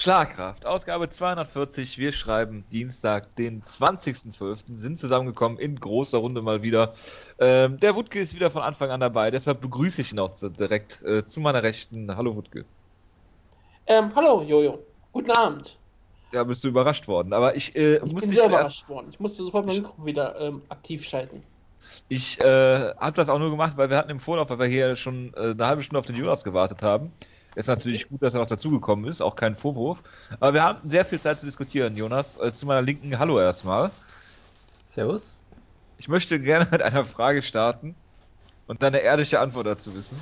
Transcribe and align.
Schlagkraft, 0.00 0.64
Ausgabe 0.64 1.10
240. 1.10 1.98
Wir 1.98 2.12
schreiben 2.12 2.64
Dienstag, 2.70 3.34
den 3.34 3.64
20.12. 3.64 4.58
Sind 4.76 4.96
zusammengekommen 4.96 5.58
in 5.58 5.74
großer 5.74 6.18
Runde 6.18 6.40
mal 6.40 6.62
wieder. 6.62 6.92
Ähm, 7.40 7.80
der 7.80 7.96
Wutke 7.96 8.20
ist 8.20 8.32
wieder 8.32 8.52
von 8.52 8.62
Anfang 8.62 8.92
an 8.92 9.00
dabei, 9.00 9.32
deshalb 9.32 9.60
begrüße 9.60 10.02
ich 10.02 10.12
ihn 10.12 10.20
auch 10.20 10.36
direkt 10.38 11.02
äh, 11.02 11.26
zu 11.26 11.40
meiner 11.40 11.64
Rechten. 11.64 12.16
Hallo 12.16 12.36
Wutke. 12.36 12.64
Ähm, 13.88 14.12
hallo 14.14 14.42
Jojo. 14.42 14.78
Guten 15.10 15.32
Abend. 15.32 15.76
Ja, 16.30 16.44
bist 16.44 16.62
du 16.62 16.68
überrascht 16.68 17.08
worden. 17.08 17.32
Aber 17.32 17.56
ich, 17.56 17.74
äh, 17.74 17.96
ich 17.96 18.02
bin 18.14 18.30
sehr 18.30 18.46
überrascht 18.46 18.88
worden. 18.88 19.08
Ich 19.10 19.18
musste 19.18 19.42
sofort 19.42 19.66
mein 19.66 19.78
Mikro 19.78 20.06
wieder 20.06 20.40
ähm, 20.40 20.62
aktiv 20.68 21.04
schalten. 21.04 21.42
Ich 22.08 22.38
äh, 22.40 22.94
habe 22.94 23.16
das 23.16 23.28
auch 23.28 23.40
nur 23.40 23.50
gemacht, 23.50 23.72
weil 23.76 23.90
wir 23.90 23.96
hatten 23.96 24.10
im 24.10 24.20
Vorlauf, 24.20 24.48
weil 24.50 24.60
wir 24.60 24.66
hier 24.66 24.94
schon 24.94 25.34
äh, 25.34 25.50
eine 25.50 25.66
halbe 25.66 25.82
Stunde 25.82 25.98
auf 25.98 26.06
den 26.06 26.14
Jonas 26.14 26.44
gewartet 26.44 26.84
haben. 26.84 27.10
Ist 27.54 27.66
natürlich 27.66 28.08
gut, 28.08 28.22
dass 28.22 28.34
er 28.34 28.40
noch 28.40 28.46
dazugekommen 28.46 29.06
ist, 29.06 29.20
auch 29.20 29.34
kein 29.34 29.54
Vorwurf. 29.54 30.02
Aber 30.38 30.54
wir 30.54 30.62
haben 30.62 30.88
sehr 30.90 31.04
viel 31.04 31.20
Zeit 31.20 31.40
zu 31.40 31.46
diskutieren, 31.46 31.96
Jonas. 31.96 32.38
Äh, 32.38 32.52
zu 32.52 32.66
meiner 32.66 32.82
Linken, 32.82 33.18
hallo 33.18 33.40
erstmal. 33.40 33.90
Servus. 34.86 35.40
Ich 35.98 36.08
möchte 36.08 36.40
gerne 36.40 36.68
mit 36.70 36.82
einer 36.82 37.04
Frage 37.04 37.42
starten 37.42 37.94
und 38.66 38.82
deine 38.82 38.98
ehrliche 38.98 39.40
Antwort 39.40 39.66
dazu 39.66 39.94
wissen. 39.94 40.20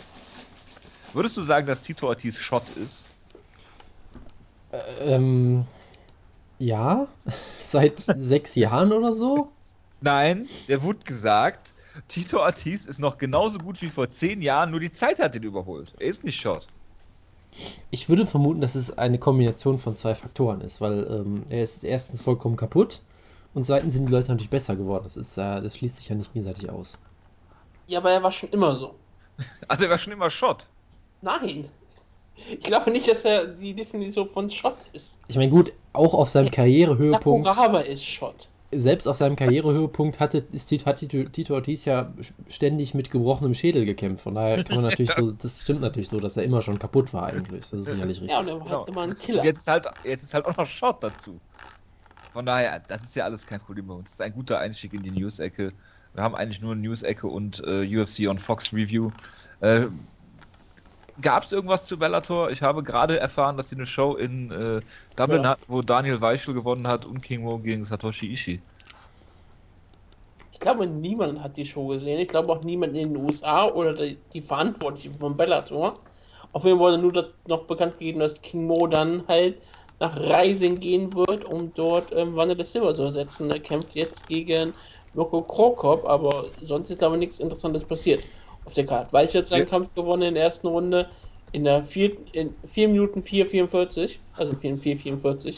Würdest 1.13 1.37
du 1.37 1.43
sagen, 1.43 1.67
dass 1.67 1.83
Tito 1.83 2.09
Ortiz 2.09 2.37
Schott 2.37 2.69
ist? 2.77 3.05
Ähm, 5.01 5.65
ja, 6.59 7.07
seit 7.63 8.01
sechs 8.01 8.55
Jahren 8.55 8.93
oder 8.93 9.15
so. 9.15 9.53
Nein, 10.01 10.49
der 10.69 10.83
wurde 10.83 11.01
gesagt, 11.01 11.75
Tito 12.09 12.41
Ortiz 12.41 12.85
ist 12.85 12.99
noch 12.99 13.19
genauso 13.19 13.59
gut 13.59 13.81
wie 13.83 13.89
vor 13.89 14.11
zehn 14.11 14.43
Jahren, 14.43 14.71
nur 14.71 14.81
die 14.81 14.93
Zeit 14.93 15.19
hat 15.19 15.35
ihn 15.35 15.43
überholt. 15.43 15.93
Er 15.99 16.09
ist 16.09 16.25
nicht 16.25 16.41
Schott. 16.41 16.67
Ich 17.91 18.09
würde 18.09 18.27
vermuten, 18.27 18.61
dass 18.61 18.75
es 18.75 18.97
eine 18.97 19.19
Kombination 19.19 19.79
von 19.79 19.97
zwei 19.97 20.15
Faktoren 20.15 20.61
ist, 20.61 20.81
weil 20.81 21.07
ähm, 21.11 21.45
er 21.49 21.63
ist 21.63 21.85
erstens 21.85 22.23
vollkommen 22.23 22.57
kaputt 22.57 23.01
und 23.55 23.65
zweitens 23.65 23.95
sind 23.95 24.07
die 24.07 24.13
Leute 24.13 24.29
natürlich 24.29 24.51
besser 24.51 24.77
geworden. 24.77 25.05
Das, 25.05 25.17
ist, 25.17 25.39
äh, 25.39 25.61
das 25.61 25.77
schließt 25.77 25.97
sich 25.97 26.09
ja 26.09 26.17
nicht 26.17 26.33
gegenseitig 26.33 26.71
aus. 26.71 26.99
Ja, 27.87 28.01
aber 28.01 28.11
er 28.11 28.23
war 28.23 28.33
schon 28.33 28.51
immer 28.51 28.77
so. 28.77 28.95
Also 29.69 29.85
er 29.85 29.91
war 29.91 29.99
schon 29.99 30.13
immer 30.13 30.31
Schott. 30.31 30.67
Nein. 31.23 31.69
Ich 32.51 32.61
glaube 32.61 32.91
nicht, 32.91 33.09
dass 33.09 33.25
er 33.25 33.47
die 33.47 33.75
Definition 33.75 34.29
von 34.29 34.51
Schott 34.51 34.77
ist. 34.93 35.19
Ich 35.29 35.37
meine, 35.37 35.51
gut, 35.51 35.73
auch 35.93 36.13
auf 36.13 36.29
seinem 36.29 36.51
Karrierehöhepunkt. 36.51 37.47
Sakuraba 37.47 37.81
ist 37.81 38.05
Schott 38.05 38.49
selbst 38.73 39.07
auf 39.07 39.17
seinem 39.17 39.37
Karrierehöhepunkt 39.37 40.19
hatte, 40.19 40.45
ist, 40.53 40.71
hat 40.87 40.99
Tito 40.99 41.55
Ortiz 41.55 41.85
ja 41.85 42.13
ständig 42.49 42.95
mit 42.95 43.11
gebrochenem 43.11 43.55
Schädel 43.55 43.85
gekämpft. 43.85 44.23
Von 44.23 44.35
daher 44.35 44.65
kann 44.65 44.77
man 44.77 44.85
natürlich 44.91 45.13
so, 45.13 45.31
das 45.31 45.63
stimmt 45.63 45.81
natürlich 45.81 46.09
so, 46.09 46.19
dass 46.21 46.37
er 46.37 46.45
immer 46.45 46.63
schon 46.63 46.79
kaputt 46.79 47.13
war 47.13 47.27
eigentlich. 47.27 47.71
Das 47.71 47.81
ist 47.81 47.87
sicherlich 47.87 48.21
richtig. 48.21 48.31
Ja, 48.31 48.41
und 48.41 48.49
er 48.49 48.61
war 48.61 48.69
halt 48.69 48.89
immer 48.89 49.03
ein 49.03 49.19
Killer. 49.19 49.45
Jetzt 49.45 49.59
ist, 49.59 49.69
halt, 49.69 49.87
jetzt 50.05 50.23
ist 50.25 50.35
halt 50.35 50.47
auch 50.47 50.57
noch 50.57 50.67
Shot 50.67 51.03
dazu. 51.03 51.41
Von 52.33 52.45
daher, 52.45 52.81
das 52.81 53.03
ist 53.03 53.15
ja 53.15 53.25
alles 53.25 53.47
kein 53.47 53.61
Problem 53.61 53.87
bei 53.87 53.95
uns. 53.95 54.11
Das 54.11 54.15
ist 54.15 54.21
ein 54.21 54.35
guter 54.35 54.59
Einstieg 54.59 54.93
in 54.93 55.03
die 55.03 55.13
News-Ecke. 55.13 55.73
Wir 56.13 56.23
haben 56.23 56.35
eigentlich 56.35 56.61
nur 56.61 56.75
News-Ecke 56.75 57.27
und 57.27 57.63
äh, 57.67 57.87
UFC 57.97 58.29
on 58.29 58.39
Fox 58.39 58.73
Review. 58.73 59.13
Äh, 59.61 59.87
Gab 61.21 61.45
es 61.45 61.53
irgendwas 61.53 61.87
zu 61.87 61.99
Bellator? 61.99 62.51
Ich 62.51 62.63
habe 62.63 62.83
gerade 62.83 63.19
erfahren, 63.19 63.57
dass 63.57 63.71
sie 63.71 63.77
eine 63.77 63.87
Show 63.87 64.17
in 64.17 64.51
äh, 64.51 64.83
Dublin 65.17 65.45
ja. 65.45 65.51
hat, 65.51 65.61
wo 65.67 65.81
Daniel 65.81 66.21
Weichel 66.21 66.53
gewonnen 66.53 66.87
hat 66.87 67.07
und 67.07 67.23
King 67.23 67.43
Mo 67.43 67.59
gegen 67.59 67.85
Satoshi 67.85 68.33
Ishii. 68.33 68.61
Ich 70.53 70.61
glaube, 70.61 70.87
niemand 70.87 71.43
hat 71.43 71.57
die 71.57 71.65
Show 71.65 71.89
gesehen. 71.89 72.19
Ich 72.19 72.29
glaube 72.29 72.53
auch 72.53 72.63
niemand 72.63 72.97
in 72.97 73.15
den 73.15 73.25
USA 73.25 73.67
oder 73.67 73.95
die, 73.95 74.19
die 74.33 74.43
Verantwortlichen 74.43 75.15
von 75.15 75.37
Bellator. 75.37 75.99
Auf 76.53 76.65
jeden 76.65 76.79
Fall 76.79 76.93
wurde 76.93 77.03
nur 77.03 77.35
noch 77.47 77.67
bekannt 77.67 77.99
gegeben, 77.99 78.21
dass 78.21 78.41
King 78.43 78.67
Mo 78.67 78.87
dann 78.87 79.27
halt 79.29 79.63
nach 79.99 80.19
Rising 80.19 80.81
gehen 80.81 81.15
wird, 81.15 81.45
um 81.45 81.73
dort 81.75 82.13
ähm, 82.13 82.37
Wanne 82.37 82.57
des 82.57 82.73
Silber 82.73 82.93
zu 82.95 83.03
ersetzen. 83.05 83.51
Er 83.51 83.61
kämpft 83.61 83.95
jetzt 83.95 84.27
gegen 84.27 84.75
Mirko 85.15 85.43
Krokop, 85.43 86.05
aber 86.07 86.51
sonst 86.61 86.91
ist 86.91 87.03
aber 87.03 87.17
nichts 87.17 87.39
Interessantes 87.39 87.85
passiert 87.85 88.25
auf 88.67 88.75
der 88.75 88.85
Karte. 88.85 89.13
Weil 89.13 89.27
ich 89.27 89.33
jetzt 89.33 89.51
seinen 89.51 89.61
ja. 89.61 89.65
Kampf 89.67 89.95
gewonnen 89.95 90.23
in 90.23 90.35
der 90.35 90.45
ersten 90.45 90.67
Runde 90.67 91.09
in 91.53 91.65
der 91.65 91.85
4 91.85 92.35
in 92.35 92.55
4 92.67 92.89
Minuten 92.89 93.21
4,44. 93.21 94.17
Also 94.35 94.53
4,44. 94.53 95.49
In 95.49 95.55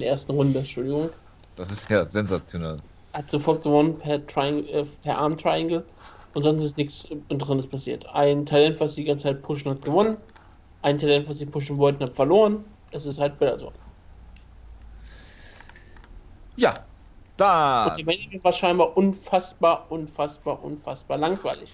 der 0.00 0.08
ersten 0.08 0.32
Runde, 0.32 0.58
Entschuldigung. 0.58 1.10
Das 1.56 1.70
ist 1.70 1.88
ja 1.88 2.04
sensationell. 2.04 2.76
Hat 3.12 3.30
sofort 3.30 3.62
gewonnen 3.62 3.98
per, 3.98 4.26
Triang 4.26 4.66
äh, 4.66 4.84
per 5.02 5.18
Arm 5.18 5.36
Triangle. 5.36 5.84
Und 6.34 6.44
sonst 6.44 6.64
ist 6.64 6.76
nichts 6.78 7.06
Interessantes 7.28 7.66
passiert. 7.66 8.06
Ein 8.14 8.46
Talent, 8.46 8.80
was 8.80 8.94
die 8.94 9.04
ganze 9.04 9.24
Zeit 9.24 9.42
pushen, 9.42 9.70
hat 9.70 9.82
gewonnen. 9.82 10.16
Ein 10.80 10.98
Talent, 10.98 11.28
was 11.28 11.38
sie 11.38 11.46
pushen 11.46 11.76
wollten, 11.78 12.02
hat 12.02 12.14
verloren. 12.14 12.64
Es 12.90 13.06
ist 13.06 13.18
halt 13.18 13.38
Bellator. 13.38 13.72
Ja, 16.56 16.84
da. 17.36 17.88
Und 17.88 17.98
die 17.98 18.04
Menge 18.04 18.42
war 18.42 18.52
scheinbar 18.52 18.96
unfassbar, 18.96 19.86
unfassbar, 19.90 20.62
unfassbar 20.62 21.18
langweilig. 21.18 21.72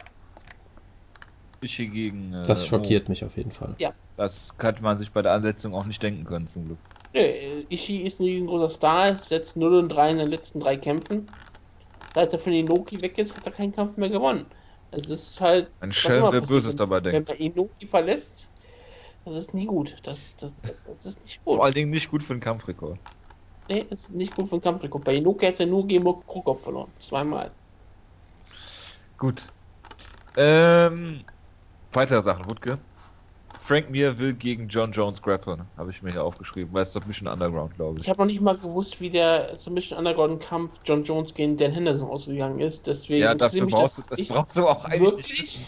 Ishii 1.63 1.89
gegen. 1.89 2.33
Äh, 2.33 2.43
das 2.43 2.67
schockiert 2.67 3.09
Mo. 3.09 3.13
mich 3.13 3.25
auf 3.25 3.37
jeden 3.37 3.53
Fall. 3.53 3.75
Ja. 3.79 3.95
Das 4.17 4.57
könnte 4.59 4.83
man 4.83 4.99
sich 4.99 5.13
bei 5.13 5.23
der 5.23 5.33
Ansetzung 5.33 5.75
auch 5.75 5.85
nicht 5.85 6.03
denken 6.03 6.25
können, 6.25 6.49
zum 6.49 6.67
Glück. 6.67 6.79
Nee, 7.15 7.65
Ishii 7.71 8.03
ist 8.03 8.21
ein 8.21 8.25
riesengroßer 8.25 8.71
Star, 8.71 9.09
ist 9.11 9.31
jetzt 9.31 9.57
0 9.57 9.75
und 9.75 9.89
3 9.89 10.11
in 10.11 10.19
den 10.19 10.29
letzten 10.29 10.61
drei 10.61 10.77
Kämpfen. 10.77 11.27
Seit 12.15 12.33
er 12.33 12.39
von 12.39 12.53
Inoki 12.53 13.01
weg 13.01 13.19
ist, 13.19 13.35
hat 13.37 13.47
er 13.47 13.53
keinen 13.53 13.73
Kampf 13.73 13.97
mehr 13.97 14.11
gewonnen. 14.11 14.47
Es 14.91 15.09
ist 15.09 15.41
halt. 15.41 15.71
Ein 15.81 15.93
Schelm, 15.93 16.27
wer 16.31 16.41
Böses 16.41 16.75
dabei 16.77 17.01
denkt. 17.01 17.29
Wenn 17.29 17.37
man 17.37 17.53
Inoki 17.53 17.87
verlässt, 17.87 18.49
das 19.25 19.37
ist 19.37 19.55
nie 19.55 19.67
gut. 19.67 19.97
Das, 20.03 20.37
das, 20.39 20.53
das 20.87 21.07
ist 21.07 21.23
nicht 21.23 21.45
gut. 21.45 21.57
Vor 21.57 21.65
allen 21.65 21.75
Dingen 21.75 21.91
nicht 21.91 22.11
gut 22.11 22.23
für 22.23 22.35
den 22.35 22.41
Kampfrekord. 22.41 22.99
Nee, 23.69 23.87
das 23.89 24.01
ist 24.01 24.11
nicht 24.11 24.35
gut 24.35 24.49
für 24.49 24.57
den 24.57 24.63
Kampfrekord. 24.63 25.05
Bei 25.05 25.15
Inoki 25.15 25.47
hätte 25.47 25.65
er 25.65 25.69
nur 25.69 25.87
gegen 25.87 26.05
Krokop 26.05 26.61
verloren. 26.63 26.91
Zweimal. 26.99 27.51
Gut. 29.19 29.43
Ähm, 30.37 31.25
Weitere 31.93 32.23
Sachen, 32.23 32.49
Wutke. 32.49 32.79
Frank 33.59 33.91
Mir 33.91 34.19
will 34.19 34.35
gegen 34.35 34.69
John 34.69 34.93
Jones 34.93 35.21
grappeln, 35.21 35.65
habe 35.77 35.91
ich 35.91 36.03
mir 36.03 36.13
hier 36.13 36.25
aufgeschrieben, 36.25 36.73
weil 36.73 36.85
es 36.85 36.93
Submission 36.93 37.29
Underground, 37.29 37.75
glaube 37.75 37.99
ich. 37.99 38.05
Ich 38.05 38.11
habe 38.11 38.21
noch 38.21 38.27
nicht 38.27 38.41
mal 38.41 38.57
gewusst, 38.57 39.01
wie 39.01 39.11
der 39.11 39.57
Submission 39.57 39.99
Underground 39.99 40.43
Kampf 40.43 40.81
John 40.85 41.03
Jones 41.03 41.35
gegen 41.35 41.57
Dan 41.57 41.73
Henderson 41.73 42.09
ausgegangen 42.09 42.61
ist, 42.61 42.87
deswegen. 42.87 43.23
Ja, 43.23 43.35
dafür 43.35 43.67
brauchst, 43.67 43.99
das, 43.99 44.07
das 44.07 44.27
brauchst 44.27 44.57
du 44.57 44.67
auch 44.67 44.85
eigentlich 44.85 45.01
wirklich. 45.01 45.39
nicht 45.39 45.61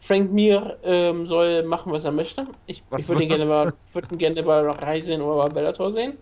Frank 0.00 0.32
Mir 0.32 0.78
ähm, 0.84 1.26
soll 1.26 1.64
machen, 1.64 1.90
was 1.92 2.04
er 2.04 2.12
möchte. 2.12 2.46
Ich, 2.66 2.84
ich 2.96 3.08
würde 3.08 3.24
ihn 3.24 3.28
gerne 3.28 3.44
mal, 3.44 3.72
würd 3.92 4.12
ihn 4.12 4.18
gerne 4.18 4.42
bei 4.42 4.60
Rai 4.60 5.00
sehen 5.00 5.20
oder 5.20 5.48
bei 5.48 5.54
Bellator 5.54 5.90
sehen. 5.90 6.18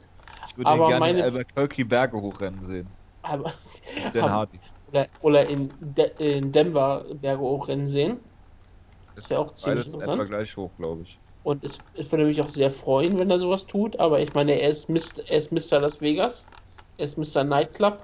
Ich 0.49 0.57
würde 0.57 0.71
ihn 0.71 0.87
gerne 0.87 1.01
meine... 1.01 1.19
in 1.19 1.25
Albuquerque 1.25 1.85
Berge 1.85 2.21
hochrennen 2.21 2.63
sehen. 2.63 2.89
Aber, 3.23 3.53
aber 4.15 4.49
oder, 4.87 5.07
oder 5.21 5.47
in, 5.49 5.71
De 5.81 6.11
in 6.19 6.51
Denver 6.51 7.05
Berge 7.15 7.43
hochrennen 7.43 7.89
sehen. 7.89 8.21
Ist 9.17 9.31
ja 9.31 9.39
auch 9.39 9.55
ziemlich 9.55 9.87
interessant. 9.87 10.21
etwa 10.21 10.25
gleich 10.25 10.57
hoch, 10.57 10.71
glaube 10.77 11.03
ich. 11.03 11.21
Und 11.43 11.63
es, 11.63 11.83
es, 11.93 12.11
würde 12.11 12.25
mich 12.25 12.41
auch 12.41 12.49
sehr 12.49 12.71
freuen, 12.71 13.19
wenn 13.19 13.31
er 13.31 13.39
sowas 13.39 13.67
tut, 13.67 14.01
aber 14.01 14.21
ich 14.21 14.33
meine, 14.33 14.59
er 14.61 14.71
ist, 14.71 14.89
Mr., 14.89 15.29
er 15.29 15.39
ist 15.39 15.53
Mr. 15.53 15.79
Las 15.79 16.01
Vegas, 16.01 16.47
er 16.97 17.05
ist 17.05 17.19
Mr. 17.19 17.45
Nightclub 17.45 17.99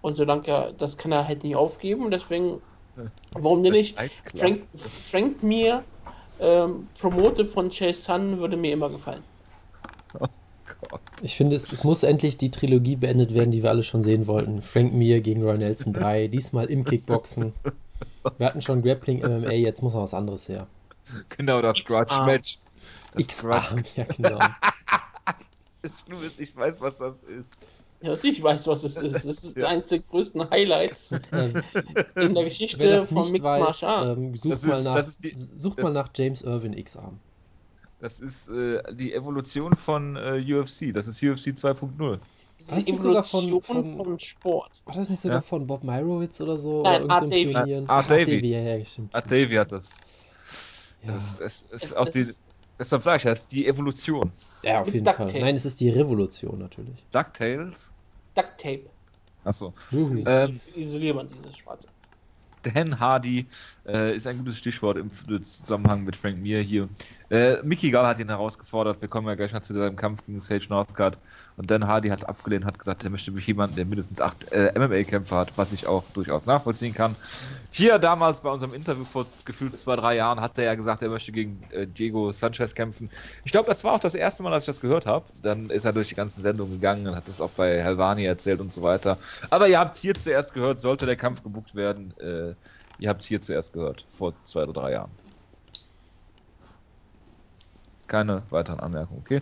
und 0.00 0.16
solange 0.16 0.46
er, 0.48 0.72
das 0.72 0.98
kann 0.98 1.12
er 1.12 1.28
halt 1.28 1.44
nicht 1.44 1.54
aufgeben 1.54 2.04
und 2.04 2.10
deswegen, 2.10 2.60
warum 3.32 3.62
denn 3.62 3.72
nicht? 3.74 3.96
Frank, 4.34 4.66
Frank 4.76 5.42
Mir 5.42 5.84
ähm, 6.40 6.88
Promote 6.98 7.46
von 7.46 7.70
Chase 7.70 8.02
Sun 8.02 8.38
würde 8.38 8.56
mir 8.56 8.72
immer 8.72 8.90
gefallen. 8.90 9.22
Oh 10.18 10.26
Gott. 10.80 11.00
Ich 11.22 11.36
finde, 11.36 11.54
es, 11.56 11.70
es, 11.70 11.84
muss 11.84 12.02
endlich 12.02 12.38
die 12.38 12.50
Trilogie 12.50 12.96
beendet 12.96 13.34
werden, 13.34 13.52
die 13.52 13.62
wir 13.62 13.70
alle 13.70 13.82
schon 13.82 14.02
sehen 14.02 14.26
wollten. 14.26 14.62
Frank 14.62 14.92
Mir 14.94 15.20
gegen 15.20 15.42
Roy 15.42 15.58
Nelson 15.58 15.92
3, 15.92 16.28
diesmal 16.28 16.66
im 16.66 16.84
Kickboxen. 16.84 17.52
Wir 18.38 18.46
hatten 18.46 18.62
schon 18.62 18.82
Grappling 18.82 19.20
MMA, 19.20 19.52
jetzt 19.52 19.82
muss 19.82 19.94
noch 19.94 20.02
was 20.02 20.14
anderes 20.14 20.48
her. 20.48 20.66
Genau, 21.36 21.60
das 21.62 21.82
Grudge-Match. 21.84 22.58
X-Arm, 23.16 23.84
ja 23.96 24.04
genau. 24.04 24.38
ich 26.38 26.56
weiß, 26.56 26.80
was 26.80 26.96
das 26.98 27.14
ist. 27.24 27.48
Ja, 28.02 28.16
ich 28.22 28.42
weiß, 28.42 28.66
was 28.66 28.84
es 28.84 28.96
ist. 28.96 29.14
Das 29.14 29.24
ist 29.24 29.56
ja. 29.56 29.66
eines 29.66 29.88
der 29.88 29.98
größten 29.98 30.48
Highlights 30.48 31.12
in 32.14 32.34
der 32.34 32.44
Geschichte 32.44 33.00
von 33.02 33.30
Mixed 33.30 33.42
Martial 33.42 33.92
Arts. 33.92 34.18
Ähm, 34.18 34.34
sucht 34.36 34.66
mal, 34.66 34.82
nach, 34.82 35.06
die, 35.22 35.34
sucht 35.56 35.78
das, 35.78 35.84
mal 35.84 35.92
nach 35.92 36.08
James 36.14 36.40
Irvin 36.42 36.72
X-Arm. 36.72 37.18
Das 38.00 38.20
ist 38.20 38.48
äh, 38.48 38.82
die 38.94 39.12
Evolution 39.12 39.76
von 39.76 40.16
äh, 40.16 40.42
UFC. 40.42 40.94
Das 40.94 41.06
ist 41.06 41.22
UFC 41.22 41.48
2.0. 41.48 42.18
War 42.68 42.76
das 42.76 42.86
nicht 42.86 43.00
sogar 43.00 43.24
von, 43.24 43.62
von, 43.62 43.96
von 43.96 44.18
Sport. 44.18 44.82
War 44.84 44.94
das 44.94 45.08
nicht 45.08 45.20
sogar 45.20 45.38
ja? 45.38 45.42
von 45.42 45.66
Bob 45.66 45.82
Myrowitz 45.84 46.40
oder 46.40 46.58
so? 46.58 46.82
Nein, 46.82 47.04
oder 47.04 47.14
Art 47.14 47.24
Davy. 47.24 47.54
Art, 47.54 47.88
Art 47.88 48.10
Davy. 48.10 48.46
Ja, 48.46 48.60
ja, 48.60 48.84
stimmt. 48.84 49.14
Art 49.14 49.26
Davy 49.26 49.54
hat 49.54 49.72
das. 49.72 49.98
Ja. 51.02 51.12
Das 51.12 51.40
ist, 51.40 51.66
es 51.72 51.82
ist 51.82 51.96
auch 51.96 52.08
die, 52.08 52.28
deshalb 52.78 53.02
sage 53.02 53.16
ich, 53.16 53.22
das 53.22 53.40
ist 53.40 53.52
die 53.52 53.66
Evolution. 53.66 54.32
Ja, 54.62 54.80
auf 54.80 54.92
jeden 54.92 55.06
Fall. 55.06 55.32
Nein, 55.32 55.56
es 55.56 55.64
ist 55.64 55.80
die 55.80 55.90
Revolution 55.90 56.58
natürlich. 56.58 57.04
DuckTales? 57.10 57.92
Ducktape. 58.34 58.90
Achso. 59.44 59.72
Mhm. 59.90 60.24
Ähm, 60.26 60.60
Isoliert 60.74 61.16
man 61.16 61.28
dieses 61.30 61.56
Schwarze. 61.56 61.88
Dan 62.62 63.00
Hardy 63.00 63.46
äh, 63.86 64.14
ist 64.14 64.26
ein 64.26 64.38
gutes 64.38 64.58
Stichwort 64.58 64.98
im 64.98 65.10
Zusammenhang 65.10 66.04
mit 66.04 66.14
Frank 66.14 66.38
Mir 66.38 66.60
hier. 66.60 66.88
Äh, 67.30 67.62
Mickey 67.62 67.92
Gall 67.92 68.06
hat 68.06 68.18
ihn 68.18 68.28
herausgefordert. 68.28 69.00
Wir 69.00 69.08
kommen 69.08 69.28
ja 69.28 69.36
gleich 69.36 69.52
noch 69.52 69.62
zu 69.62 69.72
seinem 69.72 69.94
Kampf 69.94 70.26
gegen 70.26 70.40
Sage 70.40 70.66
Northcutt. 70.68 71.16
Und 71.56 71.70
Dan 71.70 71.86
Hardy 71.86 72.08
hat 72.08 72.28
abgelehnt, 72.28 72.64
hat 72.64 72.78
gesagt, 72.78 73.04
er 73.04 73.10
möchte 73.10 73.30
mich 73.30 73.46
jemanden, 73.46 73.76
der 73.76 73.84
mindestens 73.84 74.20
acht 74.20 74.50
äh, 74.50 74.72
MMA-Kämpfe 74.76 75.36
hat, 75.36 75.52
was 75.56 75.72
ich 75.72 75.86
auch 75.86 76.02
durchaus 76.12 76.46
nachvollziehen 76.46 76.92
kann. 76.92 77.14
Hier 77.70 78.00
damals 78.00 78.40
bei 78.40 78.50
unserem 78.50 78.74
Interview 78.74 79.04
vor 79.04 79.26
gefühlt 79.44 79.78
zwei, 79.78 79.94
drei 79.94 80.16
Jahren 80.16 80.40
hat 80.40 80.58
er 80.58 80.64
ja 80.64 80.74
gesagt, 80.74 81.02
er 81.02 81.08
möchte 81.08 81.30
gegen 81.30 81.62
äh, 81.70 81.86
Diego 81.86 82.32
Sanchez 82.32 82.74
kämpfen. 82.74 83.10
Ich 83.44 83.52
glaube, 83.52 83.68
das 83.68 83.84
war 83.84 83.92
auch 83.92 84.00
das 84.00 84.16
erste 84.16 84.42
Mal, 84.42 84.50
dass 84.50 84.64
ich 84.64 84.66
das 84.66 84.80
gehört 84.80 85.06
habe. 85.06 85.26
Dann 85.40 85.70
ist 85.70 85.84
er 85.84 85.92
durch 85.92 86.08
die 86.08 86.16
ganzen 86.16 86.42
Sendungen 86.42 86.74
gegangen 86.74 87.06
und 87.06 87.14
hat 87.14 87.28
es 87.28 87.40
auch 87.40 87.50
bei 87.50 87.80
Helvani 87.80 88.24
erzählt 88.24 88.60
und 88.60 88.72
so 88.72 88.82
weiter. 88.82 89.18
Aber 89.50 89.68
ihr 89.68 89.78
habt 89.78 89.94
es 89.94 90.00
hier 90.00 90.14
zuerst 90.14 90.52
gehört, 90.52 90.80
sollte 90.80 91.06
der 91.06 91.16
Kampf 91.16 91.44
gebucht 91.44 91.76
werden. 91.76 92.12
Äh, 92.18 92.54
ihr 92.98 93.08
habt 93.08 93.22
es 93.22 93.28
hier 93.28 93.40
zuerst 93.40 93.72
gehört, 93.72 94.06
vor 94.10 94.34
zwei 94.44 94.64
oder 94.64 94.72
drei 94.72 94.92
Jahren 94.92 95.12
keine 98.10 98.42
weiteren 98.50 98.80
Anmerkungen, 98.80 99.22
okay? 99.24 99.40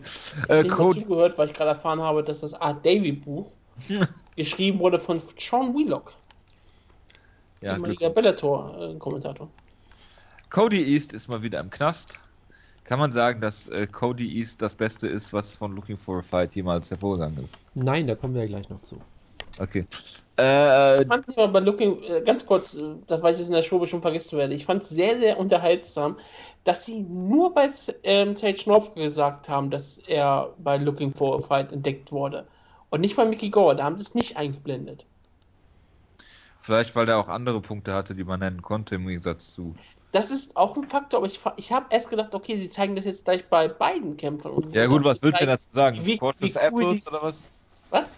Äh, 0.48 0.62
ich 0.62 0.68
Code... 0.68 1.02
gehört, 1.02 1.36
weil 1.38 1.48
ich 1.48 1.54
gerade 1.54 1.70
erfahren 1.70 2.00
habe, 2.00 2.22
dass 2.22 2.40
das 2.40 2.54
Art 2.54 2.84
Davy 2.84 3.12
Buch 3.12 3.50
geschrieben 4.36 4.78
wurde 4.78 5.00
von 5.00 5.20
Sean 5.38 5.74
Wheelock. 5.74 6.14
Ja, 7.60 7.74
ehemaliger 7.74 8.10
Bellator-Kommentator. 8.10 9.48
Cody 10.50 10.94
East 10.94 11.12
ist 11.12 11.28
mal 11.28 11.42
wieder 11.42 11.60
im 11.60 11.70
Knast. 11.70 12.20
Kann 12.84 12.98
man 12.98 13.10
sagen, 13.10 13.40
dass 13.40 13.66
äh, 13.68 13.86
Cody 13.86 14.38
East 14.38 14.62
das 14.62 14.74
Beste 14.74 15.08
ist, 15.08 15.32
was 15.32 15.54
von 15.54 15.74
Looking 15.74 15.96
for 15.98 16.20
a 16.20 16.22
Fight 16.22 16.54
jemals 16.54 16.90
hervorgegangen 16.90 17.44
ist? 17.44 17.58
Nein, 17.74 18.06
da 18.06 18.14
kommen 18.14 18.34
wir 18.34 18.42
ja 18.42 18.48
gleich 18.48 18.68
noch 18.68 18.82
zu. 18.82 19.00
Okay. 19.58 19.86
Äh, 20.38 21.02
ich 21.02 21.08
fand 21.08 21.26
immer 21.28 21.48
bei 21.48 21.60
Looking, 21.60 22.02
äh, 22.02 22.20
ganz 22.20 22.46
kurz, 22.46 22.74
äh, 22.74 22.94
das 23.08 23.20
weiß 23.20 23.40
ich 23.40 23.46
in 23.46 23.52
der 23.52 23.62
Show 23.62 23.84
schon 23.86 24.00
vergessen 24.00 24.38
werde, 24.38 24.54
ich 24.54 24.64
fand 24.64 24.82
es 24.84 24.90
sehr, 24.90 25.18
sehr 25.18 25.38
unterhaltsam, 25.38 26.16
dass 26.68 26.84
sie 26.84 27.00
nur 27.00 27.54
bei 27.54 27.70
ähm, 28.02 28.36
Sage 28.36 28.64
North 28.66 28.94
gesagt 28.94 29.48
haben, 29.48 29.70
dass 29.70 29.96
er 30.06 30.52
bei 30.58 30.76
Looking 30.76 31.14
for 31.14 31.38
a 31.38 31.40
Fight 31.40 31.72
entdeckt 31.72 32.12
wurde. 32.12 32.46
Und 32.90 33.00
nicht 33.00 33.16
bei 33.16 33.24
Mickey 33.24 33.48
Gore, 33.48 33.74
da 33.74 33.84
haben 33.84 33.96
sie 33.96 34.02
es 34.02 34.14
nicht 34.14 34.36
eingeblendet. 34.36 35.06
Vielleicht, 36.60 36.94
weil 36.94 37.08
er 37.08 37.16
auch 37.16 37.28
andere 37.28 37.62
Punkte 37.62 37.94
hatte, 37.94 38.14
die 38.14 38.22
man 38.22 38.40
nennen 38.40 38.60
konnte, 38.60 38.96
im 38.96 39.06
Gegensatz 39.06 39.54
zu. 39.54 39.74
Das 40.12 40.30
ist 40.30 40.58
auch 40.58 40.76
ein 40.76 40.84
Faktor, 40.84 41.20
aber 41.20 41.26
ich, 41.26 41.40
ich 41.56 41.72
habe 41.72 41.86
erst 41.88 42.10
gedacht, 42.10 42.34
okay, 42.34 42.58
sie 42.58 42.68
zeigen 42.68 42.96
das 42.96 43.06
jetzt 43.06 43.24
gleich 43.24 43.48
bei 43.48 43.68
beiden 43.68 44.18
Kämpfern. 44.18 44.70
ja, 44.72 44.84
gut, 44.84 45.04
was 45.04 45.22
willst 45.22 45.40
du 45.40 45.46
denn 45.46 45.54
dazu 45.54 45.68
sagen? 45.72 46.04
Wie, 46.04 46.16
Squash 46.16 46.36
wie 46.40 46.52
cool 46.52 46.82
Apples 46.82 47.02
die... 47.02 47.08
oder 47.08 47.22
was? 47.22 47.44
Was? 47.88 48.14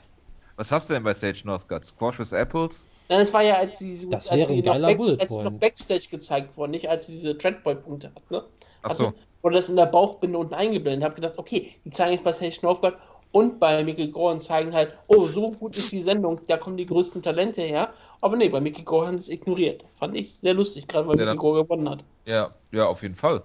Was 0.57 0.73
hast 0.73 0.91
du 0.91 0.95
denn 0.95 1.05
bei 1.05 1.15
Sage 1.15 1.43
Northcutt? 1.45 1.85
Squash 1.85 2.19
with 2.19 2.33
Apples? 2.33 2.85
Nein, 3.11 3.23
es 3.23 3.35
war 3.35 3.43
ja, 3.43 3.57
als 3.57 3.81
sie, 3.81 4.09
das 4.09 4.29
als 4.29 4.47
sie, 4.47 4.63
noch, 4.63 4.81
Back, 4.81 5.21
als 5.21 5.37
noch 5.37 5.51
Backstage 5.51 6.07
gezeigt 6.09 6.57
worden, 6.57 6.71
nicht 6.71 6.89
als 6.89 7.07
sie 7.07 7.13
diese 7.13 7.37
Treadboy-Punkte 7.37 8.13
hat, 8.15 8.31
ne? 8.31 8.45
Ach 8.83 8.93
so. 8.93 9.13
Wurde 9.43 9.57
das 9.57 9.69
in 9.69 9.75
der 9.75 9.87
Bauchbinde 9.87 10.39
unten 10.39 10.55
eingeblendet. 10.55 11.01
Ich 11.01 11.05
habe 11.05 11.15
gedacht, 11.17 11.37
okay, 11.37 11.75
die 11.85 11.91
zeigen 11.91 12.13
jetzt 12.13 12.23
bei 12.23 12.33
Sage 12.33 12.55
Northcutt 12.63 12.95
und 13.33 13.59
bei 13.59 13.83
Mickey 13.83 14.07
Gore 14.07 14.35
und 14.35 14.41
zeigen 14.41 14.73
halt, 14.73 14.97
oh, 15.09 15.27
so 15.27 15.51
gut 15.51 15.77
ist 15.77 15.91
die 15.91 16.03
Sendung, 16.03 16.41
da 16.47 16.57
kommen 16.57 16.77
die 16.77 16.87
größten 16.87 17.21
Talente 17.21 17.63
her. 17.63 17.93
Aber 18.21 18.37
nee, 18.37 18.49
bei 18.49 18.61
Mickey 18.61 18.83
Gore 18.83 19.09
haben 19.09 19.19
sie 19.19 19.33
es 19.33 19.41
ignoriert. 19.41 19.85
Fand 19.95 20.17
ich 20.17 20.33
sehr 20.33 20.55
lustig, 20.55 20.87
gerade 20.87 21.09
weil 21.09 21.19
ja, 21.19 21.25
Mickey 21.25 21.39
Gore 21.39 21.65
gewonnen 21.65 21.91
hat. 21.91 22.05
Ja, 22.27 22.51
ja, 22.71 22.87
auf 22.87 23.03
jeden 23.03 23.17
Fall. 23.17 23.43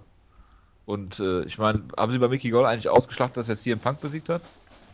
Und 0.85 1.19
äh, 1.19 1.43
ich 1.45 1.57
meine, 1.57 1.85
haben 1.97 2.11
sie 2.11 2.19
bei 2.19 2.27
Mickey 2.27 2.51
Gore 2.51 2.67
eigentlich 2.67 2.89
ausgeschlachtet, 2.89 3.37
dass 3.37 3.49
er 3.49 3.55
CM 3.55 3.79
Punk 3.79 3.99
besiegt 3.99 4.29
hat? 4.29 4.43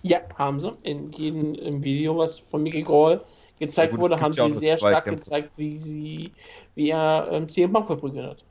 Ja, 0.03 0.19
haben 0.37 0.61
sie. 0.61 0.71
In 0.83 1.11
jedem 1.11 1.83
Video, 1.83 2.17
was 2.17 2.39
von 2.39 2.63
Mickey 2.63 2.83
Gore 2.83 3.21
gezeigt 3.61 3.93
ja, 3.93 3.97
gut, 3.97 4.09
wurde, 4.09 4.19
haben 4.19 4.33
sie 4.33 4.57
sehr 4.57 4.77
stark 4.77 5.05
Kämpfe. 5.05 5.19
gezeigt, 5.19 5.51
wie 5.55 5.77
sie, 5.77 6.31
wie 6.75 6.89
er 6.89 7.29
ähm, 7.31 7.47
CM 7.47 7.71
Punk 7.71 7.87
verprügelt 7.87 8.29
hat. 8.29 8.43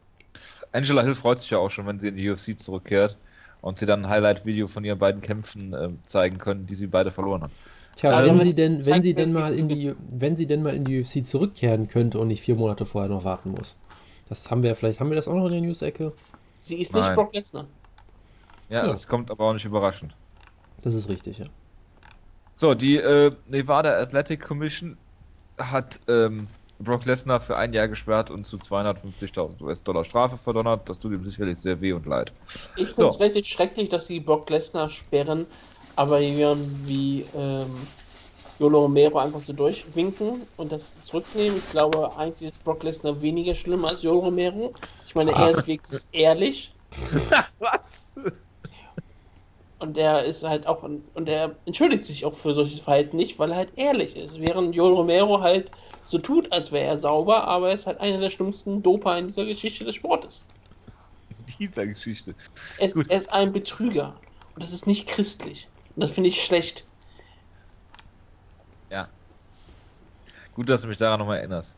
Angela 0.73 1.03
Hill 1.03 1.15
freut 1.15 1.39
sich 1.39 1.51
ja 1.51 1.59
auch 1.59 1.71
schon, 1.71 1.87
wenn 1.87 1.99
sie 1.99 2.09
in 2.09 2.17
die 2.17 2.31
UFC 2.31 2.59
zurückkehrt 2.59 3.19
und 3.61 3.79
sie 3.79 3.87
dann 3.87 4.05
ein 4.05 4.11
Highlight-Video 4.11 4.69
von 4.69 4.85
ihren 4.85 4.99
beiden 4.99 5.21
Kämpfen 5.21 5.75
äh, 5.75 5.91
zeigen 6.07 6.39
können, 6.39 6.67
die 6.67 6.77
sie 6.77 6.87
beide 6.87 7.11
verloren 7.11 7.43
haben. 7.43 7.53
Tja, 7.97 8.12
also, 8.12 8.31
wenn 8.31 8.41
sie 8.41 8.55
denn, 8.55 8.87
wenn 8.87 9.03
sie 9.03 9.15
denn 9.15 9.33
mal 9.33 9.53
in 9.53 9.69
die, 9.69 9.95
wenn 10.09 10.37
sie 10.37 10.47
denn 10.47 10.62
mal 10.62 10.75
in 10.75 10.85
die 10.85 11.01
UFC 11.01 11.27
zurückkehren 11.27 11.89
könnte 11.89 12.19
und 12.19 12.29
nicht 12.29 12.41
vier 12.41 12.55
Monate 12.55 12.87
vorher 12.87 13.11
noch 13.11 13.25
warten 13.25 13.51
muss. 13.51 13.77
Das 14.29 14.49
haben 14.51 14.62
wir 14.62 14.75
vielleicht, 14.77 15.01
haben 15.01 15.11
wir 15.11 15.17
das 15.17 15.27
auch 15.27 15.35
noch 15.35 15.47
in 15.47 15.53
der 15.53 15.61
News-Ecke? 15.61 16.12
Sie 16.61 16.77
ist 16.77 16.95
nicht 16.95 17.05
Nein. 17.05 17.17
Brock 17.17 17.35
Lesnar. 17.35 17.67
Ja, 18.69 18.85
ja, 18.85 18.87
das 18.87 19.09
kommt 19.09 19.31
aber 19.33 19.45
auch 19.45 19.53
nicht 19.53 19.65
überraschend. 19.65 20.15
Das 20.83 20.95
ist 20.95 21.09
richtig, 21.09 21.39
ja. 21.39 21.47
So, 22.61 22.75
die 22.75 22.97
äh, 22.97 23.33
Nevada 23.47 23.99
Athletic 23.99 24.43
Commission 24.43 24.99
hat 25.59 25.99
ähm, 26.09 26.49
Brock 26.79 27.07
Lesnar 27.07 27.41
für 27.41 27.57
ein 27.57 27.73
Jahr 27.73 27.89
gesperrt 27.89 28.31
und 28.31 28.47
zu 28.47 28.59
250.000 28.59 29.62
US-Dollar 29.62 30.05
Strafe 30.05 30.37
verdonnert. 30.37 30.87
Das 30.87 30.99
tut 30.99 31.12
ihm 31.12 31.25
sicherlich 31.25 31.59
sehr 31.59 31.81
weh 31.81 31.93
und 31.93 32.05
leid. 32.05 32.35
Ich 32.75 32.89
finde 32.89 33.09
es 33.09 33.19
so. 33.19 33.25
richtig 33.25 33.49
schrecklich, 33.49 33.89
dass 33.89 34.07
sie 34.07 34.21
Brock 34.21 34.51
Lesnar 34.51 34.91
sperren, 34.91 35.47
aber 35.97 36.21
jemanden 36.21 36.87
wie 36.87 37.23
ähm, 37.33 37.89
Yolo 38.59 38.81
Romero 38.83 39.19
einfach 39.19 39.43
so 39.43 39.55
durchwinken 39.55 40.47
und 40.57 40.71
das 40.71 41.01
zurücknehmen. 41.03 41.59
Ich 41.59 41.71
glaube, 41.71 42.15
eigentlich 42.17 42.51
ist 42.51 42.62
Brock 42.65 42.83
Lesnar 42.83 43.23
weniger 43.23 43.55
schlimm 43.55 43.87
als 43.87 44.03
Yolo 44.03 44.21
Romero. 44.21 44.75
Ich 45.07 45.15
meine, 45.15 45.35
er 45.35 45.51
ist 45.53 45.67
wirklich 45.67 46.03
ehrlich. 46.12 46.75
Was? 47.59 48.12
Und 49.81 49.97
er 49.97 50.25
ist 50.25 50.43
halt 50.43 50.67
auch, 50.67 50.82
und 50.82 51.27
er 51.27 51.56
entschuldigt 51.65 52.05
sich 52.05 52.27
auch 52.27 52.35
für 52.35 52.53
solches 52.53 52.81
Verhalten 52.81 53.17
nicht, 53.17 53.38
weil 53.38 53.50
er 53.50 53.56
halt 53.56 53.73
ehrlich 53.79 54.15
ist. 54.15 54.38
Während 54.38 54.75
Joel 54.75 54.93
Romero 54.93 55.41
halt 55.41 55.71
so 56.05 56.19
tut, 56.19 56.53
als 56.53 56.71
wäre 56.71 56.85
er 56.85 56.99
sauber, 56.99 57.44
aber 57.44 57.71
er 57.71 57.75
ist 57.75 57.87
halt 57.87 57.99
einer 57.99 58.19
der 58.19 58.29
schlimmsten 58.29 58.82
Doper 58.82 59.17
in 59.17 59.29
dieser 59.29 59.47
Geschichte 59.47 59.85
des 59.85 59.94
Sportes. 59.94 60.44
In 61.31 61.47
dieser 61.59 61.87
Geschichte. 61.87 62.35
Es, 62.79 62.94
er 62.94 63.17
ist 63.17 63.32
ein 63.32 63.53
Betrüger. 63.53 64.21
Und 64.55 64.62
das 64.62 64.73
ist 64.73 64.87
nicht 64.87 65.09
christlich. 65.09 65.67
Und 65.94 66.03
das 66.03 66.11
finde 66.11 66.29
ich 66.29 66.44
schlecht. 66.44 66.85
Ja. 68.91 69.09
Gut, 70.53 70.69
dass 70.69 70.83
du 70.83 70.88
mich 70.88 70.99
daran 70.99 71.21
nochmal 71.21 71.38
erinnerst. 71.38 71.75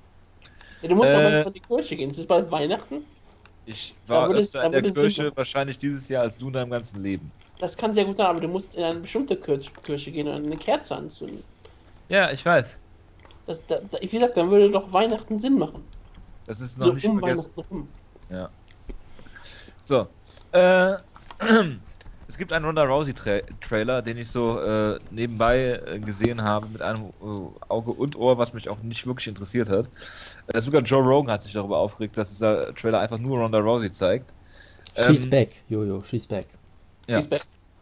Ja, 0.80 0.88
du 0.88 0.96
musst 0.96 1.10
äh, 1.10 1.14
aber 1.14 1.46
in 1.46 1.52
die 1.52 1.60
Kirche 1.60 1.94
gehen. 1.94 2.10
Es 2.10 2.18
ist 2.18 2.26
bald 2.26 2.50
Weihnachten. 2.50 3.04
Ich 3.64 3.94
war 4.08 4.28
öfter 4.28 4.64
in 4.64 4.72
der 4.72 4.82
Kirche 4.82 5.30
wahrscheinlich 5.36 5.78
dieses 5.78 6.08
Jahr 6.08 6.22
als 6.22 6.36
du 6.36 6.48
in 6.48 6.54
deinem 6.54 6.70
ganzen 6.70 7.00
Leben. 7.00 7.30
Das 7.62 7.76
kann 7.76 7.94
sehr 7.94 8.04
gut 8.04 8.16
sein, 8.16 8.26
aber 8.26 8.40
du 8.40 8.48
musst 8.48 8.74
in 8.74 8.82
eine 8.82 8.98
bestimmte 8.98 9.36
Kirche 9.36 10.10
gehen 10.10 10.26
und 10.26 10.34
eine 10.34 10.56
Kerze 10.56 10.96
anzünden. 10.96 11.44
Ja, 12.08 12.32
ich 12.32 12.44
weiß. 12.44 12.66
Das, 13.46 13.60
da, 13.68 13.80
wie 14.00 14.08
gesagt, 14.08 14.36
dann 14.36 14.50
würde 14.50 14.68
doch 14.68 14.92
Weihnachten 14.92 15.38
Sinn 15.38 15.60
machen. 15.60 15.84
Das 16.44 16.60
ist 16.60 16.76
noch 16.76 16.86
so 16.86 16.92
nicht 16.94 17.06
um 17.06 17.20
vergessen. 17.20 17.52
Rum. 17.70 17.88
Ja. 18.30 18.50
So. 19.84 20.08
Äh, 20.50 20.96
es 22.26 22.36
gibt 22.36 22.52
einen 22.52 22.64
Ronda 22.64 22.82
Rousey 22.82 23.14
Tra 23.14 23.38
Trailer, 23.60 24.02
den 24.02 24.18
ich 24.18 24.28
so 24.28 24.60
äh, 24.60 24.98
nebenbei 25.12 25.80
äh, 25.86 26.00
gesehen 26.00 26.42
habe 26.42 26.66
mit 26.66 26.82
einem 26.82 27.10
äh, 27.20 27.68
Auge 27.68 27.92
und 27.92 28.16
Ohr, 28.16 28.38
was 28.38 28.52
mich 28.54 28.68
auch 28.68 28.82
nicht 28.82 29.06
wirklich 29.06 29.28
interessiert 29.28 29.68
hat. 29.68 29.88
Äh, 30.48 30.60
sogar 30.60 30.82
Joe 30.82 31.04
Rogan 31.04 31.32
hat 31.32 31.42
sich 31.42 31.52
darüber 31.52 31.78
aufgeregt, 31.78 32.18
dass 32.18 32.30
dieser 32.30 32.74
Trailer 32.74 32.98
einfach 32.98 33.18
nur 33.18 33.38
Ronda 33.38 33.60
Rousey 33.60 33.92
zeigt. 33.92 34.34
She's 34.96 35.22
ähm, 35.22 35.30
back, 35.30 35.50
Jojo, 35.68 36.02
she's 36.02 36.26
back. 36.26 36.46
Ja. 37.12 37.38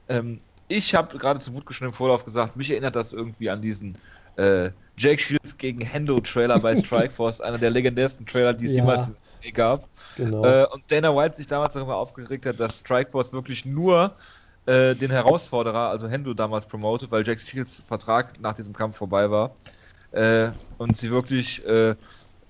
Ähm, 0.08 0.38
ich 0.68 0.94
habe 0.94 1.18
gerade 1.18 1.40
zum 1.40 1.54
Wutgeschnitten 1.54 1.92
im 1.92 1.96
Vorlauf 1.96 2.24
gesagt, 2.24 2.56
mich 2.56 2.70
erinnert 2.70 2.96
das 2.96 3.12
irgendwie 3.12 3.50
an 3.50 3.62
diesen 3.62 3.98
äh, 4.36 4.70
Jake 4.96 5.20
Shields 5.20 5.56
gegen 5.58 5.80
Hendo 5.80 6.20
Trailer 6.20 6.58
bei 6.58 6.76
Strikeforce, 6.84 7.40
einer 7.40 7.58
der 7.58 7.70
legendärsten 7.70 8.26
Trailer, 8.26 8.52
die 8.52 8.66
es 8.66 8.72
ja. 8.72 8.78
jemals 8.78 9.08
gab. 9.54 9.88
Genau. 10.16 10.44
Äh, 10.44 10.66
und 10.66 10.82
Dana 10.90 11.16
White 11.16 11.36
sich 11.36 11.46
damals 11.46 11.74
darüber 11.74 11.96
aufgeregt 11.96 12.46
hat, 12.46 12.60
dass 12.60 12.78
Strikeforce 12.78 13.32
wirklich 13.32 13.64
nur 13.64 14.14
äh, 14.66 14.94
den 14.94 15.10
Herausforderer, 15.10 15.88
also 15.88 16.08
Hendo 16.08 16.34
damals 16.34 16.66
promotet, 16.66 17.10
weil 17.10 17.26
Jake 17.26 17.40
Shields 17.40 17.82
Vertrag 17.84 18.38
nach 18.40 18.54
diesem 18.54 18.74
Kampf 18.74 18.96
vorbei 18.98 19.30
war. 19.30 19.56
Äh, 20.12 20.50
und 20.78 20.96
sie 20.96 21.10
wirklich 21.10 21.64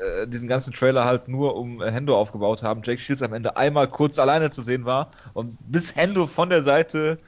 äh, 0.00 0.26
diesen 0.26 0.48
ganzen 0.48 0.72
Trailer 0.72 1.04
halt 1.04 1.28
nur 1.28 1.56
um 1.56 1.82
äh, 1.82 1.90
Hendo 1.90 2.16
aufgebaut 2.16 2.62
haben. 2.62 2.80
Jake 2.82 3.00
Shields 3.00 3.22
am 3.22 3.32
Ende 3.32 3.56
einmal 3.56 3.86
kurz 3.86 4.18
alleine 4.18 4.50
zu 4.50 4.62
sehen 4.62 4.84
war 4.84 5.10
und 5.34 5.58
bis 5.60 5.94
Hendo 5.94 6.26
von 6.26 6.48
der 6.48 6.62
Seite, 6.62 7.18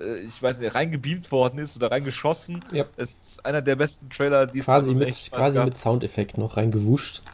äh, 0.00 0.20
ich 0.20 0.42
weiß 0.42 0.58
nicht, 0.58 0.74
reingebeamt 0.74 1.30
worden 1.30 1.58
ist 1.58 1.76
oder 1.76 1.90
reingeschossen. 1.90 2.64
Ja. 2.72 2.84
Ist 2.96 3.44
einer 3.44 3.60
der 3.60 3.76
besten 3.76 4.08
Trailer, 4.08 4.46
die 4.46 4.60
es 4.60 4.64
quasi 4.64 4.94
mit 4.94 5.30
Quasi 5.30 5.58
gab. 5.58 5.66
mit 5.66 5.78
Soundeffekt 5.78 6.38
noch 6.38 6.56
reingewuscht. 6.56 7.22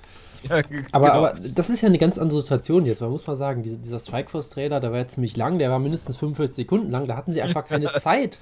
Ja, 0.49 0.63
aber, 0.93 1.09
genau. 1.09 1.19
aber 1.19 1.35
das 1.57 1.69
ist 1.69 1.81
ja 1.81 1.89
eine 1.89 1.99
ganz 1.99 2.17
andere 2.17 2.41
Situation 2.41 2.87
jetzt. 2.87 3.01
Man 3.01 3.11
muss 3.11 3.27
mal 3.27 3.35
sagen, 3.35 3.65
dieser, 3.65 3.77
dieser 3.77 3.99
Strikeforce-Trailer, 3.99 4.79
der 4.79 4.93
war 4.93 4.99
jetzt 4.99 5.15
ziemlich 5.15 5.37
lang, 5.37 5.59
der 5.59 5.69
war 5.69 5.81
mindestens 5.81 6.17
45 6.17 6.55
Sekunden 6.55 6.93
lang. 6.93 7.09
Da 7.09 7.17
hatten 7.17 7.33
sie 7.33 7.43
einfach 7.43 7.65
keine 7.65 7.93
Zeit, 7.99 8.39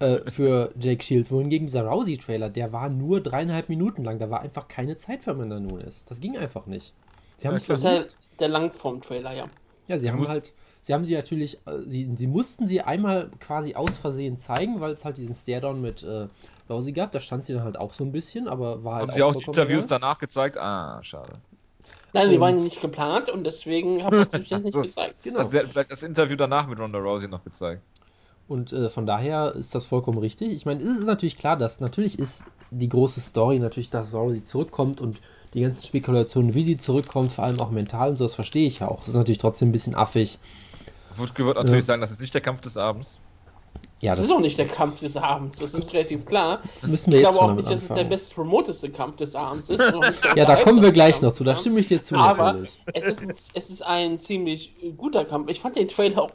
äh, 0.00 0.30
für 0.30 0.72
Jake 0.78 1.02
Shields. 1.02 1.30
Wohingegen 1.30 1.66
dieser 1.66 1.84
Rousey-Trailer, 1.84 2.50
der 2.50 2.72
war 2.72 2.88
nur 2.88 3.20
dreieinhalb 3.20 3.68
Minuten 3.68 4.04
lang. 4.04 4.18
Da 4.18 4.30
war 4.30 4.40
einfach 4.40 4.68
keine 4.68 4.98
Zeit 4.98 5.22
für 5.22 5.32
Amanda 5.32 5.60
Nunes. 5.60 6.04
Das 6.06 6.20
ging 6.20 6.36
einfach 6.36 6.66
nicht. 6.66 6.92
Sie 7.38 7.46
haben 7.46 7.54
ja, 7.54 7.58
es 7.58 7.66
versucht. 7.66 7.92
Der, 7.92 8.06
der 8.40 8.48
Langform-Trailer, 8.48 9.34
ja. 9.34 9.46
Ja, 9.88 9.98
sie 9.98 10.10
haben 10.10 10.26
halt, 10.28 10.52
sie 10.84 10.94
haben 10.94 11.04
sie 11.04 11.14
natürlich, 11.14 11.58
äh, 11.66 11.80
sie, 11.86 12.08
sie 12.16 12.26
mussten 12.26 12.68
sie 12.68 12.80
einmal 12.80 13.30
quasi 13.40 13.74
aus 13.74 13.96
Versehen 13.96 14.38
zeigen, 14.38 14.80
weil 14.80 14.92
es 14.92 15.04
halt 15.04 15.18
diesen 15.18 15.34
Staredown 15.34 15.80
mit 15.80 16.02
äh, 16.02 16.28
Rousey 16.70 16.92
gab. 16.92 17.12
Da 17.12 17.20
stand 17.20 17.44
sie 17.44 17.52
dann 17.52 17.64
halt 17.64 17.78
auch 17.78 17.92
so 17.92 18.04
ein 18.04 18.12
bisschen, 18.12 18.48
aber 18.48 18.84
war 18.84 18.96
halt. 18.96 19.08
Haben 19.08 19.12
sie 19.14 19.22
auch 19.22 19.34
die 19.34 19.44
Interviews 19.44 19.86
egal. 19.86 20.00
danach 20.00 20.18
gezeigt? 20.18 20.56
Ah, 20.56 21.02
schade. 21.02 21.40
Nein, 22.14 22.30
die 22.30 22.40
waren 22.40 22.56
nicht 22.56 22.80
geplant 22.80 23.30
und 23.30 23.44
deswegen 23.44 24.04
habe 24.04 24.28
ich 24.40 24.48
das 24.48 24.62
nicht 24.62 24.80
gezeigt. 24.80 25.16
Genau. 25.22 25.40
Also, 25.40 25.58
vielleicht 25.58 25.90
das 25.90 26.02
Interview 26.02 26.36
danach 26.36 26.66
mit 26.66 26.78
Ronda 26.78 26.98
Rousey 26.98 27.26
noch 27.26 27.42
gezeigt. 27.42 27.82
Und 28.52 28.72
äh, 28.72 28.90
von 28.90 29.06
daher 29.06 29.54
ist 29.54 29.74
das 29.74 29.86
vollkommen 29.86 30.18
richtig. 30.18 30.52
Ich 30.52 30.66
meine, 30.66 30.82
es 30.82 30.98
ist 30.98 31.06
natürlich 31.06 31.38
klar, 31.38 31.56
dass 31.56 31.80
natürlich 31.80 32.18
ist 32.18 32.44
die 32.70 32.88
große 32.88 33.20
Story 33.20 33.58
natürlich, 33.58 33.88
dass 33.88 34.12
Rousey 34.12 34.44
zurückkommt 34.44 35.00
und 35.00 35.20
die 35.54 35.62
ganzen 35.62 35.82
Spekulationen, 35.82 36.52
wie 36.52 36.62
sie 36.62 36.76
zurückkommt, 36.76 37.32
vor 37.32 37.44
allem 37.44 37.60
auch 37.60 37.70
mental 37.70 38.10
und 38.10 38.16
so, 38.18 38.24
das 38.24 38.34
verstehe 38.34 38.66
ich 38.66 38.80
ja 38.80 38.88
auch. 38.88 39.00
Das 39.00 39.08
ist 39.08 39.14
natürlich 39.14 39.38
trotzdem 39.38 39.70
ein 39.70 39.72
bisschen 39.72 39.94
affig. 39.94 40.38
Wutke 41.16 41.46
wird 41.46 41.56
natürlich 41.56 41.80
ja. 41.80 41.86
sagen, 41.86 42.02
das 42.02 42.10
ist 42.10 42.20
nicht 42.20 42.34
der 42.34 42.42
Kampf 42.42 42.60
des 42.60 42.76
Abends. 42.76 43.20
Ja, 44.02 44.16
das, 44.16 44.22
das, 44.22 44.30
ist 44.30 44.36
auch 44.36 44.40
nicht 44.40 44.58
der 44.58 44.66
Kampf 44.66 44.98
des 44.98 45.16
Abends, 45.16 45.60
das 45.60 45.74
ist 45.74 45.94
relativ 45.94 46.26
klar. 46.26 46.60
Müssen 46.84 47.12
wir 47.12 47.18
ich 47.18 47.24
jetzt 47.24 47.34
glaube 47.34 47.52
auch 47.52 47.54
nicht, 47.54 47.70
dass 47.70 47.82
es 47.82 47.88
der 47.88 48.02
best 48.02 48.34
promoteste 48.34 48.90
Kampf 48.90 49.14
des 49.18 49.36
Abends 49.36 49.70
ist. 49.70 49.80
ja, 50.34 50.44
da 50.44 50.56
kommen 50.56 50.82
wir 50.82 50.90
gleich 50.90 51.22
noch 51.22 51.30
zu, 51.30 51.44
da 51.44 51.56
stimme 51.56 51.78
ich 51.78 51.86
dir 51.86 52.02
zu. 52.02 52.16
Aber 52.16 52.64
es 52.94 53.04
ist, 53.04 53.22
ein, 53.22 53.30
es 53.30 53.70
ist 53.70 53.82
ein 53.82 54.18
ziemlich 54.18 54.74
guter 54.96 55.24
Kampf. 55.24 55.48
Ich 55.50 55.60
fand 55.60 55.76
den 55.76 55.86
Trailer 55.86 56.20
auch 56.20 56.32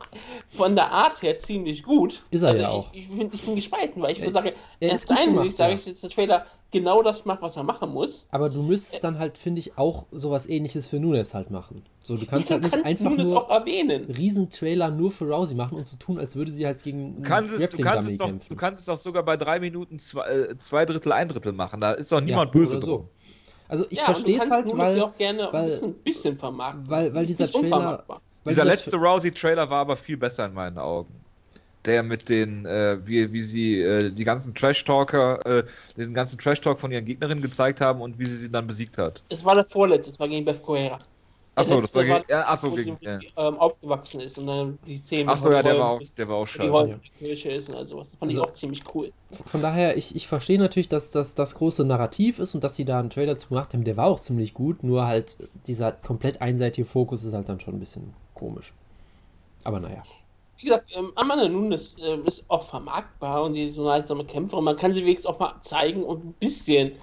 von 0.50 0.78
der 0.78 0.90
Art 0.94 1.22
her 1.22 1.38
ziemlich 1.40 1.84
gut. 1.84 2.24
Ist 2.32 2.44
er 2.44 2.50
also 2.52 2.62
ja 2.62 2.70
auch. 2.70 2.94
Ich, 2.94 3.02
ich, 3.02 3.10
bin, 3.10 3.30
ich, 3.34 3.42
bin, 3.42 3.56
gespalten, 3.56 4.02
weil 4.02 4.14
ich 4.14 4.22
er, 4.22 4.32
sage, 4.32 4.54
erst 4.80 5.12
einmal 5.12 5.52
sage 5.52 5.74
ich 5.74 5.86
jetzt, 5.86 6.02
der 6.04 6.10
Trailer 6.10 6.46
genau 6.72 7.02
das 7.02 7.26
macht, 7.26 7.42
was 7.42 7.56
er 7.56 7.64
machen 7.64 7.92
muss. 7.92 8.28
Aber 8.32 8.50
du 8.50 8.62
müsstest 8.62 9.04
dann 9.04 9.20
halt, 9.20 9.38
finde 9.38 9.60
ich, 9.60 9.78
auch 9.78 10.06
sowas 10.12 10.48
ähnliches 10.48 10.88
für 10.88 11.00
Nunes 11.00 11.34
halt 11.34 11.52
machen. 11.52 11.84
So, 12.04 12.18
du 12.18 12.26
kannst 12.26 12.50
ja, 12.50 12.56
halt 12.56 12.64
nicht 12.64 12.72
kannst 12.72 12.86
einfach 12.86 13.06
Nunes 13.06 13.26
nur 13.26 13.52
einen 13.52 14.06
Riesentrailer 14.06 14.90
nur 14.90 15.12
für 15.12 15.26
Rousey 15.26 15.56
machen 15.56 15.78
und 15.78 15.88
so 15.88 15.98
tun, 15.98 16.20
als 16.20 16.36
würde 16.36 16.52
sie 16.52 16.66
halt 16.66 16.84
gegen 16.84 17.18
du 17.18 17.22
kannst 17.24 17.54
es, 17.54 17.70
du 17.70 17.78
kannst 17.78 18.10
es 18.10 18.18
doch, 18.18 18.28
kämpfen. 18.28 18.50
Du 18.50 18.56
kannst 18.56 18.80
es 18.80 18.86
doch 18.86 18.98
sogar 18.98 19.24
bei 19.24 19.38
drei 19.38 19.60
Minuten 19.60 20.00
zwei, 20.00 20.28
äh, 20.28 20.58
zwei 20.58 20.86
Drittel, 20.86 21.12
ein 21.12 21.28
Drittel 21.28 21.54
machen. 21.54 21.82
Da 21.82 21.92
ist 21.92 22.12
doch 22.12 22.22
niemand 22.22 22.54
ja, 22.54 22.60
böse 22.60 22.80
drum. 22.80 23.08
Also 23.70 23.86
ich 23.90 23.98
ja, 23.98 24.06
verstehe 24.06 24.42
es 24.42 24.50
halt, 24.50 24.66
weil, 24.78 25.02
auch 25.02 25.18
gerne 25.18 25.50
weil, 25.52 25.74
ein 25.84 25.94
bisschen, 25.96 26.36
vermarkten. 26.36 26.90
Weil, 26.90 27.14
weil 27.14 27.26
dieser 27.26 27.50
Trailer... 27.50 28.04
Weil 28.08 28.54
dieser 28.54 28.64
letzte 28.64 28.96
Rousey-Trailer 28.96 29.70
war 29.70 29.82
aber 29.82 29.98
viel 29.98 30.16
besser 30.16 30.46
in 30.46 30.54
meinen 30.54 30.78
Augen 30.78 31.14
der 31.88 32.04
mit 32.04 32.30
den, 32.30 32.66
äh, 32.66 33.00
wie, 33.06 33.32
wie 33.32 33.42
sie 33.42 33.82
äh, 33.82 34.12
die 34.12 34.26
ganzen 34.26 34.54
Trash-Talker, 34.54 35.46
äh, 35.46 35.64
diesen 35.96 36.14
ganzen 36.14 36.38
Trash-Talk 36.38 36.80
von 36.80 36.92
ihren 36.92 37.06
Gegnerinnen 37.06 37.42
gezeigt 37.42 37.82
haben 37.82 38.02
und 38.02 38.20
wie 38.20 38.26
sie 38.26 38.38
sie 38.38 38.52
dann 38.52 38.68
besiegt 38.68 38.98
hat. 38.98 39.24
Es 39.30 39.44
war 39.44 39.56
der 39.56 39.64
vorletzte, 39.64 40.12
es 40.12 40.20
war 40.20 40.28
gegen 40.28 40.46
Beth 40.46 40.62
Coera. 40.62 40.98
Achso, 41.56 41.82
das 41.82 41.96
war 41.96 42.04
gegen, 42.04 42.24
ja, 42.30 42.48
achso, 42.48 42.70
gegen, 42.70 42.98
ja. 43.02 43.20
ähm, 43.36 43.58
aufgewachsen 43.58 44.22
ist 44.22 44.38
und 44.38 44.46
dann 44.46 44.78
die 44.86 45.02
Zähne. 45.02 45.32
Achso, 45.32 45.52
ja, 45.52 45.64
der 45.64 45.80
war 45.80 45.90
auch, 45.90 46.02
der 46.16 46.28
war 46.28 46.36
auch 46.36 46.46
scheiße. 46.46 47.00
Die 47.04 47.26
Kirche 47.26 47.50
ist 47.50 47.68
und 47.70 47.76
all 47.76 47.86
sowas. 47.88 48.08
Das 48.12 48.20
fand 48.20 48.32
also, 48.32 48.44
ich 48.44 48.48
auch 48.48 48.54
ziemlich 48.54 48.84
cool. 48.94 49.12
Von 49.48 49.64
daher, 49.64 49.98
ich, 49.98 50.16
ich 50.16 50.28
verstehe 50.28 50.60
natürlich, 50.60 50.88
dass 50.88 51.10
das 51.10 51.34
das 51.34 51.56
große 51.56 51.84
Narrativ 51.84 52.38
ist 52.38 52.54
und 52.54 52.64
dass 52.64 52.76
sie 52.76 52.86
da 52.86 53.00
einen 53.00 53.10
Trailer 53.10 53.40
zu 53.40 53.50
gemacht 53.50 53.74
haben, 53.74 53.86
der 53.86 53.98
war 53.98 54.06
auch 54.06 54.20
ziemlich 54.20 54.54
gut, 54.54 54.84
nur 54.84 55.08
halt 55.08 55.38
dieser 55.66 55.94
komplett 55.94 56.42
einseitige 56.42 56.86
Fokus 56.86 57.24
ist 57.24 57.34
halt 57.34 57.50
dann 57.50 57.60
schon 57.60 57.74
ein 57.74 57.80
bisschen 57.80 58.14
komisch. 58.36 58.72
Aber 59.64 59.80
naja 59.80 60.04
wie 60.58 60.64
gesagt, 60.64 60.92
ähm, 60.96 61.12
Amanda 61.16 61.48
Nunes 61.48 61.96
äh, 62.00 62.18
ist 62.26 62.44
auch 62.48 62.64
vermarktbar 62.64 63.44
und 63.44 63.54
die 63.54 63.68
ist 63.68 63.76
so 63.76 63.84
eine 63.84 64.02
einsame 64.02 64.26
Kämpferin. 64.26 64.64
Man 64.64 64.76
kann 64.76 64.94
sie 64.94 65.02
wenigstens 65.02 65.28
auch 65.28 65.40
mal 65.40 65.56
zeigen 65.62 66.04
und 66.04 66.26
ein 66.26 66.34
bisschen 66.34 66.94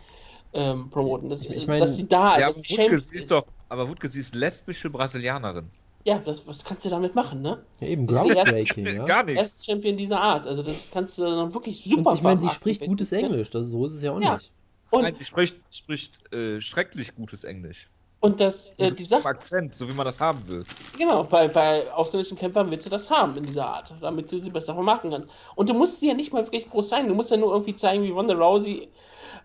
ähm, 0.53 0.91
promoten, 0.91 1.29
dass, 1.29 1.43
ich 1.43 1.67
mein, 1.67 1.81
dass 1.81 1.97
sie 1.97 2.09
da 2.09 2.39
ja, 2.39 2.49
ist. 2.49 2.71
Wutke, 2.71 3.01
sie 3.01 3.17
ist 3.17 3.31
doch, 3.31 3.45
aber 3.69 3.89
Wutke, 3.89 4.09
sie 4.09 4.21
ist 4.21 4.35
lesbische 4.35 4.91
Brasilianerin. 4.91 5.71
Ja, 6.05 6.19
das, 6.19 6.47
was 6.47 6.63
kannst 6.65 6.85
du 6.85 6.91
damit 6.91 7.15
machen, 7.15 7.41
ne? 7.41 7.65
Ja, 7.81 7.87
eben 7.87 8.07
Groundbreaking, 8.07 8.87
ja. 8.95 9.05
Gar 9.05 9.25
nicht. 9.25 9.39
Erst 9.39 9.65
Champion 9.65 9.97
dieser 9.97 10.21
Art. 10.21 10.47
Also 10.47 10.63
das 10.63 10.91
kannst 10.93 11.17
du 11.17 11.23
dann 11.23 11.55
wirklich 11.55 11.83
super 11.83 12.11
Und 12.11 12.17
ich 12.17 12.23
meine, 12.23 12.43
sie 12.43 12.51
spricht 12.51 12.85
gutes 12.85 13.11
Englisch, 13.13 13.51
das, 13.51 13.69
so 13.69 13.87
ist 13.87 13.95
es 13.95 14.03
ja 14.03 14.13
auch 14.13 14.21
ja. 14.21 14.35
nicht. 14.35 14.53
Und 14.91 15.03
Nein, 15.03 15.17
sie 15.17 15.25
spricht, 15.25 15.57
spricht 15.71 16.33
äh, 16.33 16.61
schrecklich 16.61 17.15
gutes 17.15 17.45
Englisch. 17.45 17.89
Und 18.25 18.40
das, 18.40 18.73
äh, 18.78 18.90
die 18.90 19.04
Sache. 19.04 19.28
Akzent, 19.28 19.75
so 19.75 19.87
wie 19.87 19.93
man 19.93 20.07
das 20.07 20.19
haben 20.19 20.49
will. 20.49 20.64
Genau, 20.97 21.25
bei, 21.25 21.47
bei 21.47 21.93
ausländischen 21.93 22.38
Kämpfern 22.38 22.71
willst 22.71 22.87
du 22.87 22.90
das 22.90 23.11
haben 23.11 23.37
in 23.37 23.45
dieser 23.45 23.66
Art, 23.66 23.93
damit 24.00 24.33
du 24.33 24.40
sie 24.40 24.49
besser 24.49 24.73
vermarkten 24.73 25.11
kannst. 25.11 25.28
Und 25.57 25.69
du 25.69 25.75
musst 25.75 26.00
ja 26.00 26.14
nicht 26.14 26.33
mal 26.33 26.43
wirklich 26.43 26.71
groß 26.71 26.88
sein, 26.88 27.07
du 27.07 27.14
musst 27.14 27.31
ja 27.31 27.37
nur 27.37 27.52
irgendwie 27.52 27.76
zeigen, 27.76 28.02
wie 28.02 28.09
Ronda 28.09 28.33
Rousey 28.33 28.88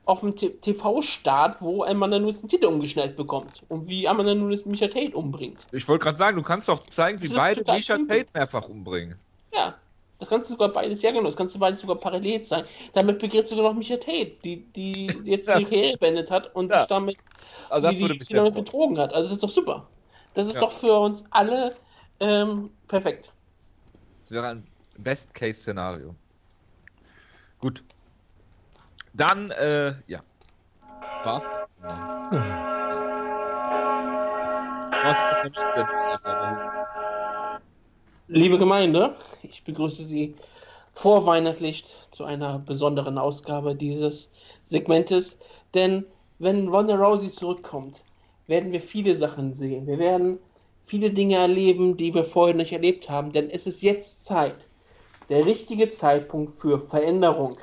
auf 0.05 0.21
dem 0.21 0.33
TV-Start, 0.33 1.57
wo 1.59 1.83
Amanda 1.83 2.19
Nunes 2.19 2.39
den 2.39 2.47
Titel 2.47 2.67
umgeschnallt 2.67 3.17
bekommt 3.17 3.63
und 3.67 3.85
wie 3.89 4.07
Amanda 4.07 4.33
Nunes 4.33 4.65
Misha 4.65 4.87
Tate 4.87 5.11
umbringt. 5.13 5.67
Ich 5.73 5.85
wollte 5.89 6.03
gerade 6.05 6.17
sagen, 6.17 6.37
du 6.37 6.43
kannst 6.43 6.69
doch 6.69 6.79
zeigen, 6.87 7.21
wie 7.21 7.27
beide 7.27 7.69
Misha 7.69 7.97
Tate 7.97 8.27
mehrfach 8.33 8.69
umbringen. 8.69 9.19
Ja, 9.53 9.75
das 10.19 10.29
kannst 10.29 10.49
du 10.49 10.53
sogar 10.53 10.69
beides, 10.69 11.01
ja 11.01 11.11
genau, 11.11 11.23
das 11.23 11.35
kannst 11.35 11.55
du 11.55 11.59
beides 11.59 11.79
sogar 11.79 11.95
parallel 11.95 12.43
sein. 12.43 12.65
Damit 12.93 13.19
begräbst 13.19 13.51
du 13.51 13.55
sogar 13.55 13.71
noch 13.71 13.77
Misha 13.77 13.95
Tate, 13.95 14.33
die, 14.43 14.65
die 14.73 15.07
jetzt 15.23 15.47
ja. 15.47 15.57
die 15.57 15.63
Karriere 15.63 15.97
beendet 15.97 16.29
hat 16.29 16.53
und 16.55 16.69
ja. 16.69 16.79
sich 16.79 16.87
damit 16.87 17.17
also 17.69 17.87
das 17.87 17.99
würde 17.99 18.15
mich 18.15 18.27
die 18.27 18.33
damit 18.33 18.53
betrogen 18.53 18.97
hat. 18.99 19.13
Also 19.13 19.29
das 19.29 19.33
ist 19.33 19.43
doch 19.43 19.49
super. 19.49 19.87
Das 20.33 20.47
ist 20.47 20.55
ja. 20.55 20.61
doch 20.61 20.71
für 20.71 20.99
uns 20.99 21.23
alle 21.31 21.75
ähm, 22.19 22.69
perfekt. 22.87 23.31
Das 24.21 24.31
wäre 24.31 24.47
ein 24.47 24.67
Best-Case-Szenario. 24.97 26.15
Gut. 27.59 27.83
Dann, 29.13 29.51
äh, 29.51 29.93
ja. 30.07 30.21
War's? 31.23 31.49
Ja. 31.81 32.29
Was 35.01 35.17
Liebe 38.31 38.59
Gemeinde, 38.59 39.15
ich 39.41 39.63
begrüße 39.63 40.03
Sie 40.03 40.35
vorweihnachtlich 40.93 41.83
zu 42.11 42.25
einer 42.25 42.59
besonderen 42.59 43.17
Ausgabe 43.17 43.73
dieses 43.73 44.29
Segmentes, 44.65 45.39
denn 45.73 46.05
wenn 46.37 46.67
Ronda 46.67 46.95
Rousey 46.95 47.31
zurückkommt, 47.31 48.03
werden 48.45 48.71
wir 48.71 48.81
viele 48.81 49.15
Sachen 49.15 49.55
sehen. 49.55 49.87
Wir 49.87 49.97
werden 49.97 50.37
viele 50.85 51.09
Dinge 51.09 51.37
erleben, 51.37 51.97
die 51.97 52.13
wir 52.13 52.23
vorher 52.23 52.55
nicht 52.55 52.71
erlebt 52.71 53.09
haben, 53.09 53.31
denn 53.31 53.49
es 53.49 53.65
ist 53.65 53.81
jetzt 53.81 54.25
Zeit, 54.25 54.67
der 55.29 55.47
richtige 55.47 55.89
Zeitpunkt 55.89 56.59
für 56.59 56.77
Veränderung. 56.81 57.57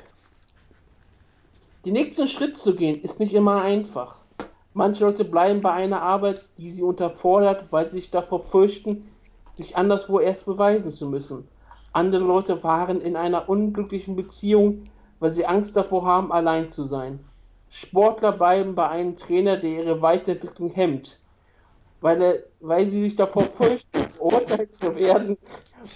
Den 1.85 1.93
nächsten 1.93 2.27
Schritt 2.27 2.57
zu 2.57 2.75
gehen, 2.75 3.01
ist 3.03 3.21
nicht 3.21 3.33
immer 3.33 3.61
einfach. 3.61 4.17
Manche 4.73 5.05
Leute 5.05 5.23
bleiben 5.23 5.61
bei 5.61 5.71
einer 5.71 6.01
Arbeit, 6.01 6.45
die 6.57 6.71
sie 6.71 6.83
unterfordert, 6.83 7.71
weil 7.71 7.89
sie 7.89 7.99
sich 7.99 8.11
davor 8.11 8.43
fürchten, 8.43 9.07
sich 9.57 9.75
anderswo 9.75 10.19
erst 10.19 10.45
beweisen 10.45 10.91
zu 10.91 11.09
müssen. 11.09 11.47
Andere 11.91 12.23
Leute 12.23 12.63
waren 12.63 13.01
in 13.01 13.15
einer 13.15 13.49
unglücklichen 13.49 14.15
Beziehung, 14.15 14.83
weil 15.19 15.31
sie 15.31 15.45
Angst 15.45 15.75
davor 15.75 16.05
haben, 16.05 16.31
allein 16.31 16.69
zu 16.69 16.85
sein. 16.85 17.19
Sportler 17.69 18.31
bleiben 18.31 18.75
bei 18.75 18.87
einem 18.87 19.17
Trainer, 19.17 19.57
der 19.57 19.71
ihre 19.71 20.01
Weiterentwicklung 20.01 20.69
hemmt, 20.71 21.19
weil, 22.01 22.21
er, 22.21 22.43
weil 22.59 22.89
sie 22.89 23.01
sich 23.01 23.15
davor 23.15 23.43
fürchten, 23.43 24.07
beurteilt 24.17 24.75
zu 24.75 24.95
werden 24.95 25.37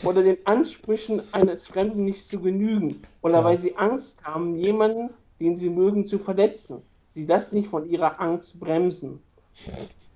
oder 0.03 0.23
den 0.23 0.45
Ansprüchen 0.45 1.21
eines 1.33 1.67
Fremden 1.67 2.03
nicht 2.03 2.27
zu 2.27 2.39
genügen 2.39 3.03
oder 3.21 3.39
ja. 3.39 3.43
weil 3.43 3.57
sie 3.57 3.77
Angst 3.77 4.25
haben, 4.25 4.55
jemanden, 4.55 5.11
den 5.39 5.55
sie 5.55 5.69
mögen, 5.69 6.05
zu 6.05 6.19
verletzen. 6.19 6.81
Sie 7.09 7.25
das 7.25 7.51
nicht 7.51 7.69
von 7.69 7.89
ihrer 7.89 8.19
Angst 8.19 8.59
bremsen. 8.59 9.21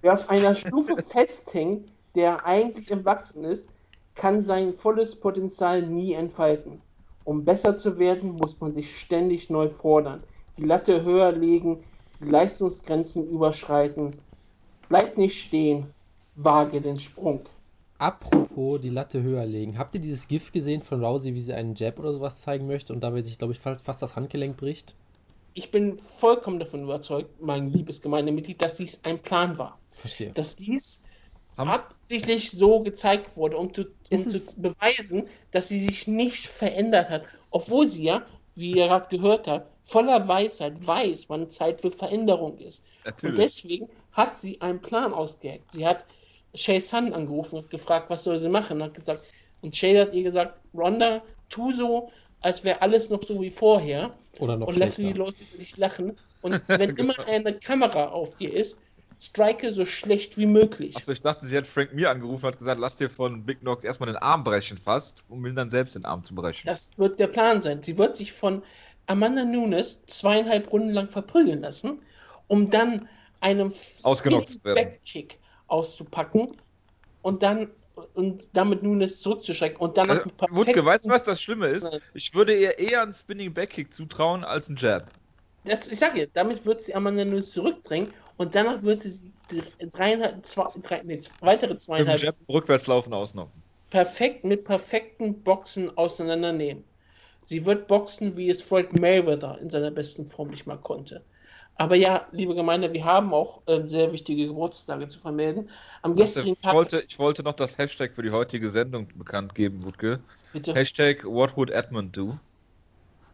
Wer 0.01 0.13
auf 0.13 0.29
einer 0.29 0.55
Stufe 0.55 0.95
festhängt, 1.09 1.91
der 2.15 2.45
eigentlich 2.45 2.91
im 2.91 3.05
Wachsen 3.05 3.43
ist, 3.43 3.67
kann 4.15 4.45
sein 4.45 4.73
volles 4.73 5.15
Potenzial 5.15 5.81
nie 5.81 6.13
entfalten. 6.13 6.81
Um 7.23 7.43
besser 7.43 7.77
zu 7.77 7.99
werden, 7.99 8.31
muss 8.31 8.59
man 8.59 8.73
sich 8.73 8.97
ständig 8.99 9.49
neu 9.49 9.69
fordern 9.69 10.23
die 10.57 10.63
Latte 10.63 11.03
höher 11.03 11.31
legen, 11.31 11.83
die 12.19 12.29
Leistungsgrenzen 12.29 13.29
überschreiten. 13.29 14.15
Bleib 14.87 15.17
nicht 15.17 15.41
stehen, 15.41 15.87
wage 16.35 16.81
den 16.81 16.99
Sprung. 16.99 17.41
Apropos 17.97 18.81
die 18.81 18.89
Latte 18.89 19.23
höher 19.23 19.45
legen. 19.45 19.77
Habt 19.77 19.95
ihr 19.95 20.01
dieses 20.01 20.27
GIF 20.27 20.51
gesehen 20.51 20.81
von 20.81 21.03
Rousey, 21.03 21.33
wie 21.33 21.41
sie 21.41 21.53
einen 21.53 21.75
Jab 21.75 21.97
oder 21.99 22.13
sowas 22.13 22.41
zeigen 22.41 22.67
möchte 22.67 22.93
und 22.93 23.01
dabei 23.01 23.21
sich, 23.21 23.37
glaube 23.37 23.53
ich, 23.53 23.59
fast, 23.59 23.85
fast 23.85 24.01
das 24.01 24.15
Handgelenk 24.15 24.57
bricht? 24.57 24.95
Ich 25.53 25.71
bin 25.71 25.99
vollkommen 26.17 26.59
davon 26.59 26.83
überzeugt, 26.83 27.41
mein 27.41 27.71
liebes 27.71 28.01
Gemeindemitglied, 28.01 28.61
dass 28.61 28.75
dies 28.75 28.99
ein 29.03 29.19
Plan 29.19 29.57
war. 29.57 29.79
Verstehe. 29.91 30.31
Dass 30.31 30.57
dies. 30.57 31.01
Absichtlich 31.57 32.51
so 32.51 32.81
gezeigt 32.81 33.35
wurde, 33.35 33.57
um, 33.57 33.73
zu, 33.73 33.85
um 34.09 34.29
zu 34.29 34.61
beweisen, 34.61 35.27
dass 35.51 35.69
sie 35.69 35.79
sich 35.87 36.07
nicht 36.07 36.47
verändert 36.47 37.09
hat. 37.09 37.23
Obwohl 37.51 37.87
sie 37.87 38.03
ja, 38.03 38.25
wie 38.55 38.71
ihr 38.71 38.87
gerade 38.87 39.07
gehört 39.09 39.47
habt, 39.47 39.71
voller 39.85 40.27
Weisheit 40.27 40.85
weiß, 40.85 41.25
wann 41.27 41.49
Zeit 41.49 41.81
für 41.81 41.91
Veränderung 41.91 42.57
ist. 42.57 42.83
Natürlich. 43.05 43.33
Und 43.33 43.43
deswegen 43.43 43.89
hat 44.11 44.37
sie 44.37 44.59
einen 44.61 44.81
Plan 44.81 45.13
ausgeheckt. 45.13 45.71
Sie 45.71 45.85
hat 45.85 46.05
Shay 46.53 46.79
Sun 46.79 47.13
angerufen 47.13 47.59
und 47.59 47.69
gefragt, 47.69 48.09
was 48.09 48.23
soll 48.23 48.39
sie 48.39 48.49
machen. 48.49 48.77
Und 48.77 48.83
hat 48.83 48.93
gesagt, 48.93 49.25
und 49.61 49.75
Shay 49.75 49.95
hat 49.95 50.13
ihr 50.13 50.23
gesagt, 50.23 50.59
Ronda, 50.73 51.21
tu 51.49 51.71
so, 51.71 52.11
als 52.41 52.63
wäre 52.63 52.81
alles 52.81 53.09
noch 53.09 53.23
so 53.23 53.41
wie 53.41 53.51
vorher. 53.51 54.11
Oder 54.39 54.57
noch 54.57 54.67
Und 54.67 54.77
lass 54.77 54.95
die 54.95 55.13
Leute 55.13 55.37
über 55.49 55.59
dich 55.59 55.77
lachen. 55.77 56.17
Und 56.41 56.61
wenn 56.67 56.95
immer 56.97 57.17
eine 57.27 57.53
Kamera 57.53 58.09
auf 58.09 58.35
dir 58.37 58.53
ist, 58.53 58.77
strike 59.19 59.73
so 59.73 59.85
schlecht 59.85 60.37
wie 60.37 60.45
möglich. 60.45 60.95
Achso, 60.95 61.11
ich 61.11 61.21
dachte, 61.21 61.45
sie 61.45 61.57
hat 61.57 61.67
Frank 61.67 61.93
Mir 61.93 62.09
angerufen 62.09 62.45
und 62.45 62.51
hat 62.51 62.59
gesagt, 62.59 62.79
lass 62.79 62.95
dir 62.95 63.09
von 63.09 63.43
Big 63.45 63.61
Knock 63.61 63.83
erstmal 63.83 64.07
den 64.07 64.17
Arm 64.17 64.43
brechen 64.43 64.77
fast, 64.77 65.23
um 65.29 65.45
ihn 65.45 65.55
dann 65.55 65.69
selbst 65.69 65.95
den 65.95 66.05
Arm 66.05 66.23
zu 66.23 66.35
brechen. 66.35 66.67
Das 66.67 66.91
wird 66.97 67.19
der 67.19 67.27
Plan 67.27 67.61
sein. 67.61 67.81
Sie 67.83 67.97
wird 67.97 68.17
sich 68.17 68.33
von 68.33 68.63
Amanda 69.07 69.43
Nunes 69.45 69.99
zweieinhalb 70.07 70.71
Runden 70.71 70.91
lang 70.91 71.09
verprügeln 71.09 71.61
lassen, 71.61 72.01
um 72.47 72.69
dann 72.69 73.07
einem 73.39 73.73
Backkick 74.63 75.39
auszupacken 75.67 76.57
und 77.21 77.43
dann 77.43 77.69
und 78.13 78.49
damit 78.51 78.83
nun 78.83 79.01
es 79.01 79.21
zurückzuschrecken 79.21 79.77
und 79.77 79.97
dann 79.97 80.09
also, 80.09 80.29
Wutke, 80.49 80.83
weißt 80.83 81.05
du, 81.05 81.09
was 81.09 81.23
das 81.23 81.41
Schlimme 81.41 81.67
ist? 81.67 81.89
Ich 82.13 82.33
würde 82.35 82.53
ihr 82.53 82.77
eher 82.77 83.01
einen 83.01 83.13
Spinning 83.13 83.53
Backkick 83.53 83.93
zutrauen 83.93 84.43
als 84.43 84.67
einen 84.67 84.75
Jab. 84.75 85.09
Das, 85.63 85.87
ich 85.87 85.99
sag 85.99 86.15
ihr, 86.17 86.27
damit 86.33 86.65
wird 86.65 86.81
sie 86.81 86.93
Amanda 86.93 87.23
Nunes 87.23 87.51
zurückdrängen 87.51 88.13
und 88.37 88.55
danach 88.55 88.81
wird 88.83 89.01
sie 89.01 89.31
dreieinhalb, 89.93 90.45
zwei, 90.45 90.67
drei, 90.83 91.01
nee, 91.03 91.19
weitere 91.39 91.77
zweieinhalb. 91.77 92.21
Jab 92.21 92.35
rückwärts 92.49 92.87
laufen 92.87 93.13
ausnocken. 93.13 93.61
Perfekt 93.89 94.43
mit 94.43 94.65
perfekten 94.65 95.41
Boxen 95.41 95.95
auseinandernehmen. 95.97 96.83
Sie 97.45 97.63
wird 97.65 97.87
boxen, 97.87 98.35
wie 98.35 98.49
es 98.49 98.61
Floyd 98.61 98.99
Mayweather 98.99 99.59
in 99.61 99.69
seiner 99.69 99.91
besten 99.91 100.25
Form 100.25 100.49
nicht 100.49 100.65
mal 100.65 100.77
konnte. 100.77 101.21
Aber 101.77 101.95
ja, 101.95 102.25
liebe 102.31 102.55
Gemeinde, 102.55 102.91
wir 102.93 103.03
haben 103.03 103.33
auch 103.33 103.61
äh, 103.67 103.85
sehr 103.85 104.11
wichtige 104.11 104.47
Geburtstage 104.47 105.07
zu 105.07 105.19
vermelden. 105.19 105.69
Am 106.01 106.15
gestrigen 106.15 106.59
Tag. 106.61 106.71
Ich 106.71 106.77
wollte, 106.77 107.03
ich 107.07 107.19
wollte 107.19 107.43
noch 107.43 107.53
das 107.53 107.77
Hashtag 107.77 108.13
für 108.13 108.23
die 108.23 108.31
heutige 108.31 108.69
Sendung 108.69 109.07
bekannt 109.15 109.53
geben, 109.55 109.83
Wutke. 109.83 110.19
Bitte. 110.53 110.73
Hashtag 110.73 111.23
What 111.25 111.55
would 111.57 111.69
Edmund 111.69 112.15
do? 112.15 112.39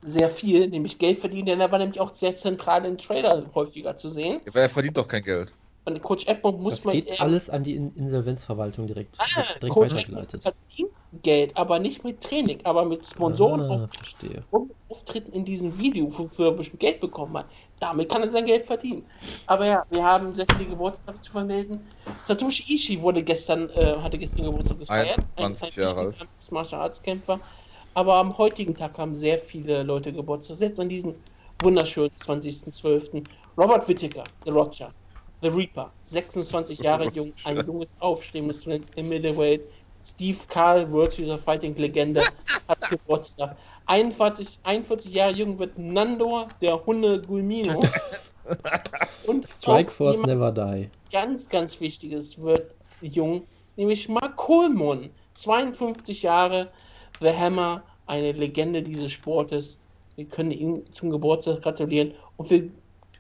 Sehr 0.04 0.30
viel, 0.30 0.68
nämlich 0.68 0.98
Geld 0.98 1.20
verdienen, 1.20 1.46
denn 1.46 1.62
er 1.62 1.72
war 1.72 1.80
nämlich 1.80 2.00
auch 2.00 2.14
sehr 2.14 2.36
zentral 2.36 2.86
im 2.86 2.98
Trailer 2.98 3.52
häufiger 3.54 3.98
zu 3.98 4.10
sehen. 4.10 4.42
Ja, 4.46 4.54
weil 4.54 4.64
er 4.64 4.70
verdient 4.70 4.98
doch 4.98 5.08
kein 5.08 5.24
Geld. 5.24 5.54
Und 5.86 6.02
Coach 6.04 6.28
Edmund 6.28 6.60
muss 6.60 6.76
das 6.76 6.86
man. 6.86 6.94
geht 6.94 7.20
alles 7.20 7.50
an 7.50 7.64
die 7.64 7.76
Insolvenzverwaltung 7.76 8.88
direkt, 8.88 9.18
ah, 9.20 9.26
direkt 9.60 9.70
Coach 9.70 9.94
weitergeleitet. 9.94 10.44
verdient 10.44 10.92
Geld, 11.24 11.58
aber 11.58 11.80
nicht 11.80 12.04
mit 12.04 12.22
Training, 12.22 12.60
aber 12.64 12.86
mit 12.86 13.06
Sponsoren 13.06 13.62
ah, 13.62 13.88
und 14.52 14.72
Auftritten 14.90 15.32
in 15.34 15.46
diesem 15.46 15.78
Video, 15.78 16.06
wofür 16.18 16.48
er 16.48 16.52
bestimmt 16.52 16.80
Geld 16.82 17.00
bekommen 17.00 17.38
hat. 17.38 17.50
Damit 17.80 18.10
kann 18.10 18.22
er 18.24 18.32
sein 18.32 18.46
Geld 18.46 18.66
verdienen. 18.66 19.08
Aber 19.48 19.66
ja, 19.66 19.86
wir 19.90 20.04
haben 20.04 20.36
sehr 20.36 20.46
viele 20.48 20.70
Geburtstage 20.70 21.20
zu 21.22 21.32
vermelden. 21.32 21.88
Satoshi 22.26 22.76
Ishii 22.76 23.02
wurde 23.02 23.24
gestern, 23.24 23.70
äh, 23.72 23.96
hatte 23.98 24.18
gestern 24.18 24.46
Geburtstag 24.46 24.80
gefeiert. 24.80 25.20
21 25.36 25.76
Jahre 25.78 26.00
alt. 26.02 26.52
Martial 26.52 26.82
Arts 26.82 27.02
Kämpfer. 27.02 27.40
Aber 27.94 28.16
am 28.16 28.38
heutigen 28.38 28.76
Tag 28.76 28.98
haben 28.98 29.16
sehr 29.16 29.38
viele 29.38 29.84
Leute 29.84 30.14
Geburtstag. 30.14 30.58
Selbst 30.58 30.80
an 30.80 30.90
diesem 30.90 31.16
wunderschönen 31.60 32.12
20.12. 32.12 33.26
Robert 33.58 33.88
Whittaker, 33.88 34.26
The 34.46 34.52
Roger, 34.52 34.94
The 35.42 35.50
Reaper, 35.50 35.94
26 36.04 36.80
Jahre 36.80 37.10
jung, 37.10 37.34
ein 37.44 37.58
junges, 37.68 37.96
aufstrebendes 38.00 38.62
Talent 38.62 38.88
im 38.96 39.10
Middleweight. 39.10 39.62
Steve 40.08 40.40
Carl, 40.48 40.92
World 40.92 41.12
Series 41.12 41.32
of 41.32 41.42
Fighting 41.42 41.76
Legende, 41.76 42.24
hat 42.68 42.80
Geburtstag. 42.90 43.58
41, 43.86 44.60
41 44.64 45.12
Jahre 45.12 45.34
jung 45.34 45.60
wird 45.60 45.78
Nandor, 45.78 46.56
der 46.62 46.86
Hunde 46.86 47.22
Gulmino. 47.22 47.82
Und 49.28 49.48
Strike 49.50 49.92
Force 49.92 50.22
Never 50.24 50.52
Die. 50.52 50.90
Ganz, 51.12 51.50
ganz 51.50 51.80
wichtiges 51.80 52.42
wird 52.42 52.76
jung, 53.02 53.48
nämlich 53.76 54.10
Mark 54.10 54.38
Coleman, 54.38 55.12
52 55.36 56.24
Jahre, 56.24 56.72
The 57.22 57.30
Hammer, 57.30 57.84
eine 58.08 58.32
Legende 58.34 58.82
dieses 58.82 59.12
Sportes. 59.12 59.78
Wir 60.16 60.26
können 60.26 60.52
ihm 60.52 60.84
zum 60.92 61.10
Geburtstag 61.10 61.62
gratulieren 61.62 62.14
und 62.38 62.50
wir 62.50 62.70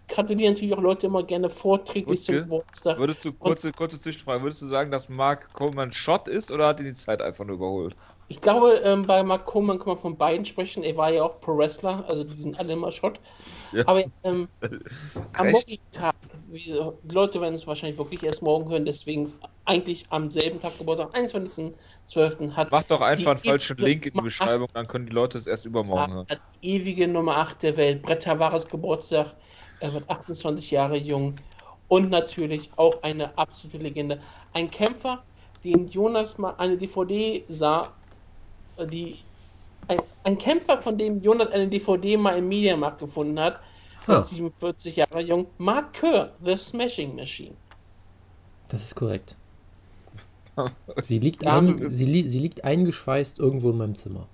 gratulieren 0.07 0.53
natürlich 0.53 0.75
auch 0.75 0.81
Leute 0.81 1.07
immer 1.07 1.23
gerne 1.23 1.49
vorträglich 1.49 2.23
zum 2.23 2.35
Geburtstag. 2.35 2.97
Würdest 2.97 3.23
du, 3.23 3.31
kurze, 3.31 3.71
kurze 3.71 3.99
Zwischenfrage, 3.99 4.43
würdest 4.43 4.61
du 4.61 4.65
sagen, 4.65 4.91
dass 4.91 5.07
Mark 5.07 5.53
Coleman 5.53 5.91
Shot 5.91 6.27
ist 6.27 6.51
oder 6.51 6.67
hat 6.67 6.79
er 6.79 6.85
die 6.85 6.93
Zeit 6.93 7.21
einfach 7.21 7.45
nur 7.45 7.55
überholt? 7.55 7.95
Ich 8.27 8.39
glaube, 8.39 8.81
ähm, 8.83 9.05
bei 9.05 9.23
Mark 9.23 9.45
Coleman 9.45 9.77
kann 9.77 9.89
man 9.89 9.97
von 9.97 10.17
beiden 10.17 10.45
sprechen. 10.45 10.83
Er 10.83 10.95
war 10.95 11.11
ja 11.11 11.23
auch 11.23 11.41
Pro 11.41 11.57
Wrestler, 11.57 12.05
also 12.07 12.23
die 12.23 12.41
sind 12.41 12.57
alle 12.59 12.73
immer 12.73 12.91
Shot. 12.91 13.19
Ja. 13.73 13.83
Aber 13.87 14.03
ähm, 14.23 14.47
am 15.33 15.51
morgigen 15.51 15.83
Tag, 15.91 16.15
die 16.51 17.13
Leute 17.13 17.39
werden 17.39 17.55
es 17.55 17.65
wahrscheinlich 17.65 17.97
wirklich 17.97 18.23
erst 18.23 18.41
morgen 18.41 18.69
hören, 18.69 18.85
deswegen 18.85 19.31
eigentlich 19.65 20.05
am 20.09 20.29
selben 20.29 20.59
Tag 20.59 20.77
Geburtstag, 20.77 21.15
21.12. 21.15 22.51
hat. 22.51 22.71
Mach 22.71 22.83
doch 22.83 23.01
einfach 23.01 23.31
einen 23.31 23.39
falschen 23.39 23.77
Link 23.77 24.05
in 24.07 24.13
die 24.13 24.21
Beschreibung, 24.21 24.67
dann 24.73 24.87
können 24.87 25.05
die 25.05 25.13
Leute 25.13 25.37
es 25.37 25.47
erst 25.47 25.65
übermorgen 25.65 26.13
hören. 26.13 26.27
Hat 26.29 26.41
ewige 26.61 27.07
Nummer 27.07 27.37
8 27.37 27.63
der 27.63 27.77
Welt, 27.77 28.01
Brett 28.01 28.23
Tavares 28.23 28.67
Geburtstag. 28.67 29.35
Er 29.79 29.93
wird 29.93 30.09
28 30.09 30.69
Jahre 30.71 30.97
jung 30.97 31.35
und 31.87 32.09
natürlich 32.09 32.69
auch 32.77 33.01
eine 33.01 33.37
absolute 33.37 33.77
Legende. 33.77 34.21
Ein 34.53 34.69
Kämpfer, 34.69 35.23
den 35.63 35.87
Jonas 35.87 36.37
mal 36.37 36.55
eine 36.57 36.77
DVD 36.77 37.45
sah 37.47 37.93
die 38.79 39.19
ein, 39.87 40.01
ein, 40.23 40.37
Kämpfer, 40.37 40.81
von 40.81 40.97
dem 40.97 41.21
Jonas 41.21 41.49
eine 41.49 41.67
DVD 41.67 42.17
mal 42.17 42.37
im 42.37 42.47
Mediamarkt 42.47 42.99
gefunden 42.99 43.39
hat, 43.39 43.59
oh. 44.07 44.21
47 44.21 44.95
Jahre 44.95 45.21
jung, 45.21 45.47
Mark 45.57 45.93
Kerr, 45.93 46.33
The 46.43 46.57
Smashing 46.57 47.15
Machine. 47.15 47.55
Das 48.69 48.83
ist 48.83 48.95
korrekt. 48.95 49.35
Sie 51.01 51.19
liegt, 51.19 51.47
ein, 51.47 51.89
sie, 51.89 52.05
li 52.05 52.27
sie 52.27 52.39
liegt 52.39 52.65
eingeschweißt 52.65 53.39
irgendwo 53.39 53.71
in 53.71 53.77
meinem 53.77 53.95
Zimmer. 53.95 54.27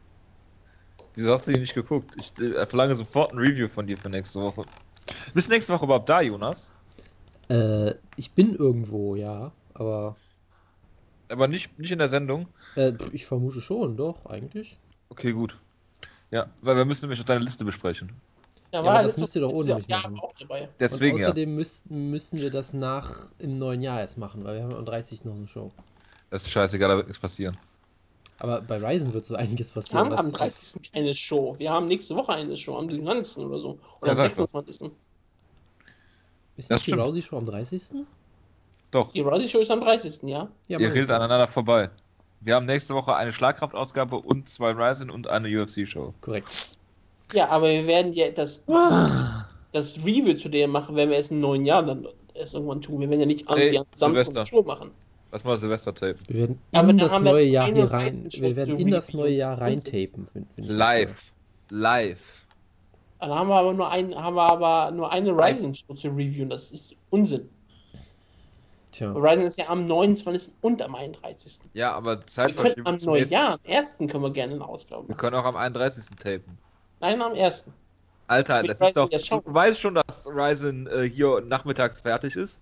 Wieso 1.13 1.31
hast 1.31 1.47
du 1.47 1.53
die 1.53 1.59
nicht 1.59 1.75
geguckt? 1.75 2.15
Ich 2.19 2.33
äh, 2.43 2.65
verlange 2.65 2.95
sofort 2.95 3.33
ein 3.33 3.37
Review 3.37 3.67
von 3.67 3.87
dir 3.87 3.97
für 3.97 4.09
nächste 4.09 4.41
Woche. 4.41 4.63
Bist 5.33 5.47
du 5.47 5.53
nächste 5.53 5.73
Woche 5.73 5.85
überhaupt 5.85 6.09
da, 6.09 6.21
Jonas? 6.21 6.71
Äh, 7.49 7.93
ich 8.15 8.31
bin 8.31 8.55
irgendwo, 8.55 9.15
ja, 9.15 9.51
aber 9.73 10.15
aber 11.29 11.47
nicht, 11.47 11.77
nicht 11.77 11.91
in 11.91 11.99
der 11.99 12.09
Sendung? 12.09 12.47
Äh, 12.75 12.93
ich 13.11 13.25
vermute 13.25 13.61
schon, 13.61 13.97
doch, 13.97 14.25
eigentlich. 14.25 14.77
Okay, 15.09 15.33
gut. 15.33 15.57
Ja, 16.31 16.47
weil 16.61 16.75
wir 16.75 16.85
müssen 16.85 17.05
nämlich 17.05 17.19
noch 17.19 17.25
deine 17.25 17.43
Liste 17.43 17.65
besprechen. 17.65 18.11
Ja, 18.71 18.79
aber 18.79 19.03
das 19.03 19.17
müsst 19.17 19.35
ihr 19.35 19.41
doch 19.41 19.51
ohne 19.51 19.75
mich 19.75 19.87
machen. 19.87 20.19
Deswegen, 20.79 21.15
Und 21.15 21.23
außerdem 21.23 21.49
ja. 21.49 21.55
müssen, 21.55 22.11
müssen 22.11 22.39
wir 22.39 22.51
das 22.51 22.73
nach 22.73 23.27
im 23.39 23.57
neuen 23.57 23.81
Jahr 23.81 24.01
erst 24.01 24.17
machen, 24.17 24.43
weil 24.43 24.57
wir 24.57 24.63
haben 24.63 24.75
am 24.75 24.85
30. 24.85 25.23
noch 25.25 25.35
eine 25.35 25.47
Show. 25.47 25.71
Das 26.29 26.43
ist 26.43 26.51
scheißegal, 26.51 26.89
da 26.89 26.97
wird 26.97 27.07
nichts 27.07 27.21
passieren. 27.21 27.57
Aber 28.39 28.61
bei 28.61 28.77
Ryzen 28.77 29.13
wird 29.13 29.25
so 29.25 29.35
einiges 29.35 29.71
passieren. 29.71 30.09
Wir 30.09 30.17
haben 30.17 30.27
am 30.27 30.31
30. 30.31 30.91
keine 30.91 31.15
Show. 31.15 31.55
Wir 31.57 31.71
haben 31.71 31.87
nächste 31.87 32.15
Woche 32.15 32.33
eine 32.33 32.55
Show, 32.55 32.77
am 32.77 32.89
27. 32.89 33.37
oder 33.37 33.59
so. 33.59 33.79
Oder 34.01 34.13
ja, 34.13 34.17
am 34.17 34.29
26. 34.29 34.91
Ist 36.57 36.69
das 36.69 36.83
die 36.83 36.91
Rousey 36.91 37.21
Show 37.21 37.37
am 37.37 37.45
30.? 37.45 38.03
Doch. 38.91 39.11
Die 39.11 39.21
Roddy 39.21 39.47
Show 39.47 39.59
ist 39.59 39.71
am 39.71 39.81
30. 39.81 40.23
Ja? 40.23 40.49
ja 40.67 40.79
Ihr 40.79 40.93
redet 40.93 41.11
aneinander 41.11 41.47
vorbei. 41.47 41.89
Wir 42.41 42.55
haben 42.55 42.65
nächste 42.65 42.93
Woche 42.93 43.15
eine 43.15 43.31
Schlagkraftausgabe 43.31 44.17
und 44.17 44.47
zwei 44.49 44.71
Ryzen 44.71 45.09
und 45.09 45.27
eine 45.27 45.47
UFC-Show. 45.49 46.13
Korrekt. 46.21 46.47
Ja, 47.33 47.49
aber 47.49 47.69
wir 47.69 47.87
werden 47.87 48.13
ja 48.13 48.29
das, 48.31 48.63
ah. 48.69 49.45
das 49.73 49.97
Review 49.97 50.33
zu 50.35 50.49
dem 50.49 50.71
machen, 50.71 50.95
wenn 50.95 51.09
wir 51.09 51.17
es 51.17 51.29
im 51.29 51.39
neuen 51.39 51.65
Jahr 51.65 51.83
dann 51.83 52.07
erst 52.35 52.53
irgendwann 52.53 52.81
tun. 52.81 53.01
Wir 53.01 53.09
werden 53.09 53.21
ja 53.21 53.25
nicht 53.25 53.47
am 53.49 53.57
hey, 53.57 53.81
Samstag 53.95 54.47
Show 54.47 54.63
machen. 54.63 54.91
Lass 55.31 55.43
mal 55.43 55.57
Silvester 55.57 55.93
tapen. 55.93 56.19
Wir 56.27 56.39
werden 56.39 56.61
in 56.71 56.79
aber 56.79 56.93
das 56.93 57.19
neue 57.19 57.45
Jahr 57.45 57.71
hier 57.71 57.91
rein. 57.91 58.29
Wir 58.31 58.55
werden 58.55 58.79
in 58.79 58.91
das 58.91 59.13
neue 59.13 59.33
Jahr 59.33 59.59
rein 59.59 59.83
tapen. 59.83 60.27
Live. 60.55 61.33
Live. 61.69 62.45
Dann 63.19 63.31
haben 63.31 63.49
wir 63.49 63.55
aber 63.55 63.73
nur, 63.73 63.89
ein, 63.89 64.15
haben 64.15 64.35
wir 64.35 64.43
aber 64.43 64.91
nur 64.91 65.11
eine 65.11 65.31
Ryzen 65.31 65.75
Show 65.75 65.93
zu 65.95 66.07
reviewen. 66.09 66.49
Das 66.49 66.71
ist 66.71 66.95
Unsinn. 67.09 67.49
Tja. 68.91 69.13
Horizon 69.13 69.45
ist 69.45 69.57
ja 69.57 69.67
am 69.67 69.85
29. 69.85 70.53
und 70.61 70.81
am 70.81 70.95
31. 70.95 71.59
Ja, 71.73 71.93
aber 71.93 72.25
Zeitverschiebung. 72.25 72.85
Am 72.85 72.95
Neujahr, 72.95 73.53
am 73.53 73.71
1. 73.71 73.97
können 73.97 74.23
wir 74.23 74.31
gerne 74.31 74.53
eine 74.53 74.65
Ausgabe 74.65 75.07
Wir 75.07 75.15
können 75.15 75.35
auch 75.35 75.45
am 75.45 75.57
31. 75.57 76.05
tapen. 76.17 76.57
Nein, 76.99 77.21
am 77.21 77.33
1. 77.33 77.65
Alter, 78.27 78.63
das 78.63 78.81
ist 78.81 78.97
doch. 78.97 79.09
Du 79.09 79.41
weißt 79.45 79.79
schon, 79.79 79.95
dass 79.95 80.27
Ryzen 80.27 80.87
äh, 80.87 81.03
hier 81.03 81.41
nachmittags 81.41 82.01
fertig 82.01 82.35
ist? 82.35 82.59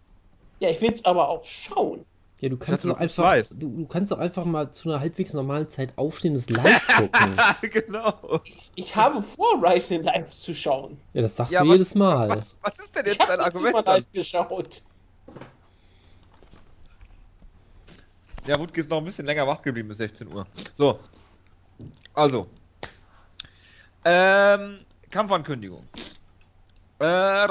Ja, 0.60 0.69
ich 0.69 0.80
will 0.82 0.91
es 0.91 1.04
aber 1.06 1.30
auch 1.30 1.43
schauen. 1.43 2.06
Ja, 2.41 2.50
du 2.50 2.58
kannst 2.58 2.84
doch 2.86 2.98
einfach, 2.98 3.36
du, 3.52 3.69
du, 3.69 3.86
kannst 3.88 4.12
doch 4.12 4.19
einfach 4.19 4.43
mal 4.43 4.71
zu 4.71 4.89
einer 4.89 5.00
halbwegs 5.00 5.34
normalen 5.34 5.69
Zeit 5.69 5.98
aufstehen 5.98 6.36
und 6.36 6.48
das 6.48 6.50
live 6.50 6.88
gucken. 6.98 7.36
genau. 7.71 8.41
Ich, 8.43 8.71
ich, 8.76 8.95
habe 8.95 9.24
vor, 9.24 9.63
Ryzen 9.63 10.04
live 10.04 10.36
zu 10.36 10.54
schauen. 10.54 10.98
Ja, 11.13 11.21
das 11.21 11.36
sagst 11.36 11.54
ja, 11.54 11.62
du 11.62 11.69
was, 11.69 11.76
jedes 11.76 11.95
Mal. 11.95 12.30
Was, 12.30 12.60
was, 12.62 12.78
ist 12.80 12.95
denn 12.95 13.06
jetzt 13.06 13.21
ich 13.21 13.26
dein 13.26 13.39
Argument? 13.39 13.69
Ich 13.69 13.76
habe 13.78 13.89
live 13.89 14.12
geschaut. 14.12 14.82
Ja, 18.45 18.60
Wutke 18.60 18.82
ist 18.82 18.89
noch 18.89 18.98
ein 18.98 19.06
bisschen 19.06 19.26
länger 19.26 19.48
wach 19.48 19.62
geblieben 19.62 19.88
bis 19.88 19.98
16 20.00 20.32
Uhr. 20.32 20.45
So. 20.76 21.00
Also. 22.13 22.48
Ähm, 24.06 24.80
Kampfankündigung. 25.10 25.84
Äh, 27.00 27.48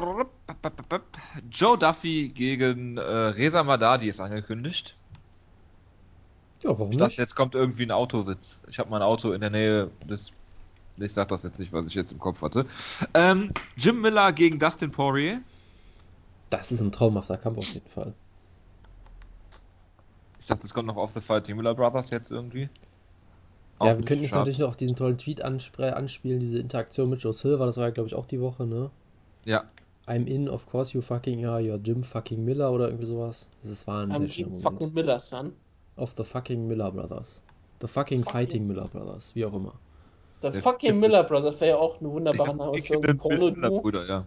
Joe 1.50 1.76
Duffy 1.76 2.28
gegen 2.28 2.96
äh, 2.96 3.02
Reza 3.02 3.62
Madadi 3.62 4.08
ist 4.08 4.20
angekündigt. 4.20 4.96
Ja, 6.62 6.70
warum 6.70 6.92
ich 6.92 6.96
dachte, 6.96 7.10
nicht? 7.10 7.18
jetzt 7.18 7.34
kommt 7.34 7.54
irgendwie 7.54 7.82
ein 7.82 7.90
Autowitz. 7.90 8.58
Ich 8.70 8.78
habe 8.78 8.88
mein 8.88 9.02
Auto 9.02 9.32
in 9.32 9.40
der 9.40 9.50
Nähe 9.50 9.90
des. 10.08 10.32
Ich 10.96 11.12
sag 11.12 11.28
das 11.28 11.42
jetzt 11.42 11.58
nicht, 11.58 11.72
was 11.72 11.86
ich 11.86 11.94
jetzt 11.94 12.12
im 12.12 12.20
Kopf 12.20 12.40
hatte. 12.40 12.66
Ähm, 13.12 13.48
Jim 13.76 14.00
Miller 14.00 14.32
gegen 14.32 14.58
Dustin 14.58 14.92
Poirier. 14.92 15.42
Das 16.50 16.70
ist 16.70 16.80
ein 16.80 16.92
traumhafter 16.92 17.36
Kampf 17.36 17.58
auf 17.58 17.74
jeden 17.74 17.90
Fall. 17.90 18.14
Ich 20.40 20.46
dachte, 20.46 20.66
es 20.66 20.72
kommt 20.72 20.86
noch 20.86 20.96
auf 20.96 21.12
The 21.14 21.20
Fighting 21.20 21.56
Miller 21.56 21.74
Brothers 21.74 22.10
jetzt 22.10 22.30
irgendwie. 22.30 22.68
Ja, 23.80 23.98
wir 23.98 24.04
könnten 24.04 24.22
jetzt 24.22 24.34
natürlich 24.34 24.58
noch 24.60 24.76
diesen 24.76 24.96
tollen 24.96 25.18
Tweet 25.18 25.42
anspielen, 25.42 26.40
diese 26.40 26.58
Interaktion 26.58 27.10
mit 27.10 27.22
Joe 27.22 27.32
Silver, 27.32 27.66
das 27.66 27.76
war 27.76 27.84
ja, 27.84 27.90
glaube 27.90 28.08
ich, 28.08 28.14
auch 28.14 28.26
die 28.26 28.40
Woche, 28.40 28.66
ne? 28.66 28.90
Ja. 29.44 29.64
I'm 30.06 30.26
in, 30.26 30.48
of 30.48 30.66
course 30.66 30.92
you 30.94 31.00
fucking 31.00 31.44
are, 31.46 31.60
you're 31.60 31.80
Jim 31.82 32.02
fucking 32.04 32.44
Miller 32.44 32.70
oder 32.72 32.86
irgendwie 32.88 33.06
sowas. 33.06 33.48
Das 33.62 33.86
war 33.86 34.02
ein 34.02 34.10
I'm 34.12 34.44
Moment. 34.44 34.62
fucking 34.62 34.94
Miller, 34.94 35.18
son. 35.18 35.52
Of 35.96 36.14
the 36.16 36.24
fucking 36.24 36.66
Miller 36.68 36.90
Brothers. 36.92 37.42
The 37.80 37.88
fucking, 37.88 38.22
Fucking- 38.22 38.32
Fighting 38.32 38.66
Miller 38.66 38.86
Brothers, 38.88 39.34
wie 39.34 39.44
auch 39.44 39.54
immer. 39.54 39.72
Der 40.42 40.52
fucking 40.54 41.00
Miller 41.00 41.24
Brothers 41.24 41.58
wäre 41.60 41.70
ja 41.70 41.76
auch 41.76 42.00
eine 42.00 42.10
wunderbare 42.10 42.54
Name 42.54 42.82
für 42.82 43.00
ein 43.02 43.16
Porno-Duo. 43.16 43.80
Brüder, 43.80 44.06
ja. 44.06 44.24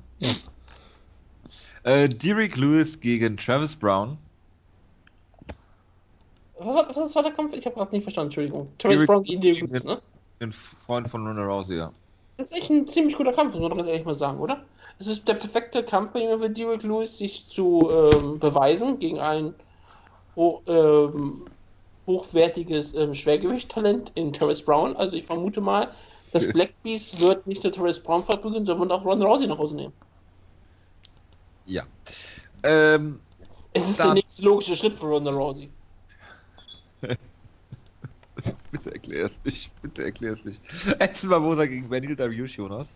Äh, 1.83 2.09
Derek 2.09 2.57
Lewis 2.57 2.99
gegen 2.99 3.37
Travis 3.37 3.75
Brown. 3.75 4.17
Was, 6.59 6.95
was 6.95 7.15
war 7.15 7.23
der 7.23 7.31
Kampf? 7.31 7.53
Ich 7.53 7.65
habe 7.65 7.75
gerade 7.75 7.91
nicht 7.91 8.03
verstanden, 8.03 8.27
Entschuldigung. 8.27 8.69
Terrence 8.77 9.05
Brown 9.05 9.23
gegen 9.23 9.41
Derek 9.41 9.61
Lewis, 9.61 9.83
ne? 9.83 10.01
Den 10.39 10.51
Freund 10.51 11.07
von 11.07 11.25
Ronda 11.25 11.43
Rousey, 11.43 11.77
ja. 11.77 11.91
Das 12.37 12.51
ist 12.51 12.57
echt 12.57 12.69
ein 12.69 12.87
ziemlich 12.87 13.15
guter 13.15 13.33
Kampf, 13.33 13.53
muss 13.53 13.61
man 13.61 13.77
ganz 13.77 13.89
ehrlich 13.89 14.05
mal 14.05 14.15
sagen, 14.15 14.39
oder? 14.39 14.63
Es 14.99 15.07
ist 15.07 15.27
der 15.27 15.35
perfekte 15.35 15.83
Kampf 15.83 16.11
für 16.11 16.49
Derek 16.49 16.83
Lewis, 16.83 17.17
sich 17.17 17.45
zu 17.45 17.89
ähm, 17.91 18.39
beweisen 18.39 18.99
gegen 18.99 19.19
ein 19.19 19.53
ho 20.35 20.61
ähm, 20.67 21.45
hochwertiges 22.05 22.93
ähm, 22.93 23.13
Schwergewichttalent 23.13 24.11
in 24.15 24.31
Terrence 24.31 24.61
Brown. 24.61 24.95
Also 24.95 25.15
ich 25.15 25.25
vermute 25.25 25.61
mal, 25.61 25.91
das 26.31 26.47
Black 26.53 26.73
Beast 26.83 27.19
wird 27.19 27.45
nicht 27.47 27.63
nur 27.63 27.73
Terrence 27.73 27.99
Brown 27.99 28.23
verprügeln, 28.23 28.65
sondern 28.65 28.91
auch 28.91 29.03
Ronda 29.03 29.25
Rousey 29.25 29.47
nach 29.47 29.57
Hause 29.57 29.75
nehmen. 29.75 29.93
Ja. 31.65 31.83
Ähm, 32.63 33.19
Es 33.73 33.89
ist 33.89 33.99
der 33.99 34.13
nächste 34.13 34.43
logische 34.43 34.75
Schritt 34.75 34.93
für 34.93 35.07
Ronda 35.07 35.31
Rousey. 35.31 35.69
Bitte 38.71 38.91
erklär 38.93 39.25
es 39.25 39.39
nicht. 39.43 39.71
Bitte 39.81 40.03
erklär 40.03 40.33
es 40.33 40.45
nicht. 40.45 40.59
Edson 40.99 41.29
Barbosa 41.29 41.65
gegen 41.65 41.89
Benil 41.89 42.15
Dariush, 42.15 42.57
Jonas. 42.57 42.87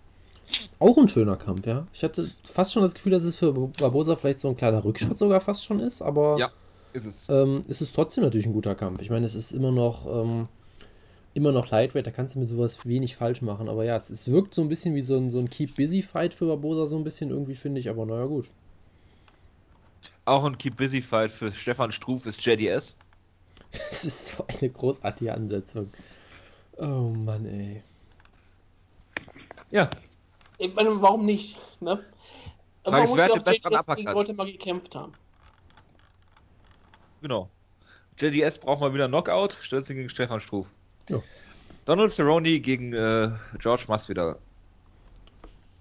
Auch 0.79 0.97
ein 0.97 1.07
schöner 1.07 1.37
Kampf, 1.37 1.65
ja. 1.65 1.87
Ich 1.93 2.03
hatte 2.03 2.29
fast 2.43 2.73
schon 2.73 2.83
das 2.83 2.93
Gefühl, 2.93 3.13
dass 3.13 3.23
es 3.23 3.37
für 3.37 3.53
Barbosa 3.53 4.15
vielleicht 4.15 4.41
so 4.41 4.49
ein 4.49 4.57
kleiner 4.57 4.83
Rückschritt 4.83 5.17
sogar 5.17 5.39
fast 5.41 5.63
schon 5.63 5.79
ist, 5.79 6.01
aber 6.01 6.37
Ja. 6.37 6.51
Ist 6.93 7.05
es. 7.05 7.29
ähm, 7.29 7.61
es 7.69 7.79
ist 7.81 7.95
trotzdem 7.95 8.23
natürlich 8.23 8.45
ein 8.45 8.53
guter 8.53 8.75
Kampf. 8.75 9.01
Ich 9.01 9.09
meine, 9.09 9.25
es 9.25 9.33
ist 9.35 9.53
immer 9.53 9.71
noch, 9.71 10.05
ähm, 10.05 10.49
immer 11.33 11.53
noch 11.53 11.69
Lightweight, 11.69 12.05
da 12.05 12.11
kannst 12.11 12.35
du 12.35 12.39
mit 12.39 12.49
sowas 12.49 12.85
wenig 12.85 13.15
falsch 13.15 13.41
machen. 13.41 13.69
Aber 13.69 13.85
ja, 13.85 13.95
es, 13.95 14.09
es 14.09 14.29
wirkt 14.29 14.53
so 14.53 14.61
ein 14.61 14.67
bisschen 14.67 14.93
wie 14.93 15.01
so 15.01 15.15
ein, 15.15 15.29
so 15.29 15.39
ein 15.39 15.49
Keep-Busy-Fight 15.49 16.33
für 16.33 16.47
Barbosa, 16.47 16.87
so 16.87 16.97
ein 16.97 17.05
bisschen 17.05 17.29
irgendwie, 17.29 17.55
finde 17.55 17.79
ich. 17.79 17.89
Aber 17.89 18.05
naja, 18.05 18.25
gut. 18.25 18.49
Auch 20.25 20.43
ein 20.43 20.57
Keep 20.57 20.75
Busy 20.77 21.01
Fight 21.01 21.31
für 21.31 21.51
Stefan 21.53 21.91
Struf 21.93 22.25
ist 22.25 22.45
JDS. 22.45 22.97
Das 23.89 24.03
ist 24.03 24.27
so 24.29 24.45
eine 24.47 24.69
großartige 24.69 25.33
Ansetzung. 25.33 25.91
Oh 26.77 27.13
Mann, 27.15 27.45
ey. 27.45 27.83
Ja. 29.69 29.89
Ich 30.57 30.73
meine, 30.73 31.01
warum 31.01 31.25
nicht? 31.25 31.57
Ne? 31.81 32.03
Man 32.85 33.01
muss 33.01 33.15
wer 33.15 33.27
ja 33.27 33.31
auch 33.31 33.37
den 33.37 33.43
besseren 33.43 33.73
JDS 33.73 33.95
gegen? 33.95 34.11
Leute 34.11 34.33
mal 34.33 34.51
gekämpft 34.51 34.95
haben. 34.95 35.13
Genau. 37.21 37.49
JDS 38.19 38.59
braucht 38.59 38.81
mal 38.81 38.93
wieder 38.93 39.07
Knockout, 39.07 39.57
stellt 39.61 39.85
sich 39.85 39.95
gegen 39.95 40.09
Stefan 40.09 40.39
Struf. 40.39 40.67
Ja. 41.09 41.19
Donald 41.85 42.11
Cerrone 42.11 42.59
gegen 42.59 42.93
äh, 42.93 43.29
George 43.59 43.85
Masvidal. 43.87 44.37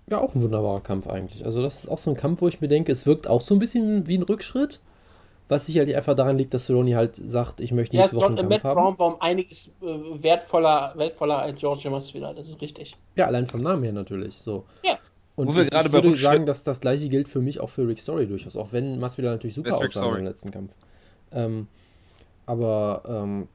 Ja, 0.07 0.19
auch 0.19 0.35
ein 0.35 0.43
wunderbarer 0.43 0.81
Kampf 0.81 1.07
eigentlich. 1.07 1.45
Also 1.45 1.63
das 1.63 1.85
ist 1.85 1.89
auch 1.89 1.99
so 1.99 2.11
ein 2.11 2.17
Kampf, 2.17 2.41
wo 2.41 2.49
ich 2.49 2.61
mir 2.61 2.69
denke, 2.69 2.91
es 2.93 3.07
wirkt 3.07 3.27
auch 3.27 3.41
so 3.41 3.55
ein 3.55 3.59
bisschen 3.59 4.07
wie 4.07 4.19
ein 4.19 4.23
Rückschritt, 4.23 4.81
was 5.51 5.67
sicherlich 5.67 5.97
einfach 5.97 6.15
daran 6.15 6.39
liegt, 6.39 6.55
dass 6.55 6.67
Cerrone 6.67 6.95
halt 6.97 7.17
sagt, 7.17 7.61
ich 7.61 7.73
möchte 7.73 7.97
Ja, 7.97 8.03
nächste 8.03 8.17
Woche 8.17 8.29
Don, 8.29 8.39
einen 8.39 8.49
Matt 8.49 8.63
Kampf 8.63 8.77
haben. 8.77 8.97
Brown 8.97 8.99
war 8.99 9.15
um 9.15 9.21
einiges 9.21 9.69
äh, 9.83 10.23
wertvoller, 10.23 10.93
wertvoller 10.97 11.41
als 11.41 11.61
George 11.61 11.91
Masvidal, 11.91 12.35
das 12.35 12.49
ist 12.49 12.61
richtig. 12.61 12.97
Ja, 13.17 13.27
allein 13.27 13.47
vom 13.47 13.63
Namen 13.63 13.83
her 13.83 13.93
natürlich. 13.93 14.37
So. 14.37 14.65
Ja. 14.85 14.99
Und 15.37 15.49
Wo 15.49 15.57
wir 15.57 15.65
ich, 15.65 15.71
gerade 15.71 15.89
ich 15.89 15.93
bei 15.93 16.03
würde 16.03 16.17
sagen, 16.17 16.47
dass 16.47 16.63
das 16.63 16.81
gleiche 16.81 17.09
gilt 17.09 17.29
für 17.29 17.41
mich 17.41 17.61
auch 17.61 17.71
für 17.71 17.87
Rick 17.87 17.99
Story 17.99 18.27
durchaus, 18.27 18.57
auch 18.57 18.73
wenn 18.73 18.99
Masvidal 18.99 19.33
natürlich 19.33 19.55
super 19.55 19.77
aussah 19.77 20.17
im 20.17 20.25
letzten 20.25 20.51
Kampf. 20.51 20.73
Ähm, 21.33 21.67
aber 22.47 23.03
ähm, 23.07 23.49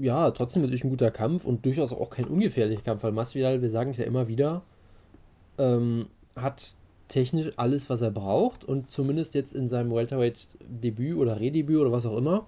ja, 0.00 0.30
trotzdem 0.30 0.62
natürlich 0.62 0.84
ein 0.84 0.90
guter 0.90 1.10
Kampf 1.10 1.44
und 1.44 1.64
durchaus 1.64 1.92
auch 1.92 2.10
kein 2.10 2.26
ungefährlicher 2.26 2.82
Kampf, 2.82 3.02
weil 3.02 3.12
Masvidal, 3.12 3.62
wir 3.62 3.70
sagen 3.70 3.90
es 3.90 3.98
ja 3.98 4.04
immer 4.04 4.28
wieder, 4.28 4.62
ähm, 5.58 6.06
hat 6.36 6.74
technisch 7.08 7.52
alles, 7.56 7.90
was 7.90 8.00
er 8.02 8.10
braucht 8.10 8.64
und 8.64 8.90
zumindest 8.90 9.34
jetzt 9.34 9.54
in 9.54 9.68
seinem 9.68 9.92
Welterweight-Debüt 9.92 11.16
oder 11.16 11.38
Redebüt 11.40 11.78
oder 11.78 11.92
was 11.92 12.06
auch 12.06 12.16
immer, 12.16 12.46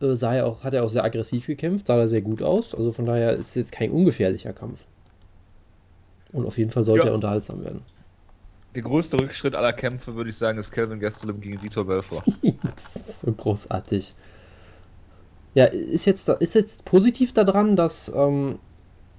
äh, 0.00 0.14
sah 0.14 0.34
er 0.34 0.46
auch, 0.46 0.64
hat 0.64 0.74
er 0.74 0.84
auch 0.84 0.90
sehr 0.90 1.04
aggressiv 1.04 1.46
gekämpft, 1.46 1.86
sah 1.86 1.98
er 1.98 2.08
sehr 2.08 2.22
gut 2.22 2.42
aus. 2.42 2.74
Also 2.74 2.92
von 2.92 3.06
daher 3.06 3.32
ist 3.34 3.48
es 3.50 3.54
jetzt 3.54 3.72
kein 3.72 3.90
ungefährlicher 3.90 4.52
Kampf. 4.52 4.86
Und 6.32 6.46
auf 6.46 6.58
jeden 6.58 6.70
Fall 6.70 6.84
sollte 6.84 7.06
Ja. 7.06 7.12
er 7.12 7.14
unterhaltsam 7.14 7.62
Der 8.74 8.82
größte 8.82 9.18
Rückschritt 9.18 9.54
aller 9.54 9.72
Kämpfe, 9.72 10.14
würde 10.14 10.30
ich 10.30 10.36
sagen, 10.36 10.58
ist 10.58 10.70
Kelvin 10.72 10.98
Gastelum 10.98 11.40
gegen 11.40 11.60
Vitor 11.62 11.86
Belfort. 11.86 12.24
werden. 12.42 12.58
das 12.62 12.96
ist 12.96 13.20
so 13.20 13.32
großartig. 13.32 14.14
Ja, 15.54 15.66
ist 15.66 16.06
jetzt, 16.06 16.28
ist 16.30 16.54
jetzt 16.54 16.84
positiv 16.86 17.34
daran, 17.34 17.76
dass 17.76 18.10
ähm, 18.14 18.58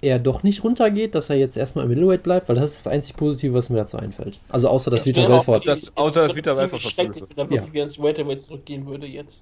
er 0.04 0.20
doch 0.20 0.44
nicht 0.44 0.64
runtergeht, 0.64 1.16
dass 1.16 1.30
er 1.30 1.38
jetzt 1.38 1.58
erstmal 1.58 1.86
im 1.86 1.90
Middleweight 1.90 2.22
bleibt, 2.24 2.50
weil 2.50 2.56
das 2.56 2.72
ist 2.72 2.86
das 2.86 2.92
einzig 2.94 3.16
Positive, 3.16 3.54
was 3.54 3.70
mir 3.70 3.78
dazu 3.78 3.98
einfällt. 3.98 4.40
Also 4.50 4.68
außer, 4.68 4.92
dass 4.92 5.02
Das 5.02 5.08
Vitor 5.08 5.28
Belfort. 5.28 5.62
Das- 5.66 5.92
außer, 5.96 6.22
dass 6.28 6.36
Vitor 6.36 6.56
Belfort 6.56 6.98
wenn 6.98 7.08
er 7.08 7.16
wirklich 7.16 7.62
Ja. 7.62 7.74
wieder 7.74 7.84
ins 7.84 8.02
Welterweight 8.02 8.42
zurückgehen 8.42 8.86
würde 8.86 9.08
jetzt. 9.08 9.42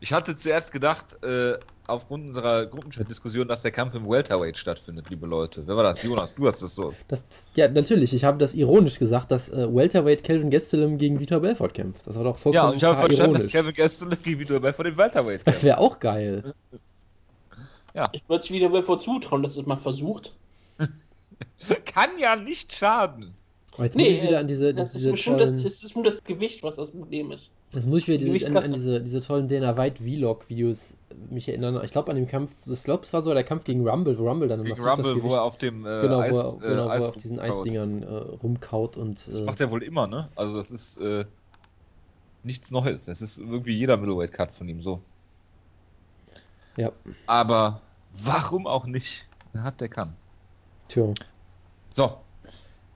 Ich 0.00 0.12
hatte 0.12 0.34
zuerst 0.34 0.72
gedacht, 0.72 1.22
äh, 1.22 1.58
aufgrund 1.86 2.28
unserer 2.28 2.64
Gruppenchat-Diskussion, 2.66 3.48
dass 3.48 3.60
der 3.62 3.70
Kampf 3.72 3.94
im 3.94 4.08
Welterweight 4.08 4.56
stattfindet, 4.56 5.10
liebe 5.10 5.26
Leute. 5.26 5.62
Wer 5.66 5.76
war 5.76 5.82
das? 5.82 6.02
Jonas, 6.02 6.34
du 6.34 6.46
hast 6.46 6.62
das 6.62 6.74
so. 6.74 6.94
Das, 7.08 7.22
ja, 7.54 7.68
natürlich, 7.68 8.14
ich 8.14 8.24
habe 8.24 8.38
das 8.38 8.54
ironisch 8.54 8.98
gesagt, 8.98 9.30
dass 9.30 9.50
äh, 9.50 9.74
Welterweight 9.74 10.22
Kelvin 10.24 10.48
Gastelum 10.50 10.96
gegen 10.96 11.18
Vitor 11.20 11.40
Belfort 11.40 11.74
kämpft. 11.74 12.06
Das 12.06 12.16
war 12.16 12.24
doch 12.24 12.38
vollkommen 12.38 12.64
Ja, 12.64 12.70
und 12.70 12.76
ich 12.76 12.84
habe 12.84 12.96
verstanden, 12.96 13.34
dass 13.34 13.42
ironisch. 13.48 13.52
Kevin 13.52 13.74
Gastelum 13.74 14.16
gegen 14.22 14.40
Vitor 14.40 14.60
Belfort 14.60 14.86
im 14.86 14.96
Welterweight 14.96 15.40
Das 15.44 15.44
kämpft. 15.54 15.62
wäre 15.64 15.78
auch 15.78 15.98
geil. 16.00 16.54
Ich 18.12 18.22
würde 18.28 18.42
es 18.44 18.50
wieder 18.50 18.68
bevor 18.68 19.00
zutrauen, 19.00 19.42
dass 19.42 19.56
es 19.56 19.66
mal 19.66 19.76
versucht. 19.76 20.32
Kann 21.84 22.10
ja 22.18 22.36
nicht 22.36 22.72
schaden. 22.74 23.34
Aber 23.74 23.84
jetzt 23.84 23.96
Nee, 23.96 24.02
muss 24.04 24.12
ich 24.12 24.22
wieder 24.24 24.32
äh, 24.32 24.40
an 24.40 24.46
diese, 24.46 24.74
Das 24.74 24.92
diese 24.92 25.12
ist, 25.12 25.20
schon 25.20 25.38
das, 25.38 25.50
tollen, 25.52 25.66
es 25.66 25.82
ist 25.84 25.94
nur 25.94 26.04
das 26.04 26.22
Gewicht, 26.24 26.62
was 26.62 26.76
das 26.76 26.90
Problem 26.90 27.30
ist. 27.30 27.50
das 27.72 27.86
muss 27.86 28.00
ich 28.00 28.08
wieder 28.08 28.18
die 28.18 28.30
diese, 28.32 28.48
an, 28.48 28.56
an 28.56 28.72
diese, 28.72 29.00
diese 29.00 29.20
tollen 29.20 29.48
Dana 29.48 29.76
White 29.76 30.02
Vlog-Videos 30.02 30.96
mich 31.30 31.48
erinnern. 31.48 31.80
Ich 31.84 31.92
glaube 31.92 32.10
an 32.10 32.16
dem 32.16 32.26
Kampf, 32.26 32.52
ich 32.66 32.82
glaube 32.82 33.04
es 33.04 33.12
war 33.12 33.22
so 33.22 33.32
der 33.32 33.44
Kampf 33.44 33.64
gegen 33.64 33.86
Rumble, 33.88 34.18
wo 34.18 34.28
Rumble 34.28 34.48
dann 34.48 34.64
Gegen 34.64 34.70
massiv 34.70 34.84
das 34.84 34.98
Rumble, 34.98 35.14
wo 35.14 35.18
Gewicht- 35.28 35.34
er 35.34 35.42
auf 35.44 35.56
dem 35.58 35.86
äh, 35.86 36.00
genau, 36.02 36.18
Eis, 36.20 36.32
wo 36.34 36.38
er, 36.38 36.68
genau, 36.68 36.82
äh, 36.82 36.86
wo 36.86 36.90
Eis 36.90 37.02
er 37.02 37.08
auf 37.08 37.16
diesen. 37.16 37.38
Eisdingern 37.40 38.02
äh, 38.02 38.06
rumkaut 38.42 38.96
und 38.96 39.26
Das 39.26 39.40
äh, 39.40 39.44
macht 39.44 39.60
er 39.60 39.70
wohl 39.70 39.82
immer, 39.82 40.06
ne? 40.06 40.28
Also 40.36 40.58
das 40.58 40.70
ist 40.70 40.98
äh, 40.98 41.24
nichts 42.42 42.70
Neues. 42.70 43.04
Das 43.06 43.22
ist 43.22 43.38
irgendwie 43.38 43.72
jeder 43.76 43.96
Middleweight-Cut 43.96 44.52
von 44.52 44.68
ihm 44.68 44.82
so. 44.82 45.00
Ja, 46.76 46.92
Aber 47.26 47.80
warum 48.12 48.66
auch 48.66 48.86
nicht? 48.86 49.26
Er 49.52 49.62
hat, 49.64 49.80
der 49.80 49.88
kann. 49.88 50.14
tja. 50.88 51.12
So. 51.94 52.16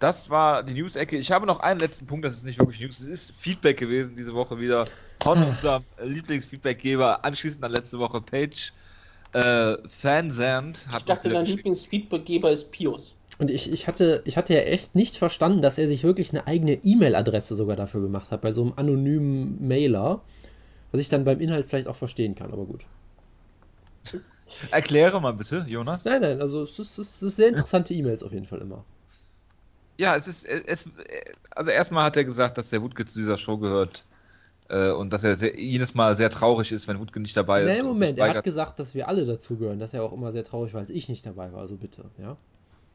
Das 0.00 0.28
war 0.28 0.62
die 0.62 0.74
News-Ecke. 0.74 1.16
Ich 1.16 1.30
habe 1.32 1.46
noch 1.46 1.60
einen 1.60 1.80
letzten 1.80 2.06
Punkt, 2.06 2.24
das 2.26 2.34
ist 2.34 2.44
nicht 2.44 2.58
wirklich 2.58 2.80
News, 2.80 3.00
es 3.00 3.06
ist 3.06 3.30
Feedback 3.32 3.78
gewesen 3.78 4.14
diese 4.16 4.34
Woche 4.34 4.58
wieder 4.60 4.86
von 5.22 5.38
Ah. 5.38 5.50
unserem 5.50 5.84
Lieblingsfeedbackgeber. 6.02 7.24
Anschließend 7.24 7.64
an 7.64 7.70
letzte 7.72 7.98
Woche 7.98 8.20
Page. 8.20 8.72
Äh, 9.32 9.76
Fansand 9.88 10.78
Ich 10.86 10.92
hat 10.92 11.08
uns 11.10 11.22
dachte, 11.22 11.28
dein. 11.34 11.46
Lieblingsfeedbackgeber 11.46 12.50
ist 12.50 12.70
Pius. 12.70 13.14
Und 13.38 13.50
ich, 13.50 13.72
ich, 13.72 13.86
hatte, 13.88 14.22
ich 14.26 14.36
hatte 14.36 14.54
ja 14.54 14.60
echt 14.60 14.94
nicht 14.94 15.16
verstanden, 15.16 15.62
dass 15.62 15.78
er 15.78 15.88
sich 15.88 16.04
wirklich 16.04 16.30
eine 16.30 16.46
eigene 16.46 16.74
E-Mail-Adresse 16.84 17.56
sogar 17.56 17.74
dafür 17.76 18.00
gemacht 18.02 18.30
hat, 18.30 18.42
bei 18.42 18.52
so 18.52 18.62
einem 18.62 18.74
anonymen 18.76 19.66
Mailer. 19.66 20.20
Was 20.92 21.00
ich 21.00 21.08
dann 21.08 21.24
beim 21.24 21.40
Inhalt 21.40 21.66
vielleicht 21.68 21.88
auch 21.88 21.96
verstehen 21.96 22.34
kann, 22.36 22.52
aber 22.52 22.64
gut. 22.66 22.84
Erkläre 24.70 25.20
mal 25.20 25.32
bitte, 25.32 25.64
Jonas. 25.68 26.04
Nein, 26.04 26.22
nein, 26.22 26.40
also 26.40 26.62
es 26.62 26.78
ist, 26.78 26.98
es 26.98 27.22
ist 27.22 27.36
sehr 27.36 27.48
interessante 27.48 27.94
E-Mails 27.94 28.22
auf 28.22 28.32
jeden 28.32 28.46
Fall 28.46 28.60
immer. 28.60 28.84
Ja, 29.98 30.16
es 30.16 30.26
ist, 30.26 30.44
es, 30.44 30.88
also 31.50 31.70
erstmal 31.70 32.04
hat 32.04 32.16
er 32.16 32.24
gesagt, 32.24 32.58
dass 32.58 32.70
der 32.70 32.82
Wutke 32.82 33.06
zu 33.06 33.18
dieser 33.18 33.38
Show 33.38 33.58
gehört 33.58 34.04
äh, 34.68 34.90
und 34.90 35.12
dass 35.12 35.22
er 35.22 35.36
sehr, 35.36 35.58
jedes 35.58 35.94
Mal 35.94 36.16
sehr 36.16 36.30
traurig 36.30 36.72
ist, 36.72 36.88
wenn 36.88 36.98
Wutke 36.98 37.20
nicht 37.20 37.36
dabei 37.36 37.62
ist. 37.62 37.78
Nein, 37.78 37.86
Moment, 37.86 38.18
er 38.18 38.30
hat 38.30 38.44
gesagt, 38.44 38.78
dass 38.78 38.94
wir 38.94 39.08
alle 39.08 39.24
dazugehören, 39.24 39.78
dass 39.78 39.94
er 39.94 40.02
auch 40.02 40.12
immer 40.12 40.32
sehr 40.32 40.44
traurig 40.44 40.72
war, 40.74 40.80
als 40.80 40.90
ich 40.90 41.08
nicht 41.08 41.24
dabei 41.26 41.52
war, 41.52 41.60
also 41.60 41.76
bitte, 41.76 42.04
ja. 42.18 42.36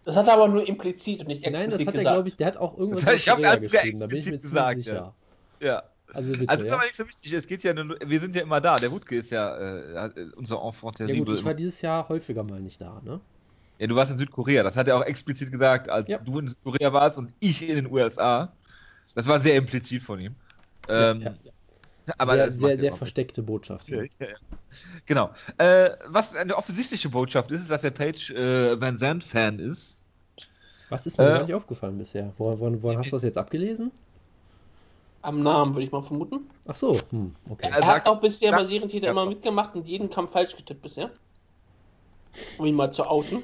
Das 0.06 0.16
hat 0.16 0.28
er 0.28 0.34
aber 0.34 0.48
nur 0.48 0.68
implizit 0.68 1.22
und 1.22 1.28
nicht 1.28 1.44
Nein, 1.44 1.70
das 1.70 1.80
explizit 1.80 1.88
hat 1.88 1.96
er, 1.96 2.00
gesagt. 2.00 2.16
glaube 2.16 2.30
ich, 2.30 2.36
der 2.36 2.48
hat 2.48 2.58
auch 2.58 2.78
irgendwas 2.78 3.02
Das 3.02 3.14
heißt, 3.14 3.24
ich 3.28 3.32
auf 3.32 3.38
hab 3.38 3.38
Korea 3.38 3.56
ganz 3.56 3.66
sogar 3.66 3.82
geschrieben, 3.82 4.00
da 4.00 4.08
bin 4.08 4.18
ich 4.18 4.26
mir 4.26 4.34
explizit 4.36 4.52
ziemlich 4.52 4.78
gesagt, 4.78 4.84
sicher. 4.84 5.16
ja. 5.62 5.84
Also 6.14 6.36
bitte, 6.38 6.50
Also, 6.50 6.58
das 6.58 6.62
ist 6.64 6.68
ja. 6.68 6.74
aber 6.76 6.86
nicht 6.86 6.96
so 6.96 7.08
wichtig. 7.08 7.34
Es 7.34 7.48
geht 7.48 7.64
ja 7.64 7.74
nur, 7.74 7.98
wir 8.04 8.20
sind 8.20 8.36
ja 8.36 8.42
immer 8.42 8.60
da. 8.62 8.78
Der 8.78 8.92
Wutke 8.92 9.16
ist 9.16 9.32
ja 9.32 9.56
äh, 9.58 10.32
unser 10.36 10.62
Enfant 10.64 11.00
Ja 11.00 11.06
terrible. 11.08 11.26
gut, 11.26 11.38
ich 11.40 11.46
war 11.46 11.54
dieses 11.54 11.82
Jahr 11.82 12.08
häufiger 12.10 12.44
mal 12.44 12.60
nicht 12.60 12.82
da, 12.82 13.02
ne? 13.04 13.20
Ja, 13.78 13.88
du 13.88 13.96
warst 13.96 14.12
in 14.12 14.18
Südkorea. 14.18 14.64
Das 14.64 14.76
hat 14.76 14.88
er 14.88 14.98
auch 14.98 15.06
explizit 15.06 15.52
gesagt, 15.52 15.90
als 15.90 16.10
Ja. 16.10 16.18
du 16.18 16.40
in 16.40 16.48
Südkorea 16.50 16.92
warst 16.92 17.18
und 17.18 17.32
ich 17.40 17.62
in 17.62 17.76
den 17.76 17.92
USA. 17.92 18.52
Das 19.16 19.28
war 19.28 19.40
sehr 19.40 19.56
implizit 19.56 20.02
von 20.02 20.20
ihm. 20.20 20.36
Ähm, 20.88 21.22
ja, 21.22 21.36
ja. 21.44 21.52
Aber 22.18 22.36
sehr, 22.36 22.52
sehr, 22.52 22.70
ja 22.72 22.76
sehr 22.76 22.94
versteckte 22.96 23.44
Botschaft. 23.44 23.88
Ja, 23.88 24.02
ja, 24.02 24.08
ja. 24.20 24.28
Genau. 25.06 25.32
Äh, 25.58 25.92
was 26.08 26.36
eine 26.36 26.56
offensichtliche 26.58 27.10
Botschaft 27.10 27.52
ist, 27.52 27.62
ist, 27.62 27.72
dass 27.72 27.82
der 27.82 27.92
Page 27.92 28.32
äh, 28.32 28.80
Van 28.82 28.98
Zandt 28.98 29.24
Fan 29.24 29.60
ist. 29.60 29.98
Was 30.90 31.06
ist 31.06 31.18
mir 31.20 31.26
Äh, 31.26 31.30
gar 31.30 31.42
nicht 31.44 31.54
aufgefallen 31.54 31.98
bisher? 31.98 32.34
Woran, 32.38 32.60
woran, 32.60 32.82
woran 32.84 32.98
hast 32.98 33.12
du 33.12 33.16
das 33.16 33.24
jetzt 33.24 33.38
abgelesen? 33.38 33.92
Am 35.22 35.44
Namen, 35.44 35.74
würde 35.74 35.86
ich 35.86 35.92
mal 35.92 36.02
vermuten. 36.02 36.50
Ach 36.68 36.76
so, 36.76 36.98
hm, 37.10 37.36
okay. 37.50 37.70
Er, 37.72 37.80
er 37.80 37.88
hat 37.88 38.08
auch 38.08 38.20
bisher 38.20 38.52
bei 38.52 38.66
Serientäter 38.66 39.08
ja. 39.08 39.12
immer 39.12 39.26
mitgemacht 39.26 39.76
und 39.76 39.88
jeden 39.88 40.10
Kampf 40.10 40.32
falsch 40.32 40.56
getippt 40.56 40.82
bisher. 40.82 41.12
Um 42.58 42.66
ihn 42.66 42.76
mal 42.76 42.92
zu 42.92 43.06
outen. 43.06 43.44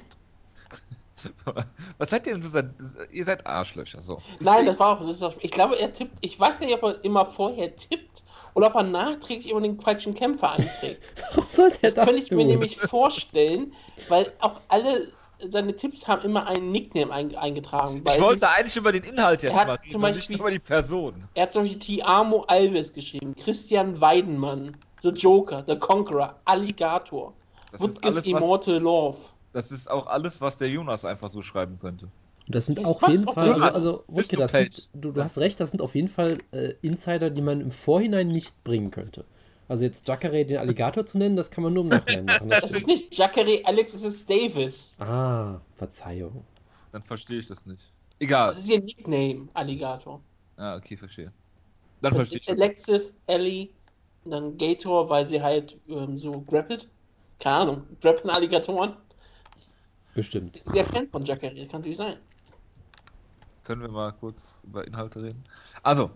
Was 1.97 2.09
seid 2.09 2.27
ihr 2.27 2.33
denn 2.33 2.43
so? 2.43 2.59
Ihr 3.11 3.25
seid 3.25 3.45
Arschlöcher, 3.47 4.01
so. 4.01 4.21
Nein, 4.39 4.65
das 4.65 4.79
war 4.79 4.99
auch, 4.99 5.07
das 5.07 5.23
auch, 5.23 5.33
Ich 5.39 5.51
glaube, 5.51 5.79
er 5.79 5.93
tippt. 5.93 6.17
Ich 6.21 6.39
weiß 6.39 6.59
nicht, 6.59 6.73
ob 6.73 6.83
er 6.83 7.03
immer 7.03 7.25
vorher 7.25 7.75
tippt 7.75 8.23
oder 8.53 8.67
ob 8.67 8.75
er 8.75 8.83
nachträglich 8.83 9.49
immer 9.49 9.61
den 9.61 9.79
falschen 9.79 10.13
Kämpfer 10.13 10.51
anträgt. 10.53 11.01
Warum 11.33 11.49
sollte 11.49 11.79
er 11.81 11.89
das? 11.89 11.95
Das 11.95 12.05
könnte 12.05 12.21
ich 12.21 12.29
tun? 12.29 12.37
mir 12.37 12.45
nämlich 12.45 12.77
vorstellen, 12.77 13.73
weil 14.07 14.31
auch 14.39 14.61
alle 14.67 15.11
seine 15.39 15.75
Tipps 15.75 16.07
haben 16.07 16.23
immer 16.25 16.47
einen 16.47 16.71
Nickname 16.71 17.11
eingetragen. 17.13 18.01
Ich 18.05 18.21
wollte 18.21 18.49
eigentlich 18.49 18.75
über 18.75 18.91
den 18.91 19.03
Inhalt 19.03 19.43
jetzt 19.43 19.53
mal 19.53 19.69
reden, 19.69 19.91
zum 19.91 20.01
Beispiel, 20.01 20.33
nicht 20.33 20.39
über 20.39 20.51
die 20.51 20.59
Person. 20.59 21.23
Er 21.33 21.43
hat 21.43 21.53
zum 21.53 21.63
Beispiel 21.63 21.79
Tiamo 21.79 22.41
Alves 22.47 22.93
geschrieben, 22.93 23.35
Christian 23.35 23.99
Weidenmann, 23.99 24.75
The 25.03 25.09
Joker, 25.09 25.63
The 25.67 25.77
Conqueror, 25.77 26.35
Alligator, 26.45 27.33
Wutkes 27.77 28.25
Immortal 28.25 28.79
Love. 28.79 29.17
Das 29.53 29.71
ist 29.71 29.89
auch 29.89 30.07
alles, 30.07 30.41
was 30.41 30.57
der 30.57 30.69
Jonas 30.69 31.05
einfach 31.05 31.29
so 31.29 31.41
schreiben 31.41 31.79
könnte. 31.79 32.09
Das 32.47 32.67
sind 32.67 32.85
auf 32.85 33.01
jeden 33.07 33.27
Fall, 33.27 33.53
also, 33.53 33.65
also 33.65 34.03
Wutke, 34.07 34.37
das 34.37 34.51
sind, 34.51 34.89
du, 34.93 35.11
du 35.11 35.23
hast 35.23 35.37
recht, 35.39 35.59
das 35.59 35.71
sind 35.71 35.81
auf 35.81 35.95
jeden 35.95 36.09
Fall 36.09 36.37
äh, 36.51 36.73
Insider, 36.81 37.29
die 37.31 37.41
man 37.41 37.59
im 37.59 37.71
Vorhinein 37.71 38.27
nicht 38.27 38.63
bringen 38.63 38.91
könnte. 38.91 39.25
Also 39.67 39.83
jetzt 39.83 40.07
Jacare 40.07 40.45
den 40.45 40.57
Alligator 40.57 41.05
zu 41.05 41.17
nennen, 41.17 41.35
das 41.35 41.49
kann 41.49 41.63
man 41.63 41.73
nur 41.73 41.83
im 41.83 41.89
Nachhinein 41.89 42.25
machen. 42.25 42.49
Das, 42.49 42.61
das 42.61 42.71
ist 42.71 42.87
nicht 42.87 43.17
Jacare 43.17 43.61
Alexis 43.63 44.25
Davis. 44.25 44.91
Ah, 44.99 45.59
Verzeihung. 45.75 46.45
Dann 46.91 47.01
verstehe 47.01 47.39
ich 47.39 47.47
das 47.47 47.65
nicht. 47.65 47.81
Egal. 48.19 48.49
Das 48.49 48.59
ist 48.59 48.69
ihr 48.69 48.79
Nickname, 48.79 49.47
Alligator. 49.53 50.21
Ah, 50.57 50.75
okay, 50.75 50.95
verstehe. 50.95 51.31
Dann 52.01 52.13
das 52.13 52.29
verstehe 52.29 52.37
ich. 52.37 52.49
Alexis, 52.49 53.13
Ellie, 53.27 53.69
dann 54.25 54.57
Gator, 54.57 55.09
weil 55.09 55.25
sie 55.25 55.41
halt 55.41 55.77
ähm, 55.89 56.17
so 56.17 56.41
grappelt. 56.41 56.87
Keine 57.39 57.55
Ahnung, 57.55 57.87
grappeln 58.01 58.29
Alligatoren. 58.29 58.95
Bestimmt. 60.13 60.57
Ist 60.57 60.69
sehr 60.69 60.85
Fan 60.85 61.09
von 61.09 61.25
Jacare, 61.25 61.53
kann 61.53 61.81
natürlich 61.81 61.97
sein. 61.97 62.17
Können 63.63 63.81
wir 63.81 63.89
mal 63.89 64.11
kurz 64.13 64.55
über 64.63 64.85
Inhalte 64.85 65.23
reden? 65.23 65.43
Also, 65.81 66.11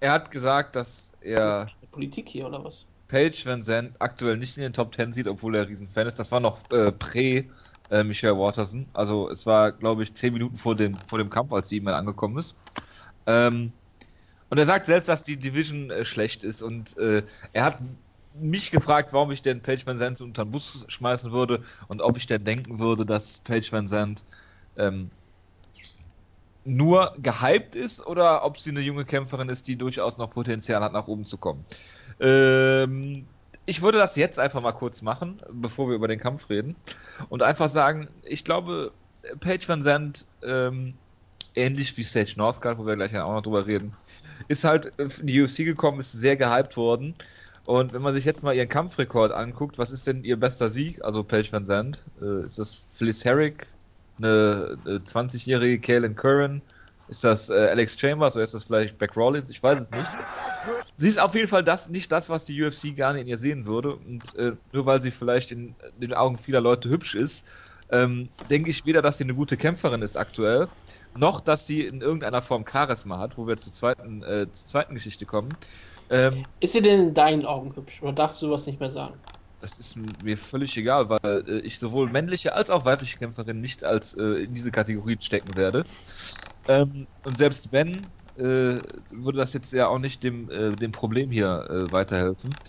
er 0.00 0.12
hat 0.12 0.30
gesagt, 0.30 0.76
dass 0.76 1.10
er. 1.20 1.68
Politik 1.92 2.28
hier 2.28 2.46
oder 2.46 2.64
was? 2.64 2.86
Page 3.08 3.44
Van 3.44 3.62
Zandt 3.62 3.96
aktuell 3.98 4.36
nicht 4.36 4.56
in 4.56 4.62
den 4.62 4.72
Top 4.72 4.94
10 4.94 5.12
sieht, 5.12 5.26
obwohl 5.26 5.56
er 5.56 5.62
ein 5.62 5.68
Riesenfan 5.68 6.06
ist. 6.06 6.18
Das 6.18 6.30
war 6.30 6.38
noch 6.38 6.58
äh, 6.70 6.92
prä 6.92 7.44
äh, 7.90 8.04
Michael 8.04 8.38
Waterson. 8.38 8.86
Also 8.92 9.28
es 9.30 9.44
war, 9.46 9.72
glaube 9.72 10.04
ich, 10.04 10.14
10 10.14 10.32
Minuten 10.32 10.56
vor 10.56 10.76
dem, 10.76 10.96
vor 11.06 11.18
dem 11.18 11.28
Kampf, 11.28 11.52
als 11.52 11.68
die 11.68 11.78
E-Mail 11.78 11.94
angekommen 11.94 12.38
ist. 12.38 12.54
Ähm, 13.26 13.72
und 14.48 14.58
er 14.58 14.66
sagt 14.66 14.86
selbst, 14.86 15.08
dass 15.08 15.22
die 15.22 15.36
Division 15.36 15.90
äh, 15.90 16.04
schlecht 16.04 16.44
ist. 16.44 16.62
Und 16.62 16.96
äh, 16.98 17.24
er 17.52 17.64
hat 17.64 17.78
mich 18.34 18.70
gefragt, 18.70 19.12
warum 19.12 19.32
ich 19.32 19.42
denn 19.42 19.60
Page 19.60 19.84
Van 19.84 19.98
Zandt 19.98 20.20
unter 20.20 20.44
den 20.44 20.52
Bus 20.52 20.84
schmeißen 20.86 21.32
würde 21.32 21.64
und 21.88 22.00
ob 22.00 22.16
ich 22.16 22.28
denn 22.28 22.44
denken 22.44 22.78
würde, 22.78 23.04
dass 23.04 23.38
Page 23.38 23.72
Van 23.72 23.88
Zandt 23.88 24.24
ähm, 24.76 25.10
nur 26.64 27.14
gehypt 27.22 27.74
ist 27.74 28.06
oder 28.06 28.44
ob 28.44 28.58
sie 28.58 28.70
eine 28.70 28.80
junge 28.80 29.04
Kämpferin 29.04 29.48
ist, 29.48 29.66
die 29.66 29.76
durchaus 29.76 30.18
noch 30.18 30.30
Potenzial 30.30 30.82
hat, 30.82 30.92
nach 30.92 31.08
oben 31.08 31.24
zu 31.24 31.38
kommen. 31.38 31.64
Ähm, 32.20 33.26
ich 33.66 33.82
würde 33.82 33.98
das 33.98 34.16
jetzt 34.16 34.38
einfach 34.38 34.60
mal 34.60 34.72
kurz 34.72 35.02
machen, 35.02 35.40
bevor 35.52 35.88
wir 35.88 35.94
über 35.94 36.08
den 36.08 36.20
Kampf 36.20 36.50
reden. 36.50 36.76
Und 37.28 37.42
einfach 37.42 37.68
sagen, 37.68 38.08
ich 38.24 38.44
glaube, 38.44 38.92
Paige 39.40 39.68
Van 39.68 39.82
Zandt, 39.82 40.26
ähm, 40.42 40.94
ähnlich 41.54 41.96
wie 41.96 42.02
Sage 42.02 42.32
Northcutt, 42.36 42.78
wo 42.78 42.86
wir 42.86 42.96
gleich 42.96 43.16
auch 43.18 43.32
noch 43.32 43.42
drüber 43.42 43.66
reden, 43.66 43.92
ist 44.48 44.64
halt 44.64 44.92
in 44.98 45.26
die 45.26 45.40
UFC 45.40 45.58
gekommen, 45.58 46.00
ist 46.00 46.12
sehr 46.12 46.36
gehypt 46.36 46.76
worden. 46.76 47.14
Und 47.66 47.92
wenn 47.92 48.02
man 48.02 48.14
sich 48.14 48.24
jetzt 48.24 48.42
mal 48.42 48.54
ihren 48.54 48.68
Kampfrekord 48.68 49.32
anguckt, 49.32 49.78
was 49.78 49.92
ist 49.92 50.06
denn 50.06 50.24
ihr 50.24 50.38
bester 50.38 50.70
Sieg? 50.70 51.04
Also 51.04 51.22
Paige 51.22 51.52
Van 51.52 51.66
Zandt, 51.66 52.04
äh, 52.20 52.42
ist 52.42 52.58
das 52.58 52.82
Phyllis 52.94 53.24
Herrick, 53.24 53.66
eine, 54.22 54.78
eine 54.84 54.98
20-jährige 54.98 55.80
Kalen 55.80 56.14
Curran? 56.14 56.62
Ist 57.08 57.24
das 57.24 57.50
äh, 57.50 57.54
Alex 57.54 57.98
Chambers 57.98 58.36
oder 58.36 58.44
ist 58.44 58.54
das 58.54 58.64
vielleicht 58.64 58.96
Beck 58.96 59.16
Rollins? 59.16 59.50
Ich 59.50 59.60
weiß 59.60 59.80
es 59.80 59.90
nicht. 59.90 60.06
Sie 60.96 61.08
ist 61.08 61.18
auf 61.18 61.34
jeden 61.34 61.48
Fall 61.48 61.64
das, 61.64 61.88
nicht 61.88 62.12
das, 62.12 62.28
was 62.28 62.44
die 62.44 62.62
UFC 62.62 62.94
gerne 62.94 63.20
in 63.20 63.26
ihr 63.26 63.36
sehen 63.36 63.66
würde. 63.66 63.96
Und 63.96 64.34
äh, 64.36 64.52
nur 64.72 64.86
weil 64.86 65.00
sie 65.00 65.10
vielleicht 65.10 65.50
in, 65.50 65.74
in, 65.94 66.00
den 66.00 66.14
Augen 66.14 66.38
vieler 66.38 66.60
Leute 66.60 66.88
hübsch 66.88 67.16
ist, 67.16 67.44
ähm, 67.90 68.28
denke 68.48 68.70
ich 68.70 68.86
weder, 68.86 69.02
dass 69.02 69.18
sie 69.18 69.24
eine 69.24 69.34
gute 69.34 69.56
Kämpferin 69.56 70.02
ist 70.02 70.16
aktuell, 70.16 70.68
noch 71.16 71.40
dass 71.40 71.66
sie 71.66 71.84
in 71.84 72.00
irgendeiner 72.00 72.42
Form 72.42 72.64
Charisma 72.64 73.18
hat, 73.18 73.36
wo 73.36 73.48
wir 73.48 73.56
zur 73.56 73.72
zweiten, 73.72 74.22
äh, 74.22 74.46
zur 74.52 74.68
zweiten 74.68 74.94
Geschichte 74.94 75.26
kommen. 75.26 75.50
Ähm, 76.10 76.44
ist 76.60 76.74
sie 76.74 76.82
denn 76.82 77.08
in 77.08 77.14
deinen 77.14 77.44
Augen 77.44 77.74
hübsch 77.74 78.02
oder 78.02 78.12
darfst 78.12 78.40
du 78.40 78.46
sowas 78.46 78.66
nicht 78.66 78.78
mehr 78.78 78.92
sagen? 78.92 79.18
Das 79.60 79.78
ist 79.78 79.96
mir 79.96 80.36
völlig 80.38 80.76
egal, 80.76 81.08
weil 81.10 81.44
äh, 81.48 81.60
ich 81.60 81.78
sowohl 81.78 82.08
männliche 82.10 82.54
als 82.54 82.70
auch 82.70 82.84
weibliche 82.84 83.18
Kämpferinnen 83.18 83.60
nicht 83.60 83.84
als 83.84 84.14
äh, 84.14 84.44
in 84.44 84.54
diese 84.54 84.72
Kategorie 84.72 85.18
stecken 85.20 85.56
werde. 85.56 85.86
Ähm, 86.68 87.08
und 87.22 87.36
selbst 87.36 87.72
wenn, 87.72 88.14
äh, 88.36 88.42
würde 89.10 89.38
das 89.38 89.52
jetzt 89.52 89.72
ja 89.72 89.88
auch 89.88 89.98
nicht 89.98 90.22
dem, 90.24 90.50
äh, 90.50 90.76
dem 90.76 90.92
Problem 90.92 91.30
hier 91.30 91.66
äh, 91.70 91.92
weiterhelfen. 91.92 92.60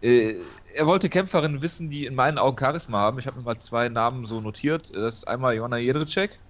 Äh, 0.00 0.36
er 0.74 0.86
wollte 0.86 1.10
Kämpferinnen 1.10 1.62
wissen, 1.62 1.90
die 1.90 2.06
in 2.06 2.14
meinen 2.14 2.38
Augen 2.38 2.58
Charisma 2.58 2.98
haben. 3.00 3.18
Ich 3.18 3.26
habe 3.26 3.38
mir 3.38 3.44
mal 3.44 3.58
zwei 3.60 3.88
Namen 3.88 4.24
so 4.26 4.40
notiert. 4.40 4.94
Das 4.94 5.16
ist 5.18 5.28
einmal 5.28 5.54
Joanna 5.56 5.78
Jedrzejczyk 5.78 6.40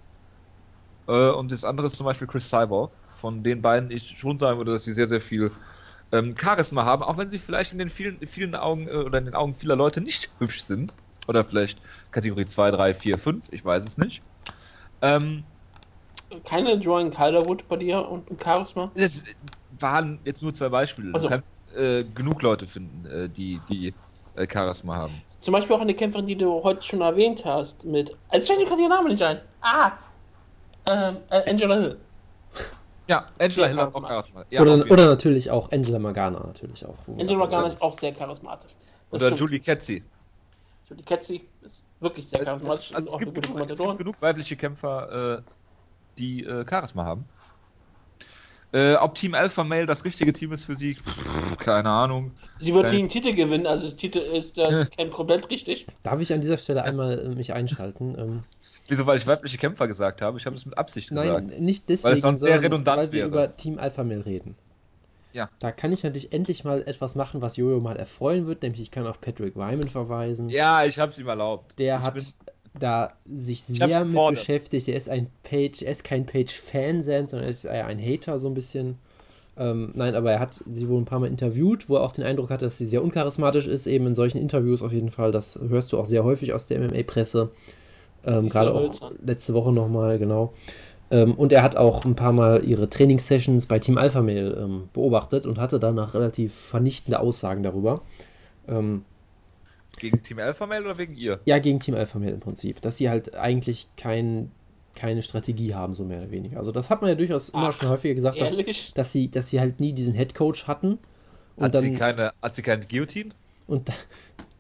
und 1.07 1.50
das 1.50 1.64
andere 1.64 1.88
ist 1.88 1.96
zum 1.96 2.07
Beispiel 2.07 2.26
Chris 2.29 2.48
Cyborg. 2.48 2.96
Von 3.14 3.42
den 3.42 3.62
beiden 3.62 3.90
ich 3.90 4.16
schon 4.18 4.38
sagen 4.38 4.59
würde, 4.59 4.72
dass 4.72 4.85
sie 4.85 4.92
sehr, 4.92 5.09
sehr 5.09 5.20
viel 5.20 5.53
ähm, 6.12 6.34
Charisma 6.36 6.84
haben, 6.84 7.02
auch 7.02 7.16
wenn 7.16 7.28
sie 7.28 7.38
vielleicht 7.38 7.72
in 7.72 7.78
den 7.78 7.90
vielen, 7.90 8.26
vielen 8.26 8.54
Augen 8.54 8.88
äh, 8.88 8.92
oder 8.92 9.18
in 9.18 9.26
den 9.26 9.34
Augen 9.34 9.54
vieler 9.54 9.76
Leute 9.76 10.00
nicht 10.00 10.30
hübsch 10.38 10.62
sind. 10.62 10.94
Oder 11.28 11.44
vielleicht 11.44 11.78
Kategorie 12.10 12.46
2, 12.46 12.72
3, 12.72 12.94
4, 12.94 13.18
5, 13.18 13.52
ich 13.52 13.64
weiß 13.64 13.84
es 13.84 13.98
nicht. 13.98 14.22
Ähm, 15.02 15.44
Keine 16.44 16.74
Joan 16.74 17.10
Calderwood 17.10 17.68
bei 17.68 17.76
dir 17.76 18.08
und 18.08 18.26
Charisma? 18.42 18.90
Das 18.94 19.22
waren 19.78 20.18
jetzt 20.24 20.42
nur 20.42 20.52
zwei 20.52 20.68
Beispiele. 20.68 21.14
Also. 21.14 21.28
Du 21.28 21.34
kannst 21.34 21.52
äh, 21.76 22.04
genug 22.14 22.42
Leute 22.42 22.66
finden, 22.66 23.06
äh, 23.06 23.28
die, 23.28 23.60
die 23.68 23.94
äh, 24.34 24.46
Charisma 24.50 24.96
haben. 24.96 25.22
Zum 25.40 25.52
Beispiel 25.52 25.76
auch 25.76 25.80
eine 25.80 25.94
Kämpferin, 25.94 26.26
die 26.26 26.36
du 26.36 26.62
heute 26.62 26.82
schon 26.82 27.00
erwähnt 27.00 27.44
hast, 27.44 27.84
mit. 27.84 28.16
Jetzt 28.32 28.48
fällt 28.48 28.58
mir 28.58 28.66
gerade 28.66 28.82
ihr 28.82 28.88
Name 28.88 29.08
nicht 29.08 29.22
ein. 29.22 29.40
Ah! 29.60 29.92
Ähm, 30.86 31.18
äh, 31.30 31.48
Angela 31.48 31.76
Hill. 31.76 31.98
Ja, 33.10 33.26
Angela 33.40 33.66
Hill 33.66 33.80
auch 33.80 34.06
charismatisch. 34.06 34.52
Ja, 34.52 34.62
oder, 34.62 34.88
oder, 34.88 35.06
natürlich 35.06 35.50
auch 35.50 35.72
Angela 35.72 35.98
Magana 35.98 36.46
natürlich 36.46 36.86
auch. 36.86 36.96
Angela 37.08 37.38
Magana 37.38 37.66
ist 37.66 37.82
auch 37.82 37.98
sehr 37.98 38.12
charismatisch. 38.12 38.70
Das 39.10 39.16
oder 39.16 39.26
stimmt. 39.26 39.40
Julie 39.40 39.58
Ketzi. 39.58 40.04
Julie 40.88 41.02
Ketzi 41.02 41.48
ist 41.62 41.82
wirklich 41.98 42.28
sehr 42.28 42.44
charismatisch. 42.44 42.94
Also 42.94 43.10
es, 43.10 43.18
gibt 43.18 43.34
genug, 43.34 43.68
es 43.68 43.78
gibt 43.78 43.98
genug 43.98 44.22
weibliche 44.22 44.54
Kämpfer, 44.54 45.38
äh, 45.38 45.42
die 46.18 46.44
äh, 46.44 46.64
Charisma 46.70 47.04
haben. 47.04 47.24
Äh, 48.72 48.94
ob 48.94 49.16
Team 49.16 49.34
Alpha 49.34 49.64
Male 49.64 49.86
das 49.86 50.04
richtige 50.04 50.32
Team 50.32 50.52
ist 50.52 50.62
für 50.62 50.76
sie, 50.76 50.94
pff, 50.94 51.56
keine 51.56 51.90
Ahnung. 51.90 52.30
Sie 52.60 52.72
wird 52.72 52.92
nie 52.92 53.00
einen 53.00 53.08
Titel 53.08 53.34
gewinnen, 53.34 53.66
also 53.66 53.88
der 53.88 53.96
Titel 53.96 54.18
ist 54.18 54.56
das 54.56 54.88
kein 54.96 55.10
komplett 55.10 55.50
richtig. 55.50 55.88
Darf 56.04 56.20
ich 56.20 56.32
an 56.32 56.42
dieser 56.42 56.58
Stelle 56.58 56.84
einmal 56.84 57.18
äh, 57.18 57.34
mich 57.34 57.52
einschalten? 57.52 58.16
Ähm, 58.16 58.44
Wieso, 58.90 59.07
weil 59.07 59.18
ich 59.18 59.26
weibliche 59.26 59.57
Kämpfer 59.57 59.87
gesagt 59.87 60.20
habe? 60.20 60.37
Ich 60.37 60.46
habe 60.46 60.57
es 60.57 60.66
mit 60.66 60.76
Absicht 60.76 61.11
gesagt. 61.11 61.46
Nein, 61.46 61.62
nicht 61.62 61.88
deswegen, 61.88 62.09
weil 62.09 62.14
es 62.14 62.20
sonst 62.22 62.40
sehr 62.40 62.61
redundant 62.61 62.98
weil 62.98 63.12
wir 63.12 63.18
wäre. 63.20 63.29
über 63.29 63.57
Team 63.57 63.79
Alpha 63.79 64.03
Male 64.03 64.26
reden. 64.26 64.57
Ja. 65.33 65.48
Da 65.61 65.70
kann 65.70 65.92
ich 65.92 66.03
natürlich 66.03 66.33
endlich 66.33 66.64
mal 66.64 66.83
etwas 66.83 67.14
machen, 67.14 67.40
was 67.40 67.57
Jojo 67.57 67.79
mal 67.79 67.96
erfreuen 67.96 68.48
wird, 68.48 68.62
nämlich 68.62 68.83
ich 68.83 68.90
kann 68.90 69.07
auf 69.07 69.20
Patrick 69.20 69.55
Wyman 69.55 69.88
verweisen. 69.88 70.48
Ja, 70.48 70.85
ich 70.85 70.98
habe 70.98 71.12
es 71.12 71.18
ihm 71.20 71.29
erlaubt. 71.29 71.79
Der 71.79 71.98
ich 71.98 72.03
hat 72.03 72.35
da 72.81 73.12
sich 73.26 73.62
sehr 73.62 74.05
mit 74.05 74.14
fordert. 74.14 74.40
beschäftigt. 74.40 74.88
Er 74.88 74.96
ist 74.96 75.09
ein 75.09 75.29
Page, 75.44 75.83
er 75.83 75.92
ist 75.92 76.03
kein 76.03 76.26
Page-Fan, 76.26 77.05
sondern 77.05 77.44
er 77.44 77.48
ist 77.48 77.64
eher 77.64 77.87
ein 77.87 78.00
Hater 78.00 78.40
so 78.40 78.48
ein 78.48 78.55
bisschen. 78.55 78.98
Ähm, 79.57 79.92
nein, 79.94 80.16
aber 80.16 80.33
er 80.33 80.40
hat 80.40 80.64
sie 80.72 80.88
wohl 80.88 81.00
ein 81.00 81.05
paar 81.05 81.20
Mal 81.20 81.29
interviewt, 81.29 81.88
wo 81.88 81.96
er 81.96 82.03
auch 82.03 82.12
den 82.12 82.24
Eindruck 82.24 82.50
hatte, 82.50 82.64
dass 82.64 82.79
sie 82.79 82.87
sehr 82.87 83.05
uncharismatisch 83.05 83.68
ist, 83.68 83.87
eben 83.87 84.09
in 84.09 84.14
solchen 84.16 84.38
Interviews 84.38 84.83
auf 84.83 84.92
jeden 84.92 85.11
Fall. 85.11 85.31
Das 85.31 85.59
hörst 85.68 85.92
du 85.92 85.98
auch 85.98 86.07
sehr 86.07 86.24
häufig 86.24 86.53
aus 86.53 86.66
der 86.66 86.81
MMA-Presse. 86.81 87.50
Ähm, 88.24 88.48
Gerade 88.48 88.74
auch 88.74 89.12
letzte 89.24 89.54
Woche 89.54 89.72
nochmal, 89.72 90.18
genau. 90.18 90.52
Ähm, 91.11 91.35
und 91.35 91.52
er 91.52 91.62
hat 91.62 91.76
auch 91.76 92.04
ein 92.04 92.14
paar 92.14 92.33
Mal 92.33 92.64
ihre 92.64 92.88
Trainingssessions 92.88 93.66
bei 93.66 93.78
Team 93.78 93.98
Alpha 93.98 94.20
Mail 94.22 94.56
ähm, 94.59 94.88
beobachtet 94.92 95.46
und 95.46 95.59
hatte 95.59 95.80
danach 95.80 96.14
relativ 96.14 96.54
vernichtende 96.54 97.18
Aussagen 97.18 97.62
darüber. 97.62 98.02
Ähm, 98.68 99.04
gegen 99.98 100.22
Team 100.22 100.38
Alpha 100.38 100.66
Mail 100.66 100.83
oder 100.83 100.98
wegen 100.98 101.14
ihr? 101.16 101.40
Ja, 101.44 101.59
gegen 101.59 101.80
Team 101.80 101.94
Alpha 101.94 102.18
Mail 102.18 102.35
im 102.35 102.40
Prinzip. 102.40 102.80
Dass 102.80 102.96
sie 102.96 103.11
halt 103.11 103.35
eigentlich 103.35 103.88
kein, 103.96 104.50
keine 104.94 105.22
Strategie 105.22 105.74
haben, 105.74 105.94
so 105.94 106.04
mehr 106.04 106.18
oder 106.18 106.30
weniger. 106.30 106.59
Also 106.59 106.70
das 106.70 106.90
hat 106.90 107.02
man 107.02 107.11
ja 107.11 107.16
durchaus 107.16 107.52
Ach, 107.52 107.59
immer 107.61 107.72
schon 107.72 107.88
häufiger 107.88 108.14
gesagt, 108.14 108.40
dass, 108.40 108.56
dass, 108.94 109.12
sie, 109.12 109.30
dass 109.30 109.48
sie 109.48 109.61
halt 109.61 109.80
nie 109.80 109.92
diesen 109.92 110.14
Head 110.14 110.35
Coach 110.35 110.68
hatten. 110.68 110.98
hat, 111.59 111.74
dann, 111.74 111.83
sie 111.83 111.94
keine, 111.94 112.33
hat 112.40 112.54
sie 112.54 112.62
keine 112.62 112.87
Guillotine? 112.87 113.30
Und 113.66 113.90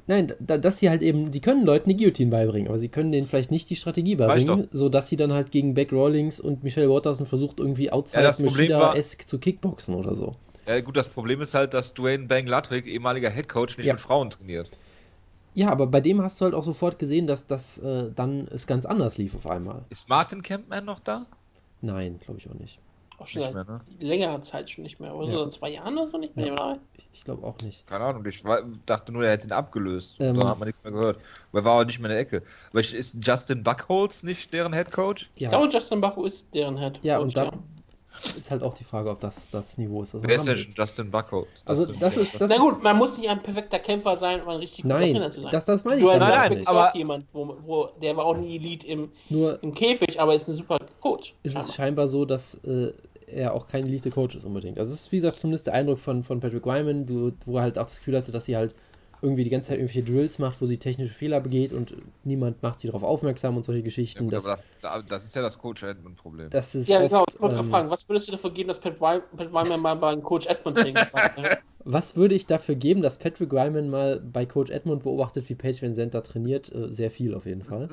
Nein, 0.06 0.34
da, 0.40 0.58
dass 0.58 0.78
sie 0.78 0.90
halt 0.90 1.02
eben, 1.02 1.30
die 1.30 1.40
können 1.40 1.64
Leuten 1.64 1.88
die 1.88 1.96
Guillotine 1.96 2.30
beibringen, 2.30 2.68
aber 2.68 2.78
sie 2.78 2.88
können 2.88 3.12
denen 3.12 3.26
vielleicht 3.26 3.50
nicht 3.50 3.70
die 3.70 3.76
Strategie 3.76 4.16
beibringen, 4.16 4.68
sodass 4.72 5.08
sie 5.08 5.16
dann 5.16 5.32
halt 5.32 5.50
gegen 5.50 5.74
Beck 5.74 5.92
Rawlings 5.92 6.40
und 6.40 6.64
Michelle 6.64 6.90
Watterson 6.90 7.26
versucht, 7.26 7.60
irgendwie 7.60 7.92
outside 7.92 8.24
ja, 8.24 8.34
Machida-esque 8.38 9.26
zu 9.26 9.38
Kickboxen 9.38 9.94
oder 9.94 10.14
so. 10.14 10.36
Ja, 10.66 10.80
gut, 10.80 10.96
das 10.96 11.08
Problem 11.08 11.40
ist 11.40 11.54
halt, 11.54 11.74
dass 11.74 11.94
Dwayne 11.94 12.26
Bang 12.26 12.46
Ludwig, 12.46 12.86
ehemaliger 12.86 13.30
Headcoach, 13.30 13.76
nicht 13.76 13.86
ja. 13.86 13.94
mit 13.94 14.00
Frauen 14.00 14.30
trainiert. 14.30 14.70
Ja, 15.54 15.70
aber 15.70 15.86
bei 15.86 16.00
dem 16.00 16.22
hast 16.22 16.40
du 16.40 16.44
halt 16.44 16.54
auch 16.54 16.62
sofort 16.62 16.98
gesehen, 16.98 17.26
dass 17.26 17.46
das 17.46 17.78
äh, 17.78 18.10
dann 18.14 18.46
es 18.48 18.66
ganz 18.66 18.86
anders 18.86 19.18
lief 19.18 19.34
auf 19.34 19.46
einmal. 19.46 19.84
Ist 19.90 20.08
Martin 20.08 20.42
Campman 20.42 20.84
noch 20.84 21.00
da? 21.00 21.26
Nein, 21.80 22.20
glaube 22.20 22.38
ich 22.38 22.48
auch 22.48 22.54
nicht. 22.54 22.78
Auch 23.20 23.26
schon 23.26 23.42
nicht 23.42 23.54
mehr, 23.54 23.64
ne? 23.64 23.80
längerer 23.98 24.40
Zeit 24.42 24.70
schon 24.70 24.82
nicht 24.82 24.98
mehr. 24.98 25.14
Oder 25.14 25.28
ja. 25.28 25.38
so 25.38 25.48
zwei 25.48 25.70
Jahren 25.70 25.98
oder 25.98 26.10
so 26.10 26.16
nicht 26.16 26.34
mehr? 26.36 26.46
Ja. 26.46 26.78
Ich, 26.96 27.08
ich 27.12 27.24
glaube 27.24 27.46
auch 27.46 27.56
nicht. 27.62 27.86
Keine 27.86 28.04
Ahnung, 28.04 28.24
ich 28.24 28.42
dachte 28.86 29.12
nur, 29.12 29.24
er 29.24 29.32
hätte 29.32 29.46
ihn 29.46 29.52
abgelöst. 29.52 30.16
Ähm, 30.20 30.38
da 30.38 30.48
hat 30.48 30.58
man 30.58 30.66
nichts 30.66 30.82
mehr 30.82 30.92
gehört. 30.92 31.18
Aber 31.50 31.60
er 31.60 31.64
war 31.64 31.80
auch 31.80 31.84
nicht 31.84 31.98
mehr 31.98 32.10
in 32.10 32.14
der 32.14 32.20
Ecke. 32.20 32.42
Aber 32.70 32.80
ist 32.80 33.14
Justin 33.20 33.62
Buckholz 33.62 34.22
nicht 34.22 34.52
deren 34.54 34.72
Head 34.72 34.90
Coach? 34.90 35.30
Ja. 35.36 35.46
Ich 35.46 35.48
glaube, 35.50 35.68
Justin 35.70 36.00
Buckholz 36.00 36.34
ist 36.34 36.54
deren 36.54 36.78
Head 36.78 36.94
Coach. 36.94 37.04
Ja, 37.04 37.18
und 37.18 37.36
da, 37.36 37.52
ist 38.36 38.50
halt 38.50 38.62
auch 38.62 38.74
die 38.74 38.84
Frage, 38.84 39.10
ob 39.10 39.20
das 39.20 39.48
das 39.50 39.78
Niveau 39.78 40.02
ist. 40.02 40.14
Also 40.14 40.26
Wer 40.26 40.36
ist 40.36 40.46
denn 40.46 40.56
schon 40.56 40.74
Justin 40.76 41.10
Buckholz? 41.10 41.48
Also 41.64 41.86
das 41.86 42.16
ist 42.16 42.40
das 42.40 42.50
Na 42.50 42.58
gut, 42.58 42.82
man 42.82 42.98
muss 42.98 43.16
nicht 43.16 43.30
ein 43.30 43.42
perfekter 43.42 43.78
Kämpfer 43.78 44.16
sein, 44.16 44.42
um 44.42 44.48
ein 44.48 44.56
richtig 44.56 44.82
guter 44.82 44.98
Trainer 44.98 45.30
zu 45.30 45.40
sein. 45.42 45.50
Das, 45.52 45.64
das 45.64 45.84
meine 45.84 46.00
ich 46.00 46.06
du, 46.06 46.10
nein, 46.10 46.18
nein, 46.18 46.52
nicht. 46.52 46.68
aber 46.68 46.94
jemand, 46.94 47.24
wo, 47.32 47.56
wo, 47.64 47.88
der 48.02 48.16
war 48.16 48.24
auch 48.24 48.36
nie 48.36 48.56
Elite 48.56 48.86
im, 48.86 49.10
Nur 49.28 49.62
im 49.62 49.74
Käfig, 49.74 50.20
aber 50.20 50.34
ist 50.34 50.48
ein 50.48 50.54
super 50.54 50.78
Coach. 51.00 51.34
Ist 51.42 51.56
es 51.56 51.74
scheinbar 51.74 52.08
so, 52.08 52.24
dass 52.24 52.54
äh, 52.64 52.92
er 53.32 53.54
auch 53.54 53.66
kein 53.66 53.86
Elite-Coach 53.86 54.36
ist 54.36 54.44
unbedingt. 54.44 54.78
Also 54.78 54.94
es 54.94 55.02
ist 55.02 55.12
wie 55.12 55.16
gesagt 55.16 55.40
zumindest 55.40 55.66
der 55.66 55.74
Eindruck 55.74 55.98
von, 55.98 56.22
von 56.22 56.40
Patrick 56.40 56.66
Wyman, 56.66 57.08
wo 57.46 57.56
er 57.56 57.62
halt 57.62 57.78
auch 57.78 57.84
das 57.84 57.98
Gefühl 57.98 58.16
hatte, 58.16 58.32
dass 58.32 58.44
sie 58.46 58.56
halt 58.56 58.74
irgendwie 59.22 59.44
die 59.44 59.50
ganze 59.50 59.68
Zeit 59.68 59.78
irgendwelche 59.78 60.02
Drills 60.02 60.38
macht, 60.38 60.60
wo 60.60 60.66
sie 60.66 60.78
technische 60.78 61.12
Fehler 61.12 61.40
begeht 61.40 61.72
und 61.72 61.94
niemand 62.24 62.62
macht 62.62 62.80
sie 62.80 62.88
darauf 62.88 63.02
aufmerksam 63.02 63.56
und 63.56 63.64
solche 63.64 63.82
Geschichten. 63.82 64.30
Ja, 64.30 64.38
gut, 64.38 64.48
das, 64.48 64.64
das, 64.82 65.04
das, 65.06 65.24
ist 65.24 65.36
ja 65.36 65.42
das 65.42 65.58
Coach 65.58 65.82
Edmund-Problem. 65.82 66.50
Das 66.50 66.74
ist 66.74 66.88
ja, 66.88 67.00
genau. 67.00 67.24
Ich 67.28 67.40
wollte 67.40 67.56
ähm, 67.56 67.70
fragen, 67.70 67.90
was 67.90 68.08
würdest 68.08 68.28
du 68.28 68.32
dafür 68.32 68.50
geben, 68.50 68.68
dass 68.68 68.80
Pat, 68.80 69.00
Wyman 69.00 69.80
mal 69.80 69.96
bei 69.96 70.16
Coach 70.16 70.46
Edmund 70.46 70.78
trainiert? 70.78 71.10
was 71.84 72.16
würde 72.16 72.34
ich 72.34 72.46
dafür 72.46 72.74
geben, 72.74 73.02
dass 73.02 73.18
Patrick 73.18 73.52
Wyman 73.52 73.90
mal 73.90 74.20
bei 74.20 74.46
Coach 74.46 74.70
Edmund 74.70 75.02
beobachtet, 75.02 75.48
wie 75.48 75.54
Page 75.54 75.80
Zandt 75.80 76.14
da 76.14 76.20
trainiert? 76.20 76.72
Äh, 76.74 76.92
sehr 76.92 77.10
viel 77.10 77.34
auf 77.34 77.46
jeden 77.46 77.62
Fall. 77.62 77.88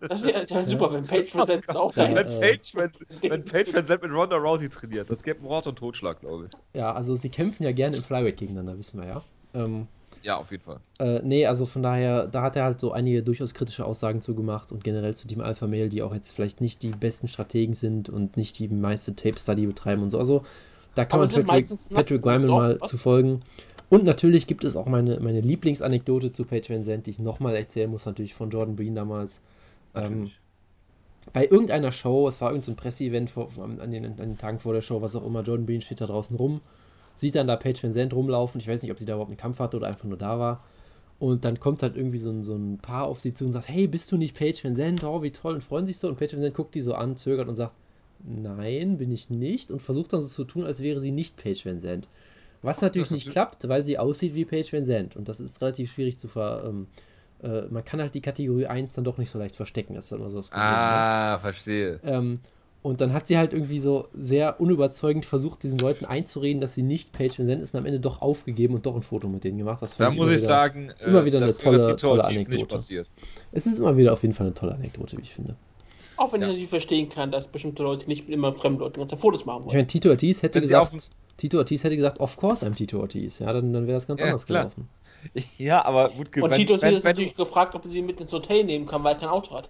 Das 0.00 0.22
wäre 0.22 0.48
wär 0.48 0.64
super, 0.64 0.86
ja. 0.86 0.92
wenn 0.94 1.06
Page 1.06 1.34
Van 1.34 1.46
Zandt 1.46 1.68
auch 1.76 1.94
ja, 1.96 2.08
wenn, 2.08 2.14
Page, 2.14 2.74
wenn, 2.74 2.90
wenn 3.30 3.44
Page 3.44 3.74
Van 3.74 3.86
Zandt 3.86 4.02
mit 4.02 4.12
Ronda 4.12 4.36
Rousey 4.36 4.68
trainiert. 4.68 5.10
Das 5.10 5.22
gäbe 5.22 5.42
Mord 5.42 5.66
und 5.66 5.78
Totschlag, 5.78 6.20
glaube 6.20 6.46
ich. 6.46 6.78
Ja, 6.78 6.92
also 6.92 7.14
sie 7.14 7.28
kämpfen 7.28 7.64
ja 7.64 7.72
gerne 7.72 7.96
im 7.96 8.02
Flyweight 8.02 8.36
gegeneinander, 8.36 8.78
wissen 8.78 9.00
wir 9.00 9.08
ja. 9.08 9.22
Ähm, 9.54 9.86
ja, 10.22 10.36
auf 10.36 10.50
jeden 10.50 10.62
Fall. 10.62 10.80
Äh, 10.98 11.20
nee, 11.22 11.46
also 11.46 11.66
von 11.66 11.82
daher, 11.82 12.26
da 12.26 12.42
hat 12.42 12.56
er 12.56 12.64
halt 12.64 12.80
so 12.80 12.92
einige 12.92 13.22
durchaus 13.22 13.54
kritische 13.54 13.84
Aussagen 13.84 14.20
zu 14.20 14.34
gemacht 14.34 14.72
und 14.72 14.84
generell 14.84 15.14
zu 15.14 15.26
Team 15.26 15.40
Alpha 15.40 15.66
Male, 15.66 15.88
die 15.88 16.02
auch 16.02 16.14
jetzt 16.14 16.32
vielleicht 16.32 16.60
nicht 16.60 16.82
die 16.82 16.90
besten 16.90 17.28
Strategen 17.28 17.74
sind 17.74 18.08
und 18.08 18.36
nicht 18.36 18.58
die 18.58 18.68
meiste 18.68 19.14
Tape-Study 19.14 19.66
betreiben 19.66 20.02
und 20.02 20.10
so. 20.10 20.18
Also 20.18 20.44
da 20.94 21.04
kann 21.04 21.20
Aber 21.20 21.30
man 21.30 21.46
Patrick, 21.46 21.78
Patrick 21.90 22.24
Wyman 22.24 22.46
mal 22.46 22.80
was? 22.80 22.90
zu 22.90 22.98
folgen. 22.98 23.40
Und 23.88 24.04
natürlich 24.04 24.46
gibt 24.46 24.64
es 24.64 24.76
auch 24.76 24.86
meine, 24.86 25.20
meine 25.20 25.40
Lieblingsanekdote 25.40 26.32
zu 26.32 26.44
Page 26.44 26.70
Van 26.70 26.82
Zandt, 26.82 27.06
die 27.06 27.10
ich 27.10 27.18
nochmal 27.18 27.56
erzählen 27.56 27.90
muss, 27.90 28.06
natürlich 28.06 28.34
von 28.34 28.50
Jordan 28.50 28.76
Breen 28.76 28.94
damals. 28.94 29.40
Ähm, 29.94 30.30
bei 31.32 31.46
irgendeiner 31.46 31.92
Show, 31.92 32.26
es 32.28 32.40
war 32.40 32.50
irgendein 32.50 32.76
Presseevent 32.76 33.32
an 33.36 33.80
an 33.80 33.92
den 33.92 34.38
Tagen 34.38 34.58
vor 34.58 34.72
der 34.72 34.80
Show, 34.80 35.02
was 35.02 35.14
auch 35.14 35.26
immer, 35.26 35.42
Jordan 35.42 35.66
Breen 35.66 35.80
steht 35.80 36.00
da 36.00 36.06
draußen 36.06 36.36
rum 36.36 36.60
sieht 37.14 37.34
dann 37.34 37.46
da 37.46 37.56
Paige 37.56 37.82
Van 37.82 37.92
Zandt 37.92 38.14
rumlaufen. 38.14 38.60
Ich 38.60 38.68
weiß 38.68 38.82
nicht, 38.82 38.92
ob 38.92 38.98
sie 38.98 39.04
da 39.04 39.14
überhaupt 39.14 39.30
einen 39.30 39.36
Kampf 39.36 39.58
hatte 39.58 39.76
oder 39.76 39.88
einfach 39.88 40.04
nur 40.04 40.18
da 40.18 40.38
war. 40.38 40.64
Und 41.18 41.44
dann 41.44 41.60
kommt 41.60 41.82
halt 41.82 41.96
irgendwie 41.96 42.18
so 42.18 42.30
ein, 42.30 42.42
so 42.42 42.54
ein 42.54 42.78
Paar 42.78 43.04
auf 43.04 43.20
sie 43.20 43.32
zu 43.32 43.44
und 43.44 43.52
sagt, 43.52 43.68
hey, 43.68 43.86
bist 43.86 44.10
du 44.10 44.16
nicht 44.16 44.36
Paige 44.36 44.58
Van 44.62 44.74
Zandt? 44.74 45.04
Oh, 45.04 45.22
wie 45.22 45.30
toll. 45.30 45.54
Und 45.54 45.62
freuen 45.62 45.86
sich 45.86 45.98
so. 45.98 46.08
Und 46.08 46.18
Paige 46.18 46.32
Van 46.32 46.42
Zandt 46.42 46.56
guckt 46.56 46.74
die 46.74 46.80
so 46.80 46.94
an, 46.94 47.16
zögert 47.16 47.48
und 47.48 47.54
sagt, 47.54 47.74
nein, 48.24 48.98
bin 48.98 49.12
ich 49.12 49.30
nicht. 49.30 49.70
Und 49.70 49.80
versucht 49.80 50.12
dann 50.12 50.22
so 50.22 50.28
zu 50.28 50.44
tun, 50.44 50.64
als 50.64 50.80
wäre 50.80 51.00
sie 51.00 51.12
nicht 51.12 51.36
Paige 51.36 51.62
Van 51.64 51.78
Zandt. 51.78 52.08
Was 52.62 52.80
natürlich 52.80 53.10
nicht 53.10 53.30
klappt, 53.30 53.68
weil 53.68 53.84
sie 53.84 53.98
aussieht 53.98 54.34
wie 54.34 54.44
Paige 54.44 54.72
Van 54.72 54.84
Zandt. 54.84 55.16
Und 55.16 55.28
das 55.28 55.40
ist 55.40 55.60
relativ 55.60 55.92
schwierig 55.92 56.18
zu 56.18 56.28
ver... 56.28 56.64
Ähm, 56.66 56.86
äh, 57.42 57.62
man 57.70 57.84
kann 57.84 58.00
halt 58.00 58.14
die 58.14 58.20
Kategorie 58.20 58.66
1 58.66 58.94
dann 58.94 59.04
doch 59.04 59.18
nicht 59.18 59.30
so 59.30 59.38
leicht 59.38 59.56
verstecken. 59.56 59.94
Das 59.94 60.04
ist 60.04 60.12
dann 60.12 60.20
immer 60.20 60.30
so 60.30 60.36
das 60.38 60.48
Problem. 60.48 60.64
Ah, 60.64 61.32
ne? 61.34 61.40
verstehe. 61.40 62.00
Ähm, 62.04 62.40
und 62.82 63.00
dann 63.00 63.12
hat 63.12 63.28
sie 63.28 63.38
halt 63.38 63.52
irgendwie 63.52 63.78
so 63.78 64.08
sehr 64.12 64.60
unüberzeugend 64.60 65.24
versucht, 65.24 65.62
diesen 65.62 65.78
Leuten 65.78 66.04
einzureden, 66.04 66.60
dass 66.60 66.74
sie 66.74 66.82
nicht 66.82 67.12
Page 67.12 67.38
Van 67.38 67.46
Zandt 67.46 67.62
ist 67.62 67.74
und 67.74 67.80
am 67.80 67.86
Ende 67.86 68.00
doch 68.00 68.20
aufgegeben 68.20 68.74
und 68.74 68.86
doch 68.86 68.96
ein 68.96 69.02
Foto 69.02 69.28
mit 69.28 69.44
denen 69.44 69.58
gemacht. 69.58 69.80
Das 69.82 69.96
da 69.96 70.10
muss 70.10 70.30
ich, 70.30 70.42
sagen, 70.42 70.92
immer 71.00 71.24
wieder 71.24 71.40
eine 71.40 71.56
tolle, 71.56 71.94
tolle 71.96 72.24
Anekdote. 72.24 73.06
Es 73.52 73.66
ist 73.66 73.78
immer 73.78 73.96
wieder 73.96 74.12
auf 74.12 74.22
jeden 74.22 74.34
Fall 74.34 74.46
eine 74.46 74.54
tolle 74.54 74.74
Anekdote, 74.74 75.16
wie 75.16 75.22
ich 75.22 75.32
finde. 75.32 75.54
Auch 76.16 76.32
wenn 76.32 76.40
ja. 76.40 76.48
ich 76.48 76.52
natürlich 76.52 76.70
verstehen 76.70 77.08
kann, 77.08 77.30
dass 77.30 77.46
bestimmte 77.46 77.84
Leute 77.84 78.06
nicht 78.08 78.28
mit 78.28 78.34
immer 78.34 78.52
fremden 78.52 78.80
Leuten 78.80 78.98
ganze 78.98 79.16
Fotos 79.16 79.44
machen 79.44 79.62
wollen. 79.62 79.68
Ich 79.68 79.74
meine, 79.74 79.86
Tito 79.86 80.10
Ortiz 80.10 80.42
hätte 80.42 80.60
gesagt, 80.60 81.10
Tito 81.36 81.58
Ortiz 81.58 81.84
hätte 81.84 81.96
gesagt, 81.96 82.20
of 82.20 82.36
course 82.36 82.66
I'm 82.66 82.74
Tito 82.74 82.98
Ortiz. 83.00 83.38
Ja, 83.38 83.52
dann, 83.52 83.72
dann 83.72 83.86
wäre 83.86 83.96
das 83.96 84.08
ganz 84.08 84.20
ja, 84.20 84.26
anders 84.26 84.46
klar. 84.46 84.64
gelaufen. 84.64 84.88
Ja, 85.56 85.84
aber 85.84 86.08
gut 86.08 86.36
Und 86.36 86.52
Tito 86.52 86.72
Ortiz 86.72 86.96
hat 86.96 87.04
natürlich 87.04 87.36
gefragt, 87.36 87.76
ob 87.76 87.84
er 87.84 87.90
sie 87.92 88.02
mit 88.02 88.20
ins 88.20 88.32
Hotel 88.32 88.64
nehmen 88.64 88.86
kann, 88.86 89.04
weil 89.04 89.14
er 89.14 89.20
kein 89.20 89.28
Auto 89.28 89.54
hat. 89.54 89.68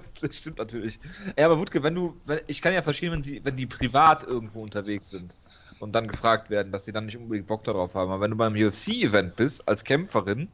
das 0.20 0.36
stimmt 0.36 0.58
natürlich. 0.58 0.98
Ja, 1.38 1.46
aber 1.46 1.58
Wutke, 1.58 1.82
wenn 1.82 1.94
du, 1.94 2.14
wenn, 2.26 2.40
ich 2.46 2.62
kann 2.62 2.72
ja 2.72 2.82
verstehen, 2.82 3.12
wenn 3.12 3.22
die, 3.22 3.44
wenn 3.44 3.56
die 3.56 3.66
privat 3.66 4.24
irgendwo 4.24 4.62
unterwegs 4.62 5.10
sind 5.10 5.34
und 5.80 5.92
dann 5.92 6.08
gefragt 6.08 6.50
werden, 6.50 6.72
dass 6.72 6.84
sie 6.84 6.92
dann 6.92 7.06
nicht 7.06 7.16
unbedingt 7.16 7.46
Bock 7.46 7.64
darauf 7.64 7.94
haben. 7.94 8.10
Aber 8.10 8.20
wenn 8.20 8.30
du 8.30 8.36
beim 8.36 8.54
UFC-Event 8.54 9.36
bist, 9.36 9.66
als 9.68 9.84
Kämpferin, 9.84 10.48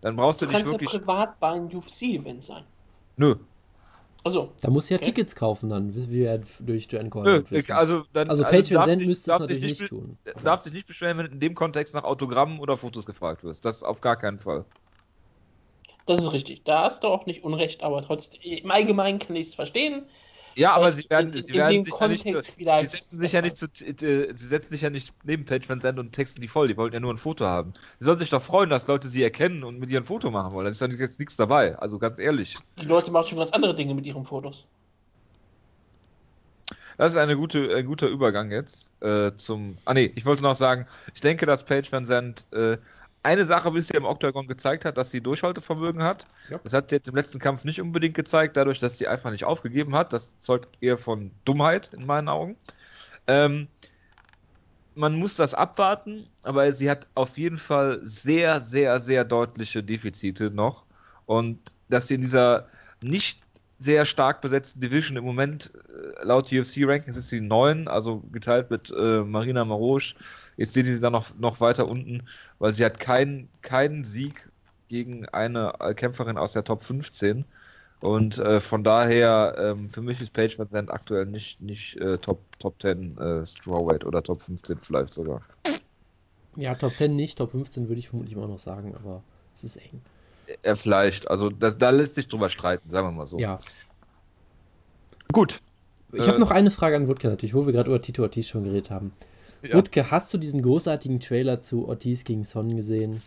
dann 0.00 0.16
brauchst 0.16 0.42
du, 0.42 0.46
du 0.46 0.52
nicht 0.52 0.66
wirklich. 0.66 0.92
Ja 0.92 0.98
privat 0.98 1.40
bei 1.40 1.50
einem 1.50 1.66
UFC-Event 1.66 2.42
sein. 2.42 2.64
Nö. 3.16 3.36
Also. 4.22 4.52
Da 4.60 4.70
muss 4.70 4.88
ja 4.88 4.96
okay. 4.96 5.06
Tickets 5.06 5.34
kaufen 5.34 5.70
dann, 5.70 5.94
wie 5.94 6.10
wir 6.10 6.42
durch 6.60 6.88
Joanne 6.90 7.10
Nö, 7.14 7.42
also, 7.68 8.04
dann, 8.12 8.28
also, 8.28 8.44
also 8.44 8.56
Patreon 8.56 8.82
also 8.82 9.06
müsste 9.06 9.32
es 9.32 9.38
natürlich 9.38 9.62
nicht, 9.62 9.80
nicht 9.80 9.88
tun. 9.88 10.18
Darfst 10.44 10.66
dich 10.66 10.74
nicht 10.74 10.86
beschweren, 10.86 11.18
wenn 11.18 11.26
in 11.26 11.40
dem 11.40 11.54
Kontext 11.54 11.94
nach 11.94 12.04
Autogrammen 12.04 12.60
oder 12.60 12.76
Fotos 12.76 13.06
gefragt 13.06 13.44
wirst. 13.44 13.64
Das 13.64 13.82
auf 13.82 14.00
gar 14.00 14.16
keinen 14.16 14.38
Fall. 14.38 14.64
Das 16.10 16.22
ist 16.22 16.32
richtig. 16.32 16.64
Da 16.64 16.82
hast 16.82 17.04
du 17.04 17.06
auch 17.06 17.24
nicht 17.26 17.44
Unrecht, 17.44 17.84
aber 17.84 18.02
trotzdem, 18.02 18.40
im 18.42 18.68
Allgemeinen 18.72 19.20
kann 19.20 19.36
ich 19.36 19.50
es 19.50 19.54
verstehen. 19.54 20.06
Ja, 20.56 20.72
aber 20.72 20.90
sie 20.90 21.08
werden, 21.08 21.32
in, 21.32 21.40
sie 21.40 21.54
werden 21.54 21.84
sich 21.84 21.94
ja 22.00 22.08
nicht, 22.08 22.24
sie 22.24 22.86
setzen 22.86 23.20
sich 23.20 23.30
ja 23.30 23.40
nicht 23.40 23.56
zu, 23.56 23.66
äh, 23.66 24.34
sie 24.34 24.46
setzen 24.48 24.70
sich 24.72 24.80
ja 24.80 24.90
nicht 24.90 25.14
neben 25.22 25.44
Page 25.44 25.68
Van 25.68 25.80
Zandt 25.80 26.00
und 26.00 26.10
texten 26.10 26.40
die 26.40 26.48
voll, 26.48 26.66
die 26.66 26.76
wollten 26.76 26.94
ja 26.94 27.00
nur 27.00 27.14
ein 27.14 27.16
Foto 27.16 27.44
haben. 27.44 27.74
Sie 28.00 28.06
sollen 28.06 28.18
sich 28.18 28.28
doch 28.28 28.42
freuen, 28.42 28.70
dass 28.70 28.88
Leute 28.88 29.08
sie 29.08 29.22
erkennen 29.22 29.62
und 29.62 29.78
mit 29.78 29.92
ihr 29.92 30.00
ein 30.00 30.04
Foto 30.04 30.32
machen 30.32 30.50
wollen. 30.50 30.64
Da 30.64 30.72
ist 30.72 30.80
ja 30.80 30.88
jetzt 30.88 31.20
nichts 31.20 31.36
dabei, 31.36 31.78
also 31.78 32.00
ganz 32.00 32.18
ehrlich. 32.18 32.58
Die 32.80 32.86
Leute 32.86 33.12
machen 33.12 33.28
schon 33.28 33.38
ganz 33.38 33.52
andere 33.52 33.76
Dinge 33.76 33.94
mit 33.94 34.04
ihren 34.04 34.24
Fotos. 34.24 34.66
Das 36.98 37.12
ist 37.12 37.18
eine 37.18 37.36
gute, 37.36 37.72
ein 37.76 37.86
guter 37.86 38.08
Übergang 38.08 38.50
jetzt 38.50 38.90
äh, 39.00 39.30
zum. 39.36 39.78
Ah 39.84 39.94
nee, 39.94 40.10
ich 40.16 40.26
wollte 40.26 40.42
noch 40.42 40.56
sagen, 40.56 40.88
ich 41.14 41.20
denke, 41.20 41.46
dass 41.46 41.64
Page 41.64 41.90
Van 41.92 42.04
Zandt 42.04 42.46
äh, 42.52 42.78
eine 43.22 43.44
Sache 43.44 43.70
bisher 43.70 43.98
im 43.98 44.04
Octagon 44.04 44.46
gezeigt 44.46 44.84
hat, 44.84 44.96
dass 44.96 45.10
sie 45.10 45.20
Durchhaltevermögen 45.20 46.02
hat. 46.02 46.26
Ja. 46.48 46.58
Das 46.64 46.72
hat 46.72 46.90
sie 46.90 46.96
jetzt 46.96 47.08
im 47.08 47.14
letzten 47.14 47.38
Kampf 47.38 47.64
nicht 47.64 47.80
unbedingt 47.80 48.14
gezeigt, 48.14 48.56
dadurch, 48.56 48.80
dass 48.80 48.98
sie 48.98 49.08
einfach 49.08 49.30
nicht 49.30 49.44
aufgegeben 49.44 49.94
hat. 49.94 50.12
Das 50.12 50.38
zeugt 50.38 50.78
eher 50.80 50.96
von 50.96 51.30
Dummheit 51.44 51.92
in 51.92 52.06
meinen 52.06 52.28
Augen. 52.28 52.56
Ähm, 53.26 53.68
man 54.94 55.16
muss 55.16 55.36
das 55.36 55.54
abwarten, 55.54 56.26
aber 56.42 56.72
sie 56.72 56.90
hat 56.90 57.08
auf 57.14 57.36
jeden 57.38 57.58
Fall 57.58 57.98
sehr, 58.02 58.60
sehr, 58.60 59.00
sehr 59.00 59.24
deutliche 59.24 59.82
Defizite 59.82 60.50
noch. 60.50 60.84
Und 61.26 61.58
dass 61.88 62.08
sie 62.08 62.14
in 62.14 62.22
dieser 62.22 62.68
nicht 63.02 63.40
sehr 63.80 64.04
stark 64.04 64.40
besetzten 64.40 64.80
Division 64.80 65.16
im 65.16 65.24
Moment, 65.24 65.72
äh, 65.88 66.24
laut 66.24 66.52
UFC-Rankings 66.52 67.16
ist 67.16 67.30
sie 67.30 67.40
9, 67.40 67.88
also 67.88 68.22
geteilt 68.30 68.70
mit 68.70 68.92
äh, 68.96 69.24
Marina 69.24 69.64
Marosch, 69.64 70.14
Jetzt 70.60 70.74
seht 70.74 70.84
ihr 70.84 70.94
sie 70.94 71.00
dann 71.00 71.14
noch, 71.14 71.34
noch 71.38 71.58
weiter 71.62 71.88
unten, 71.88 72.22
weil 72.58 72.74
sie 72.74 72.84
hat 72.84 73.00
keinen 73.00 73.48
keinen 73.62 74.04
Sieg 74.04 74.50
gegen 74.88 75.26
eine 75.30 75.72
Kämpferin 75.96 76.36
aus 76.36 76.52
der 76.52 76.64
Top 76.64 76.82
15. 76.82 77.46
Und 78.00 78.36
äh, 78.36 78.60
von 78.60 78.84
daher, 78.84 79.54
ähm, 79.58 79.88
für 79.88 80.02
mich 80.02 80.20
ist 80.20 80.34
Page 80.34 80.58
Van 80.58 80.90
aktuell 80.90 81.24
nicht, 81.24 81.62
nicht 81.62 81.96
äh, 81.96 82.18
Top, 82.18 82.40
Top 82.58 82.74
10 82.82 83.16
äh, 83.16 83.46
Strawweight 83.46 84.04
oder 84.04 84.22
Top 84.22 84.42
15 84.42 84.78
vielleicht 84.80 85.14
sogar. 85.14 85.40
Ja, 86.56 86.74
Top 86.74 86.92
10 86.92 87.16
nicht, 87.16 87.38
Top 87.38 87.52
15 87.52 87.88
würde 87.88 87.98
ich 87.98 88.10
vermutlich 88.10 88.36
immer 88.36 88.46
noch 88.46 88.60
sagen, 88.60 88.94
aber 88.94 89.22
es 89.54 89.64
ist 89.64 89.76
eng. 89.78 90.02
Vielleicht, 90.74 91.30
also 91.30 91.50
das, 91.50 91.78
da 91.78 91.90
lässt 91.90 92.14
sich 92.14 92.28
drüber 92.28 92.48
streiten, 92.48 92.90
sagen 92.90 93.06
wir 93.08 93.12
mal 93.12 93.26
so. 93.26 93.38
Ja. 93.38 93.60
Gut. 95.32 95.60
Ich 96.12 96.26
habe 96.26 96.36
äh, 96.36 96.40
noch 96.40 96.50
eine 96.50 96.70
Frage 96.70 96.96
an 96.96 97.08
Wutke 97.08 97.28
natürlich, 97.28 97.54
wo 97.54 97.66
wir 97.66 97.72
gerade 97.72 97.88
über 97.88 98.02
Tito 98.02 98.22
Ortiz 98.22 98.48
schon 98.48 98.64
geredet 98.64 98.90
haben. 98.90 99.12
Ja. 99.62 99.74
Wutke, 99.74 100.10
hast 100.10 100.32
du 100.34 100.38
diesen 100.38 100.62
großartigen 100.62 101.20
Trailer 101.20 101.60
zu 101.62 101.86
Ortiz 101.86 102.24
gegen 102.24 102.44
Son 102.44 102.74
gesehen? 102.74 103.22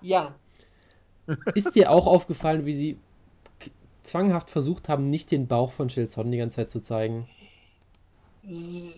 Ja. 0.00 0.34
Ist 1.54 1.74
dir 1.74 1.90
auch 1.90 2.06
aufgefallen, 2.06 2.66
wie 2.66 2.74
sie 2.74 2.98
zwanghaft 4.02 4.50
versucht 4.50 4.88
haben, 4.88 5.10
nicht 5.10 5.30
den 5.30 5.46
Bauch 5.46 5.72
von 5.72 5.88
Son 5.88 6.32
die 6.32 6.38
ganze 6.38 6.56
Zeit 6.56 6.70
zu 6.70 6.80
zeigen? 6.80 7.28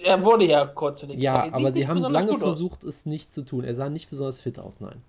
Er 0.03 0.23
wurde 0.23 0.47
ja 0.47 0.65
kurz 0.65 1.05
Ja, 1.09 1.53
aber 1.53 1.73
sie 1.73 1.87
haben 1.87 1.99
lange 1.99 2.39
versucht, 2.39 2.81
aus. 2.85 2.89
es 2.89 3.07
nicht 3.07 3.35
zu 3.35 3.43
tun. 3.43 3.65
Er 3.65 3.75
sah 3.75 3.91
nicht 3.91 4.09
besonders 4.09 4.41
fit 4.41 4.59
aus, 4.59 4.81
nein. 4.81 5.03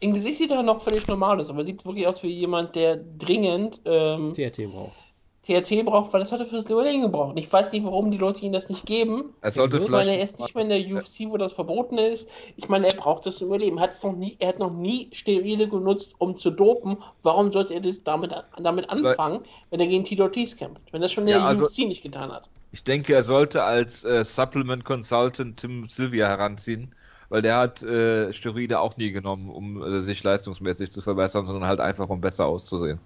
Im 0.00 0.14
Gesicht 0.14 0.38
sieht 0.38 0.50
er 0.50 0.62
noch 0.62 0.82
völlig 0.82 1.06
normal 1.06 1.40
aus, 1.40 1.48
aber 1.50 1.64
sieht 1.64 1.84
wirklich 1.84 2.06
aus 2.06 2.22
wie 2.22 2.28
jemand, 2.28 2.74
der 2.74 2.96
dringend 2.96 3.80
ähm, 3.84 4.32
TRT 4.34 4.70
braucht. 4.70 5.06
THC 5.46 5.84
braucht, 5.84 6.12
weil 6.12 6.20
das 6.20 6.32
hat 6.32 6.40
er 6.40 6.46
fürs 6.46 6.64
Duelling 6.64 7.02
gebraucht. 7.02 7.30
Und 7.30 7.38
ich 7.38 7.52
weiß 7.52 7.70
nicht, 7.70 7.84
warum 7.84 8.10
die 8.10 8.18
Leute 8.18 8.44
ihm 8.44 8.52
das 8.52 8.68
nicht 8.68 8.84
geben. 8.84 9.32
Er 9.42 9.52
sollte 9.52 9.76
ich 9.76 9.84
vielleicht. 9.84 10.06
meine, 10.06 10.18
er 10.18 10.24
ist 10.24 10.40
nicht 10.40 10.54
mehr 10.54 10.64
in 10.64 10.70
der 10.70 10.80
UFC, 10.80 11.20
wo 11.30 11.36
das 11.36 11.52
verboten 11.52 11.98
ist. 11.98 12.28
Ich 12.56 12.68
meine, 12.68 12.88
er 12.88 12.94
braucht 12.94 13.26
das 13.26 13.36
zum 13.36 13.48
Überleben. 13.48 13.78
Hat 13.78 13.92
es 13.92 14.02
noch 14.02 14.16
nie, 14.16 14.36
er 14.40 14.48
hat 14.48 14.58
noch 14.58 14.72
nie 14.72 15.08
Steroide 15.12 15.68
genutzt, 15.68 16.14
um 16.18 16.36
zu 16.36 16.50
dopen. 16.50 16.96
Warum 17.22 17.52
sollte 17.52 17.74
er 17.74 17.80
das 17.80 18.02
damit, 18.02 18.32
damit 18.60 18.90
anfangen, 18.90 19.40
wenn 19.70 19.78
er 19.78 19.86
gegen 19.86 20.04
Tito 20.04 20.24
Ortiz 20.24 20.56
kämpft? 20.56 20.82
Wenn 20.90 21.00
das 21.00 21.12
schon 21.12 21.22
in 21.24 21.28
der 21.28 21.38
Ja, 21.38 21.46
also- 21.46 21.66
UFC 21.66 21.86
nicht 21.86 22.02
getan 22.02 22.32
hat. 22.32 22.50
Ich 22.72 22.82
denke, 22.82 23.14
er 23.14 23.22
sollte 23.22 23.62
als 23.62 24.04
äh, 24.04 24.24
Supplement 24.24 24.84
Consultant 24.84 25.58
Tim 25.58 25.88
Sylvia 25.88 26.26
heranziehen, 26.26 26.92
weil 27.28 27.42
der 27.42 27.56
hat 27.56 27.82
äh, 27.82 28.32
Steroide 28.32 28.80
auch 28.80 28.96
nie 28.96 29.10
genommen, 29.10 29.50
um 29.50 29.82
äh, 29.82 30.02
sich 30.02 30.22
leistungsmäßig 30.22 30.90
zu 30.90 31.02
verbessern, 31.02 31.46
sondern 31.46 31.68
halt 31.68 31.80
einfach, 31.80 32.08
um 32.08 32.20
besser 32.20 32.46
auszusehen. 32.46 33.00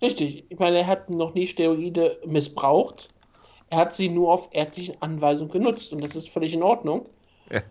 Richtig. 0.00 0.44
Ich 0.48 0.58
meine, 0.58 0.78
er 0.78 0.86
hat 0.86 1.08
noch 1.10 1.34
nie 1.34 1.46
Steroide 1.46 2.18
missbraucht. 2.26 3.08
Er 3.70 3.78
hat 3.78 3.94
sie 3.94 4.08
nur 4.08 4.32
auf 4.32 4.48
ärztliche 4.52 5.00
Anweisung 5.00 5.48
genutzt 5.48 5.92
und 5.92 6.02
das 6.02 6.16
ist 6.16 6.28
völlig 6.28 6.52
in 6.52 6.62
Ordnung. 6.62 7.08
Ja. 7.50 7.62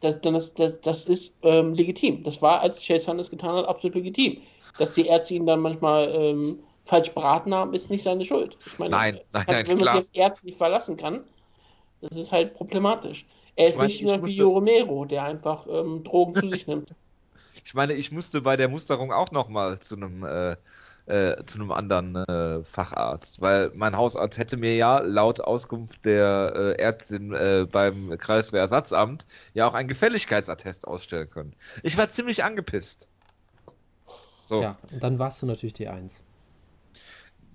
Das, 0.00 0.20
das, 0.22 0.54
das, 0.54 0.80
das 0.80 1.04
ist 1.04 1.34
ähm, 1.42 1.74
legitim. 1.74 2.22
Das 2.22 2.40
war, 2.40 2.60
als 2.60 2.86
Chase 2.86 3.04
Sanders 3.04 3.28
getan 3.28 3.56
hat, 3.56 3.66
absolut 3.66 3.96
legitim. 3.96 4.40
Dass 4.78 4.94
die 4.94 5.06
Ärzte 5.06 5.34
ihn 5.34 5.44
dann 5.44 5.60
manchmal 5.60 6.08
ähm, 6.14 6.60
falsch 6.84 7.10
beraten 7.10 7.52
haben, 7.52 7.74
ist 7.74 7.90
nicht 7.90 8.02
seine 8.02 8.24
Schuld. 8.24 8.56
Ich 8.66 8.78
meine, 8.78 8.90
Nein, 8.92 9.20
nein, 9.32 9.44
wenn 9.46 9.54
nein, 9.54 9.66
man 9.66 9.78
klar. 9.78 9.96
sich 9.96 10.04
auf 10.04 10.10
Ärzte 10.14 10.46
nicht 10.46 10.58
verlassen 10.58 10.96
kann, 10.96 11.24
das 12.00 12.16
ist 12.16 12.32
halt 12.32 12.54
problematisch. 12.54 13.26
Er 13.60 13.68
ist 13.68 13.74
Ich 13.74 13.76
meine, 13.76 13.88
nicht 13.88 14.02
ich 14.02 14.06
nur 14.06 14.26
wie 14.26 14.40
Romero, 14.40 15.04
der 15.04 15.24
einfach 15.24 15.66
ähm, 15.66 16.02
Drogen 16.02 16.34
zu 16.34 16.48
sich 16.50 16.66
nimmt. 16.66 16.94
Ich 17.64 17.74
meine, 17.74 17.92
ich 17.92 18.10
musste 18.10 18.40
bei 18.40 18.56
der 18.56 18.68
Musterung 18.68 19.12
auch 19.12 19.30
nochmal 19.32 19.78
zu 19.80 19.96
einem 19.96 20.24
äh, 20.24 20.56
äh, 21.06 21.44
zu 21.44 21.58
einem 21.58 21.72
anderen 21.72 22.16
äh, 22.16 22.62
Facharzt, 22.62 23.40
weil 23.40 23.70
mein 23.74 23.96
Hausarzt 23.96 24.38
hätte 24.38 24.56
mir 24.56 24.76
ja 24.76 25.00
laut 25.00 25.40
Auskunft 25.40 26.04
der 26.04 26.52
äh, 26.54 26.80
Ärztin 26.80 27.34
äh, 27.34 27.66
beim 27.70 28.16
Kreiswehrersatzamt 28.16 29.26
ja 29.52 29.66
auch 29.66 29.74
einen 29.74 29.88
Gefälligkeitsattest 29.88 30.86
ausstellen 30.86 31.28
können. 31.28 31.54
Ich 31.82 31.96
war 31.96 32.10
ziemlich 32.10 32.44
angepisst. 32.44 33.08
So, 34.46 34.62
Ja, 34.62 34.78
und 34.90 35.02
dann 35.02 35.18
warst 35.18 35.42
du 35.42 35.46
natürlich 35.46 35.74
T1. 35.74 36.12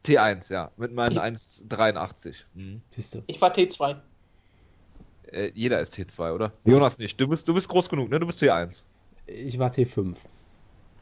T1, 0.06 0.52
ja, 0.52 0.72
mit 0.78 0.94
meinen 0.94 1.18
1,83. 1.18 2.44
Mhm. 2.54 2.82
Siehst 2.92 3.16
du. 3.16 3.24
Ich 3.28 3.42
war 3.42 3.54
T2. 3.54 3.98
Äh, 5.32 5.52
jeder 5.54 5.80
ist 5.80 5.94
T2, 5.94 6.34
oder? 6.34 6.54
Jonas 6.66 6.98
nicht. 6.98 7.20
Du 7.20 7.28
bist, 7.28 7.48
du 7.48 7.54
bist 7.54 7.68
groß 7.68 7.90
genug, 7.90 8.10
ne? 8.10 8.20
Du 8.20 8.28
bist 8.28 8.42
T1. 8.42 8.86
Ich 9.28 9.58
war 9.60 9.72
T5. 9.72 10.16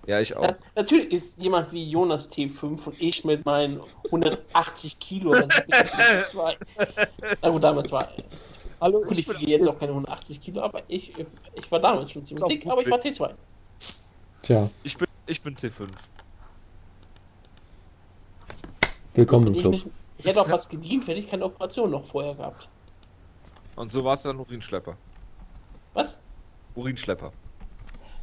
Ja, 0.06 0.20
ich 0.20 0.36
auch. 0.36 0.44
Na, 0.44 0.56
natürlich 0.76 1.12
ist 1.12 1.38
jemand 1.38 1.72
wie 1.72 1.90
Jonas 1.90 2.30
T5 2.30 2.88
und 2.88 3.02
ich 3.02 3.24
mit 3.24 3.46
meinen 3.46 3.82
180 4.06 5.00
Kilo. 5.00 5.34
ich 5.36 5.42
T2. 5.42 6.58
Na 7.42 7.50
gut, 7.50 7.64
damals 7.64 7.92
war 7.92 8.10
Hallo, 8.82 9.02
Gut, 9.02 9.18
ich 9.18 9.30
wiege 9.30 9.50
jetzt 9.52 9.66
auch 9.66 9.80
keine 9.80 9.92
180 9.94 10.42
Kilo, 10.42 10.62
aber 10.62 10.84
ich, 10.90 11.14
ich 11.56 11.72
war 11.72 11.80
damals 11.80 12.12
schon 12.12 12.26
ziemlich 12.26 12.46
dick, 12.48 12.68
aber 12.68 12.82
ich 12.82 12.92
war 12.92 13.00
T2. 13.00 13.34
Tja, 14.42 14.70
Ich 14.84 14.98
bin, 14.98 15.08
ich 15.26 15.42
bin 15.42 15.56
T5. 15.56 15.88
willkommen 19.14 19.48
im 19.48 19.54
Ich, 19.54 19.62
Club. 19.62 19.72
nicht, 19.72 19.88
ich 20.18 20.26
hätte 20.26 20.42
auch 20.42 20.50
was 20.50 20.68
gedient, 20.68 21.08
hätte 21.08 21.20
ich 21.20 21.28
keine 21.28 21.46
Operation 21.46 21.92
noch 21.92 22.06
vorher 22.06 22.36
gehabt. 22.36 22.68
Und 23.76 23.92
so 23.92 24.04
war 24.04 24.14
es 24.14 24.24
dann 24.24 24.38
Urinschlepper. 24.38 24.96
Was? 25.94 26.18
Urinschlepper. 26.76 27.32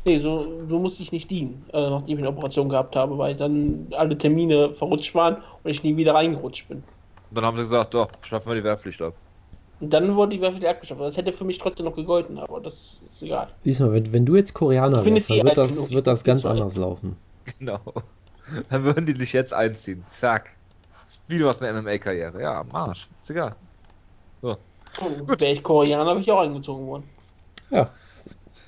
Nee, 0.04 0.18
so, 0.18 0.66
so 0.66 0.78
musste 0.78 1.02
ich 1.02 1.12
nicht 1.12 1.30
dienen, 1.30 1.64
äh, 1.72 1.90
nachdem 1.90 2.18
ich 2.18 2.24
eine 2.24 2.30
Operation 2.30 2.68
gehabt 2.68 2.96
habe, 2.96 3.18
weil 3.18 3.34
dann 3.34 3.86
alle 3.92 4.16
Termine 4.16 4.72
verrutscht 4.72 5.14
waren 5.14 5.36
und 5.62 5.70
ich 5.70 5.82
nie 5.82 5.96
wieder 5.96 6.14
reingerutscht 6.14 6.68
bin. 6.68 6.78
Und 6.78 7.36
dann 7.36 7.44
haben 7.44 7.56
sie 7.58 7.64
gesagt, 7.64 7.92
doch, 7.94 8.08
schaffen 8.22 8.48
wir 8.48 8.56
die 8.56 8.64
Wehrpflicht 8.64 9.02
ab. 9.02 9.14
Und 9.80 9.90
dann 9.90 10.14
wurde 10.14 10.36
die 10.36 10.42
wieder 10.42 10.70
abgeschafft. 10.70 11.00
Das 11.00 11.16
hätte 11.16 11.32
für 11.32 11.44
mich 11.44 11.58
trotzdem 11.58 11.86
noch 11.86 11.96
gegolten, 11.96 12.38
aber 12.38 12.60
das 12.60 12.98
ist 13.04 13.22
egal. 13.22 13.48
Siehst 13.60 13.80
du, 13.80 13.92
wenn, 13.92 14.12
wenn 14.12 14.26
du 14.26 14.36
jetzt 14.36 14.52
Koreaner 14.54 15.04
wärst, 15.04 15.30
dann 15.30 15.44
wird 15.44 15.58
das, 15.58 15.74
genug, 15.74 15.90
wird 15.90 16.06
das 16.06 16.24
ganz 16.24 16.44
anders 16.44 16.76
laufen. 16.76 17.16
Genau. 17.58 17.80
Dann 18.68 18.84
würden 18.84 19.06
die 19.06 19.14
dich 19.14 19.32
jetzt 19.32 19.54
einziehen. 19.54 20.04
Zack. 20.06 20.50
Wie 21.28 21.38
du 21.38 21.48
hast 21.48 21.62
eine 21.62 21.80
MMA-Karriere. 21.80 22.40
Ja, 22.40 22.60
am 22.60 22.70
Arsch. 22.72 23.08
Ist 23.22 23.30
egal. 23.30 23.56
Wäre 24.98 25.52
ich 25.52 25.62
Koreaner, 25.62 26.06
wäre 26.06 26.20
ich 26.20 26.30
auch 26.30 26.40
eingezogen 26.40 26.86
worden. 26.86 27.04
Ja. 27.70 27.90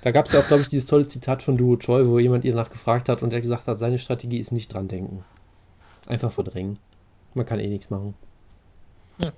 Da 0.03 0.11
gab 0.11 0.27
es 0.27 0.33
ja 0.33 0.41
auch, 0.41 0.47
glaube 0.47 0.63
ich, 0.63 0.69
dieses 0.69 0.87
tolle 0.87 1.07
Zitat 1.07 1.43
von 1.43 1.57
Duo 1.57 1.77
Choi, 1.77 2.07
wo 2.09 2.19
jemand 2.19 2.45
ihr 2.45 2.55
nachgefragt 2.55 3.09
hat 3.09 3.23
und 3.23 3.33
er 3.33 3.41
gesagt 3.41 3.67
hat, 3.69 3.79
seine 3.79 3.99
Strategie 3.99 4.39
ist 4.39 4.51
nicht 4.51 4.73
dran 4.73 4.89
denken. 4.89 5.25
Einfach 6.09 6.33
verdrängen. 6.33 6.79
Man 7.35 7.47
kann 7.47 7.61
eh 7.61 7.69
nichts 7.69 7.89
machen. 7.91 8.15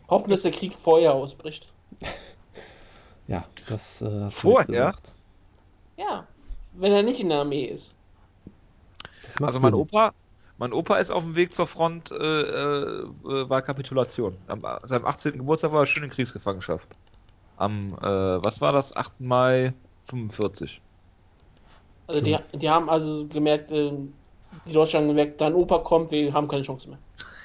Hoffen, 0.09 0.30
dass 0.30 0.43
der 0.43 0.53
Krieg 0.53 0.74
vorher 0.74 1.14
ausbricht. 1.14 1.72
Ja, 3.26 3.47
das 3.68 4.03
äh, 4.03 4.20
hast 4.20 4.37
du 4.37 4.51
Vorher? 4.51 4.66
gesagt. 4.66 5.14
Ja, 5.97 6.26
wenn 6.74 6.93
er 6.93 7.03
nicht 7.03 7.20
in 7.20 7.30
der 7.30 7.39
Armee 7.39 7.64
ist. 7.64 7.91
Also 9.41 9.61
mein 9.61 9.72
Sinn. 9.72 9.80
Opa, 9.80 10.12
mein 10.59 10.73
Opa 10.73 10.97
ist 10.97 11.11
auf 11.11 11.25
dem 11.25 11.37
Weg 11.37 11.55
zur 11.55 11.67
Front, 11.67 12.11
äh, 12.11 12.15
äh, 12.15 13.03
äh, 13.03 13.49
war 13.49 13.63
Kapitulation. 13.63 14.37
Am 14.47 14.63
seinem 14.85 15.05
18. 15.05 15.39
Geburtstag 15.39 15.73
war 15.73 15.81
er 15.81 15.87
schön 15.87 16.05
in 16.05 16.11
Kriegsgefangenschaft. 16.11 16.89
Am, 17.57 17.95
äh, 17.95 18.45
was 18.45 18.61
war 18.61 18.73
das? 18.73 18.95
8. 18.95 19.21
Mai 19.21 19.75
45. 20.05 20.81
Also 22.07 22.21
die, 22.21 22.37
die 22.53 22.71
haben 22.71 22.89
also 22.89 23.27
gemerkt, 23.27 23.73
äh, 23.73 23.93
die 24.67 24.73
Deutschen 24.73 25.01
haben 25.01 25.09
gemerkt, 25.09 25.41
dein 25.41 25.55
Opa 25.55 25.79
kommt, 25.79 26.11
wir 26.11 26.33
haben 26.33 26.47
keine 26.47 26.63
Chance 26.63 26.89
mehr. 26.89 26.99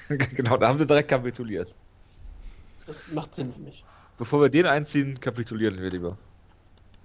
genau, 0.18 0.57
da 0.57 0.68
haben 0.68 0.78
sie 0.78 0.86
direkt 0.86 1.10
kapituliert. 1.10 1.74
Das 2.86 3.12
macht 3.12 3.36
Sinn 3.36 3.53
für 3.53 3.62
mich. 3.62 3.84
Bevor 4.18 4.41
wir 4.41 4.49
den 4.49 4.66
einziehen, 4.66 5.20
kapitulieren 5.20 5.82
wir 5.82 5.89
lieber. 5.89 6.18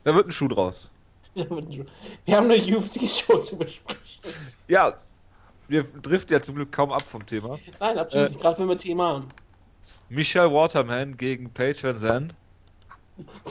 Da 0.02 0.14
wird 0.14 0.26
ein 0.26 0.32
Schuh 0.32 0.48
draus. 0.48 0.90
Wir 1.34 2.36
haben 2.36 2.48
eine 2.48 2.62
UFC-Show 2.76 3.38
zu 3.38 3.58
besprechen. 3.58 4.22
Ja, 4.68 4.94
wir 5.68 5.84
driften 5.84 6.34
ja 6.34 6.42
zum 6.42 6.56
Glück 6.56 6.72
kaum 6.72 6.92
ab 6.92 7.02
vom 7.02 7.24
Thema. 7.26 7.58
Nein, 7.80 7.98
absolut 7.98 8.30
Äh, 8.30 8.34
gerade 8.34 8.58
wenn 8.60 8.68
wir 8.68 8.78
Thema 8.78 9.08
haben. 9.08 9.28
Michelle 10.08 10.52
Waterman 10.52 11.16
gegen 11.16 11.50
Paige 11.50 11.82
Van 11.84 11.98
Zandt. 11.98 12.34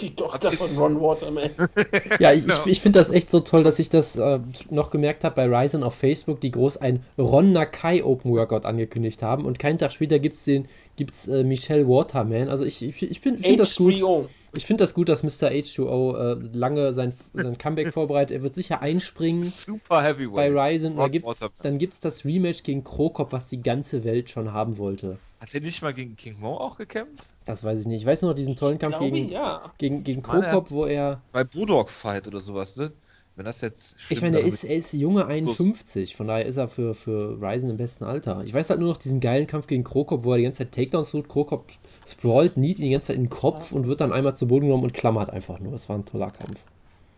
Die 0.02 0.14
Tochter 0.14 0.52
von 0.52 0.78
Ron 0.78 1.00
Waterman. 1.00 1.52
Ja, 2.20 2.34
ich, 2.34 2.42
Genau. 2.42 2.60
ich, 2.66 2.72
ich 2.74 2.82
finde 2.82 3.00
das 3.00 3.10
echt 3.10 3.32
so 3.32 3.40
toll, 3.40 3.64
dass 3.64 3.80
ich 3.80 3.90
das 3.90 4.18
äh, 4.18 4.40
noch 4.70 4.92
gemerkt 4.92 5.24
habe 5.24 5.36
bei 5.36 5.46
Ryzen 5.48 5.84
auf 5.84 5.96
Facebook, 5.96 6.42
die 6.42 6.52
groß 6.52 6.78
ein 6.78 7.04
Ron 7.18 7.54
Nakai 7.54 8.04
Open 8.04 8.32
Workout 8.32 8.66
angekündigt 8.66 9.24
haben 9.24 9.46
und 9.46 9.60
keinen 9.60 9.78
Tag 9.78 9.94
später 9.94 10.20
gibt 10.20 10.36
es 10.36 10.44
den 10.44 10.68
gibt's, 10.96 11.28
äh, 11.28 11.44
Michelle 11.44 11.88
Waterman. 11.88 12.50
Also 12.50 12.66
ich, 12.66 12.82
ich, 12.82 13.02
ich 13.02 13.20
finde 13.20 13.44
find 13.44 13.60
das 13.60 13.76
gut. 13.76 13.94
H3O. 13.94 14.28
Ich 14.56 14.68
finde 14.68 14.84
das 14.84 14.94
gut, 14.94 15.10
dass 15.10 15.24
Mr. 15.24 15.50
H2O 15.50 16.16
äh, 16.16 16.58
lange 16.58 16.94
sein, 16.94 17.14
sein 17.34 17.58
Comeback 17.58 17.88
vorbereitet. 17.94 18.38
Er 18.38 18.44
wird 18.44 18.54
sicher 18.56 18.82
einspringen 18.82 19.44
Super 19.44 19.80
bei 19.90 20.04
Heavyweight. 20.04 20.54
Ryzen. 20.54 20.92
Und 20.94 21.00
Ron 21.00 21.06
da 21.06 21.08
gibt's, 21.08 21.40
dann 21.64 21.78
gibt 21.80 21.94
es 21.94 22.00
das 22.00 22.24
Rematch 22.24 22.62
gegen 22.62 22.84
Krokop, 22.84 23.32
was 23.32 23.48
die 23.48 23.62
ganze 23.62 24.04
Welt 24.04 24.30
schon 24.30 24.54
haben 24.54 24.78
wollte. 24.78 25.18
Hat 25.40 25.54
er 25.54 25.62
nicht 25.62 25.82
mal 25.82 25.94
gegen 25.94 26.16
King 26.16 26.40
Mo 26.40 26.56
auch 26.56 26.78
gekämpft? 26.78 27.26
Das 27.46 27.64
weiß 27.64 27.82
ich 27.82 27.88
nicht. 27.88 28.02
Ich 28.02 28.06
weiß 28.06 28.22
nur 28.22 28.32
noch 28.32 28.38
diesen 28.38 28.56
tollen 28.56 28.76
Ich 28.76 28.80
Kampf 28.80 29.00
glaube, 29.00 29.12
gegen, 29.12 29.30
ja. 29.30 29.74
gegen, 29.78 30.04
gegen 30.04 30.22
Krokop, 30.22 30.72
wo 30.72 30.86
er 30.86 31.22
Bei 31.32 31.44
Brewdog 31.44 31.90
Fight 31.90 32.28
oder 32.28 32.40
sowas, 32.40 32.78
ne? 32.78 32.94
Wenn 33.36 33.46
das 33.46 33.62
jetzt 33.62 33.96
Ich 34.10 34.22
meine, 34.22 34.40
er 34.40 34.46
ist, 34.46 34.64
er 34.64 34.76
ist 34.76 34.94
junge 34.94 35.26
51, 35.26 36.16
von 36.16 36.28
daher 36.28 36.46
ist 36.46 36.58
er 36.58 36.68
für, 36.68 36.94
für 36.94 37.42
Ryzen 37.42 37.70
im 37.72 37.78
besten 37.78 38.04
Alter. 38.04 38.44
Ich 38.46 38.54
weiß 38.54 38.70
halt 38.70 38.80
nur 38.80 38.90
noch 38.90 38.98
diesen 38.98 39.20
geilen 39.20 39.48
Kampf 39.48 39.66
gegen 39.66 39.84
Krokop, 39.84 40.24
wo 40.24 40.32
er 40.34 40.38
die 40.38 40.44
ganze 40.44 40.60
Zeit 40.60 40.72
Takedowns 40.74 41.10
tut. 41.10 41.30
Krokop 41.30 41.72
sprawlt, 42.08 42.58
niet 42.58 42.78
ihn 42.78 42.86
die 42.86 42.92
ganze 42.92 43.08
Zeit 43.08 43.16
in 43.16 43.24
den 43.24 43.30
Kopf 43.32 43.72
und 43.72 43.88
wird 43.88 44.02
dann 44.02 44.14
einmal 44.14 44.36
zu 44.38 44.48
Boden 44.48 44.66
genommen 44.68 44.84
und 44.84 44.94
klammert 44.94 45.32
einfach 45.32 45.60
nur. 45.60 45.72
Das 45.72 45.90
war 45.90 45.98
ein 45.98 46.06
toller 46.06 46.30
Kampf. 46.30 46.60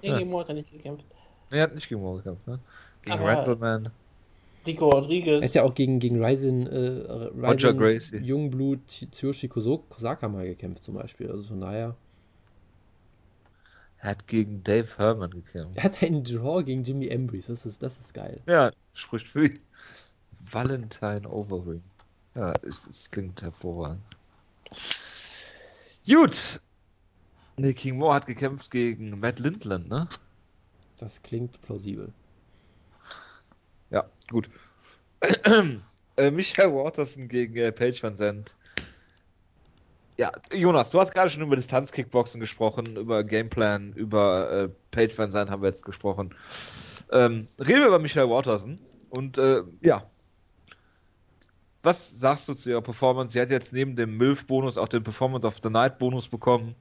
Gegen 0.01 0.20
Ja. 0.20 0.26
Mo 0.26 0.39
hat 0.39 0.47
er 0.49 0.55
nicht 0.55 0.72
gekämpft. 0.72 1.03
Er 1.51 1.63
hat 1.63 1.76
nicht 1.76 1.89
gegen 1.89 2.01
Mo 2.01 2.13
gekämpft, 2.13 2.47
ne? 2.47 2.59
Gegen 3.01 3.18
Aber- 3.20 3.26
Randleman. 3.28 3.89
Rico 4.66 4.89
Er 4.89 4.95
Rodriguez. 4.95 5.43
hat 5.43 5.53
ja 5.53 5.63
auch 5.63 5.76
gegen, 5.76 5.99
gegen 5.99 6.24
Ryzen, 6.24 6.66
äh, 6.66 7.30
Ryzen. 7.38 8.24
Jungblut 8.24 8.80
Tsuyoshi 9.11 9.47
Kosaka 9.47 10.28
mal 10.28 10.47
gekämpft 10.47 10.84
zum 10.84 10.95
Beispiel. 10.95 11.30
Also 11.30 11.43
von 11.43 11.61
daher. 11.61 11.95
Er 14.06 14.12
hat 14.12 14.28
gegen 14.28 14.64
Dave 14.64 14.88
Herman 14.99 15.32
gekämpft. 15.32 15.78
Er 15.78 15.84
hat 15.84 16.03
einen 16.03 16.24
Draw 16.24 16.64
gegen 16.64 16.84
Jimmy 16.84 17.12
Ambrose. 17.12 17.47
Das 17.47 17.66
ist, 17.66 17.82
das 17.82 17.99
ist 17.99 18.14
geil. 18.14 18.39
Ja, 18.45 18.72
spricht 18.93 19.28
für 19.28 19.47
ihn. 19.47 19.60
Valentine 20.41 21.28
Overring. 21.28 21.82
Ja, 22.36 22.53
es, 22.62 22.86
es 22.86 23.10
klingt 23.10 23.41
hervorragend. 23.41 24.03
Gut. 26.08 26.62
Nee, 27.58 27.74
King 27.74 27.97
Mo 27.97 28.14
hat 28.14 28.28
gekämpft 28.28 28.70
gegen 28.70 29.20
Matt 29.20 29.39
Lindland, 29.39 29.89
ne? 29.89 30.08
Das 30.99 31.24
klingt 31.24 31.60
plausibel. 31.64 32.14
Ja, 33.89 34.06
gut. 34.30 34.51
äh, 36.18 36.30
Michael 36.30 36.76
Waterson 36.76 37.28
gegen 37.28 37.56
äh, 37.56 37.72
Paige 37.72 38.03
Van 38.03 38.16
Zandt. 38.16 38.56
Ja, 40.18 40.32
Jonas, 40.53 40.91
du 40.91 40.99
hast 40.99 41.13
gerade 41.13 41.30
schon 41.30 41.43
über 41.43 41.55
Distanzkickboxen 41.55 42.39
gesprochen, 42.39 42.95
über 42.95 43.24
Gameplan, 43.24 43.91
über 43.93 44.70
äh, 44.93 45.18
Van 45.18 45.32
Zandt 45.32 45.51
haben 45.51 45.61
wir 45.61 45.70
jetzt 45.70 45.84
gesprochen. 45.84 46.34
Ähm, 47.11 47.47
reden 47.59 47.80
wir 47.80 47.88
über 47.88 47.99
Michael 47.99 48.30
Waterson. 48.30 48.80
Und 49.09 49.38
äh, 49.38 49.63
ja, 49.82 50.09
was 51.84 52.20
sagst 52.20 52.49
du 52.49 52.53
zu 52.53 52.70
ihrer 52.70 52.82
Performance? 52.82 53.34
Sie 53.34 53.41
hat 53.41 53.49
jetzt 53.51 53.72
neben 53.72 53.95
dem 53.95 54.18
MILF-Bonus 54.18 54.78
auch 54.78 54.88
den 54.88 55.03
Performance 55.03 55.45
of 55.45 55.59
the 55.61 55.70
Night-Bonus 55.70 56.28
bekommen. 56.28 56.76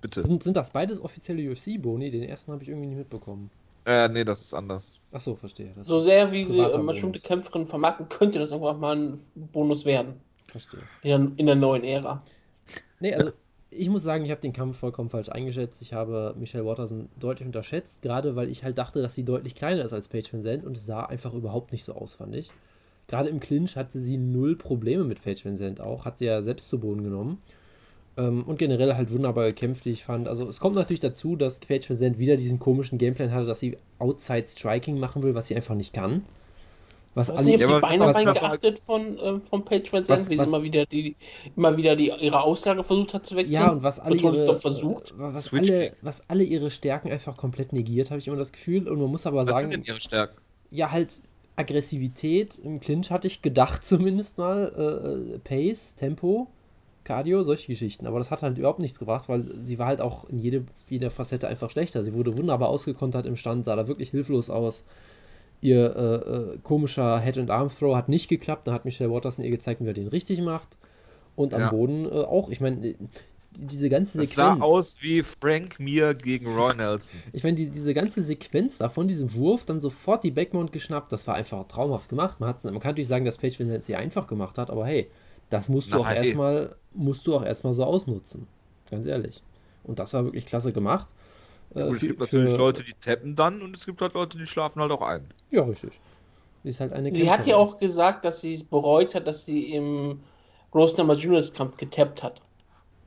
Bitte. 0.00 0.22
Sind, 0.22 0.44
sind 0.44 0.56
das 0.56 0.70
beides 0.70 1.00
offizielle 1.00 1.50
UFC-Boni? 1.50 2.10
Den 2.10 2.22
ersten 2.22 2.52
habe 2.52 2.62
ich 2.62 2.68
irgendwie 2.68 2.86
nicht 2.88 2.98
mitbekommen. 2.98 3.50
Äh, 3.84 4.08
nee, 4.10 4.22
das 4.22 4.42
ist 4.42 4.54
anders. 4.54 5.00
Achso, 5.10 5.34
verstehe. 5.34 5.72
Das 5.74 5.88
so 5.88 5.98
sehr 5.98 6.30
wie 6.30 6.44
sie 6.44 6.58
äh, 6.58 6.78
bestimmte 6.78 7.20
Kämpferin 7.20 7.66
vermarkten, 7.66 8.08
könnte 8.08 8.38
das 8.38 8.50
irgendwann 8.50 8.78
mal 8.78 8.96
ein 8.96 9.20
Bonus 9.34 9.84
werden. 9.84 10.20
Verstehe. 10.48 10.80
In, 11.02 11.36
in 11.36 11.46
der 11.46 11.54
neuen 11.54 11.84
Ära. 11.84 12.22
Nee, 13.00 13.14
also 13.14 13.32
ich 13.70 13.88
muss 13.90 14.02
sagen, 14.02 14.24
ich 14.24 14.30
habe 14.30 14.40
den 14.40 14.52
Kampf 14.52 14.78
vollkommen 14.78 15.10
falsch 15.10 15.28
eingeschätzt. 15.28 15.82
Ich 15.82 15.92
habe 15.92 16.34
Michelle 16.38 16.64
Watterson 16.64 17.08
deutlich 17.20 17.46
unterschätzt, 17.46 18.02
gerade 18.02 18.34
weil 18.34 18.48
ich 18.48 18.64
halt 18.64 18.78
dachte, 18.78 19.02
dass 19.02 19.14
sie 19.14 19.24
deutlich 19.24 19.54
kleiner 19.54 19.84
ist 19.84 19.92
als 19.92 20.08
Paige 20.08 20.32
Van 20.32 20.42
Zandt 20.42 20.64
und 20.64 20.76
es 20.76 20.86
sah 20.86 21.04
einfach 21.04 21.34
überhaupt 21.34 21.72
nicht 21.72 21.84
so 21.84 21.94
aus, 21.94 22.14
fand 22.14 22.34
ich. 22.34 22.50
Gerade 23.08 23.28
im 23.28 23.40
Clinch 23.40 23.76
hatte 23.76 24.00
sie 24.00 24.16
null 24.16 24.56
Probleme 24.56 25.04
mit 25.04 25.22
Paige 25.22 25.44
Van 25.44 25.56
Zandt 25.56 25.80
auch, 25.80 26.04
hat 26.04 26.18
sie 26.18 26.26
ja 26.26 26.42
selbst 26.42 26.68
zu 26.68 26.78
Boden 26.78 27.04
genommen. 27.04 27.42
Ähm, 28.16 28.44
und 28.44 28.58
generell 28.58 28.94
halt 28.94 29.12
wunderbar 29.12 29.46
gekämpft, 29.46 29.84
wie 29.84 29.90
ich 29.90 30.04
fand. 30.04 30.28
Also 30.28 30.48
es 30.48 30.60
kommt 30.60 30.76
natürlich 30.76 31.00
dazu, 31.00 31.36
dass 31.36 31.60
Paige 31.60 31.90
Van 31.90 31.98
Zandt 31.98 32.18
wieder 32.18 32.36
diesen 32.36 32.58
komischen 32.58 32.98
Gameplan 32.98 33.32
hatte, 33.32 33.46
dass 33.46 33.60
sie 33.60 33.76
Outside 33.98 34.48
Striking 34.48 34.98
machen 34.98 35.22
will, 35.22 35.34
was 35.34 35.46
sie 35.46 35.56
einfach 35.56 35.74
nicht 35.74 35.92
kann. 35.92 36.24
Was 37.18 37.30
alle, 37.30 37.46
nicht, 37.46 37.60
die 37.60 37.66
Beine 37.66 38.06
was, 38.06 38.16
geachtet 38.16 38.78
von, 38.78 39.18
äh, 39.18 39.40
von 39.50 39.64
Page 39.64 39.92
Van 39.92 40.04
Zandt, 40.04 40.30
wie 40.30 40.36
sie 40.36 40.44
immer 40.44 40.62
wieder, 40.62 40.86
die, 40.86 41.16
immer 41.56 41.76
wieder 41.76 41.96
die, 41.96 42.12
ihre 42.20 42.40
Aussage 42.42 42.84
versucht 42.84 43.12
hat 43.12 43.26
zu 43.26 43.34
wechseln. 43.34 43.54
Ja, 43.54 43.72
und 43.72 43.82
was 43.82 43.98
alle, 43.98 44.16
ihre, 44.16 44.56
versucht. 44.60 45.14
Was, 45.18 45.52
alle, 45.52 45.96
was 46.00 46.22
alle 46.30 46.44
ihre 46.44 46.70
Stärken 46.70 47.10
einfach 47.10 47.36
komplett 47.36 47.72
negiert, 47.72 48.10
habe 48.10 48.20
ich 48.20 48.28
immer 48.28 48.36
das 48.36 48.52
Gefühl. 48.52 48.86
Und 48.86 49.00
man 49.00 49.10
muss 49.10 49.26
aber 49.26 49.38
was 49.38 49.48
sagen. 49.48 49.66
Was 49.66 49.72
sind 49.72 49.84
denn 49.84 49.94
ihre 49.94 50.00
Stärken? 50.00 50.40
Ja, 50.70 50.92
halt 50.92 51.18
Aggressivität 51.56 52.56
im 52.60 52.78
Clinch 52.78 53.10
hatte 53.10 53.26
ich 53.26 53.42
gedacht 53.42 53.84
zumindest 53.84 54.38
mal. 54.38 54.72
Äh, 54.78 55.34
äh, 55.34 55.38
Pace, 55.40 55.96
Tempo, 55.96 56.46
Cardio, 57.02 57.42
solche 57.42 57.66
Geschichten. 57.66 58.06
Aber 58.06 58.20
das 58.20 58.30
hat 58.30 58.42
halt 58.42 58.58
überhaupt 58.58 58.78
nichts 58.78 59.00
gebracht, 59.00 59.28
weil 59.28 59.44
sie 59.64 59.80
war 59.80 59.88
halt 59.88 60.00
auch 60.00 60.28
in 60.28 60.38
jede, 60.38 60.66
jeder 60.88 61.10
Facette 61.10 61.48
einfach 61.48 61.70
schlechter. 61.70 62.04
Sie 62.04 62.14
wurde 62.14 62.38
wunderbar 62.38 62.68
ausgekontert 62.68 63.26
im 63.26 63.34
Stand, 63.34 63.64
sah 63.64 63.74
da 63.74 63.88
wirklich 63.88 64.10
hilflos 64.10 64.50
aus. 64.50 64.84
Ihr 65.60 65.96
äh, 65.96 66.54
äh, 66.54 66.58
komischer 66.62 67.18
Head-and-Arm-Throw 67.20 67.96
hat 67.96 68.08
nicht 68.08 68.28
geklappt. 68.28 68.66
Da 68.66 68.72
hat 68.72 68.84
Michelle 68.84 69.10
Watterson 69.10 69.44
ihr 69.44 69.50
gezeigt, 69.50 69.80
wie 69.82 69.86
er 69.86 69.94
den 69.94 70.08
richtig 70.08 70.40
macht. 70.40 70.68
Und 71.34 71.54
am 71.54 71.60
ja. 71.60 71.70
Boden 71.70 72.06
äh, 72.06 72.10
auch. 72.10 72.48
Ich 72.50 72.60
meine, 72.60 72.94
diese 73.58 73.88
ganze 73.88 74.18
Sequenz. 74.18 74.34
Das 74.34 74.36
sah 74.36 74.60
aus 74.60 74.98
wie 75.00 75.22
Frank 75.22 75.80
Mir 75.80 76.14
gegen 76.14 76.46
Roy 76.46 76.74
Nelson. 76.74 77.20
Ich 77.32 77.42
meine, 77.42 77.56
die, 77.56 77.70
diese 77.70 77.94
ganze 77.94 78.22
Sequenz 78.22 78.78
da 78.78 78.88
von 78.88 79.08
diesem 79.08 79.34
Wurf, 79.34 79.64
dann 79.64 79.80
sofort 79.80 80.22
die 80.24 80.30
Backmount 80.30 80.72
geschnappt, 80.72 81.12
das 81.12 81.26
war 81.26 81.34
einfach 81.34 81.66
traumhaft 81.66 82.08
gemacht. 82.08 82.40
Man, 82.40 82.50
hat, 82.50 82.64
man 82.64 82.74
kann 82.74 82.90
natürlich 82.90 83.08
sagen, 83.08 83.24
dass 83.24 83.38
Page 83.38 83.58
Van 83.58 83.80
sie 83.82 83.96
einfach 83.96 84.26
gemacht 84.26 84.58
hat, 84.58 84.70
aber 84.70 84.86
hey, 84.86 85.08
das 85.50 85.68
musst 85.68 85.92
du 85.92 85.96
Nein, 85.96 86.04
auch 86.04 86.10
erstmal 86.10 86.76
musst 86.94 87.26
du 87.26 87.34
auch 87.34 87.44
erstmal 87.44 87.74
so 87.74 87.84
ausnutzen. 87.84 88.46
Ganz 88.90 89.06
ehrlich. 89.06 89.42
Und 89.84 89.98
das 89.98 90.12
war 90.14 90.24
wirklich 90.24 90.46
klasse 90.46 90.72
gemacht. 90.72 91.08
Äh, 91.74 91.82
und 91.82 91.94
es 91.94 92.00
für, 92.00 92.06
gibt 92.08 92.20
natürlich 92.20 92.52
für... 92.52 92.58
Leute, 92.58 92.84
die 92.84 92.94
tappen 92.94 93.36
dann 93.36 93.62
und 93.62 93.76
es 93.76 93.86
gibt 93.86 94.00
halt 94.00 94.14
Leute, 94.14 94.38
die 94.38 94.46
schlafen 94.46 94.80
halt 94.80 94.92
auch 94.92 95.02
ein. 95.02 95.26
Ja, 95.50 95.64
richtig. 95.64 95.92
Halt 96.64 96.92
eine 96.92 97.14
Sie 97.14 97.30
hat 97.30 97.46
ja 97.46 97.56
auch 97.56 97.78
gesagt, 97.78 98.24
dass 98.26 98.42
sie 98.42 98.62
bereut 98.68 99.14
hat, 99.14 99.26
dass 99.26 99.46
sie 99.46 99.72
im 99.72 100.20
Rose 100.74 100.96
Number 100.96 101.14
Juniors 101.14 101.52
Kampf 101.52 101.78
getappt 101.78 102.22
hat. 102.22 102.42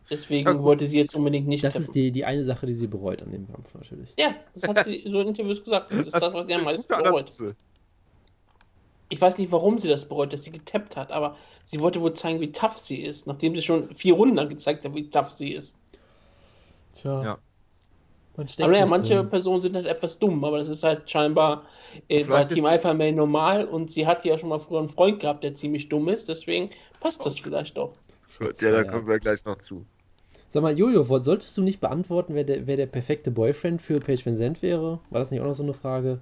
Deswegen 0.09 0.47
ja, 0.49 0.63
wollte 0.63 0.87
sie 0.87 0.97
jetzt 0.97 1.15
unbedingt 1.15 1.47
nicht. 1.47 1.63
Das 1.63 1.73
tappen. 1.73 1.85
ist 1.85 1.95
die, 1.95 2.11
die 2.11 2.25
eine 2.25 2.43
Sache, 2.43 2.65
die 2.65 2.73
sie 2.73 2.87
bereut 2.87 3.21
an 3.21 3.31
dem 3.31 3.47
Kampf 3.51 3.73
natürlich. 3.73 4.13
Ja, 4.17 4.35
das 4.55 4.67
hat 4.67 4.85
sie 4.85 5.03
so 5.07 5.19
in 5.19 5.27
Interviews 5.29 5.63
gesagt. 5.63 5.91
Das 5.91 5.99
ist 5.99 6.13
das, 6.13 6.21
das 6.21 6.33
was 6.33 6.47
sie 6.47 6.55
am 6.55 6.63
meisten 6.63 6.87
bereut. 6.87 7.31
Ich 9.09 9.21
weiß 9.21 9.37
nicht, 9.37 9.51
warum 9.51 9.79
sie 9.79 9.89
das 9.89 10.05
bereut, 10.05 10.33
dass 10.33 10.43
sie 10.43 10.51
getappt 10.51 10.95
hat, 10.95 11.11
aber 11.11 11.35
sie 11.65 11.79
wollte 11.81 12.01
wohl 12.01 12.13
zeigen, 12.13 12.39
wie 12.39 12.51
tough 12.51 12.77
sie 12.77 13.01
ist, 13.01 13.27
nachdem 13.27 13.55
sie 13.55 13.61
schon 13.61 13.93
vier 13.93 14.13
Runden 14.13 14.35
lang 14.35 14.49
gezeigt 14.49 14.85
hat, 14.85 14.95
wie 14.95 15.09
tough 15.09 15.31
sie 15.31 15.51
ist. 15.51 15.75
Tja. 16.95 17.23
Ja. 17.23 17.37
Aber 18.59 18.77
ja, 18.77 18.85
manche 18.85 19.15
drin. 19.15 19.29
Personen 19.29 19.61
sind 19.61 19.75
halt 19.75 19.85
etwas 19.85 20.17
dumm, 20.17 20.43
aber 20.43 20.59
das 20.59 20.69
ist 20.69 20.83
halt 20.83 21.09
scheinbar 21.09 21.65
äh, 22.07 22.23
bei 22.23 22.43
Team 22.43 22.65
Alpha 22.65 22.93
Male 22.93 23.13
normal 23.13 23.65
und 23.65 23.91
sie 23.91 24.05
hat 24.07 24.23
ja 24.25 24.37
schon 24.37 24.49
mal 24.49 24.59
früher 24.59 24.79
einen 24.79 24.89
Freund 24.89 25.19
gehabt, 25.19 25.43
der 25.43 25.55
ziemlich 25.55 25.89
dumm 25.89 26.07
ist, 26.09 26.29
deswegen 26.29 26.69
passt 26.99 27.25
das 27.25 27.39
vielleicht 27.39 27.77
doch. 27.77 27.93
Ja, 28.59 28.71
da 28.71 28.83
kommen 28.83 29.07
wir 29.07 29.19
gleich 29.19 29.43
noch 29.45 29.57
zu. 29.59 29.85
Sag 30.53 30.63
mal, 30.63 30.77
Jojo, 30.77 31.03
solltest 31.19 31.57
du 31.57 31.61
nicht 31.61 31.79
beantworten, 31.79 32.35
wer 32.35 32.43
der, 32.43 32.67
wer 32.67 32.75
der 32.75 32.85
perfekte 32.85 33.31
Boyfriend 33.31 33.81
für 33.81 33.99
Paige 33.99 34.25
Vincent 34.25 34.61
wäre? 34.61 34.99
War 35.09 35.19
das 35.19 35.31
nicht 35.31 35.39
auch 35.41 35.45
noch 35.45 35.53
so 35.53 35.63
eine 35.63 35.73
Frage? 35.73 36.19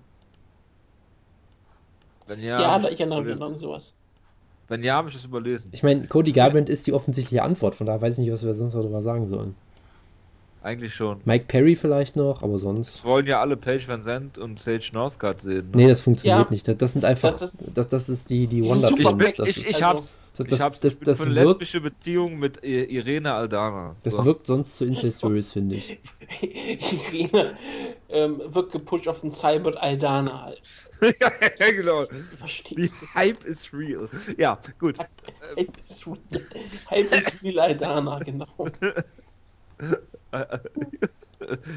Wenn 2.28 2.42
ja, 2.42 2.62
ja 2.62 2.68
aber 2.70 2.92
ich 2.92 3.00
erinnere 3.00 3.24
mich 3.24 3.42
an 3.42 3.58
sowas. 3.58 3.94
Wenn 4.68 4.84
ja, 4.84 4.94
habe 4.94 5.08
ich 5.10 5.16
das 5.16 5.26
überlesen. 5.26 5.72
Ich 5.74 5.82
meine, 5.82 6.06
Cody 6.06 6.32
Garbrandt 6.32 6.70
ist 6.70 6.86
die 6.86 6.94
offensichtliche 6.94 7.42
Antwort, 7.42 7.74
von 7.74 7.88
daher 7.88 8.04
weiß 8.04 8.14
ich 8.14 8.20
nicht, 8.20 8.32
was 8.32 8.46
wir 8.46 8.54
sonst 8.54 8.76
darüber 8.76 9.02
sagen 9.02 9.28
sollen. 9.28 9.56
Eigentlich 10.62 10.94
schon. 10.94 11.22
Mike 11.24 11.46
Perry 11.48 11.76
vielleicht 11.76 12.18
noch, 12.18 12.44
aber 12.44 12.60
sonst. 12.60 12.96
Das 12.96 13.06
wollen 13.06 13.26
ja 13.28 13.40
alle 13.40 13.56
Paige 13.56 13.88
Van 13.88 14.02
Zandt 14.02 14.38
und 14.38 14.60
Sage 14.60 14.90
Northcutt 14.92 15.42
sehen. 15.42 15.72
Ne? 15.72 15.78
Nee, 15.78 15.88
das 15.88 16.02
funktioniert 16.02 16.48
ja. 16.48 16.52
nicht. 16.52 16.68
Das, 16.68 16.78
das, 16.78 16.94
sind 16.94 17.06
einfach. 17.06 17.40
Das 17.40 17.54
ist, 17.54 17.60
das, 17.74 17.88
das 17.88 18.10
ist 18.10 18.30
die, 18.30 18.46
die 18.48 18.66
Wonder 18.66 18.90
Ich, 18.90 19.16
bin, 19.16 19.46
ich, 19.46 19.70
ich, 19.70 19.82
hab's. 19.82 20.18
Das, 20.36 20.48
das, 20.48 20.60
ich 20.60 20.62
hab's. 20.62 20.80
Das, 20.82 21.00
das, 21.00 21.18
das 21.18 21.20
wirkt, 21.20 21.32
lesbische 21.32 21.80
Beziehung 21.80 22.40
mit 22.40 22.62
Irene 22.62 23.34
Aldana. 23.34 23.96
Das 24.04 24.16
so. 24.16 24.26
wirkt 24.26 24.48
sonst 24.48 24.78
zu 24.78 24.86
incestuös, 24.86 25.54
finde 25.54 25.76
ich. 25.76 25.98
Irene 26.42 27.56
ähm, 28.10 28.42
wird 28.48 28.74
gepusht 28.74 29.08
auf 29.08 29.22
den 29.22 29.32
Cyber 29.32 29.82
Aldana 29.82 30.44
halt. 30.44 30.62
ja, 31.02 31.72
genau. 31.72 32.04
Die 32.70 32.92
Hype 33.16 33.46
is 33.46 33.72
real. 33.74 34.10
Ja, 34.38 34.60
gut. 34.78 34.98
Hype 35.56 35.78
is 35.86 36.06
real. 36.06 36.18
Hype 36.90 37.12
is 37.14 37.44
real 37.44 37.60
Aldana, 37.60 38.20
genau. 38.20 38.48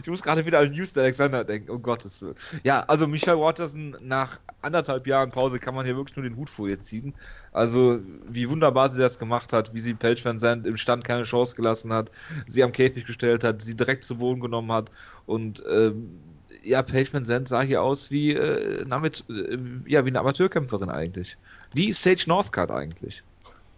ich 0.03 0.09
muss 0.09 0.23
gerade 0.23 0.45
wieder 0.45 0.61
an 0.61 0.73
News 0.73 0.97
Alexander 0.97 1.45
denken, 1.45 1.71
um 1.71 1.83
Gottes 1.83 2.21
Willen. 2.21 2.35
Ja, 2.65 2.81
also 2.89 3.07
Michelle 3.07 3.39
Watterson 3.39 3.97
nach 4.01 4.41
anderthalb 4.61 5.07
Jahren 5.07 5.31
Pause 5.31 5.59
kann 5.59 5.75
man 5.75 5.85
hier 5.85 5.97
wirklich 5.97 6.17
nur 6.17 6.25
den 6.25 6.37
Hut 6.37 6.51
vor 6.51 6.69
ihr 6.69 6.83
ziehen. 6.83 7.15
Also, 7.53 8.01
wie 8.29 8.49
wunderbar 8.49 8.89
sie 8.89 8.99
das 8.99 9.19
gemacht 9.19 9.53
hat, 9.53 9.73
wie 9.75 9.81
sie 9.81 9.95
Page 9.95 10.25
Van 10.25 10.39
Zandt 10.39 10.67
im 10.67 10.77
Stand 10.77 11.05
keine 11.05 11.25
Chance 11.25 11.55
gelassen 11.55 11.93
hat, 11.93 12.11
sie 12.47 12.63
am 12.63 12.73
Käfig 12.73 13.07
gestellt 13.07 13.45
hat, 13.45 13.63
sie 13.63 13.77
direkt 13.77 14.05
zu 14.05 14.17
Boden 14.17 14.41
genommen 14.41 14.73
hat 14.73 14.91
und 15.27 15.63
ähm, 15.71 16.19
ja, 16.63 16.83
Paige 16.83 17.13
Van 17.13 17.25
Zandt 17.25 17.49
sah 17.49 17.63
hier 17.63 17.83
aus 17.83 18.11
wie, 18.11 18.35
äh, 18.35 18.85
Amit, 18.89 19.25
äh, 19.29 19.59
ja, 19.87 20.05
wie 20.05 20.11
eine 20.11 20.21
Amateurkämpferin 20.21 20.91
eigentlich. 20.91 21.37
Wie 21.75 21.93
Sage 21.93 22.25
Northcutt 22.27 22.71
eigentlich. 22.71 23.23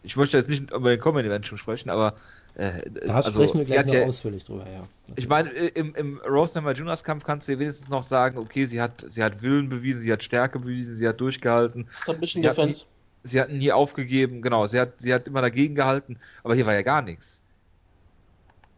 Ich 0.05 0.17
möchte 0.17 0.37
jetzt 0.37 0.49
nicht 0.49 0.71
über 0.71 0.91
den 0.91 1.01
Comedy 1.01 1.29
Event 1.29 1.47
schon 1.47 1.59
sprechen, 1.59 1.89
aber 1.89 2.15
äh, 2.57 2.89
da 3.07 3.15
also, 3.15 3.31
sprechen 3.31 3.59
wir 3.59 3.65
gleich 3.65 3.87
noch 3.87 3.95
ja, 3.95 4.05
ausführlich 4.05 4.45
drüber, 4.45 4.65
ja. 4.71 4.83
Ich 5.17 5.27
meine, 5.27 5.49
im, 5.51 5.95
im 5.97 6.21
Rose 6.21 6.57
Number 6.57 6.73
Juniors 6.73 7.03
Kampf 7.03 7.25
kannst 7.25 7.49
du 7.49 7.53
dir 7.53 7.59
wenigstens 7.59 7.89
noch 7.89 8.03
sagen, 8.03 8.39
okay, 8.39 8.65
sie 8.67 8.81
hat, 8.81 9.05
sie 9.09 9.25
hat 9.25 9.43
Willen 9.43 9.69
bewiesen, 9.69 10.03
sie 10.03 10.13
hat 10.13 10.23
Stärke 10.23 10.61
bewiesen, 10.61 10.97
sie 10.97 11.09
hat 11.09 11.21
durchgehalten. 11.21 11.89
Submission 12.07 12.43
sie 12.43 12.49
Defense. 12.49 12.81
Hat 12.83 12.89
nie, 13.25 13.29
sie 13.29 13.41
hat 13.41 13.51
nie 13.51 13.73
aufgegeben, 13.73 14.41
genau, 14.41 14.67
sie 14.67 14.79
hat, 14.79 14.93
sie 14.99 15.13
hat 15.13 15.27
immer 15.27 15.41
dagegen 15.41 15.75
gehalten, 15.75 16.19
aber 16.45 16.55
hier 16.55 16.67
war 16.67 16.75
ja 16.75 16.83
gar 16.83 17.03
nichts. 17.03 17.41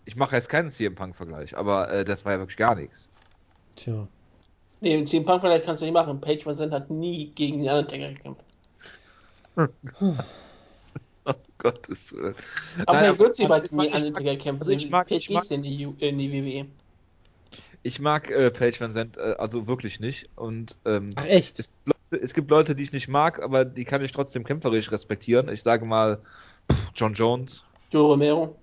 Ich 0.07 0.17
mache 0.17 0.37
jetzt 0.37 0.49
keinen 0.49 0.71
CM 0.71 0.95
Punk-Vergleich, 0.95 1.57
aber 1.57 1.91
äh, 1.93 2.05
das 2.05 2.25
war 2.25 2.33
ja 2.33 2.39
wirklich 2.39 2.57
gar 2.57 2.77
nichts. 2.77 3.09
Tja. 3.75 4.07
Nee, 4.81 4.95
im 4.95 5.07
CM 5.07 5.25
Punk-Vergleich 5.25 5.65
kannst 5.65 5.83
du 5.83 5.87
nicht 5.87 5.95
machen. 5.95 6.21
Page 6.21 6.47
Van 6.47 6.71
hat 6.71 6.89
nie 6.89 7.33
gegen 7.35 7.59
den 7.59 7.69
Undertaker 7.69 8.09
gekämpft. 8.15 8.45
Oh 11.27 11.35
Gottes 11.59 12.13
Willen. 12.13 12.35
Aber 12.87 12.99
er 12.99 13.19
wird 13.19 13.35
sie 13.35 13.47
bald 13.47 13.73
nie 13.73 13.89
Undertaker 13.89 14.37
kämpfen. 14.37 14.63
Also 14.63 14.73
ich 14.73 14.91
mag, 14.91 15.11
ich 15.11 15.31
mag, 15.31 15.51
in, 15.51 15.63
die, 15.63 15.83
in 15.99 16.19
die 16.19 16.33
WWE. 16.33 16.67
Ich 17.83 18.01
mag 18.01 18.31
äh, 18.31 18.51
Paige 18.51 18.81
Van 18.81 18.95
Zandt 18.95 19.17
äh, 19.17 19.35
also 19.39 19.67
wirklich 19.67 20.01
nicht. 20.01 20.29
Und, 20.37 20.77
ähm, 20.85 21.13
Ach 21.17 21.27
echt? 21.27 21.59
Es, 21.59 21.69
es, 22.11 22.35
gibt 22.35 22.51
Leute, 22.51 22.75
die 22.75 22.83
ich 22.83 22.93
nicht 22.93 23.09
mag, 23.09 23.43
aber 23.43 23.65
die 23.65 23.85
kann 23.85 24.05
ich 24.05 24.13
trotzdem 24.13 24.45
kämpferisch 24.45 24.91
respektieren. 24.93 25.49
Ich 25.49 25.63
sage 25.63 25.85
mal 25.85 26.21
pff, 26.71 26.93
John 26.95 27.13
Jones. 27.13 27.65
Joe 27.91 28.09
Romero. 28.09 28.57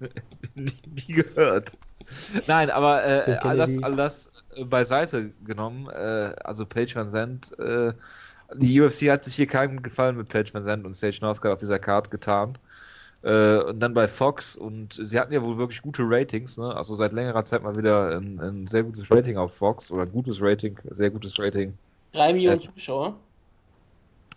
nie, 0.54 0.72
nie, 0.86 1.12
gehört. 1.12 1.72
Nein, 2.46 2.70
aber 2.70 3.04
äh, 3.04 3.36
all 3.42 3.56
das, 3.56 3.82
all 3.82 3.96
das 3.96 4.30
äh, 4.54 4.64
beiseite 4.64 5.30
genommen, 5.44 5.88
äh, 5.90 6.34
also 6.44 6.64
Paige 6.64 6.94
Van 6.94 7.10
Zandt 7.10 7.58
äh, 7.58 7.92
die 8.54 8.80
UFC 8.80 9.10
hat 9.10 9.24
sich 9.24 9.34
hier 9.34 9.46
keinen 9.46 9.82
Gefallen 9.82 10.16
mit 10.16 10.28
Paige 10.28 10.54
Van 10.54 10.64
Zandt 10.64 10.86
und 10.86 10.96
Sage 10.96 11.18
Northcutt 11.20 11.52
auf 11.52 11.60
dieser 11.60 11.78
Card 11.78 12.10
getan. 12.10 12.56
Äh, 13.22 13.58
und 13.58 13.80
dann 13.80 13.94
bei 13.94 14.06
Fox 14.06 14.56
und 14.56 14.94
sie 14.94 15.18
hatten 15.18 15.32
ja 15.32 15.42
wohl 15.42 15.58
wirklich 15.58 15.82
gute 15.82 16.02
Ratings, 16.04 16.56
ne? 16.56 16.74
Also 16.74 16.94
seit 16.94 17.12
längerer 17.12 17.44
Zeit 17.44 17.64
mal 17.64 17.76
wieder 17.76 18.16
ein, 18.16 18.38
ein 18.38 18.66
sehr 18.68 18.84
gutes 18.84 19.10
Rating 19.10 19.36
auf 19.36 19.56
Fox 19.56 19.90
oder 19.90 20.02
ein 20.02 20.12
gutes 20.12 20.40
Rating, 20.40 20.78
sehr 20.90 21.10
gutes 21.10 21.36
Rating. 21.38 21.76
Drei 22.12 22.32
Millionen 22.32 22.60
äh, 22.60 22.72
Zuschauer. 22.74 23.16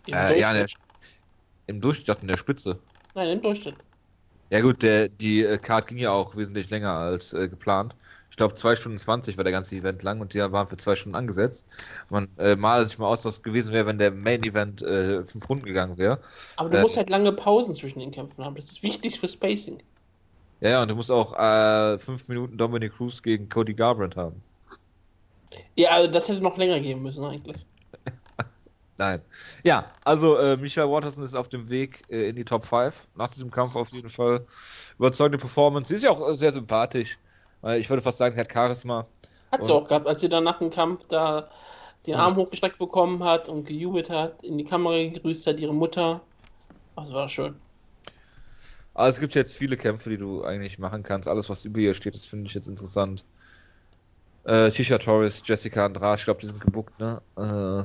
Äh, 0.08 0.40
ja, 0.40 0.52
der, 0.52 0.66
im 1.68 1.80
Durchschnitt, 1.80 2.18
in 2.22 2.28
der 2.28 2.36
Spitze. 2.36 2.78
Nein, 3.14 3.28
im 3.28 3.42
Durchschnitt. 3.42 3.76
Ja 4.50 4.60
gut, 4.60 4.82
der, 4.82 5.08
die 5.08 5.44
äh, 5.44 5.58
Card 5.58 5.86
ging 5.86 5.98
ja 5.98 6.10
auch 6.10 6.36
wesentlich 6.36 6.68
länger 6.70 6.92
als 6.92 7.32
äh, 7.32 7.48
geplant. 7.48 7.94
Ich 8.32 8.36
glaube, 8.36 8.54
2 8.54 8.76
Stunden 8.76 8.96
20 8.96 9.36
war 9.36 9.44
der 9.44 9.52
ganze 9.52 9.76
Event 9.76 10.02
lang 10.02 10.22
und 10.22 10.32
die 10.32 10.38
waren 10.38 10.66
für 10.66 10.78
2 10.78 10.96
Stunden 10.96 11.16
angesetzt. 11.16 11.66
Man 12.08 12.28
äh, 12.38 12.56
male 12.56 12.86
sich 12.86 12.98
mal 12.98 13.06
aus, 13.06 13.26
was 13.26 13.42
gewesen 13.42 13.74
wäre, 13.74 13.84
wenn 13.84 13.98
der 13.98 14.10
Main 14.10 14.42
Event 14.42 14.80
äh, 14.80 15.22
fünf 15.22 15.50
Runden 15.50 15.66
gegangen 15.66 15.98
wäre. 15.98 16.18
Aber 16.56 16.70
du 16.70 16.78
äh, 16.78 16.80
musst 16.80 16.96
halt 16.96 17.10
lange 17.10 17.30
Pausen 17.32 17.74
zwischen 17.74 18.00
den 18.00 18.10
Kämpfen 18.10 18.42
haben. 18.42 18.56
Das 18.56 18.64
ist 18.64 18.82
wichtig 18.82 19.20
für 19.20 19.28
Spacing. 19.28 19.82
Ja, 20.60 20.70
ja, 20.70 20.82
und 20.82 20.90
du 20.90 20.94
musst 20.94 21.10
auch 21.10 21.38
äh, 21.38 21.98
fünf 21.98 22.26
Minuten 22.26 22.56
Dominic 22.56 22.94
Cruz 22.94 23.22
gegen 23.22 23.50
Cody 23.50 23.74
Garbrandt 23.74 24.16
haben. 24.16 24.42
Ja, 25.76 25.90
also 25.90 26.10
das 26.10 26.26
hätte 26.26 26.40
noch 26.40 26.56
länger 26.56 26.80
geben 26.80 27.02
müssen 27.02 27.24
eigentlich. 27.24 27.66
Nein. 28.96 29.20
Ja, 29.62 29.92
also 30.04 30.38
äh, 30.38 30.56
Michael 30.56 30.88
Watterson 30.88 31.22
ist 31.22 31.34
auf 31.34 31.50
dem 31.50 31.68
Weg 31.68 32.04
äh, 32.08 32.30
in 32.30 32.36
die 32.36 32.46
Top 32.46 32.64
5. 32.64 33.08
Nach 33.14 33.28
diesem 33.28 33.50
Kampf 33.50 33.76
auf 33.76 33.90
jeden 33.90 34.08
Fall. 34.08 34.46
Überzeugende 34.98 35.36
Performance. 35.36 35.88
Sie 35.88 35.96
ist 35.96 36.04
ja 36.04 36.10
auch 36.12 36.26
äh, 36.26 36.34
sehr 36.34 36.52
sympathisch. 36.52 37.18
Ich 37.76 37.88
würde 37.88 38.02
fast 38.02 38.18
sagen, 38.18 38.34
sie 38.34 38.40
hat 38.40 38.52
Charisma. 38.52 39.06
Hat 39.52 39.64
sie 39.64 39.72
auch 39.72 39.86
gehabt, 39.86 40.06
als 40.06 40.20
sie 40.20 40.28
dann 40.28 40.44
nach 40.44 40.58
dem 40.58 40.70
Kampf 40.70 41.04
da 41.08 41.48
den 42.06 42.14
Arm 42.14 42.36
hochgestreckt 42.36 42.78
bekommen 42.78 43.22
hat 43.22 43.48
und 43.48 43.64
gejubelt 43.64 44.10
hat, 44.10 44.42
in 44.42 44.58
die 44.58 44.64
Kamera 44.64 44.96
gegrüßt 44.96 45.46
hat, 45.46 45.58
ihre 45.58 45.74
Mutter. 45.74 46.20
Das 46.96 47.12
war 47.12 47.28
schön. 47.28 47.54
Aber 48.94 49.08
es 49.08 49.20
gibt 49.20 49.34
jetzt 49.34 49.56
viele 49.56 49.76
Kämpfe, 49.76 50.10
die 50.10 50.18
du 50.18 50.42
eigentlich 50.42 50.78
machen 50.78 51.02
kannst. 51.02 51.28
Alles, 51.28 51.48
was 51.48 51.64
über 51.64 51.78
ihr 51.78 51.94
steht, 51.94 52.14
das 52.14 52.26
finde 52.26 52.46
ich 52.46 52.54
jetzt 52.54 52.68
interessant. 52.68 53.24
Äh, 54.44 54.70
Tisha 54.70 54.98
Torres, 54.98 55.42
Jessica 55.44 55.86
Andrade, 55.86 56.18
ich 56.18 56.24
glaube, 56.24 56.40
die 56.40 56.46
sind 56.46 56.60
gebuckt, 56.60 56.98
ne? 56.98 57.22
Äh, 57.36 57.84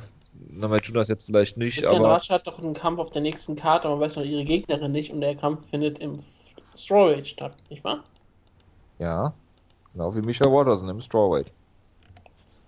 Namajunas 0.49 1.07
jetzt 1.07 1.25
vielleicht 1.25 1.57
nicht, 1.57 1.75
Jessica 1.75 1.95
aber... 1.95 2.05
Andrade 2.05 2.34
hat 2.34 2.47
doch 2.47 2.57
einen 2.59 2.73
Kampf 2.73 2.99
auf 2.99 3.11
der 3.11 3.21
nächsten 3.21 3.55
Karte, 3.55 3.88
aber 3.88 3.97
man 3.97 4.05
weiß 4.05 4.15
noch 4.15 4.23
ihre 4.23 4.43
Gegnerin 4.43 4.91
nicht 4.91 5.11
und 5.11 5.21
der 5.21 5.36
Kampf 5.36 5.69
findet 5.69 5.99
im 5.99 6.17
Strawweight 6.75 7.28
statt, 7.28 7.55
nicht 7.69 7.84
wahr? 7.84 8.03
Ja, 8.99 9.34
genau 9.98 10.16
wie 10.16 10.22
Micha 10.22 10.45
Watterson 10.45 10.89
im 10.89 11.02
Strawweight. 11.02 11.52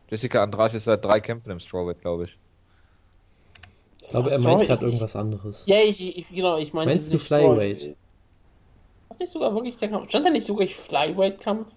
Jessica 0.09 0.41
Andrade 0.41 0.77
ist 0.77 0.85
seit 0.85 1.05
drei 1.05 1.19
Kämpfen 1.19 1.51
im 1.51 1.59
Strawweight, 1.59 2.01
glaube 2.01 2.25
ich. 2.25 2.37
Ich 4.01 4.09
glaube, 4.09 4.31
er 4.31 4.39
meint 4.39 4.65
gerade 4.65 4.83
irgendwas 4.83 5.15
anderes. 5.15 5.63
Ja, 5.67 5.77
ich, 5.77 6.17
ich, 6.17 6.27
genau, 6.29 6.57
ich 6.57 6.73
meine. 6.73 6.91
Meinst 6.91 7.13
du 7.13 7.19
Flyweight? 7.19 7.95
Was 9.09 9.19
nicht 9.19 9.31
sogar 9.31 9.53
wirklich 9.53 9.77
der 9.77 9.89
Kampf? 9.89 10.09
Stand 10.09 10.25
da 10.25 10.31
nicht 10.31 10.47
sogar 10.47 10.67
Flyweight-Kampf? 10.67 11.67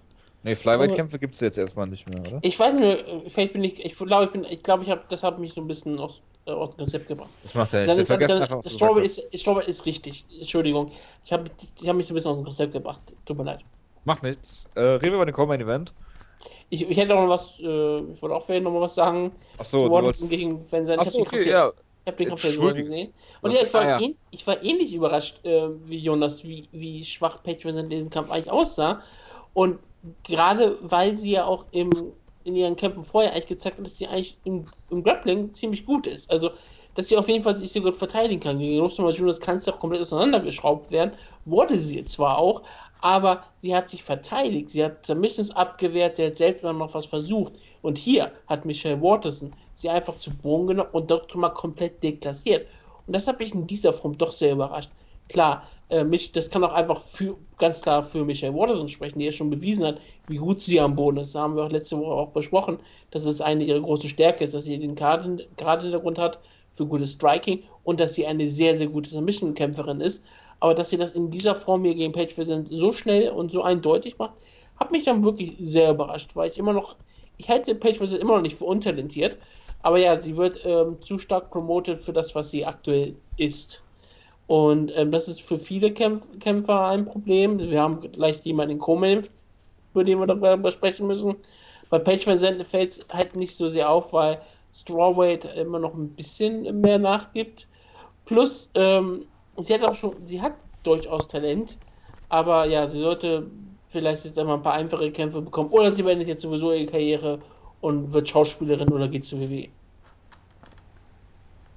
Nee, 0.42 0.56
Flyweight-Kämpfe 0.56 1.18
gibt 1.18 1.34
es 1.34 1.40
jetzt 1.40 1.58
erstmal 1.58 1.86
nicht 1.86 2.08
mehr, 2.08 2.20
oder? 2.20 2.38
Ich 2.40 2.58
weiß 2.58 2.74
nicht, 2.74 3.04
vielleicht 3.28 3.52
bin 3.52 3.62
ich, 3.64 3.84
ich 3.84 3.96
glaube, 3.96 4.24
ich 4.24 4.30
bin, 4.30 4.44
ich 4.44 4.62
glaube, 4.62 4.82
ich 4.82 4.90
habe, 4.90 5.02
das 5.08 5.22
hat 5.22 5.38
mich 5.38 5.52
so 5.52 5.60
ein 5.60 5.68
bisschen 5.68 5.98
aus, 5.98 6.22
äh, 6.46 6.52
aus 6.52 6.70
dem 6.70 6.78
Konzept 6.78 7.08
gebracht. 7.08 7.30
Das 7.42 7.54
macht 7.54 7.74
er 7.74 7.80
nicht. 7.80 7.90
Dann 7.90 8.18
ist, 8.18 8.30
dann, 8.30 8.48
dann, 8.48 8.62
Strawberry, 8.62 9.06
ist, 9.06 9.22
Strawberry 9.34 9.68
ist 9.68 9.84
richtig, 9.84 10.24
Entschuldigung. 10.40 10.90
Ich 11.24 11.32
habe 11.32 11.50
ich 11.80 11.88
hab 11.88 11.96
mich 11.96 12.06
so 12.06 12.12
ein 12.12 12.16
bisschen 12.16 12.30
aus 12.30 12.38
dem 12.38 12.44
Konzept 12.44 12.72
gebracht, 12.72 13.00
tut 13.26 13.36
mir 13.36 13.44
leid. 13.44 13.62
Macht 14.04 14.22
nichts. 14.22 14.66
Äh, 14.74 14.80
reden 14.80 15.12
wir 15.12 15.14
über 15.14 15.26
den 15.26 15.34
Common 15.34 15.60
Event. 15.60 15.92
Ich, 16.70 16.88
ich 16.88 16.96
hätte 16.96 17.14
auch 17.14 17.22
noch 17.22 17.28
was, 17.28 17.58
äh, 17.60 18.12
ich 18.12 18.22
wollte 18.22 18.34
auch 18.34 18.44
vielleicht 18.44 18.64
noch 18.64 18.72
mal 18.72 18.80
was 18.80 18.94
sagen. 18.94 19.32
Achso, 19.58 19.84
du 19.84 19.90
wolltest... 19.90 20.28
gegen 20.28 20.64
Van 20.70 20.86
Zandt. 20.86 21.00
Achso, 21.00 21.20
okay, 21.20 21.48
ja. 21.48 21.70
Ich 22.04 22.06
habe 22.06 22.16
den 22.16 22.28
Kampf 22.28 22.44
ja 22.44 22.72
gesehen. 22.72 23.12
Und 23.42 23.52
ja, 23.52 23.60
ich 23.62 23.72
war, 23.72 23.82
ah, 23.82 23.88
ja. 23.88 24.00
Ähn, 24.00 24.16
ich 24.30 24.44
war 24.46 24.60
ähnlich 24.62 24.92
überrascht 24.92 25.44
äh, 25.44 25.68
wie 25.84 25.98
Jonas, 25.98 26.42
wie, 26.42 26.68
wie 26.72 27.04
schwach 27.04 27.42
Patreon 27.44 27.76
in 27.76 27.90
diesem 27.90 28.10
Kampf 28.10 28.30
eigentlich 28.30 28.50
aussah. 28.50 29.02
Und 29.54 29.78
gerade 30.24 30.78
weil 30.80 31.14
sie 31.14 31.32
ja 31.32 31.44
auch 31.44 31.66
im, 31.70 32.12
in 32.42 32.56
ihren 32.56 32.74
Kämpfen 32.74 33.04
vorher 33.04 33.32
eigentlich 33.32 33.46
gezeigt 33.46 33.78
hat, 33.78 33.86
dass 33.86 33.98
sie 33.98 34.08
eigentlich 34.08 34.36
im, 34.44 34.66
im 34.90 35.04
Grappling 35.04 35.54
ziemlich 35.54 35.86
gut 35.86 36.08
ist. 36.08 36.28
Also, 36.30 36.50
dass 36.96 37.08
sie 37.08 37.16
auf 37.16 37.28
jeden 37.28 37.44
Fall 37.44 37.56
sich 37.56 37.70
sehr 37.70 37.82
gut 37.82 37.96
verteidigen 37.96 38.40
kann. 38.40 38.58
Gegen 38.58 38.80
Rostoma 38.80 39.10
Jonas 39.10 39.38
kann 39.38 39.58
es 39.58 39.66
ja 39.66 39.72
komplett 39.72 40.02
auseinandergeschraubt 40.02 40.90
werden. 40.90 41.12
Wurde 41.44 41.78
sie 41.78 42.04
zwar 42.04 42.38
auch, 42.38 42.62
aber 43.02 43.44
sie 43.58 43.74
hat 43.74 43.90
sich 43.90 44.02
verteidigt. 44.02 44.70
Sie 44.70 44.82
hat 44.82 45.04
Submissions 45.04 45.50
abgewehrt, 45.50 46.16
sie 46.16 46.26
hat 46.26 46.38
selbst 46.38 46.62
noch 46.62 46.94
was 46.94 47.04
versucht. 47.04 47.52
Und 47.82 47.98
hier 47.98 48.32
hat 48.46 48.64
Michelle 48.64 49.02
Waterson 49.02 49.52
sie 49.74 49.90
einfach 49.90 50.18
zu 50.18 50.30
Boden 50.30 50.68
genommen 50.68 50.90
und 50.92 51.10
dort 51.10 51.34
mal 51.34 51.50
komplett 51.50 52.02
deklassiert. 52.02 52.66
Und 53.06 53.14
das 53.14 53.26
habe 53.26 53.42
ich 53.42 53.52
in 53.52 53.66
dieser 53.66 53.92
Form 53.92 54.16
doch 54.16 54.32
sehr 54.32 54.52
überrascht. 54.52 54.90
Klar, 55.28 55.66
äh, 55.90 56.04
mich, 56.04 56.30
das 56.30 56.48
kann 56.48 56.62
auch 56.62 56.72
einfach 56.72 57.00
für, 57.02 57.36
ganz 57.58 57.82
klar 57.82 58.04
für 58.04 58.24
Michael 58.24 58.54
Watterson 58.54 58.88
sprechen, 58.88 59.18
die 59.18 59.24
ja 59.26 59.32
schon 59.32 59.50
bewiesen 59.50 59.84
hat, 59.84 59.98
wie 60.28 60.36
gut 60.36 60.62
sie 60.62 60.80
am 60.80 60.94
Boden 60.94 61.18
ist. 61.18 61.34
Da 61.34 61.40
haben 61.40 61.56
wir 61.56 61.64
auch 61.64 61.70
letzte 61.70 61.98
Woche 61.98 62.12
auch 62.12 62.30
besprochen, 62.30 62.78
dass 63.10 63.26
es 63.26 63.40
eine 63.40 63.64
ihrer 63.64 63.80
großen 63.80 64.08
Stärke 64.08 64.44
ist, 64.44 64.54
dass 64.54 64.64
sie 64.64 64.78
den 64.78 64.94
gerade 64.94 65.24
Hintergrund 65.24 66.18
hat 66.18 66.38
für 66.72 66.86
gutes 66.86 67.12
Striking 67.12 67.64
und 67.82 67.98
dass 67.98 68.14
sie 68.14 68.26
eine 68.26 68.48
sehr, 68.50 68.78
sehr 68.78 68.86
gute 68.86 69.10
Submission-Kämpferin 69.10 70.00
ist. 70.00 70.22
Aber 70.62 70.74
dass 70.76 70.90
sie 70.90 70.96
das 70.96 71.10
in 71.10 71.28
dieser 71.28 71.56
Form 71.56 71.82
hier 71.82 71.96
gegen 71.96 72.12
Page 72.12 72.38
Vincent 72.38 72.68
so 72.70 72.92
schnell 72.92 73.30
und 73.30 73.50
so 73.50 73.62
eindeutig 73.62 74.16
macht, 74.18 74.34
hat 74.78 74.92
mich 74.92 75.02
dann 75.02 75.24
wirklich 75.24 75.56
sehr 75.58 75.90
überrascht, 75.90 76.36
weil 76.36 76.52
ich 76.52 76.56
immer 76.56 76.72
noch, 76.72 76.94
ich 77.36 77.48
halte 77.48 77.74
Page 77.74 77.98
Vincent 77.98 78.22
immer 78.22 78.36
noch 78.36 78.42
nicht 78.42 78.56
für 78.56 78.66
untalentiert, 78.66 79.36
aber 79.82 79.98
ja, 79.98 80.20
sie 80.20 80.36
wird 80.36 80.64
ähm, 80.64 81.02
zu 81.02 81.18
stark 81.18 81.50
promotet 81.50 82.00
für 82.00 82.12
das, 82.12 82.36
was 82.36 82.52
sie 82.52 82.64
aktuell 82.64 83.16
ist. 83.38 83.82
Und 84.46 84.96
ähm, 84.96 85.10
das 85.10 85.26
ist 85.26 85.42
für 85.42 85.58
viele 85.58 85.90
Kämpf 85.90 86.22
Kämpfer 86.38 86.86
ein 86.86 87.06
Problem. 87.06 87.58
Wir 87.58 87.82
haben 87.82 88.00
gleich 88.12 88.38
jemanden 88.44 88.74
in 88.74 88.78
Komen, 88.78 89.26
über 89.94 90.04
den 90.04 90.20
wir 90.20 90.28
darüber 90.28 90.70
sprechen 90.70 91.08
müssen. 91.08 91.34
Bei 91.90 91.98
Page 91.98 92.24
Van 92.28 92.38
fällt 92.64 92.92
es 92.92 93.06
halt 93.12 93.34
nicht 93.34 93.56
so 93.56 93.68
sehr 93.68 93.90
auf, 93.90 94.12
weil 94.12 94.40
Strawweight 94.72 95.44
immer 95.56 95.80
noch 95.80 95.94
ein 95.94 96.10
bisschen 96.10 96.80
mehr 96.80 97.00
nachgibt. 97.00 97.66
Plus, 98.26 98.70
ähm, 98.76 99.22
sie 99.58 99.74
hat 99.74 99.82
auch 99.82 99.94
schon, 99.94 100.14
sie 100.24 100.40
hat 100.40 100.54
durchaus 100.82 101.28
Talent, 101.28 101.78
aber 102.28 102.66
ja, 102.66 102.88
sie 102.88 103.00
sollte 103.00 103.46
vielleicht 103.88 104.24
jetzt 104.24 104.38
einmal 104.38 104.56
ein 104.56 104.62
paar 104.62 104.74
einfache 104.74 105.10
Kämpfe 105.12 105.42
bekommen. 105.42 105.70
Oder 105.70 105.94
sie 105.94 106.02
beendet 106.02 106.28
jetzt 106.28 106.42
sowieso 106.42 106.72
ihre 106.72 106.86
Karriere 106.86 107.38
und 107.80 108.12
wird 108.12 108.28
Schauspielerin 108.28 108.88
oder 108.88 109.08
geht 109.08 109.24
zu 109.24 109.38
WWE. 109.38 109.68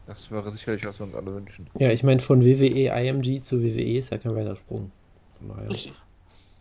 Das 0.08 0.32
wäre 0.32 0.50
sicherlich, 0.52 0.86
was 0.86 1.00
wir 1.00 1.08
uns 1.08 1.16
alle 1.16 1.34
wünschen. 1.34 1.68
Ja, 1.78 1.90
ich 1.90 2.04
meine, 2.04 2.22
von 2.22 2.44
WWE 2.44 2.90
IMG 2.90 3.42
zu 3.42 3.62
WWE 3.62 3.98
ist 3.98 4.12
ja 4.12 4.18
kein 4.18 4.36
weiter 4.36 4.56
Sprung. 4.56 4.92
Richtig. 5.68 5.94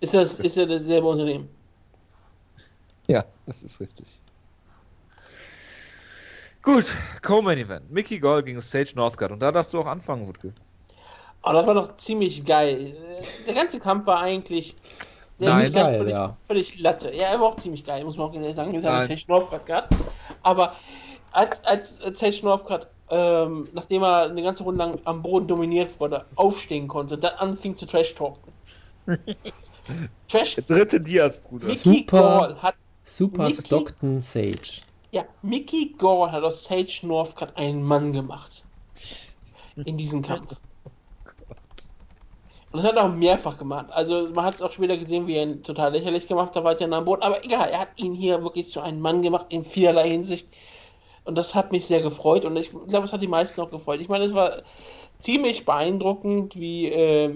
Ist 0.01 0.15
das, 0.15 0.41
ist 0.41 0.57
ja 0.57 0.67
dasselbe 0.67 1.07
Unternehmen? 1.07 1.49
Ja, 3.07 3.25
das 3.47 3.63
ist 3.63 3.81
richtig. 3.81 4.07
Gut, 6.63 6.87
Co-Main 7.23 7.59
Event. 7.59 7.91
Mickey 7.91 8.19
Gall 8.19 8.43
gegen 8.43 8.61
Sage 8.61 8.93
Northcutt. 8.97 9.31
Und 9.31 9.41
da 9.41 9.53
darfst 9.53 9.75
du 9.75 9.81
auch 9.81 9.87
anfangen, 9.87 10.27
Wutke. 10.27 10.53
Oh, 11.45 11.53
das 11.53 11.67
war 11.67 11.75
doch 11.75 11.97
ziemlich 11.99 12.45
geil. 12.45 12.97
Der 13.47 13.55
ganze 13.55 13.79
Kampf 13.79 14.07
war 14.07 14.21
eigentlich 14.21 14.75
Nein, 15.39 15.73
geil, 15.73 15.99
völlig, 15.99 16.15
ja. 16.15 16.37
völlig 16.47 16.79
Latte. 16.79 17.15
Ja, 17.15 17.27
er 17.27 17.41
war 17.41 17.49
auch 17.49 17.57
ziemlich 17.57 17.85
geil, 17.85 18.05
muss 18.05 18.17
man 18.17 18.29
auch 18.29 18.55
sagen. 18.55 18.73
Das 18.73 18.85
hat 18.85 19.09
Sage 19.09 19.23
Northcutt 19.29 19.67
gehabt. 19.67 19.95
Aber 20.43 20.75
als, 21.33 21.63
als 21.65 21.99
Sage 21.99 22.41
Northcutt, 22.43 22.87
ähm, 23.11 23.69
nachdem 23.73 24.03
er 24.05 24.23
eine 24.31 24.43
ganze 24.43 24.63
Runde 24.63 24.85
lang 24.85 24.99
am 25.05 25.23
Boden 25.23 25.47
dominiert 25.47 26.01
wurde, 26.01 26.25
aufstehen 26.37 26.89
konnte, 26.89 27.19
dann 27.19 27.35
anfing 27.35 27.77
zu 27.77 27.87
Trash-Talken. 27.87 28.53
Trash. 30.29 30.55
Der 30.55 30.65
dritte 30.65 31.01
Diaz, 31.01 31.41
Bruder. 31.41 31.67
Mickey 31.67 31.79
super, 31.79 32.21
Gall 32.21 32.63
hat. 32.63 32.75
Super 33.03 33.49
Mickey, 33.49 33.61
Stockton 33.67 34.23
Sage. 34.23 34.81
Ja, 35.11 35.25
Mickey 35.43 35.95
Gall 35.99 36.33
hat 36.33 36.43
aus 36.43 36.65
Sage 36.65 37.01
Northcutt 37.03 37.55
einen 37.57 37.83
Mann 37.83 38.13
gemacht. 38.13 38.65
In 39.85 39.99
diesem 39.99 40.23
Kampf. 40.23 40.57
Und 42.75 42.83
das 42.83 42.91
hat 42.91 42.97
er 42.97 43.05
auch 43.05 43.15
mehrfach 43.15 43.57
gemacht. 43.57 43.87
Also 43.91 44.31
man 44.35 44.47
hat 44.47 44.57
es 44.57 44.63
auch 44.63 44.73
später 44.73 44.97
gesehen, 44.97 45.29
wie 45.29 45.37
er 45.37 45.45
ihn 45.45 45.63
total 45.63 45.93
lächerlich 45.93 46.27
gemacht 46.27 46.57
hat, 46.57 46.65
weiter 46.65 46.91
am 46.91 47.05
Boden. 47.05 47.23
Aber 47.23 47.45
egal, 47.45 47.69
er 47.69 47.79
hat 47.79 47.91
ihn 47.95 48.15
hier 48.15 48.43
wirklich 48.43 48.69
zu 48.69 48.81
einem 48.81 48.99
Mann 48.99 49.23
gemacht, 49.23 49.47
in 49.51 49.63
vielerlei 49.63 50.09
Hinsicht. 50.09 50.49
Und 51.25 51.39
das 51.39 51.55
hat 51.55 51.71
mich 51.71 51.87
sehr 51.87 52.03
gefreut. 52.03 52.45
Und 52.45 52.57
ich 52.57 52.71
glaube, 52.89 53.07
es 53.07 53.13
hat 53.13 53.23
die 53.23 53.29
meisten 53.29 53.61
auch 53.61 53.71
gefreut. 53.71 54.01
Ich 54.01 54.09
meine, 54.09 54.25
es 54.25 54.35
war 54.35 54.63
ziemlich 55.21 55.65
beeindruckend, 55.65 56.59
wie 56.59 56.89
äh, 56.89 57.33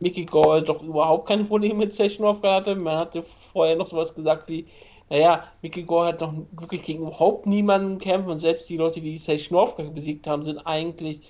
Mickey 0.00 0.24
Gall 0.24 0.62
doch 0.62 0.82
überhaupt 0.82 1.28
keine 1.28 1.44
Probleme 1.44 1.74
mit 1.74 1.94
Sessionov 1.94 2.42
hatte. 2.42 2.74
Man 2.74 2.98
hatte 2.98 3.22
vorher 3.22 3.76
noch 3.76 3.86
sowas 3.86 4.16
gesagt 4.16 4.48
wie, 4.48 4.66
naja, 5.10 5.44
Mickey 5.62 5.84
Gall 5.84 6.08
hat 6.08 6.20
noch 6.20 6.34
wirklich 6.50 6.82
gegen 6.82 7.06
überhaupt 7.06 7.46
niemanden 7.46 7.98
kämpfen 7.98 8.30
und 8.32 8.40
selbst 8.40 8.68
die 8.68 8.78
Leute, 8.78 9.00
die 9.00 9.16
Sessionov 9.18 9.76
besiegt 9.76 10.26
haben, 10.26 10.42
sind 10.42 10.58
eigentlich 10.58 11.20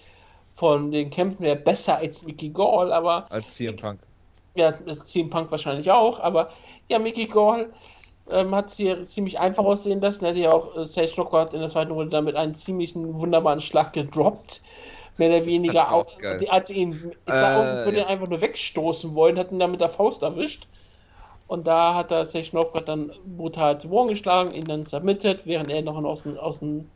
von 0.57 0.91
den 0.91 1.11
Kämpfen 1.11 1.45
her 1.45 1.55
besser 1.55 1.99
als 1.99 2.25
Mickey 2.25 2.49
Gall, 2.49 2.93
aber. 2.93 3.27
Als 3.31 3.55
CM 3.55 3.77
Punk. 3.77 4.01
Ja, 4.55 4.73
CM 5.05 5.31
Punk 5.31 5.51
wahrscheinlich 5.51 5.91
auch, 5.91 6.19
aber 6.21 6.51
ja, 6.89 6.99
Mickey 6.99 7.27
Gall 7.27 7.71
ähm, 8.31 8.55
hat 8.55 8.71
es 8.71 8.77
hier 8.77 9.03
ziemlich 9.05 9.39
einfach 9.39 9.65
aussehen 9.65 10.01
lassen. 10.01 10.25
Er 10.25 10.31
hat 10.31 10.37
ja 10.37 10.53
auch 10.53 10.77
äh, 10.77 10.87
Sage 10.87 11.13
Lockhart 11.17 11.55
in 11.55 11.61
der 11.61 11.69
zweiten 11.69 11.93
Runde 11.93 12.11
damit 12.11 12.35
einen 12.35 12.55
ziemlichen 12.55 13.15
wunderbaren 13.15 13.61
Schlag 13.61 13.93
gedroppt. 13.93 14.63
Mehr 15.19 15.31
oder 15.31 15.47
weniger 15.47 15.93
auch. 15.93 16.07
Als 16.51 16.69
ihn, 16.69 16.93
es 16.93 17.35
sah 17.35 17.55
äh, 17.55 17.63
aus, 17.63 17.69
als 17.71 17.85
würde 17.87 17.99
ja. 17.99 18.05
er 18.05 18.11
einfach 18.11 18.29
nur 18.29 18.41
wegstoßen 18.41 19.15
wollen, 19.15 19.39
hat 19.39 19.51
ihn 19.51 19.59
dann 19.59 19.71
mit 19.71 19.81
der 19.81 19.89
Faust 19.89 20.23
erwischt. 20.23 20.67
Und 21.49 21.67
da 21.67 21.95
hat 21.95 22.11
er 22.11 22.27
Sage 22.27 22.49
Lockhart 22.53 22.89
dann 22.89 23.13
brutal 23.37 23.81
zu 23.81 23.89
Boden 23.89 24.09
geschlagen, 24.09 24.53
ihn 24.53 24.65
dann 24.65 24.85
submitted, 24.85 25.47
während 25.47 25.71
er 25.71 25.83
noch 25.83 25.97
aus 26.03 26.23
dem, 26.23 26.37
aus 26.39 26.59
dem, 26.59 26.91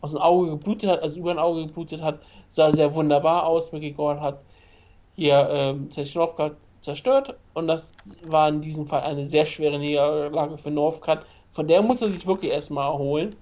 aus 0.00 0.12
dem 0.12 0.20
Auge 0.20 0.50
geblutet 0.50 0.88
hat, 0.90 1.02
also 1.02 1.18
über 1.18 1.32
ein 1.32 1.38
Auge 1.38 1.66
geblutet 1.66 2.02
hat. 2.02 2.20
Sah 2.48 2.72
sehr 2.72 2.94
wunderbar 2.94 3.46
aus. 3.46 3.72
Mickey 3.72 3.92
Gordon 3.92 4.22
hat 4.22 4.38
hier 5.14 5.48
ähm, 5.50 5.88
Lockhart 6.14 6.56
zerstört 6.82 7.34
und 7.54 7.66
das 7.66 7.92
war 8.24 8.48
in 8.48 8.60
diesem 8.60 8.86
Fall 8.86 9.02
eine 9.02 9.26
sehr 9.26 9.44
schwere 9.44 9.78
Niederlage 9.78 10.56
für 10.56 10.70
Northcutt. 10.70 11.20
Von 11.50 11.66
der 11.66 11.82
muss 11.82 12.02
er 12.02 12.10
sich 12.10 12.26
wirklich 12.26 12.52
erstmal 12.52 12.90
erholen. 12.90 13.34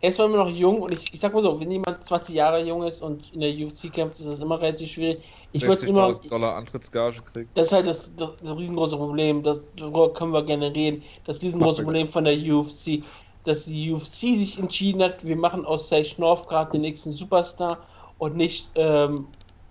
Er 0.00 0.08
ist 0.08 0.16
zwar 0.16 0.26
immer 0.26 0.38
noch 0.38 0.50
jung 0.50 0.82
und 0.82 0.92
ich, 0.92 1.14
ich 1.14 1.20
sag 1.20 1.32
mal 1.32 1.44
so, 1.44 1.60
wenn 1.60 1.70
jemand 1.70 2.04
20 2.04 2.34
Jahre 2.34 2.60
jung 2.64 2.82
ist 2.82 3.02
und 3.02 3.32
in 3.32 3.40
der 3.40 3.50
UFC 3.50 3.92
kämpft, 3.92 4.18
ist 4.18 4.26
das 4.26 4.40
immer 4.40 4.60
relativ 4.60 4.90
schwierig. 4.90 5.18
Ich 5.52 5.64
würde 5.64 5.86
immer 5.86 6.08
noch. 6.08 6.18
Dollar 6.18 6.56
Antrittsgage 6.56 7.22
kriegt. 7.22 7.56
Das 7.56 7.66
ist 7.66 7.72
halt 7.72 7.86
das, 7.86 8.10
das, 8.16 8.30
das 8.42 8.56
riesengroße 8.56 8.96
Problem, 8.96 9.44
das, 9.44 9.60
darüber 9.76 10.12
können 10.12 10.32
wir 10.32 10.44
gerne 10.44 10.74
reden. 10.74 11.04
Das 11.24 11.40
riesengroße 11.40 11.84
Problem 11.84 12.08
von 12.08 12.24
der 12.24 12.34
UFC, 12.34 13.04
dass 13.44 13.64
die 13.64 13.92
UFC 13.92 14.36
sich 14.38 14.58
entschieden 14.58 15.02
hat, 15.02 15.24
wir 15.24 15.36
machen 15.36 15.64
aus 15.64 15.88
Sage 15.88 16.14
Northcutt 16.18 16.72
den 16.72 16.82
nächsten 16.82 17.12
Superstar 17.12 17.86
und 18.18 18.36
nicht 18.36 18.70
ähm, 18.76 19.28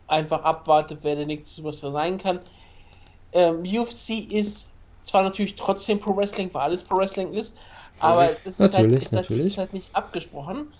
einfach 0.07 0.43
abwartet, 0.43 0.99
wer 1.03 1.15
der 1.15 1.25
nächste 1.25 1.55
Superstar 1.55 1.91
sein 1.91 2.17
kann. 2.17 2.41
Ähm, 3.31 3.61
UFC 3.63 4.09
ist 4.31 4.67
zwar 5.03 5.23
natürlich 5.23 5.55
trotzdem 5.55 5.99
Pro 5.99 6.15
Wrestling, 6.15 6.53
weil 6.53 6.61
alles 6.63 6.83
Pro 6.83 6.97
Wrestling 6.97 7.33
ist, 7.33 7.55
aber 7.99 8.29
es 8.45 8.59
ist, 8.59 8.73
halt- 8.73 8.91
natürlich, 8.91 9.11
halt, 9.11 9.29
ist. 9.29 9.39
Ist 9.39 9.57
halt 9.57 9.73
nicht 9.73 9.95
abgesprochen. 9.95 10.73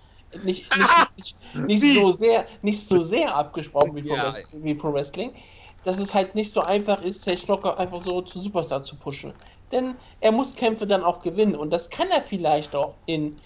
Nicht, 0.44 0.66
nicht, 1.18 1.38
nicht, 1.68 1.82
nicht 1.82 1.96
so 1.96 2.12
sehr, 2.12 2.46
nicht 2.62 2.88
so 2.88 3.02
sehr 3.02 3.36
abgesprochen 3.36 3.96
wie 3.96 4.02
Pro, 4.02 4.16
Ja. 4.16 4.24
Wrestling, 4.26 4.64
wie 4.64 4.76
Pro 4.76 4.94
Wrestling, 4.94 5.36
dass 5.84 5.98
es 5.98 6.14
halt 6.14 6.36
nicht 6.36 6.52
so 6.52 6.62
einfach 6.62 7.02
ist, 7.02 7.24
Sage 7.24 7.38
Knocker 7.42 7.78
einfach 7.80 8.02
so 8.02 8.22
zum 8.22 8.42
Superstar 8.42 8.84
zu 8.84 8.98
pushen. 8.98 9.34
Denn 9.72 9.96
er 10.20 10.32
muss 10.32 10.54
Kämpfe 10.56 10.86
dann 10.88 11.04
auch 11.04 11.22
gewinnen 11.22 11.56
und 11.56 11.70
das 11.72 11.90
kann 11.90 12.10
er 12.12 12.22
vielleicht 12.22 12.76
auch 12.76 12.98
in 13.06 13.38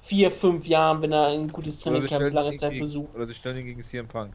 vier, 0.00 0.30
fünf 0.30 0.66
Jahren, 0.66 1.02
wenn 1.02 1.12
er 1.12 1.28
ein 1.28 1.48
gutes 1.48 1.76
Oder 1.82 1.84
Training 1.84 2.02
sie 2.02 2.08
Camp 2.08 2.20
stellen 2.22 2.34
lange 2.34 2.56
Zeit 2.56 2.70
gegen- 2.72 2.84
besucht. 2.84 3.14
Oder 3.14 3.26
sie 3.26 3.34
stellen 3.34 3.58
ihn 3.58 3.66
gegen 3.66 3.82
CM 3.82 4.08
Punk. 4.08 4.34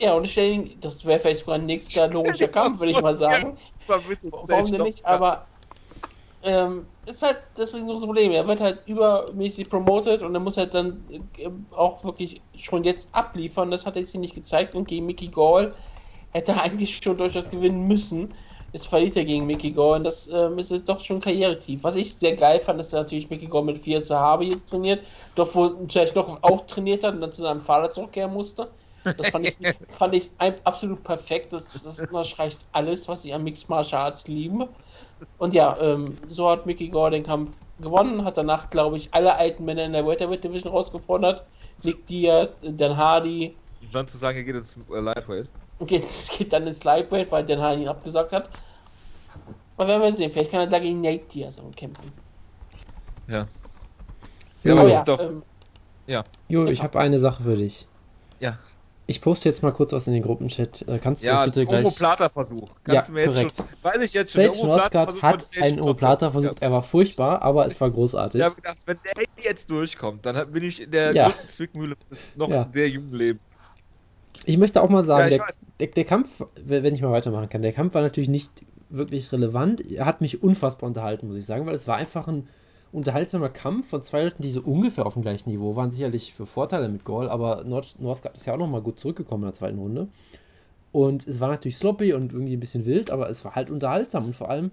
Ja, 0.00 0.14
und 0.14 0.24
ich 0.24 0.32
stelle 0.32 0.50
ihn, 0.50 0.80
das 0.80 1.04
wäre 1.04 1.18
vielleicht 1.18 1.40
sogar 1.40 1.56
ein 1.56 1.66
nächster 1.66 2.06
logischer 2.08 2.48
Kampf, 2.48 2.78
würde 2.78 2.92
ich 2.92 3.00
mal 3.00 3.14
sagen. 3.14 3.58
Warum 3.86 4.70
denn 4.70 4.82
nicht? 4.82 5.04
Aber 5.04 5.48
ähm, 6.42 6.86
ist 7.04 7.20
halt 7.22 7.38
das 7.56 7.74
riesengroße 7.74 8.06
Problem. 8.06 8.30
Er 8.30 8.46
wird 8.46 8.60
halt 8.60 8.86
übermäßig 8.86 9.68
promoted 9.68 10.22
und 10.22 10.32
er 10.34 10.40
muss 10.40 10.56
halt 10.56 10.72
dann 10.72 11.04
äh, 11.36 11.50
auch 11.72 12.04
wirklich 12.04 12.42
schon 12.54 12.84
jetzt 12.84 13.08
abliefern. 13.12 13.72
Das 13.72 13.84
hat 13.84 13.96
er 13.96 14.02
jetzt 14.02 14.12
hier 14.12 14.20
nicht 14.20 14.36
gezeigt 14.36 14.76
und 14.76 14.86
gegen 14.86 15.06
Mickey 15.06 15.28
Gall 15.28 15.74
hätte 16.30 16.52
er 16.52 16.62
eigentlich 16.62 16.96
schon 17.02 17.16
durchaus 17.16 17.48
gewinnen 17.50 17.88
müssen. 17.88 18.34
Jetzt 18.72 18.88
verliert 18.88 19.16
er 19.16 19.24
gegen 19.24 19.46
Mickey 19.46 19.70
Gall 19.70 19.96
und 19.96 20.04
das 20.04 20.28
ähm, 20.28 20.58
ist 20.58 20.70
jetzt 20.70 20.88
doch 20.88 21.00
schon 21.00 21.20
karrieretief. 21.20 21.82
Was 21.82 21.96
ich 21.96 22.14
sehr 22.14 22.36
geil 22.36 22.60
fand, 22.60 22.80
ist 22.80 22.92
natürlich 22.92 23.30
Mickey 23.30 23.46
Gall 23.46 23.64
mit 23.64 23.78
4 23.78 24.02
Zahabe 24.02 24.44
jetzt 24.44 24.68
trainiert, 24.68 25.02
doch 25.34 25.54
wo 25.54 25.74
vielleicht 25.88 26.14
noch 26.14 26.42
auch 26.42 26.66
trainiert 26.66 27.02
hat 27.02 27.14
und 27.14 27.22
dann 27.22 27.32
zu 27.32 27.42
seinem 27.42 27.62
Vater 27.62 27.90
zurückkehren 27.90 28.32
musste. 28.32 28.68
Das 29.04 29.28
fand 29.28 29.46
ich, 29.46 29.56
fand 29.92 30.14
ich 30.14 30.30
absolut 30.64 31.02
perfekt. 31.02 31.52
Das, 31.52 31.72
das 31.82 31.98
unterstreicht 31.98 32.58
alles, 32.72 33.08
was 33.08 33.24
ich 33.24 33.34
an 33.34 33.44
Mixed 33.44 33.70
Martial 33.70 34.02
Arts 34.02 34.28
liebe. 34.28 34.68
Und 35.38 35.54
ja, 35.54 35.76
ähm, 35.80 36.18
so 36.28 36.50
hat 36.50 36.66
Mickey 36.66 36.88
Gore 36.88 37.12
den 37.12 37.22
Kampf 37.22 37.56
gewonnen, 37.80 38.24
hat 38.24 38.36
danach, 38.36 38.68
glaube 38.70 38.98
ich, 38.98 39.08
alle 39.12 39.34
alten 39.34 39.64
Männer 39.64 39.84
in 39.84 39.92
der 39.92 40.06
Welterweight 40.06 40.44
Division 40.44 40.72
rausgefordert. 40.72 41.44
Nick 41.82 42.06
Diaz, 42.06 42.56
Dan 42.60 42.96
Hardy, 42.96 43.56
Und 43.80 43.94
dann 43.94 44.08
zu 44.08 44.18
sagen, 44.18 44.38
er 44.38 44.44
geht 44.44 44.56
ins 44.56 44.76
äh, 44.76 45.00
Lightweight. 45.00 45.48
Und 45.78 45.86
geht, 45.88 46.04
geht 46.36 46.52
dann 46.52 46.66
ins 46.66 46.84
Lightweight, 46.84 47.30
weil 47.30 47.44
Dan 47.44 47.60
Hardy 47.60 47.82
ihn 47.82 47.88
abgesagt 47.88 48.32
hat. 48.32 48.48
Aber 49.76 49.88
werden 49.88 50.02
wir 50.02 50.12
sehen, 50.12 50.32
vielleicht 50.32 50.50
kann 50.50 50.60
er 50.60 50.66
da 50.66 50.78
gegen 50.78 51.00
Nate 51.00 51.24
Diaz 51.32 51.56
kämpfen. 51.76 52.12
Ja. 53.28 53.46
Jo, 54.64 54.76
aber 54.76 54.88
ja, 54.88 55.04
doch- 55.04 55.20
ähm, 55.20 55.42
Jo, 56.48 56.64
ich 56.66 56.82
habe 56.82 56.98
eine 56.98 57.18
Sache 57.20 57.42
für 57.42 57.56
dich. 57.56 57.86
Ja. 58.40 58.58
Ich 59.06 59.20
poste 59.20 59.48
jetzt 59.48 59.62
mal 59.62 59.72
kurz 59.72 59.92
was 59.92 60.06
in 60.06 60.14
den 60.14 60.22
Gruppenchat. 60.22 60.82
Äh, 60.88 60.98
Kannst 60.98 61.22
du 61.22 61.26
Ja, 61.26 61.36
das 61.46 61.54
bitte 61.54 61.66
gleich... 61.66 61.84
Omoplata-Versuch. 61.84 62.68
Kannst 62.84 62.86
Ja, 62.86 63.02
du 63.06 63.12
mir 63.12 63.20
jetzt 63.24 63.34
korrekt. 63.34 63.56
schon. 63.56 63.66
Weiß 63.82 64.02
ich 64.02 64.12
jetzt 64.12 64.32
schon. 64.32 64.42
Sage 64.54 65.06
von 65.06 65.22
hat 65.22 65.44
einen. 65.60 65.80
Omoplata 65.80 66.30
versucht. 66.30 66.60
Er 66.60 66.72
war 66.72 66.82
furchtbar, 66.82 67.40
aber 67.42 67.66
es 67.66 67.80
war 67.80 67.90
großartig. 67.90 68.38
Ich 68.40 68.44
habe 68.44 68.54
gedacht, 68.56 68.78
wenn 68.86 68.98
der 69.04 69.24
jetzt 69.44 69.70
durchkommt, 69.70 70.26
dann 70.26 70.50
bin 70.52 70.64
ich 70.64 70.82
in 70.82 70.90
der 70.90 71.14
Ja. 71.14 71.24
größten 71.26 71.48
Zwickmühle 71.48 71.96
noch 72.36 72.48
Ja. 72.50 72.68
sehr 72.72 72.88
jungen 72.88 73.12
Lebens. 73.14 73.42
Ich 74.48 74.56
möchte 74.56 74.80
auch 74.82 74.88
mal 74.88 75.04
sagen, 75.04 75.30
Ja, 75.30 75.36
der, 75.36 75.46
der, 75.78 75.88
der 75.88 76.04
Kampf, 76.04 76.42
wenn 76.56 76.94
ich 76.94 77.02
mal 77.02 77.12
weitermachen 77.12 77.50
kann, 77.50 77.60
der 77.60 77.74
Kampf 77.74 77.92
war 77.92 78.00
natürlich 78.00 78.30
nicht 78.30 78.64
wirklich 78.88 79.30
relevant. 79.30 79.82
Er 79.90 80.06
hat 80.06 80.22
mich 80.22 80.42
unfassbar 80.42 80.88
unterhalten, 80.88 81.26
muss 81.26 81.36
ich 81.36 81.44
sagen, 81.44 81.66
weil 81.66 81.74
es 81.74 81.86
war 81.86 81.96
einfach 81.96 82.28
ein 82.28 82.48
unterhaltsamer 82.90 83.50
Kampf 83.50 83.90
von 83.90 84.02
zwei 84.02 84.24
Leuten, 84.24 84.42
die 84.42 84.50
so 84.50 84.62
ungefähr 84.62 85.04
auf 85.04 85.12
dem 85.12 85.20
gleichen 85.20 85.50
Niveau 85.50 85.76
waren. 85.76 85.90
Sicherlich 85.90 86.32
für 86.32 86.46
Vorteile 86.46 86.88
mit 86.88 87.04
Gall, 87.04 87.28
aber 87.28 87.64
North, 87.64 87.96
Northcutt 88.00 88.38
ist 88.38 88.46
ja 88.46 88.54
auch 88.54 88.58
nochmal 88.58 88.80
gut 88.80 88.98
zurückgekommen 88.98 89.42
in 89.42 89.48
der 89.48 89.54
zweiten 89.54 89.78
Runde. 89.78 90.08
Und 90.92 91.26
es 91.26 91.40
war 91.40 91.48
natürlich 91.50 91.76
sloppy 91.76 92.14
und 92.14 92.32
irgendwie 92.32 92.56
ein 92.56 92.60
bisschen 92.60 92.86
wild, 92.86 93.10
aber 93.10 93.28
es 93.30 93.44
war 93.44 93.54
halt 93.54 93.70
unterhaltsam 93.70 94.26
und 94.26 94.34
vor 94.36 94.50
allem, 94.50 94.70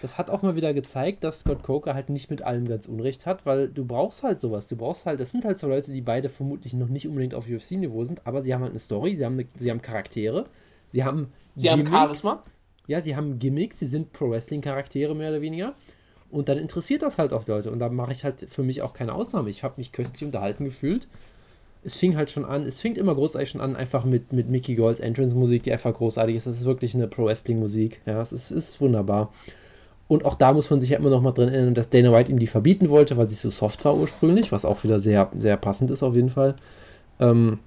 das 0.00 0.18
hat 0.18 0.30
auch 0.30 0.42
mal 0.42 0.56
wieder 0.56 0.74
gezeigt, 0.74 1.24
dass 1.24 1.40
Scott 1.40 1.62
Coker 1.62 1.94
halt 1.94 2.10
nicht 2.10 2.30
mit 2.30 2.42
allem 2.42 2.66
ganz 2.66 2.86
Unrecht 2.86 3.26
hat, 3.26 3.46
weil 3.46 3.68
du 3.68 3.84
brauchst 3.84 4.22
halt 4.22 4.40
sowas. 4.40 4.66
Du 4.66 4.76
brauchst 4.76 5.06
halt, 5.06 5.20
das 5.20 5.30
sind 5.30 5.44
halt 5.44 5.58
so 5.58 5.68
Leute, 5.68 5.92
die 5.92 6.00
beide 6.00 6.28
vermutlich 6.28 6.74
noch 6.74 6.88
nicht 6.88 7.08
unbedingt 7.08 7.34
auf 7.34 7.46
UFC-Niveau 7.48 8.04
sind, 8.04 8.26
aber 8.26 8.42
sie 8.42 8.52
haben 8.52 8.62
halt 8.62 8.72
eine 8.72 8.80
Story, 8.80 9.14
sie 9.14 9.24
haben, 9.24 9.34
eine, 9.34 9.46
sie 9.54 9.70
haben 9.70 9.82
Charaktere, 9.82 10.46
sie 10.88 11.04
haben 11.04 11.32
sie 11.56 11.70
haben 11.70 11.84
Gimmicks. 11.84 11.96
Charisma. 11.96 12.42
Ja, 12.86 13.00
sie 13.00 13.16
haben 13.16 13.38
Gimmicks, 13.38 13.78
sie 13.78 13.86
sind 13.86 14.12
Pro-Wrestling-Charaktere 14.12 15.14
mehr 15.14 15.30
oder 15.30 15.40
weniger. 15.40 15.74
Und 16.30 16.48
dann 16.48 16.58
interessiert 16.58 17.02
das 17.02 17.18
halt 17.18 17.32
auch 17.32 17.46
Leute. 17.46 17.70
Und 17.70 17.78
da 17.78 17.88
mache 17.88 18.12
ich 18.12 18.24
halt 18.24 18.46
für 18.50 18.62
mich 18.62 18.82
auch 18.82 18.92
keine 18.92 19.14
Ausnahme. 19.14 19.48
Ich 19.50 19.62
habe 19.62 19.74
mich 19.78 19.92
köstlich 19.92 20.24
unterhalten 20.24 20.64
gefühlt. 20.64 21.08
Es 21.84 21.94
fing 21.94 22.16
halt 22.16 22.30
schon 22.30 22.44
an, 22.44 22.66
es 22.66 22.80
fängt 22.80 22.98
immer 22.98 23.14
großartig 23.14 23.50
schon 23.50 23.60
an, 23.60 23.76
einfach 23.76 24.04
mit, 24.04 24.32
mit 24.32 24.48
Mickey 24.48 24.74
Galls 24.74 25.00
Entrance-Musik, 25.00 25.62
die 25.62 25.72
einfach 25.72 25.94
großartig 25.94 26.36
ist. 26.36 26.46
Das 26.46 26.56
ist 26.56 26.64
wirklich 26.64 26.94
eine 26.94 27.08
Pro-Wrestling-Musik. 27.08 28.00
Ja, 28.06 28.20
es 28.20 28.32
ist, 28.32 28.50
ist 28.50 28.80
wunderbar. 28.80 29.32
Und 30.06 30.24
auch 30.24 30.34
da 30.34 30.52
muss 30.52 30.70
man 30.70 30.80
sich 30.80 30.90
ja 30.90 30.98
immer 30.98 31.10
noch 31.10 31.22
mal 31.22 31.32
drin 31.32 31.48
erinnern, 31.48 31.74
dass 31.74 31.88
Dana 31.88 32.12
White 32.12 32.30
ihm 32.30 32.38
die 32.38 32.46
verbieten 32.46 32.90
wollte, 32.90 33.16
weil 33.16 33.28
sie 33.30 33.36
so 33.36 33.50
soft 33.50 33.84
war 33.84 33.96
ursprünglich, 33.96 34.52
was 34.52 34.64
auch 34.64 34.84
wieder 34.84 35.00
sehr, 35.00 35.30
sehr 35.36 35.56
passend 35.56 35.90
ist 35.90 36.02
auf 36.02 36.14
jeden 36.14 36.30
Fall. 36.30 36.54
Ähm, 37.20 37.58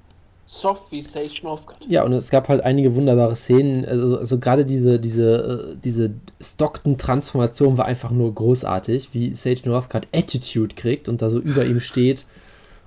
Soft 0.46 0.94
wie 0.94 1.02
Sage 1.02 1.42
Northcutt. 1.44 1.78
ja, 1.90 2.06
und 2.06 2.14
es 2.14 2.30
gab 2.30 2.48
halt 2.48 2.62
einige 2.62 2.96
wunderbare 2.96 3.36
Szenen. 3.36 3.84
Also, 3.84 4.18
also 4.18 4.40
gerade 4.40 4.66
diese, 4.66 4.98
diese, 4.98 5.74
äh, 5.74 5.78
diese 5.84 6.12
Stockton-Transformation 6.40 7.78
war 7.78 7.86
einfach 7.86 8.12
nur 8.12 8.34
großartig, 8.34 9.10
wie 9.12 9.34
Sage 9.34 9.62
Northcutt 9.66 10.08
Attitude 10.14 10.74
kriegt 10.76 11.10
und 11.10 11.22
da 11.22 11.30
so 11.30 11.40
über 11.40 11.66
ihm 11.66 11.82
steht. 11.82 12.26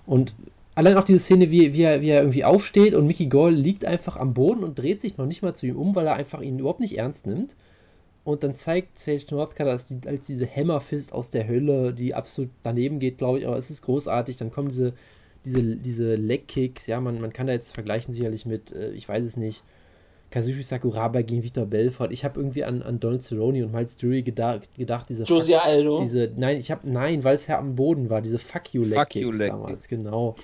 Und 0.07 0.33
allein 0.75 0.97
auch 0.97 1.05
diese 1.05 1.19
Szene, 1.19 1.51
wie, 1.51 1.75
wie, 1.75 1.83
er, 1.83 2.01
wie 2.01 2.09
er 2.09 2.23
irgendwie 2.23 2.45
aufsteht 2.45 2.95
und 2.95 3.07
Mickey 3.07 3.27
Gall 3.27 3.53
liegt 3.53 3.85
einfach 3.85 4.17
am 4.17 4.33
Boden 4.33 4.65
und 4.65 4.79
dreht 4.79 5.03
sich 5.03 5.19
noch 5.19 5.27
nicht 5.27 5.43
mal 5.43 5.55
zu 5.55 5.67
ihm 5.67 5.77
um, 5.77 5.95
weil 5.95 6.07
er 6.07 6.15
einfach 6.15 6.41
ihn 6.41 6.59
überhaupt 6.59 6.81
nicht 6.81 6.97
ernst 6.97 7.27
nimmt. 7.27 7.55
Und 8.25 8.43
dann 8.43 8.55
zeigt 8.55 8.99
Sage 8.99 9.25
Northcutt 9.31 9.67
als, 9.67 9.85
die, 9.85 9.99
als 10.07 10.23
diese 10.23 10.47
Hammerfist 10.47 11.13
aus 11.13 11.31
der 11.31 11.49
Hölle, 11.49 11.95
die 11.95 12.15
absolut 12.15 12.51
daneben 12.63 12.99
geht, 12.99 13.19
glaube 13.19 13.39
ich, 13.39 13.47
aber 13.47 13.57
es 13.57 13.71
ist 13.71 13.83
großartig. 13.83 14.37
Dann 14.37 14.51
kommen 14.51 14.69
diese, 14.69 14.93
diese, 15.45 15.77
diese 15.77 16.15
Leg-Kicks, 16.17 16.87
ja, 16.87 17.01
man, 17.01 17.21
man 17.21 17.33
kann 17.33 17.47
da 17.47 17.55
jetzt 17.55 17.73
vergleichen 17.73 18.13
sicherlich 18.13 18.45
mit, 18.45 18.73
äh, 18.73 18.91
ich 18.93 19.09
weiß 19.09 19.25
es 19.25 19.37
nicht, 19.37 19.63
Kazushi 20.31 20.63
Sakuraba 20.63 21.23
gegen 21.23 21.43
Victor 21.43 21.67
Belfort. 21.67 22.13
Ich 22.13 22.25
habe 22.25 22.39
irgendwie 22.39 22.63
an, 22.65 22.83
an 22.83 23.01
Donald 23.01 23.23
Cerrone 23.23 23.65
und 23.65 23.73
Miles 23.73 23.97
Jury 23.99 24.23
gedacht, 24.23 24.69
gedacht 24.77 25.09
diese, 25.09 25.25
Josie 25.25 25.57
Aldo. 25.57 26.01
diese, 26.03 26.31
nein, 26.37 26.59
ich 26.59 26.71
habe, 26.71 26.89
nein, 26.89 27.25
weil 27.25 27.35
es 27.35 27.47
ja 27.47 27.59
am 27.59 27.75
Boden 27.75 28.11
war, 28.11 28.21
diese 28.21 28.39
Fuck 28.39 28.73
You 28.73 28.85
Leg 28.85 28.99
Fuck 28.99 29.17
you 29.17 29.31
Kicks 29.31 29.39
Leg 29.39 29.51
damals, 29.51 29.89
genau. 29.89 30.37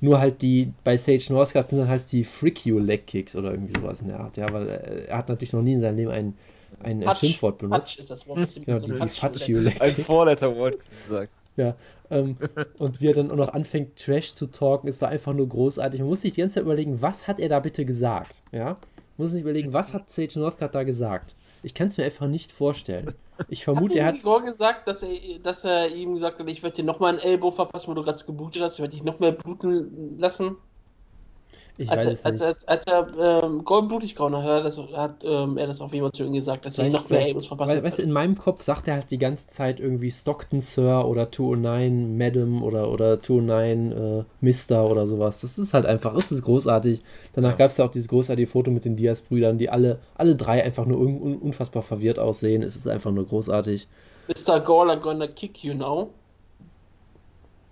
Nur 0.00 0.20
halt 0.20 0.42
die, 0.42 0.72
bei 0.84 0.96
Sage 0.96 1.24
Northcutt 1.30 1.70
sind 1.70 1.78
dann 1.78 1.88
halt 1.88 2.10
die 2.12 2.24
Freak 2.24 2.64
You 2.64 2.78
Leg 2.78 3.06
Kicks 3.06 3.34
oder 3.34 3.50
irgendwie 3.52 3.80
sowas 3.80 4.02
in 4.02 4.08
der 4.08 4.20
Art, 4.20 4.36
ja, 4.36 4.52
weil 4.52 4.68
äh, 4.68 5.04
er 5.06 5.18
hat 5.18 5.28
natürlich 5.28 5.52
noch 5.52 5.62
nie 5.62 5.72
in 5.72 5.80
seinem 5.80 5.96
Leben 5.96 6.10
ein, 6.10 6.34
ein, 6.80 6.98
ein 6.98 7.02
Fatsch. 7.02 7.20
Schimpfwort 7.20 7.58
benutzt. 7.58 7.80
Fatsch 7.80 7.98
ist 7.98 8.10
das 8.10 8.26
Wort. 8.26 8.38
das 8.38 8.54
Genau, 8.54 8.78
die, 8.78 9.44
die 9.46 9.52
Leg 9.54 9.80
Ein. 9.80 9.94
Vorletterwort 9.94 10.78
gesagt. 11.06 11.32
Ähm, 12.10 12.36
und 12.78 13.00
wie 13.00 13.06
er 13.06 13.14
dann 13.14 13.30
auch 13.30 13.36
noch 13.36 13.48
anfängt, 13.48 13.96
Trash 13.96 14.34
zu 14.34 14.46
talken, 14.46 14.88
es 14.88 15.00
war 15.00 15.08
einfach 15.08 15.32
nur 15.32 15.48
großartig. 15.48 16.00
Man 16.00 16.08
muss 16.10 16.20
sich 16.20 16.32
die 16.32 16.40
ganze 16.40 16.56
Zeit 16.56 16.64
überlegen, 16.64 17.00
was 17.00 17.26
hat 17.26 17.40
er 17.40 17.48
da 17.48 17.60
bitte 17.60 17.84
gesagt? 17.84 18.42
Ja? 18.52 18.76
Man 19.16 19.26
muss 19.26 19.30
sich 19.30 19.40
überlegen, 19.40 19.72
was 19.72 19.94
hat 19.94 20.10
Sage 20.10 20.38
Northcutt 20.38 20.74
da 20.74 20.82
gesagt? 20.82 21.34
Ich 21.62 21.72
kann 21.72 21.88
es 21.88 21.96
mir 21.96 22.04
einfach 22.04 22.26
nicht 22.26 22.52
vorstellen. 22.52 23.14
Ich 23.48 23.64
vermute, 23.64 23.98
er 23.98 24.06
hat 24.06 24.14
hat. 24.14 24.20
Igor 24.20 24.42
gesagt, 24.42 24.86
dass 24.86 25.02
er, 25.02 25.38
dass 25.42 25.64
er 25.64 25.94
ihm 25.94 26.14
gesagt 26.14 26.38
hat, 26.38 26.48
ich 26.48 26.62
werde 26.62 26.76
dir 26.76 26.84
nochmal 26.84 27.14
einen 27.14 27.20
Ellbow 27.20 27.50
verpassen, 27.50 27.88
wo 27.88 27.94
du 27.94 28.02
gerade 28.02 28.22
geblutet 28.22 28.62
hast, 28.62 28.74
ich 28.74 28.80
werde 28.80 28.92
dich 28.92 29.02
noch 29.02 29.18
mehr 29.18 29.32
bluten 29.32 30.18
lassen. 30.18 30.56
Ich 31.76 31.90
als, 31.90 32.06
weiß 32.06 32.22
er, 32.22 32.26
als, 32.26 32.40
er, 32.40 32.56
als 32.66 32.86
er 32.86 33.42
ähm, 33.44 33.64
Gold 33.64 33.88
blutig 33.88 34.14
gehauen 34.14 34.36
hat, 34.36 34.44
hat, 34.44 34.50
er 34.50 34.62
das, 34.62 34.78
hat 34.96 35.24
ähm, 35.24 35.58
er 35.58 35.66
das 35.66 35.80
auf 35.80 35.92
jeden 35.92 36.04
Fall 36.04 36.12
zu 36.12 36.22
ihm 36.22 36.32
gesagt, 36.32 36.64
dass 36.64 36.78
er 36.78 36.88
noch 36.88 37.08
mehr 37.10 37.26
Ellbows 37.26 37.48
verpassen 37.48 37.70
weil, 37.70 37.82
weißt 37.82 37.98
du, 37.98 38.02
in 38.02 38.12
meinem 38.12 38.38
Kopf 38.38 38.62
sagt 38.62 38.86
er 38.86 38.94
halt 38.94 39.10
die 39.10 39.18
ganze 39.18 39.48
Zeit 39.48 39.80
irgendwie 39.80 40.12
Stockton 40.12 40.60
Sir 40.60 41.04
oder 41.04 41.32
209 41.32 42.16
Madam 42.16 42.62
oder, 42.62 42.92
oder 42.92 43.20
209 43.20 43.92
äh, 43.92 44.24
Mister 44.40 44.88
oder 44.88 45.08
sowas. 45.08 45.40
Das 45.40 45.58
ist 45.58 45.74
halt 45.74 45.84
einfach, 45.84 46.14
es 46.14 46.30
ist 46.30 46.42
großartig. 46.42 47.02
Danach 47.32 47.56
gab 47.58 47.70
es 47.70 47.76
ja 47.78 47.84
auch 47.84 47.90
dieses 47.90 48.06
großartige 48.06 48.46
Foto 48.46 48.70
mit 48.70 48.84
den 48.84 48.94
Diaz-Brüdern, 48.94 49.58
die 49.58 49.68
alle, 49.68 49.98
alle 50.14 50.36
drei 50.36 50.62
einfach 50.62 50.86
nur 50.86 51.00
un, 51.00 51.20
un, 51.20 51.38
unfassbar 51.38 51.82
verwirrt 51.82 52.20
aussehen. 52.20 52.62
Es 52.62 52.76
ist 52.76 52.86
einfach 52.86 53.10
nur 53.10 53.26
großartig. 53.26 53.88
Mr. 54.28 54.60
Gawler 54.60 54.96
gonna 54.96 55.26
kick 55.26 55.64
you 55.64 55.74
now. 55.74 56.10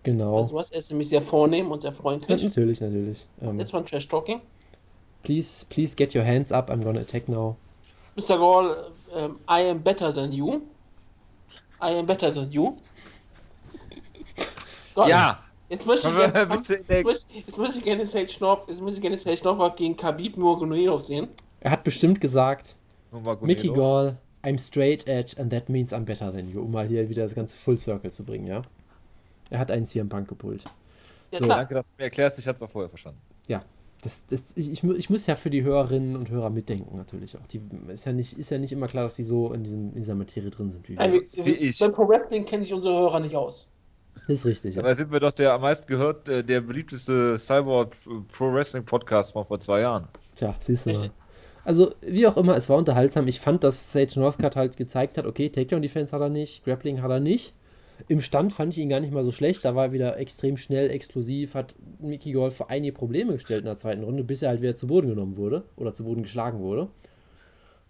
Genau. 0.04 0.36
Also 0.38 0.54
was, 0.54 0.70
er 0.70 0.78
ist 0.80 0.90
nämlich 0.90 1.08
sehr 1.08 1.22
vornehm 1.22 1.70
und 1.70 1.82
sehr 1.82 1.92
Ja, 1.92 1.96
freundlich. 1.96 2.42
natürlich, 2.42 2.80
natürlich. 2.80 3.26
Ähm, 3.40 3.58
Jetzt 3.58 3.72
mal 3.72 3.84
Trash 3.84 4.08
Talking. 4.08 4.40
please, 5.22 5.64
please 5.68 5.94
get 5.94 6.14
your 6.14 6.24
hands 6.24 6.50
up, 6.50 6.70
I'm 6.70 6.82
gonna 6.82 7.00
attack 7.00 7.28
now. 7.28 7.56
Mr. 8.16 8.36
Gall, 8.36 8.90
ähm, 9.14 9.36
I 9.48 9.68
am 9.70 9.80
better 9.80 10.12
than 10.12 10.32
you. 10.32 10.62
I 11.80 11.96
am 11.96 12.06
better 12.06 12.32
than 12.34 12.50
you. 12.50 12.76
Gott, 14.94 15.08
ja. 15.08 15.38
Jetzt 15.68 15.86
möchte 15.86 16.08
ich 16.08 16.14
gerne, 16.16 16.38
jetzt 16.54 17.04
möchte, 17.04 17.24
jetzt 17.46 17.58
möchte 17.58 17.78
ich 17.78 17.84
gerne 17.84 18.06
Sage 18.06 18.32
North, 18.40 18.68
jetzt 18.68 18.80
möchte 18.82 18.96
ich 18.96 19.00
gerne 19.00 19.16
Sage 19.16 19.40
North 19.44 19.76
gegen 19.78 19.96
Khabib 19.96 20.36
Nurmagomedov 20.36 21.00
sehen. 21.00 21.28
Er 21.60 21.70
hat 21.70 21.84
bestimmt 21.84 22.20
gesagt, 22.20 22.76
Mickey 23.40 23.68
Gall, 23.68 24.18
I'm 24.44 24.58
straight 24.58 25.06
edge 25.06 25.40
and 25.40 25.50
that 25.50 25.70
means 25.70 25.92
I'm 25.94 26.04
better 26.04 26.30
than 26.30 26.48
you, 26.50 26.60
um 26.60 26.72
mal 26.72 26.86
hier 26.86 27.08
wieder 27.08 27.22
das 27.22 27.34
ganze 27.34 27.56
Full 27.56 27.78
Circle 27.78 28.10
zu 28.10 28.22
bringen, 28.24 28.46
ja? 28.46 28.62
Er 29.52 29.58
hat 29.58 29.70
einen 29.70 29.86
CM 29.86 30.08
Punk 30.08 30.28
gepult. 30.28 30.64
Ja, 31.30 31.38
so. 31.38 31.46
Danke, 31.46 31.74
dass 31.74 31.86
du 31.86 31.92
mir 31.98 32.04
erklärst, 32.04 32.38
ich 32.38 32.48
habe 32.48 32.56
es 32.56 32.62
auch 32.62 32.70
vorher 32.70 32.88
verstanden. 32.88 33.20
Ja, 33.46 33.62
das, 34.02 34.24
das, 34.28 34.42
ich, 34.56 34.72
ich, 34.72 34.82
ich, 34.82 35.10
muss 35.10 35.26
ja 35.26 35.36
für 35.36 35.50
die 35.50 35.62
Hörerinnen 35.62 36.16
und 36.16 36.28
Hörer 36.30 36.50
mitdenken, 36.50 36.96
natürlich 36.96 37.36
auch. 37.36 37.46
Die, 37.46 37.60
ist, 37.88 38.04
ja 38.04 38.12
nicht, 38.12 38.38
ist 38.38 38.50
ja 38.50 38.58
nicht 38.58 38.72
immer 38.72 38.88
klar, 38.88 39.04
dass 39.04 39.14
die 39.14 39.22
so 39.22 39.52
in, 39.52 39.62
diesem, 39.62 39.90
in 39.90 40.00
dieser 40.00 40.14
Materie 40.14 40.50
drin 40.50 40.72
sind. 40.72 40.88
Wie, 40.88 40.94
Nein, 40.94 41.12
wie, 41.12 41.44
wie 41.44 41.50
ich. 41.50 41.78
Beim 41.78 41.92
Pro 41.92 42.08
Wrestling 42.08 42.44
kenne 42.44 42.64
ich 42.64 42.72
unsere 42.72 42.94
Hörer 42.94 43.20
nicht 43.20 43.36
aus. 43.36 43.68
Das 44.14 44.28
ist 44.28 44.46
richtig. 44.46 44.74
Ja. 44.74 44.82
Dabei 44.82 44.94
sind 44.94 45.12
wir 45.12 45.20
doch 45.20 45.32
der 45.32 45.52
am 45.52 45.60
meisten 45.60 45.86
gehört, 45.86 46.28
äh, 46.28 46.42
der 46.42 46.60
beliebteste 46.62 47.38
Cyborg 47.38 47.96
Pro 48.32 48.52
Wrestling 48.52 48.84
Podcast 48.84 49.32
von 49.32 49.46
vor 49.46 49.60
zwei 49.60 49.80
Jahren. 49.80 50.08
Tja, 50.34 50.54
siehst 50.60 50.86
du 50.86 50.92
mal. 50.92 51.10
Also, 51.64 51.94
wie 52.00 52.26
auch 52.26 52.36
immer, 52.36 52.56
es 52.56 52.68
war 52.68 52.78
unterhaltsam. 52.78 53.28
Ich 53.28 53.40
fand, 53.40 53.62
dass 53.62 53.92
Sage 53.92 54.18
Northcutt 54.18 54.56
halt 54.56 54.76
gezeigt 54.76 55.16
hat, 55.16 55.26
okay, 55.26 55.48
Takedown 55.48 55.82
Defense 55.82 56.12
hat 56.12 56.20
er 56.20 56.28
nicht, 56.28 56.64
Grappling 56.64 57.02
hat 57.02 57.10
er 57.10 57.20
nicht. 57.20 57.54
Im 58.08 58.20
Stand 58.20 58.52
fand 58.52 58.72
ich 58.72 58.78
ihn 58.78 58.88
gar 58.88 59.00
nicht 59.00 59.12
mal 59.12 59.24
so 59.24 59.32
schlecht. 59.32 59.64
Da 59.64 59.74
war 59.74 59.86
er 59.86 59.92
wieder 59.92 60.16
extrem 60.18 60.56
schnell, 60.56 60.90
explosiv, 60.90 61.54
hat 61.54 61.76
Mickey 62.00 62.32
Golf 62.32 62.56
vor 62.56 62.70
einige 62.70 62.92
Probleme 62.92 63.34
gestellt 63.34 63.60
in 63.60 63.66
der 63.66 63.78
zweiten 63.78 64.02
Runde, 64.04 64.24
bis 64.24 64.42
er 64.42 64.50
halt 64.50 64.62
wieder 64.62 64.76
zu 64.76 64.86
Boden 64.86 65.08
genommen 65.08 65.36
wurde 65.36 65.64
oder 65.76 65.94
zu 65.94 66.04
Boden 66.04 66.22
geschlagen 66.22 66.60
wurde. 66.60 66.88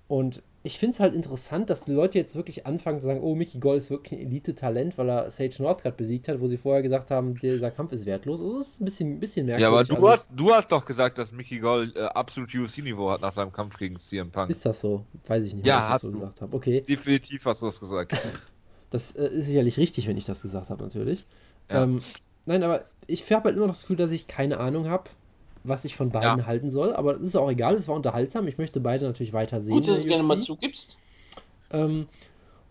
Und 0.08 0.42
ich 0.64 0.78
finde 0.78 0.94
es 0.94 1.00
halt 1.00 1.14
interessant, 1.14 1.70
dass 1.70 1.84
die 1.84 1.92
Leute 1.92 2.18
jetzt 2.18 2.36
wirklich 2.36 2.66
anfangen 2.66 3.00
zu 3.00 3.06
sagen, 3.06 3.20
oh, 3.20 3.34
Mickey 3.34 3.58
Gold 3.58 3.82
ist 3.82 3.90
wirklich 3.90 4.20
ein 4.20 4.26
Elite-Talent, 4.26 4.96
weil 4.96 5.08
er 5.08 5.30
Sage 5.30 5.54
Northcutt 5.58 5.96
besiegt 5.96 6.28
hat, 6.28 6.40
wo 6.40 6.46
sie 6.46 6.56
vorher 6.56 6.82
gesagt 6.82 7.10
haben, 7.10 7.36
dieser 7.36 7.70
Kampf 7.70 7.92
ist 7.92 8.06
wertlos. 8.06 8.40
Also 8.40 8.58
das 8.58 8.68
ist 8.68 8.80
ein 8.80 8.84
bisschen, 8.84 9.12
ein 9.14 9.20
bisschen 9.20 9.46
merkwürdig. 9.46 9.72
Ja, 9.72 9.80
aber 9.80 9.84
du, 9.84 9.94
also, 9.94 10.10
hast, 10.10 10.28
du 10.34 10.52
hast 10.52 10.70
doch 10.70 10.84
gesagt, 10.84 11.18
dass 11.18 11.32
Mickey 11.32 11.58
Gold 11.58 11.96
äh, 11.96 12.02
absolut 12.02 12.54
UFC-Niveau 12.54 13.10
hat 13.10 13.22
nach 13.22 13.32
seinem 13.32 13.52
Kampf 13.52 13.76
gegen 13.76 13.98
CM 13.98 14.30
Punk. 14.30 14.50
Ist 14.50 14.64
das 14.64 14.80
so? 14.80 15.04
Weiß 15.26 15.44
ich 15.44 15.54
nicht, 15.54 15.66
ja, 15.66 15.88
hast 15.88 16.04
ich 16.04 16.10
das 16.10 16.12
so 16.12 16.12
du. 16.12 16.18
gesagt 16.20 16.40
habe. 16.42 16.56
Okay. 16.56 16.80
Definitiv 16.82 17.44
hast 17.46 17.62
du 17.62 17.66
das 17.66 17.80
gesagt. 17.80 18.12
das 18.92 19.16
äh, 19.16 19.26
ist 19.28 19.46
sicherlich 19.46 19.78
richtig, 19.78 20.06
wenn 20.06 20.16
ich 20.16 20.26
das 20.26 20.42
gesagt 20.42 20.70
habe, 20.70 20.82
natürlich. 20.82 21.24
Ja. 21.70 21.84
Ähm, 21.84 22.00
nein, 22.46 22.62
aber 22.62 22.84
ich 23.06 23.30
habe 23.32 23.44
halt 23.44 23.56
immer 23.56 23.66
noch 23.66 23.74
das 23.74 23.82
Gefühl, 23.82 23.96
dass 23.96 24.12
ich 24.12 24.26
keine 24.26 24.60
Ahnung 24.60 24.88
habe, 24.88 25.04
was 25.64 25.84
ich 25.84 25.96
von 25.96 26.10
beiden 26.10 26.40
ja. 26.40 26.46
halten 26.46 26.70
soll. 26.70 26.94
Aber 26.94 27.16
es 27.16 27.28
ist 27.28 27.36
auch 27.36 27.50
egal, 27.50 27.74
es 27.74 27.88
war 27.88 27.96
unterhaltsam. 27.96 28.46
Ich 28.48 28.58
möchte 28.58 28.80
beide 28.80 29.06
natürlich 29.06 29.32
weiter 29.32 29.60
sehen. 29.60 29.74
Gut, 29.74 29.88
dass 29.88 29.96
du 29.96 30.00
es 30.02 30.06
gerne 30.06 30.22
mal 30.22 30.40
zugibst. 30.40 30.98
Ähm, 31.70 32.06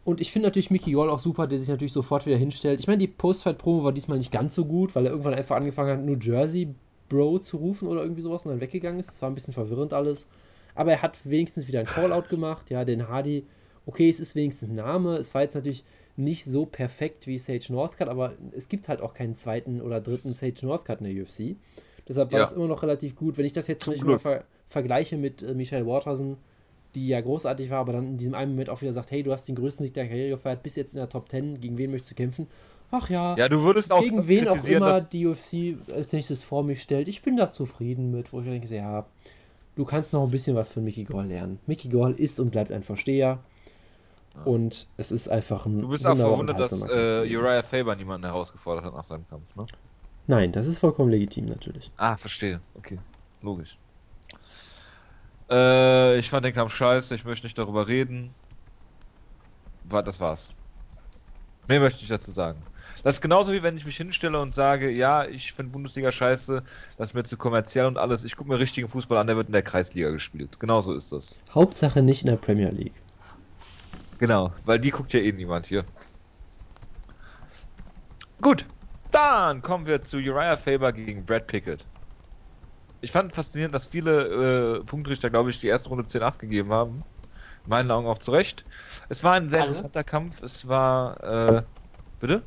und 0.03 0.21
ich 0.21 0.31
finde 0.31 0.47
natürlich 0.47 0.71
Mickey 0.71 0.91
Gall 0.91 1.09
auch 1.09 1.19
super, 1.19 1.47
der 1.47 1.59
sich 1.59 1.69
natürlich 1.69 1.93
sofort 1.93 2.25
wieder 2.25 2.37
hinstellt. 2.37 2.79
Ich 2.79 2.87
meine, 2.87 2.99
die 2.99 3.07
Postfight-Promo 3.07 3.83
war 3.83 3.91
diesmal 3.91 4.17
nicht 4.17 4.31
ganz 4.31 4.55
so 4.55 4.65
gut, 4.65 4.95
weil 4.95 5.05
er 5.05 5.11
irgendwann 5.11 5.33
einfach 5.33 5.55
angefangen 5.55 5.91
hat, 5.91 6.05
New 6.05 6.17
Jersey 6.19 6.73
Bro 7.09 7.39
zu 7.39 7.57
rufen 7.57 7.87
oder 7.87 8.01
irgendwie 8.01 8.21
sowas 8.21 8.45
und 8.45 8.51
dann 8.51 8.61
weggegangen 8.61 8.99
ist. 8.99 9.09
Das 9.09 9.21
war 9.21 9.29
ein 9.29 9.35
bisschen 9.35 9.53
verwirrend 9.53 9.93
alles. 9.93 10.27
Aber 10.75 10.91
er 10.91 11.01
hat 11.01 11.17
wenigstens 11.23 11.67
wieder 11.67 11.79
ein 11.79 11.85
Callout 11.85 12.29
gemacht. 12.29 12.69
Ja, 12.69 12.85
den 12.85 13.09
Hardy. 13.09 13.45
Okay, 13.85 14.09
es 14.09 14.19
ist 14.19 14.35
wenigstens 14.35 14.69
ein 14.69 14.75
Name. 14.75 15.17
Es 15.17 15.33
war 15.33 15.41
jetzt 15.41 15.55
natürlich 15.55 15.83
nicht 16.17 16.45
so 16.45 16.65
perfekt 16.65 17.27
wie 17.27 17.37
Sage 17.37 17.65
Northcutt, 17.69 18.07
aber 18.07 18.33
es 18.55 18.69
gibt 18.69 18.89
halt 18.89 19.01
auch 19.01 19.13
keinen 19.13 19.35
zweiten 19.35 19.81
oder 19.81 20.01
dritten 20.01 20.33
Sage 20.33 20.65
Northcutt 20.65 21.01
in 21.01 21.15
der 21.15 21.23
UFC. 21.23 21.55
Deshalb 22.07 22.31
war 22.31 22.39
ja. 22.39 22.45
es 22.45 22.51
immer 22.51 22.67
noch 22.67 22.83
relativ 22.83 23.15
gut. 23.15 23.37
Wenn 23.37 23.45
ich 23.45 23.53
das 23.53 23.67
jetzt 23.67 23.87
nicht 23.87 24.03
mal 24.03 24.19
ver 24.19 24.43
vergleiche 24.67 25.17
mit 25.17 25.43
äh, 25.43 25.53
Michelle 25.53 25.85
Waterson, 25.85 26.37
die 26.95 27.07
ja 27.07 27.19
großartig 27.19 27.69
war, 27.69 27.79
aber 27.79 27.93
dann 27.93 28.07
in 28.07 28.17
diesem 28.17 28.33
einen 28.33 28.51
Moment 28.51 28.69
auch 28.69 28.81
wieder 28.81 28.93
sagt, 28.93 29.11
hey, 29.11 29.21
du 29.23 29.31
hast 29.31 29.47
den 29.47 29.55
größten 29.55 29.85
Sieg 29.85 29.93
der 29.93 30.07
Karriere 30.07 30.29
gefeiert, 30.29 30.63
bis 30.63 30.75
jetzt 30.75 30.93
in 30.93 30.99
der 30.99 31.09
Top 31.09 31.29
10, 31.29 31.59
gegen 31.59 31.77
wen 31.77 31.91
möchtest 31.91 32.11
du 32.11 32.15
kämpfen? 32.15 32.47
Ach 32.91 33.09
ja, 33.09 33.35
ja 33.37 33.47
du 33.47 33.61
würdest 33.61 33.91
auch 33.91 34.01
gegen 34.01 34.27
wen 34.27 34.47
auch 34.47 34.63
immer 34.65 35.01
die 35.01 35.25
UFC 35.25 35.77
als 35.93 36.11
nächstes 36.11 36.43
vor 36.43 36.63
mich 36.63 36.81
stellt. 36.81 37.07
Ich 37.07 37.21
bin 37.21 37.37
da 37.37 37.51
zufrieden 37.51 38.11
mit, 38.11 38.33
wo 38.33 38.41
ich 38.41 38.45
denke, 38.45 38.73
ja, 38.73 39.05
du 39.75 39.85
kannst 39.85 40.13
noch 40.13 40.23
ein 40.23 40.31
bisschen 40.31 40.55
was 40.55 40.71
von 40.71 40.83
Mickey 40.83 41.05
Gall 41.05 41.27
lernen. 41.27 41.59
Mickey 41.67 41.87
Gall 41.87 42.13
ist 42.13 42.39
und 42.39 42.51
bleibt 42.51 42.71
ein 42.71 42.83
Versteher. 42.83 43.39
Und 44.45 44.87
es 44.97 45.11
ist 45.11 45.27
einfach 45.27 45.65
ein. 45.65 45.81
Du 45.81 45.89
bist 45.89 46.07
auch 46.07 46.15
verwundert, 46.15 46.59
dass 46.59 46.85
äh, 46.87 47.35
Uriah 47.35 47.63
Faber 47.63 47.95
niemanden 47.95 48.25
herausgefordert 48.25 48.85
hat 48.85 48.93
nach 48.93 49.03
seinem 49.03 49.27
Kampf, 49.27 49.55
ne? 49.55 49.65
Nein, 50.27 50.51
das 50.51 50.67
ist 50.67 50.79
vollkommen 50.79 51.11
legitim 51.11 51.45
natürlich. 51.45 51.91
Ah, 51.97 52.15
verstehe. 52.15 52.61
Okay, 52.75 52.97
logisch. 53.41 53.77
Äh, 55.49 56.17
ich 56.17 56.29
fand 56.29 56.45
den 56.45 56.53
Kampf 56.53 56.73
scheiße, 56.73 57.13
ich 57.13 57.25
möchte 57.25 57.45
nicht 57.45 57.57
darüber 57.57 57.87
reden. 57.87 58.33
Das 59.89 60.21
war's. 60.21 60.53
Mehr 61.67 61.81
möchte 61.81 62.03
ich 62.03 62.07
dazu 62.07 62.31
sagen. 62.31 62.59
Das 63.03 63.15
ist 63.15 63.21
genauso 63.21 63.51
wie 63.51 63.63
wenn 63.63 63.77
ich 63.77 63.85
mich 63.85 63.97
hinstelle 63.97 64.39
und 64.39 64.53
sage, 64.53 64.89
ja, 64.89 65.25
ich 65.25 65.53
finde 65.53 65.71
Bundesliga 65.71 66.11
scheiße, 66.11 66.63
das 66.97 67.09
ist 67.09 67.13
mir 67.13 67.23
zu 67.23 67.35
kommerziell 67.35 67.87
und 67.87 67.97
alles. 67.97 68.23
Ich 68.23 68.35
gucke 68.35 68.49
mir 68.49 68.59
richtigen 68.59 68.87
Fußball 68.87 69.17
an, 69.17 69.27
der 69.27 69.35
wird 69.35 69.47
in 69.47 69.53
der 69.53 69.63
Kreisliga 69.63 70.11
gespielt. 70.11 70.59
Genauso 70.59 70.93
ist 70.93 71.11
das. 71.11 71.35
Hauptsache 71.53 72.01
nicht 72.01 72.21
in 72.21 72.27
der 72.27 72.37
Premier 72.37 72.69
League. 72.69 73.00
Genau, 74.21 74.53
weil 74.63 74.79
die 74.79 74.91
guckt 74.91 75.11
ja 75.13 75.19
eh 75.19 75.33
niemand 75.33 75.65
hier. 75.65 75.83
Gut, 78.41 78.65
dann 79.11 79.61
kommen 79.61 79.85
wir 79.85 80.01
zu 80.01 80.17
Uriah 80.17 80.57
Faber 80.57 80.93
gegen 80.93 81.25
Brad 81.25 81.47
Pickett 81.47 81.85
ich 83.01 83.11
fand 83.11 83.33
faszinierend, 83.33 83.75
dass 83.75 83.87
viele 83.87 84.77
äh, 84.77 84.85
Punktrichter, 84.85 85.29
glaube 85.29 85.49
ich, 85.49 85.59
die 85.59 85.67
erste 85.67 85.89
Runde 85.89 86.05
10-8 86.05 86.39
gegeben 86.39 86.71
haben. 86.71 87.03
In 87.65 87.69
meinen 87.69 87.91
Augen 87.91 88.07
auch 88.07 88.19
zu 88.19 88.31
Recht. 88.31 88.63
Es 89.09 89.23
war 89.23 89.33
ein 89.33 89.49
sehr 89.49 89.61
Alle? 89.61 89.69
interessanter 89.69 90.03
Kampf. 90.03 90.41
Es 90.41 90.67
war. 90.67 91.23
Äh, 91.23 91.63
bitte? 92.19 92.43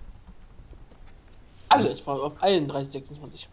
Alles, 1.69 2.07
war 2.07 2.23
auf 2.23 2.43
allen 2.43 2.69
30, 2.69 2.93
26. 2.93 3.49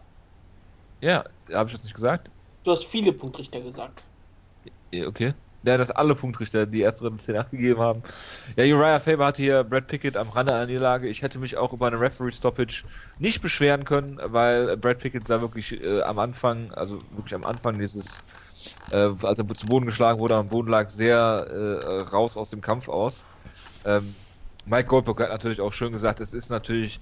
Ja, 1.02 1.24
habe 1.52 1.68
ich 1.68 1.74
das 1.74 1.82
nicht 1.82 1.94
gesagt? 1.94 2.30
Du 2.62 2.70
hast 2.70 2.84
viele 2.84 3.12
Punktrichter 3.12 3.60
gesagt. 3.60 4.04
Okay 4.94 5.34
ja, 5.62 5.78
dass 5.78 5.90
alle 5.90 6.14
Punktrichter 6.14 6.66
die 6.66 6.80
erste 6.80 7.04
Runde 7.04 7.22
10 7.22 7.44
gegeben 7.50 7.80
haben. 7.80 8.02
Ja, 8.56 8.64
Uriah 8.64 8.98
Faber 9.00 9.26
hatte 9.26 9.42
hier 9.42 9.64
Brad 9.64 9.86
Pickett 9.86 10.16
am 10.16 10.28
Rande 10.28 10.54
einer 10.54 10.66
Niederlage. 10.66 11.08
Ich 11.08 11.22
hätte 11.22 11.38
mich 11.38 11.56
auch 11.56 11.72
über 11.72 11.86
eine 11.86 12.00
Referee-Stoppage 12.00 12.84
nicht 13.18 13.40
beschweren 13.40 13.84
können, 13.84 14.18
weil 14.22 14.76
Brad 14.76 14.98
Pickett 14.98 15.28
sah 15.28 15.40
wirklich 15.40 15.80
äh, 15.80 16.02
am 16.02 16.18
Anfang, 16.18 16.72
also 16.72 16.98
wirklich 17.10 17.34
am 17.34 17.44
Anfang 17.44 17.78
dieses, 17.78 18.24
äh, 18.90 18.96
als 18.96 19.38
er 19.38 19.48
zu 19.54 19.66
Boden 19.66 19.86
geschlagen 19.86 20.18
wurde, 20.18 20.36
am 20.36 20.48
Boden 20.48 20.68
lag, 20.70 20.90
sehr 20.90 21.16
äh, 21.16 22.00
raus 22.10 22.36
aus 22.36 22.50
dem 22.50 22.60
Kampf 22.60 22.88
aus. 22.88 23.28
Ähm, 23.84 24.14
Mike 24.64 24.88
Goldberg 24.88 25.20
hat 25.20 25.30
natürlich 25.30 25.60
auch 25.60 25.72
schön 25.72 25.92
gesagt, 25.92 26.20
es 26.20 26.32
ist 26.32 26.50
natürlich 26.50 27.00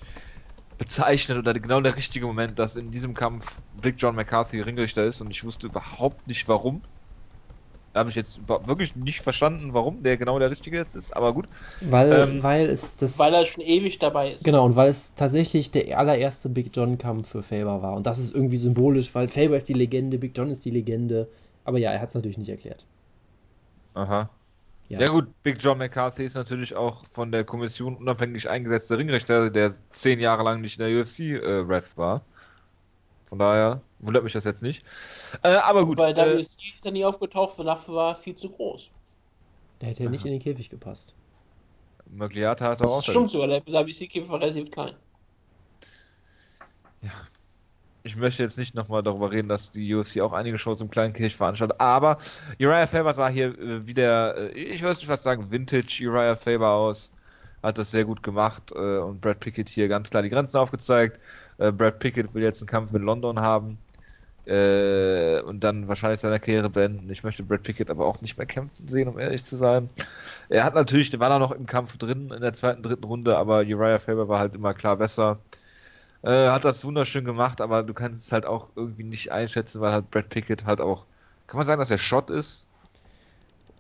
bezeichnet 0.79 1.37
oder 1.39 1.53
genau 1.55 1.81
der 1.83 1.97
richtige 1.97 2.27
Moment, 2.27 2.59
dass 2.59 2.77
in 2.77 2.91
diesem 2.91 3.15
Kampf 3.15 3.61
Big 3.71 3.97
John 3.99 4.15
McCarthy 4.15 4.61
Ringrichter 4.63 5.05
ist 5.05 5.21
und 5.21 5.31
ich 5.31 5.45
wusste 5.45 5.67
überhaupt 5.67 6.27
nicht 6.27 6.49
warum. 6.49 6.83
Da 7.93 8.01
habe 8.01 8.11
ich 8.11 8.17
jetzt 8.17 8.49
wirklich 8.49 8.95
nicht 8.95 9.21
verstanden, 9.21 9.75
warum 9.75 10.05
der 10.05 10.17
genau 10.17 10.39
der 10.39 10.51
richtige 10.51 10.77
jetzt 10.77 10.95
ist, 10.95 11.17
aber 11.17 11.35
gut. 11.35 11.47
Weil, 11.81 12.13
ähm, 12.13 12.43
weil 12.43 12.67
es 12.67 12.95
das. 12.97 13.19
Weil 13.19 13.35
er 13.35 13.45
schon 13.45 13.65
ewig 13.65 13.99
dabei 13.99 14.31
ist. 14.31 14.45
Genau, 14.45 14.65
und 14.65 14.77
weil 14.77 14.91
es 14.91 15.13
tatsächlich 15.15 15.73
der 15.73 15.99
allererste 15.99 16.49
Big 16.49 16.71
John-Kampf 16.73 17.29
für 17.29 17.43
Faber 17.43 17.83
war. 17.83 17.97
Und 17.97 18.07
das 18.07 18.19
ist 18.19 18.33
irgendwie 18.33 18.59
symbolisch, 18.59 19.13
weil 19.15 19.27
Faber 19.27 19.57
ist 19.57 19.69
die 19.69 19.75
Legende, 19.75 20.19
Big 20.19 20.37
John 20.37 20.51
ist 20.51 20.65
die 20.65 20.71
Legende. 20.71 21.29
Aber 21.65 21.79
ja, 21.79 21.91
er 21.91 22.01
hat 22.01 22.11
es 22.11 22.15
natürlich 22.15 22.39
nicht 22.39 22.49
erklärt. 22.49 22.85
Aha. 23.95 24.31
Ja. 24.89 25.01
ja. 25.01 25.09
gut, 25.09 25.29
Big 25.43 25.57
John 25.61 25.79
McCarthy 25.79 26.25
ist 26.25 26.35
natürlich 26.35 26.75
auch 26.75 27.05
von 27.11 27.33
der 27.33 27.45
Kommission 27.45 27.97
unabhängig 27.97 28.49
eingesetzter 28.49 28.99
Ringrichter, 28.99 29.51
der 29.51 29.73
zehn 29.91 30.21
Jahre 30.21 30.43
lang 30.43 30.61
nicht 30.61 30.79
in 30.79 30.85
der 30.85 31.01
UFC-Ref 31.01 31.93
äh, 31.95 31.97
war. 31.97 32.25
Von 33.31 33.39
daher 33.39 33.81
wundert 34.01 34.25
mich 34.25 34.33
das 34.33 34.45
jetzt 34.45 34.61
nicht. 34.61 34.85
Äh, 35.43 35.55
aber 35.55 35.87
gut. 35.87 35.99
Weil 35.99 36.17
WC 36.17 36.37
äh, 36.37 36.41
ist 36.41 36.85
er 36.85 36.91
nie 36.91 37.05
aufgetaucht, 37.05 37.57
weil 37.59 37.67
dafür 37.67 37.95
war 37.95 38.15
viel 38.17 38.37
zu 38.37 38.51
groß. 38.51 38.91
Der 39.81 39.89
hätte 39.89 40.05
ja 40.05 40.11
nicht 40.11 40.27
in 40.27 40.33
den 40.33 40.41
Käfig 40.41 40.69
gepasst. 40.69 41.15
Mögliata 42.11 42.67
hatte 42.67 42.87
auch. 42.87 42.97
Das 42.97 43.07
stimmt 43.07 43.31
sogar, 43.31 43.47
der 43.47 43.65
WC-Käfig 43.65 44.29
war 44.29 44.41
relativ 44.41 44.71
klein. 44.71 44.95
Ja. 47.03 47.13
Ich 48.03 48.17
möchte 48.17 48.43
jetzt 48.43 48.57
nicht 48.57 48.75
nochmal 48.75 49.03
darüber 49.03 49.31
reden, 49.31 49.49
dass 49.49 49.71
die 49.71 49.95
UFC 49.95 50.21
auch 50.21 50.33
einige 50.33 50.59
Shows 50.59 50.81
im 50.81 50.91
kleinen 50.91 51.13
Käfig 51.13 51.37
veranstaltet, 51.37 51.79
aber 51.81 52.17
Uriah 52.59 52.87
Faber 52.87 53.13
sah 53.13 53.29
hier 53.29 53.57
äh, 53.59 53.87
wieder, 53.87 54.37
äh, 54.37 54.59
ich 54.59 54.83
weiß 54.83 54.97
nicht 54.97 55.09
was 55.09 55.23
sagen, 55.23 55.51
Vintage 55.51 56.03
Uriah 56.03 56.35
Faber 56.35 56.71
aus 56.71 57.13
hat 57.63 57.77
das 57.77 57.91
sehr 57.91 58.07
gut 58.07 58.23
gemacht 58.23 58.73
äh, 58.75 58.99
und 58.99 59.21
Brad 59.21 59.41
Pickett 59.41 59.69
hier 59.69 59.89
ganz 59.89 60.09
klar 60.09 60.23
die 60.23 60.31
Grenzen 60.31 60.57
aufgezeigt. 60.57 61.21
Äh, 61.61 61.73
Brad 61.73 62.01
Pickett 62.01 62.35
will 62.35 62.43
jetzt 62.43 62.63
einen 62.63 62.69
Kampf 62.69 62.95
in 62.95 63.03
London 63.03 63.41
haben 63.41 63.79
äh, 64.47 65.41
und 65.43 65.63
dann 65.63 65.89
wahrscheinlich 65.89 66.21
seine 66.21 66.41
Karriere 66.41 66.71
beenden. 66.71 67.11
Ich 67.11 67.23
möchte 67.25 67.43
Brad 67.45 67.63
Pickett 67.63 67.91
aber 67.91 68.07
auch 68.07 68.21
nicht 68.23 68.39
mehr 68.39 68.47
kämpfen 68.47 68.89
sehen, 68.89 69.09
um 69.09 69.19
ehrlich 69.19 69.45
zu 69.45 69.57
sein. 69.57 69.91
Er 70.49 70.65
hat 70.65 70.75
natürlich, 70.75 71.19
war 71.21 71.29
da 71.29 71.39
noch 71.39 71.53
im 71.53 71.67
Kampf 71.67 71.99
drin 71.99 72.31
in 72.31 72.41
der 72.43 72.55
zweiten, 72.55 72.83
dritten 72.83 73.05
Runde, 73.05 73.37
aber 73.39 73.59
Uriah 73.61 73.99
Faber 73.99 74.29
war 74.29 74.39
halt 74.41 74.55
immer 74.55 74.75
klar 74.75 74.97
besser. 74.97 75.39
Äh, 76.23 76.49
hat 76.51 76.65
das 76.65 76.85
wunderschön 76.85 77.25
gemacht, 77.25 77.61
aber 77.61 77.83
du 77.83 77.95
kannst 77.95 78.27
es 78.27 78.33
halt 78.33 78.47
auch 78.47 78.71
irgendwie 78.77 79.05
nicht 79.05 79.33
einschätzen, 79.33 79.81
weil 79.81 79.93
halt 79.93 80.11
Brad 80.11 80.31
Pickett 80.31 80.65
halt 80.67 80.81
auch, 80.81 81.07
kann 81.47 81.59
man 81.59 81.67
sagen, 81.67 81.81
dass 81.81 81.91
er 81.91 81.99
Shot 81.99 82.31
ist? 82.31 82.70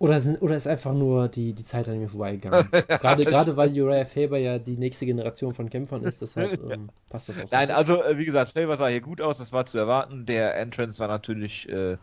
Oder, 0.01 0.19
sind, 0.23 0.41
oder 0.41 0.57
ist 0.57 0.67
einfach 0.67 0.95
nur 0.95 1.29
die, 1.29 1.53
die 1.53 1.65
Zeit 1.65 1.87
an 1.87 1.99
mir 1.99 2.09
vorbeigegangen. 2.09 2.71
gerade, 2.89 3.23
gerade 3.23 3.57
weil 3.59 3.79
Uriah 3.79 4.07
Faber 4.07 4.39
ja 4.39 4.59
die 4.59 4.79
nächste 4.79 5.05
Generation 5.05 5.53
von 5.53 5.69
Kämpfern 5.69 6.03
ist, 6.05 6.23
deshalb 6.23 6.59
ähm, 6.71 6.89
passt 7.11 7.29
das 7.29 7.39
auch. 7.39 7.51
Nein, 7.51 7.71
also 7.71 8.03
äh, 8.03 8.17
wie 8.17 8.25
gesagt, 8.25 8.53
Faber 8.53 8.79
sah 8.79 8.89
hier 8.89 9.03
gut 9.03 9.21
aus, 9.21 9.37
das 9.37 9.53
war 9.53 9.67
zu 9.67 9.77
erwarten. 9.77 10.25
Der 10.25 10.57
Entrance 10.57 10.99
war 11.01 11.09
natürlich 11.09 11.69
äh, 11.69 11.99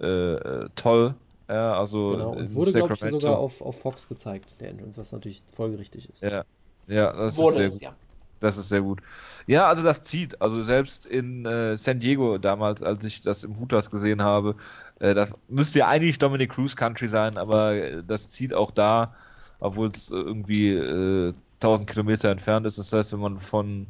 äh, 0.00 0.68
toll. 0.74 1.14
Ja, 1.48 1.78
also 1.78 2.10
genau, 2.10 2.32
und 2.32 2.54
wurde, 2.56 2.72
glaube 2.72 2.94
ich, 2.94 3.00
sogar 3.00 3.38
auf, 3.38 3.62
auf 3.62 3.80
Fox 3.80 4.08
gezeigt, 4.08 4.56
der 4.60 4.70
Entrance, 4.70 5.00
was 5.00 5.12
natürlich 5.12 5.44
folgerichtig 5.54 6.10
ist. 6.10 6.24
Ja, 6.24 6.42
ja 6.88 7.12
das 7.12 7.36
wurde 7.36 7.50
ist 7.50 7.56
sehr 7.56 7.70
gut. 7.70 7.82
Ja. 7.82 7.96
Das 8.40 8.56
ist 8.56 8.68
sehr 8.68 8.82
gut. 8.82 9.00
Ja, 9.46 9.66
also 9.66 9.82
das 9.82 10.02
zieht. 10.02 10.40
Also 10.40 10.62
selbst 10.64 11.06
in 11.06 11.44
äh, 11.46 11.76
San 11.76 12.00
Diego 12.00 12.38
damals, 12.38 12.82
als 12.82 13.04
ich 13.04 13.22
das 13.22 13.44
im 13.44 13.58
Hutas 13.58 13.90
gesehen 13.90 14.22
habe, 14.22 14.56
äh, 15.00 15.14
das 15.14 15.32
müsste 15.48 15.80
ja 15.80 15.88
eigentlich 15.88 16.18
Dominic 16.18 16.50
Cruise 16.52 16.76
Country 16.76 17.08
sein, 17.08 17.36
aber 17.38 17.74
äh, 17.74 18.02
das 18.06 18.28
zieht 18.28 18.54
auch 18.54 18.70
da, 18.70 19.14
obwohl 19.60 19.88
es 19.88 20.10
irgendwie 20.10 20.78
1000 20.78 21.34
äh, 21.60 21.92
Kilometer 21.92 22.30
entfernt 22.30 22.66
ist. 22.66 22.78
Das 22.78 22.92
heißt, 22.92 23.12
wenn 23.12 23.20
man 23.20 23.38
von 23.38 23.88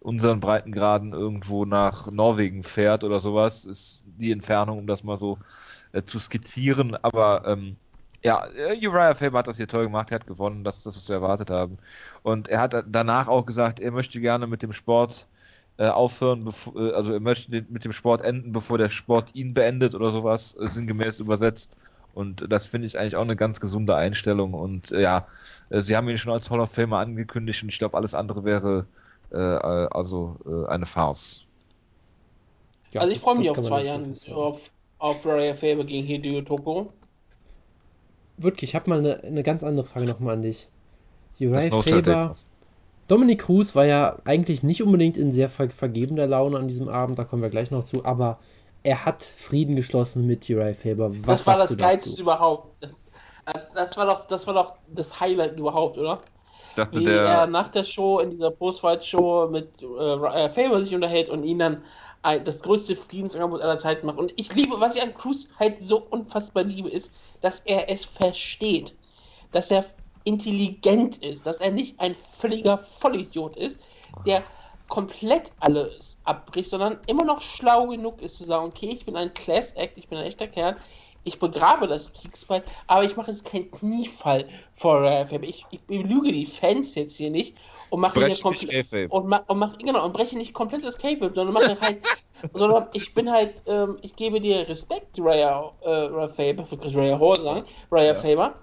unseren 0.00 0.40
Breitengraden 0.40 1.12
irgendwo 1.12 1.64
nach 1.64 2.10
Norwegen 2.10 2.62
fährt 2.62 3.04
oder 3.04 3.20
sowas, 3.20 3.64
ist 3.64 4.04
die 4.06 4.30
Entfernung, 4.32 4.78
um 4.78 4.86
das 4.86 5.02
mal 5.02 5.16
so 5.16 5.38
äh, 5.92 6.02
zu 6.04 6.18
skizzieren. 6.20 6.94
Aber 7.02 7.42
ähm, 7.46 7.76
ja, 8.22 8.46
äh, 8.56 8.86
Uriah 8.86 9.14
Faber 9.14 9.38
hat 9.38 9.48
das 9.48 9.56
hier 9.56 9.68
toll 9.68 9.84
gemacht, 9.84 10.10
er 10.10 10.16
hat 10.16 10.26
gewonnen, 10.26 10.64
das 10.64 10.78
ist 10.78 10.86
das, 10.86 10.96
was 10.96 11.08
wir 11.08 11.16
erwartet 11.16 11.50
haben. 11.50 11.78
Und 12.22 12.48
er 12.48 12.60
hat 12.60 12.74
danach 12.88 13.28
auch 13.28 13.46
gesagt, 13.46 13.80
er 13.80 13.92
möchte 13.92 14.20
gerne 14.20 14.46
mit 14.46 14.62
dem 14.62 14.72
Sport 14.72 15.26
äh, 15.78 15.88
aufhören, 15.88 16.44
bevor, 16.44 16.74
äh, 16.76 16.92
also 16.92 17.12
er 17.12 17.20
möchte 17.20 17.50
mit 17.68 17.84
dem 17.84 17.92
Sport 17.92 18.22
enden, 18.22 18.52
bevor 18.52 18.78
der 18.78 18.88
Sport 18.88 19.34
ihn 19.34 19.52
beendet 19.52 19.94
oder 19.94 20.10
sowas, 20.10 20.56
äh, 20.58 20.66
sinngemäß 20.66 21.20
übersetzt. 21.20 21.76
Und 22.14 22.50
das 22.50 22.66
finde 22.66 22.86
ich 22.86 22.98
eigentlich 22.98 23.16
auch 23.16 23.22
eine 23.22 23.36
ganz 23.36 23.60
gesunde 23.60 23.94
Einstellung. 23.94 24.54
Und 24.54 24.90
äh, 24.92 25.02
ja, 25.02 25.26
äh, 25.68 25.82
sie 25.82 25.94
haben 25.94 26.08
ihn 26.08 26.16
schon 26.16 26.32
als 26.32 26.50
Hall 26.50 26.60
of 26.60 26.72
Famer 26.72 26.98
angekündigt 26.98 27.62
und 27.62 27.68
ich 27.68 27.78
glaube, 27.78 27.96
alles 27.96 28.14
andere 28.14 28.44
wäre 28.44 28.86
also 29.28 30.38
eine 30.68 30.86
Farce. 30.86 31.46
Ja, 32.92 33.00
also 33.00 33.12
ich 33.12 33.20
freue 33.20 33.36
mich 33.36 33.50
auf 33.50 33.60
zwei 33.60 33.82
Jahren 33.82 34.14
auf, 34.32 34.70
auf 34.98 35.26
Raya 35.26 35.52
Faber 35.52 35.82
gegen 35.82 36.06
Hideo 36.06 36.42
Toko. 36.42 36.92
Wirklich, 38.38 38.70
ich 38.70 38.74
habe 38.74 38.90
mal 38.90 38.98
eine, 38.98 39.22
eine 39.24 39.42
ganz 39.42 39.62
andere 39.62 39.86
Frage 39.86 40.06
nochmal 40.06 40.34
an 40.34 40.42
dich. 40.42 40.68
Uriah 41.40 41.82
Faber, 41.82 42.32
Dominic 43.08 43.42
Cruz 43.42 43.74
war 43.74 43.84
ja 43.84 44.18
eigentlich 44.24 44.62
nicht 44.62 44.82
unbedingt 44.82 45.16
in 45.16 45.32
sehr 45.32 45.48
ver 45.48 45.70
vergebender 45.70 46.26
Laune 46.26 46.58
an 46.58 46.68
diesem 46.68 46.88
Abend, 46.88 47.18
da 47.18 47.24
kommen 47.24 47.42
wir 47.42 47.50
gleich 47.50 47.70
noch 47.70 47.84
zu, 47.84 48.04
aber 48.04 48.38
er 48.82 49.04
hat 49.04 49.24
Frieden 49.36 49.76
geschlossen 49.76 50.26
mit 50.26 50.48
Uriah 50.48 50.74
Faber. 50.74 51.10
Was 51.24 51.40
das 51.40 51.46
war 51.46 51.58
das 51.58 51.76
Geilste 51.76 52.20
überhaupt. 52.20 52.74
Das, 52.80 52.94
das, 53.74 53.96
war 53.96 54.06
doch, 54.06 54.26
das 54.26 54.46
war 54.46 54.54
doch 54.54 54.74
das 54.88 55.20
Highlight 55.20 55.58
überhaupt, 55.58 55.98
oder? 55.98 56.20
Ich 56.70 56.74
dachte, 56.74 57.00
Wie 57.00 57.04
der... 57.04 57.22
er 57.22 57.46
nach 57.46 57.68
der 57.68 57.84
Show, 57.84 58.18
in 58.18 58.30
dieser 58.30 58.50
Postfight-Show 58.50 59.48
mit 59.50 59.70
äh, 59.82 60.48
Faber 60.48 60.82
sich 60.82 60.94
unterhält 60.94 61.30
und 61.30 61.44
ihn 61.44 61.58
dann 61.58 61.82
ein, 62.22 62.44
das 62.44 62.60
größte 62.60 62.96
Friedensangebot 62.96 63.62
aller 63.62 63.78
Zeiten 63.78 64.06
macht. 64.06 64.18
Und 64.18 64.32
ich 64.36 64.54
liebe, 64.54 64.78
was 64.78 64.96
ich 64.96 65.02
an 65.02 65.14
Cruz 65.14 65.48
halt 65.58 65.80
so 65.80 66.06
unfassbar 66.10 66.64
liebe, 66.64 66.90
ist, 66.90 67.10
dass 67.40 67.60
er 67.60 67.90
es 67.90 68.04
versteht. 68.04 68.94
Dass 69.52 69.70
er 69.70 69.84
intelligent 70.24 71.18
ist, 71.24 71.46
dass 71.46 71.60
er 71.60 71.70
nicht 71.70 71.98
ein 72.00 72.16
völliger 72.36 72.78
Vollidiot 72.78 73.56
ist, 73.56 73.78
der 74.26 74.42
komplett 74.88 75.52
alles 75.60 76.16
abbricht, 76.24 76.70
sondern 76.70 76.98
immer 77.06 77.24
noch 77.24 77.40
schlau 77.40 77.86
genug 77.88 78.20
ist 78.22 78.36
zu 78.36 78.44
sagen, 78.44 78.66
okay, 78.66 78.90
ich 78.90 79.04
bin 79.04 79.16
ein 79.16 79.34
Class 79.34 79.72
Act, 79.72 79.98
ich 79.98 80.08
bin 80.08 80.18
ein 80.18 80.24
echter 80.24 80.46
Kerl, 80.46 80.76
ich 81.26 81.38
begrabe 81.38 81.86
das 81.86 82.12
Kriegsbeil, 82.12 82.62
aber 82.86 83.04
ich 83.04 83.16
mache 83.16 83.30
jetzt 83.30 83.44
keinen 83.44 83.70
Kniefall 83.70 84.46
vor 84.74 85.00
RFM. 85.00 85.42
Ich, 85.42 85.66
ich 85.70 85.82
belüge 85.82 86.32
die 86.32 86.46
Fans 86.46 86.94
jetzt 86.94 87.16
hier 87.16 87.30
nicht 87.30 87.56
und 87.90 88.00
mache 88.00 88.24
hier 88.24 88.36
komplett 88.36 89.10
und, 89.10 89.26
ma 89.26 89.38
und 89.48 89.58
mach, 89.58 89.76
genau 89.78 90.04
und 90.04 90.12
breche 90.12 90.36
nicht 90.36 90.54
komplett 90.54 90.84
das 90.84 90.96
K-Web, 90.96 91.32
sondern 91.34 91.52
mache 91.52 91.80
halt 91.80 91.98
sondern 92.54 92.88
ich 92.92 93.12
bin 93.14 93.30
halt 93.30 93.62
ähm, 93.66 93.96
ich 94.02 94.14
gebe 94.16 94.40
dir 94.40 94.68
Respekt 94.68 95.18
Raya 95.18 95.72
äh, 95.82 96.28
Faber, 96.28 96.66
Raya 96.94 97.18
Hall 97.18 97.40
sagen, 97.42 97.64
Raya 97.90 98.06
ja. 98.06 98.14
Faber 98.14 98.54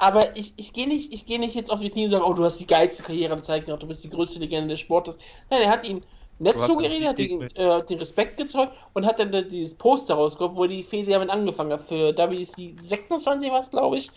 aber 0.00 0.34
ich, 0.34 0.54
ich 0.56 0.72
gehe 0.72 0.88
nicht, 0.88 1.12
ich 1.12 1.26
nicht 1.38 1.54
jetzt 1.54 1.70
auf 1.70 1.80
die 1.80 1.90
Knie 1.90 2.06
und 2.06 2.10
sage, 2.10 2.24
oh, 2.24 2.32
du 2.32 2.42
hast 2.42 2.58
die 2.58 2.66
geilste 2.66 3.02
Karriere 3.02 3.36
gezeigt, 3.36 3.68
du 3.68 3.86
bist 3.86 4.02
die 4.02 4.08
größte 4.08 4.38
Legende 4.38 4.68
des 4.68 4.80
Sportes. 4.80 5.18
Nein, 5.50 5.60
er 5.60 5.70
hat 5.70 5.86
ihn 5.86 6.02
nett 6.40 6.60
zugeredet, 6.60 7.08
hat 7.08 7.18
ihn, 7.18 7.42
äh, 7.42 7.84
den 7.84 7.98
Respekt 7.98 8.36
gezeugt 8.36 8.72
und 8.94 9.06
hat 9.06 9.18
dann 9.20 9.30
dieses 9.48 9.74
Poster 9.74 10.14
rausgekommen, 10.14 10.56
wo 10.56 10.66
die 10.66 10.82
Fehde 10.82 11.12
damit 11.12 11.30
angefangen 11.30 11.72
hat. 11.72 11.82
Für 11.82 12.16
WC 12.16 12.74
26 12.78 13.50
war 13.50 13.60
es, 13.60 13.70
glaube 13.70 13.98
ich, 13.98 14.10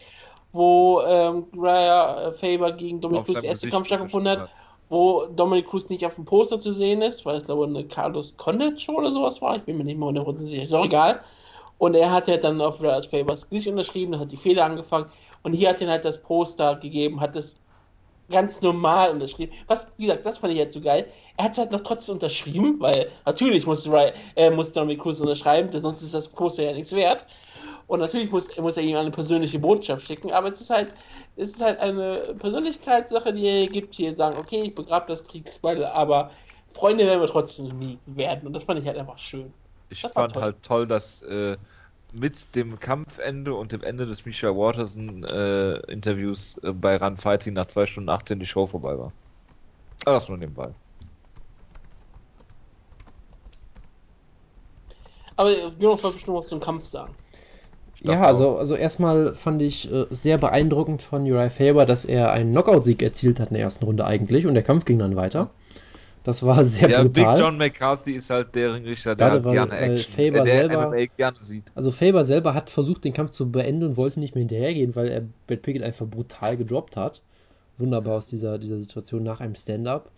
wo 0.53 1.01
ähm, 1.01 1.45
Raya 1.57 2.31
Faber 2.31 2.71
gegen 2.71 3.01
Dominic 3.01 3.25
Cruz 3.25 3.43
erste 3.43 3.69
Kampf 3.69 3.87
stattgefunden 3.87 4.39
hat, 4.39 4.49
wo 4.89 5.25
Dominic 5.35 5.67
Cruz 5.67 5.89
nicht 5.89 6.05
auf 6.05 6.15
dem 6.15 6.25
Poster 6.25 6.59
zu 6.59 6.71
sehen 6.71 7.01
ist, 7.01 7.25
weil 7.25 7.37
es, 7.37 7.45
glaube 7.45 7.65
ich, 7.65 7.69
eine 7.69 7.87
Carlos 7.87 8.33
Condit 8.37 8.79
Show 8.79 8.93
oder 8.93 9.11
sowas 9.11 9.41
war. 9.41 9.57
Ich 9.57 9.63
bin 9.63 9.77
mir 9.77 9.83
nicht 9.83 9.99
mehr 9.99 10.09
100% 10.09 10.37
sicher, 10.37 10.63
ist 10.63 10.73
auch 10.73 10.85
egal. 10.85 11.21
Und 11.77 11.95
er 11.95 12.11
hat 12.11 12.27
ja 12.27 12.37
dann 12.37 12.61
auf 12.61 12.81
Raya 12.81 13.01
Favors 13.01 13.49
Gesicht 13.49 13.67
unterschrieben, 13.67 14.17
hat 14.17 14.31
die 14.31 14.37
Fehler 14.37 14.65
angefangen 14.65 15.07
und 15.41 15.53
hier 15.53 15.69
hat 15.69 15.81
er 15.81 15.89
halt 15.89 16.05
das 16.05 16.21
Poster 16.21 16.77
gegeben, 16.77 17.19
hat 17.19 17.35
es 17.35 17.57
ganz 18.29 18.61
normal 18.61 19.11
unterschrieben. 19.11 19.53
Was, 19.67 19.87
wie 19.97 20.03
gesagt, 20.03 20.25
das 20.25 20.37
fand 20.37 20.53
ich 20.53 20.59
jetzt 20.59 20.73
so 20.73 20.81
geil. 20.81 21.07
Er 21.37 21.45
hat 21.45 21.53
es 21.53 21.57
halt 21.57 21.71
noch 21.71 21.81
trotzdem 21.81 22.15
unterschrieben, 22.15 22.79
weil 22.79 23.09
natürlich 23.25 23.65
muss, 23.65 23.85
äh, 24.35 24.49
muss 24.49 24.71
Dominic 24.71 25.01
Cruz 25.01 25.19
unterschreiben, 25.19 25.69
denn 25.71 25.81
sonst 25.81 26.01
ist 26.01 26.13
das 26.13 26.27
Poster 26.27 26.63
ja 26.63 26.73
nichts 26.73 26.93
wert. 26.93 27.25
Und 27.87 27.99
natürlich 27.99 28.31
muss, 28.31 28.55
muss 28.57 28.77
er 28.77 28.83
ihm 28.83 28.95
eine 28.95 29.11
persönliche 29.11 29.59
Botschaft 29.59 30.07
schicken, 30.07 30.31
aber 30.31 30.47
es 30.47 30.61
ist 30.61 30.69
halt, 30.69 30.93
es 31.35 31.49
ist 31.49 31.61
halt 31.61 31.79
eine 31.79 32.33
Persönlichkeitssache, 32.39 33.33
die 33.33 33.45
er 33.45 33.67
gibt, 33.67 33.95
hier 33.95 34.15
sagen, 34.15 34.37
okay, 34.37 34.63
ich 34.63 34.75
begrabe 34.75 35.07
das 35.07 35.23
Kriegsbeil, 35.23 35.83
aber 35.85 36.31
Freunde 36.71 37.05
werden 37.05 37.21
wir 37.21 37.27
trotzdem 37.27 37.67
nie 37.77 37.99
werden. 38.05 38.47
Und 38.47 38.53
das 38.53 38.63
fand 38.63 38.79
ich 38.79 38.87
halt 38.87 38.97
einfach 38.97 39.17
schön. 39.17 39.53
Ich 39.89 40.01
das 40.01 40.13
fand 40.13 40.33
toll. 40.33 40.41
halt 40.41 40.63
toll, 40.63 40.87
dass 40.87 41.21
äh, 41.23 41.57
mit 42.13 42.55
dem 42.55 42.79
Kampfende 42.79 43.53
und 43.55 43.71
dem 43.71 43.83
Ende 43.83 44.05
des 44.05 44.25
Misha 44.25 44.49
Waterson 44.49 45.23
äh, 45.23 45.73
Interviews 45.91 46.57
äh, 46.63 46.71
bei 46.73 46.97
Run 46.97 47.17
Fighting 47.17 47.53
nach 47.53 47.65
2 47.67 47.87
Stunden 47.87 48.09
18 48.09 48.39
die 48.39 48.45
Show 48.45 48.67
vorbei 48.67 48.97
war. 48.97 49.13
Aber 50.05 50.13
das 50.15 50.29
nur 50.29 50.37
nebenbei. 50.37 50.75
Aber 55.35 55.51
Jonas 55.79 56.03
wollte 56.03 56.15
bestimmt 56.15 56.37
was 56.37 56.47
zum 56.47 56.59
Kampf 56.59 56.85
sagen. 56.85 57.15
Ja, 58.01 58.21
also, 58.21 58.57
also 58.57 58.75
erstmal 58.75 59.33
fand 59.33 59.61
ich 59.61 59.91
äh, 59.91 60.05
sehr 60.09 60.37
beeindruckend 60.37 61.01
von 61.01 61.23
Uriah 61.23 61.49
Faber, 61.49 61.85
dass 61.85 62.05
er 62.05 62.31
einen 62.31 62.51
Knockout-Sieg 62.51 63.01
erzielt 63.01 63.39
hat 63.39 63.49
in 63.49 63.55
der 63.55 63.63
ersten 63.63 63.85
Runde 63.85 64.05
eigentlich 64.05 64.45
und 64.45 64.55
der 64.55 64.63
Kampf 64.63 64.85
ging 64.85 64.99
dann 64.99 65.15
weiter. 65.15 65.51
Das 66.23 66.41
war 66.43 66.63
sehr 66.65 66.89
ja, 66.89 67.03
brutal. 67.03 67.33
Big 67.33 67.41
John 67.41 67.57
McCarthy 67.57 68.13
ist 68.13 68.29
halt 68.29 68.55
der 68.55 68.73
Ringrichter, 68.73 69.15
der 69.15 69.39
Gerade, 69.39 69.45
halt 69.45 69.69
gerne 69.69 69.77
Action, 69.77 70.13
Faber 70.13 70.39
äh, 70.39 70.43
der 70.45 70.69
selber, 70.69 70.87
MMA 70.89 71.05
gerne 71.17 71.37
sieht. 71.39 71.71
Also 71.75 71.91
Faber 71.91 72.23
selber 72.23 72.53
hat 72.53 72.69
versucht, 72.69 73.03
den 73.03 73.13
Kampf 73.13 73.31
zu 73.31 73.51
beenden 73.51 73.83
und 73.83 73.97
wollte 73.97 74.19
nicht 74.19 74.33
mehr 74.33 74.41
hinterhergehen, 74.41 74.95
weil 74.95 75.09
er 75.09 75.21
Brad 75.47 75.61
Pickett 75.61 75.83
einfach 75.83 76.07
brutal 76.07 76.57
gedroppt 76.57 76.95
hat. 76.95 77.21
Wunderbar 77.77 78.17
aus 78.17 78.27
dieser, 78.27 78.57
dieser 78.57 78.79
Situation 78.79 79.23
nach 79.23 79.41
einem 79.41 79.55
Stand-Up. 79.55 80.09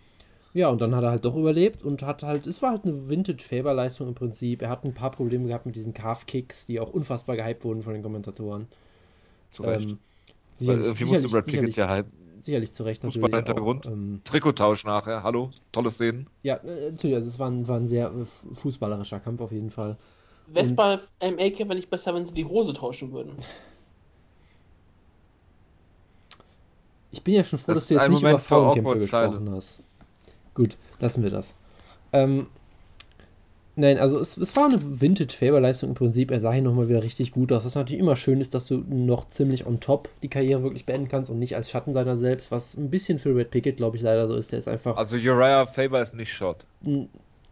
Ja, 0.53 0.69
und 0.69 0.79
dann 0.79 0.95
hat 0.95 1.03
er 1.03 1.11
halt 1.11 1.25
doch 1.25 1.35
überlebt 1.35 1.83
und 1.83 2.01
hat 2.01 2.23
halt, 2.23 2.47
es 2.47 2.61
war 2.61 2.71
halt 2.71 2.85
eine 2.85 3.09
Vintage-Faber-Leistung 3.09 4.07
im 4.07 4.15
Prinzip. 4.15 4.61
Er 4.61 4.69
hat 4.69 4.85
ein 4.85 4.93
paar 4.93 5.11
Probleme 5.11 5.47
gehabt 5.47 5.65
mit 5.65 5.75
diesen 5.75 5.93
Calf-Kicks, 5.93 6.65
die 6.65 6.79
auch 6.79 6.93
unfassbar 6.93 7.35
gehypt 7.35 7.65
wurden 7.65 7.81
von 7.81 7.93
den 7.93 8.03
Kommentatoren. 8.03 8.67
Zu 9.49 9.63
Recht. 9.63 9.89
Ähm, 9.89 9.99
sicherlich, 10.55 10.99
Wie 10.99 11.05
musste 11.05 11.27
Brad 11.29 11.45
Pickett 11.45 11.75
ja 11.75 11.93
hypen? 11.93 12.24
Sicherlich 12.39 12.73
zu 12.73 12.83
Recht. 12.83 13.01
Fußballhintergrund. 13.01 13.85
Ähm, 13.85 14.21
Trikottausch 14.23 14.85
nachher, 14.85 15.23
hallo, 15.23 15.51
tolle 15.71 15.91
Szenen. 15.91 16.27
Ja, 16.43 16.55
äh, 16.57 16.91
natürlich, 16.91 17.15
also 17.15 17.27
es 17.27 17.39
war 17.39 17.49
ein, 17.49 17.67
war 17.67 17.77
ein 17.77 17.87
sehr 17.87 18.07
äh, 18.07 18.25
fußballerischer 18.55 19.19
Kampf 19.19 19.41
auf 19.41 19.51
jeden 19.51 19.69
Fall. 19.69 19.97
Wäre 20.47 20.65
es 20.65 20.75
bei 20.75 20.99
MA-Kämpfer 21.21 21.75
nicht 21.75 21.89
besser, 21.89 22.13
wenn 22.13 22.25
sie 22.25 22.33
die 22.33 22.45
Hose 22.45 22.73
tauschen 22.73 23.11
würden? 23.11 23.33
Ich 27.11 27.23
bin 27.23 27.33
ja 27.33 27.43
schon 27.43 27.59
froh, 27.59 27.73
das 27.73 27.83
dass 27.83 27.87
du 27.87 27.95
jetzt 27.95 28.09
nicht 28.09 28.21
Moment 28.21 28.33
über 28.33 28.39
Frauenkämpfe 28.39 28.99
gesprochen 28.99 29.49
hast. 29.53 29.79
Gut, 30.53 30.77
lassen 30.99 31.23
wir 31.23 31.29
das. 31.29 31.55
Ähm, 32.11 32.47
Nein, 33.77 33.97
also 33.97 34.19
es, 34.19 34.37
es 34.37 34.55
war 34.55 34.65
eine 34.65 34.79
Vintage-Faber-Leistung 35.01 35.89
im 35.89 35.95
Prinzip. 35.95 36.31
Er 36.31 36.39
sah 36.39 36.53
hier 36.53 36.61
nochmal 36.61 36.87
wieder 36.87 37.03
richtig 37.03 37.31
gut 37.31 37.51
aus. 37.51 37.65
Was 37.65 37.75
natürlich 37.75 37.99
immer 37.99 38.15
schön 38.15 38.39
ist, 38.39 38.55
dass 38.55 38.65
du 38.65 38.83
noch 38.87 39.29
ziemlich 39.29 39.65
on 39.65 39.81
top 39.81 40.09
die 40.23 40.29
Karriere 40.29 40.63
wirklich 40.63 40.85
beenden 40.85 41.09
kannst 41.09 41.29
und 41.29 41.39
nicht 41.39 41.55
als 41.57 41.69
Schatten 41.69 41.91
seiner 41.91 42.15
selbst, 42.15 42.51
was 42.51 42.75
ein 42.75 42.89
bisschen 42.89 43.19
für 43.19 43.35
Red 43.35 43.51
Pickett, 43.51 43.77
glaube 43.77 43.97
ich, 43.97 44.03
leider 44.03 44.27
so 44.27 44.35
ist. 44.35 44.53
Der 44.53 44.59
ist 44.59 44.69
einfach. 44.69 44.95
Also 44.95 45.17
Uriah 45.17 45.65
Faber 45.65 46.01
ist 46.01 46.15
nicht 46.15 46.31
Shot. 46.31 46.65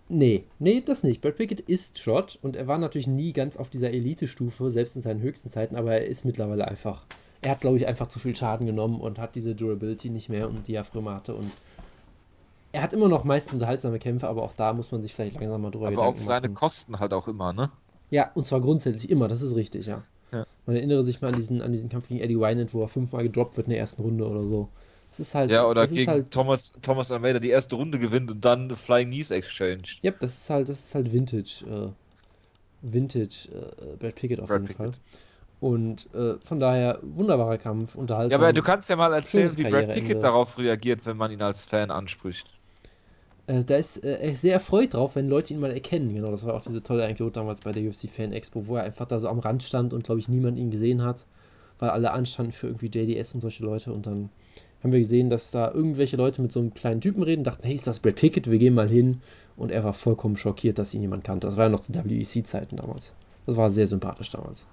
Nee, 0.10 0.44
nee, 0.60 0.84
das 0.86 1.04
nicht. 1.04 1.22
Brad 1.22 1.38
Pickett 1.38 1.62
ist 1.62 1.98
Shot 1.98 2.38
und 2.42 2.56
er 2.56 2.68
war 2.68 2.78
natürlich 2.78 3.08
nie 3.08 3.34
ganz 3.34 3.58
auf 3.58 3.70
dieser 3.70 3.92
Elite-Stufe, 3.92 4.70
selbst 4.70 4.96
in 4.96 5.02
seinen 5.02 5.22
höchsten 5.22 5.50
Zeiten, 5.50 5.76
aber 5.76 5.94
er 5.94 6.06
ist 6.06 6.26
mittlerweile 6.26 6.68
einfach. 6.68 7.06
Er 7.42 7.52
hat, 7.52 7.62
glaube 7.62 7.78
ich, 7.78 7.88
einfach 7.88 8.08
zu 8.08 8.20
viel 8.20 8.36
Schaden 8.36 8.68
genommen 8.68 9.02
und 9.02 9.18
hat 9.18 9.36
diese 9.36 9.56
Durability 9.56 10.10
nicht 10.10 10.30
mehr 10.30 10.48
und 10.48 10.68
die 10.68 10.76
er 10.76 10.86
früher 10.86 11.14
hatte 11.14 11.36
und 11.36 11.52
er 12.74 12.82
hat 12.82 12.94
immer 12.94 13.08
noch 13.08 13.24
meist 13.24 13.54
unterhaltsame 13.54 14.00
Kämpfe, 14.00 14.28
aber 14.28 14.44
auch 14.44 14.54
da 14.54 14.74
muss 14.74 14.92
man 14.92 15.02
sich 15.02 15.14
vielleicht 15.14 15.40
langsam 15.40 15.62
mal 15.62 15.72
drüber 15.72 15.88
Aber 15.88 16.04
auf 16.04 16.20
seine 16.20 16.48
machen. 16.48 16.56
Kosten 16.56 17.00
halt 17.00 17.14
auch 17.14 17.28
immer, 17.28 17.54
ne? 17.54 17.72
Ja, 18.10 18.32
und 18.34 18.48
zwar 18.48 18.62
grundsätzlich 18.62 19.10
immer, 19.10 19.28
das 19.28 19.42
ist 19.42 19.56
richtig, 19.56 19.86
ja. 19.88 20.04
Ja. 20.32 20.46
Man 20.66 20.76
erinnere 20.76 21.04
sich 21.04 21.22
mal 21.22 21.30
an 21.30 21.36
diesen, 21.36 21.62
an 21.62 21.72
diesen 21.72 21.90
Kampf 21.90 22.08
gegen 22.08 22.20
Eddie 22.20 22.40
Wynand, 22.40 22.74
wo 22.74 22.82
er 22.82 22.88
fünfmal 22.88 23.24
gedroppt 23.24 23.58
wird 23.58 23.68
in 23.68 23.72
der 23.72 23.80
ersten 23.80 24.02
Runde 24.02 24.28
oder 24.28 24.44
so. 24.44 24.70
Das 25.12 25.20
ist 25.20 25.36
halt. 25.36 25.52
Ja, 25.52 25.68
oder 25.68 25.88
gegen 25.88 26.10
halt, 26.10 26.32
Thomas, 26.32 26.74
Thomas 26.82 27.12
Almeida 27.12 27.40
die 27.40 27.50
erste 27.50 27.76
Runde 27.76 28.00
gewinnt 28.00 28.32
und 28.32 28.44
dann 28.44 28.76
Flying 28.76 29.10
Knees 29.10 29.30
Exchange. 29.30 29.84
Ja, 30.02 30.12
das 30.12 30.36
ist 30.36 30.50
halt, 30.50 30.70
das 30.70 30.80
ist 30.80 30.96
halt 30.96 31.14
Vintage. 31.14 31.64
Äh, 31.70 31.90
Vintage 32.82 33.50
äh, 33.52 33.96
Brad 33.98 34.16
Pickett 34.16 34.40
auf 34.40 34.48
Brad 34.48 34.62
jeden 34.62 34.68
Pickett. 34.68 34.96
Fall. 34.96 35.02
Und 35.60 36.14
äh, 36.14 36.40
von 36.40 36.60
daher 36.60 37.00
wunderbarer 37.04 37.58
Kampf, 37.58 37.96
unterhaltsam. 37.96 38.42
Ja, 38.42 38.48
aber 38.48 38.54
du 38.54 38.64
kannst 38.64 38.90
ja 38.90 38.96
mal 38.96 39.14
erzählen, 39.14 39.56
wie 39.56 39.64
Brad 39.64 39.94
Pickett 39.94 40.24
darauf 40.24 40.58
reagiert, 40.58 41.06
wenn 41.06 41.18
man 41.18 41.32
ihn 41.32 41.42
als 41.42 41.64
Fan 41.64 41.92
anspricht. 41.92 42.60
Äh, 43.48 43.64
da 43.64 43.78
ist 43.78 44.04
äh, 44.04 44.20
er 44.20 44.36
sehr 44.36 44.54
erfreut 44.54 44.94
drauf, 44.94 45.16
wenn 45.16 45.28
Leute 45.28 45.54
ihn 45.54 45.60
mal 45.60 45.72
erkennen. 45.72 46.14
Genau, 46.14 46.32
das 46.32 46.46
war 46.46 46.54
auch 46.54 46.62
diese 46.62 46.84
tolle 46.84 47.04
Anekdote 47.04 47.34
damals 47.34 47.62
bei 47.62 47.72
der 47.72 47.84
UFC 47.84 48.10
Fan 48.10 48.34
Expo, 48.34 48.68
wo 48.68 48.76
er 48.76 48.84
einfach 48.84 49.08
da 49.08 49.20
so 49.20 49.28
am 49.28 49.40
Rand 49.40 49.64
stand 49.64 49.94
und 49.94 50.04
glaube 50.04 50.20
ich 50.20 50.30
niemand 50.30 50.58
ihn 50.58 50.72
gesehen 50.72 51.02
hat, 51.02 51.26
weil 51.80 51.90
alle 51.90 52.12
anstanden 52.12 52.52
für 52.52 52.68
irgendwie 52.68 52.88
JDS 52.88 53.36
und 53.36 53.42
solche 53.42 53.64
Leute 53.64 53.92
und 53.92 54.06
dann 54.06 54.30
haben 54.84 54.92
wir 54.92 55.00
gesehen, 55.00 55.30
dass 55.30 55.50
da 55.50 55.72
irgendwelche 55.72 56.18
Leute 56.18 56.42
mit 56.42 56.52
so 56.52 56.60
einem 56.60 56.74
kleinen 56.74 57.00
Typen 57.00 57.24
reden, 57.24 57.46
dachten, 57.46 57.66
hey, 57.66 57.76
ist 57.76 57.88
das 57.88 58.00
Brad 58.00 58.16
Pickett, 58.16 58.52
wir 58.52 58.60
gehen 58.60 58.74
mal 58.74 58.90
hin. 58.90 59.22
Und 59.56 59.72
er 59.72 59.84
war 59.84 59.94
vollkommen 59.94 60.36
schockiert, 60.36 60.78
dass 60.78 60.94
ihn 60.94 61.02
jemand 61.02 61.24
kannte. 61.24 61.48
Das 61.48 61.58
war 61.58 61.66
ja 61.66 61.70
noch 61.70 61.80
zu 61.80 61.94
WEC-Zeiten 61.94 62.76
damals. 62.76 63.14
Das 63.46 63.56
war 63.56 63.70
sehr 63.72 63.88
sympathisch 63.88 64.32
damals. 64.32 64.66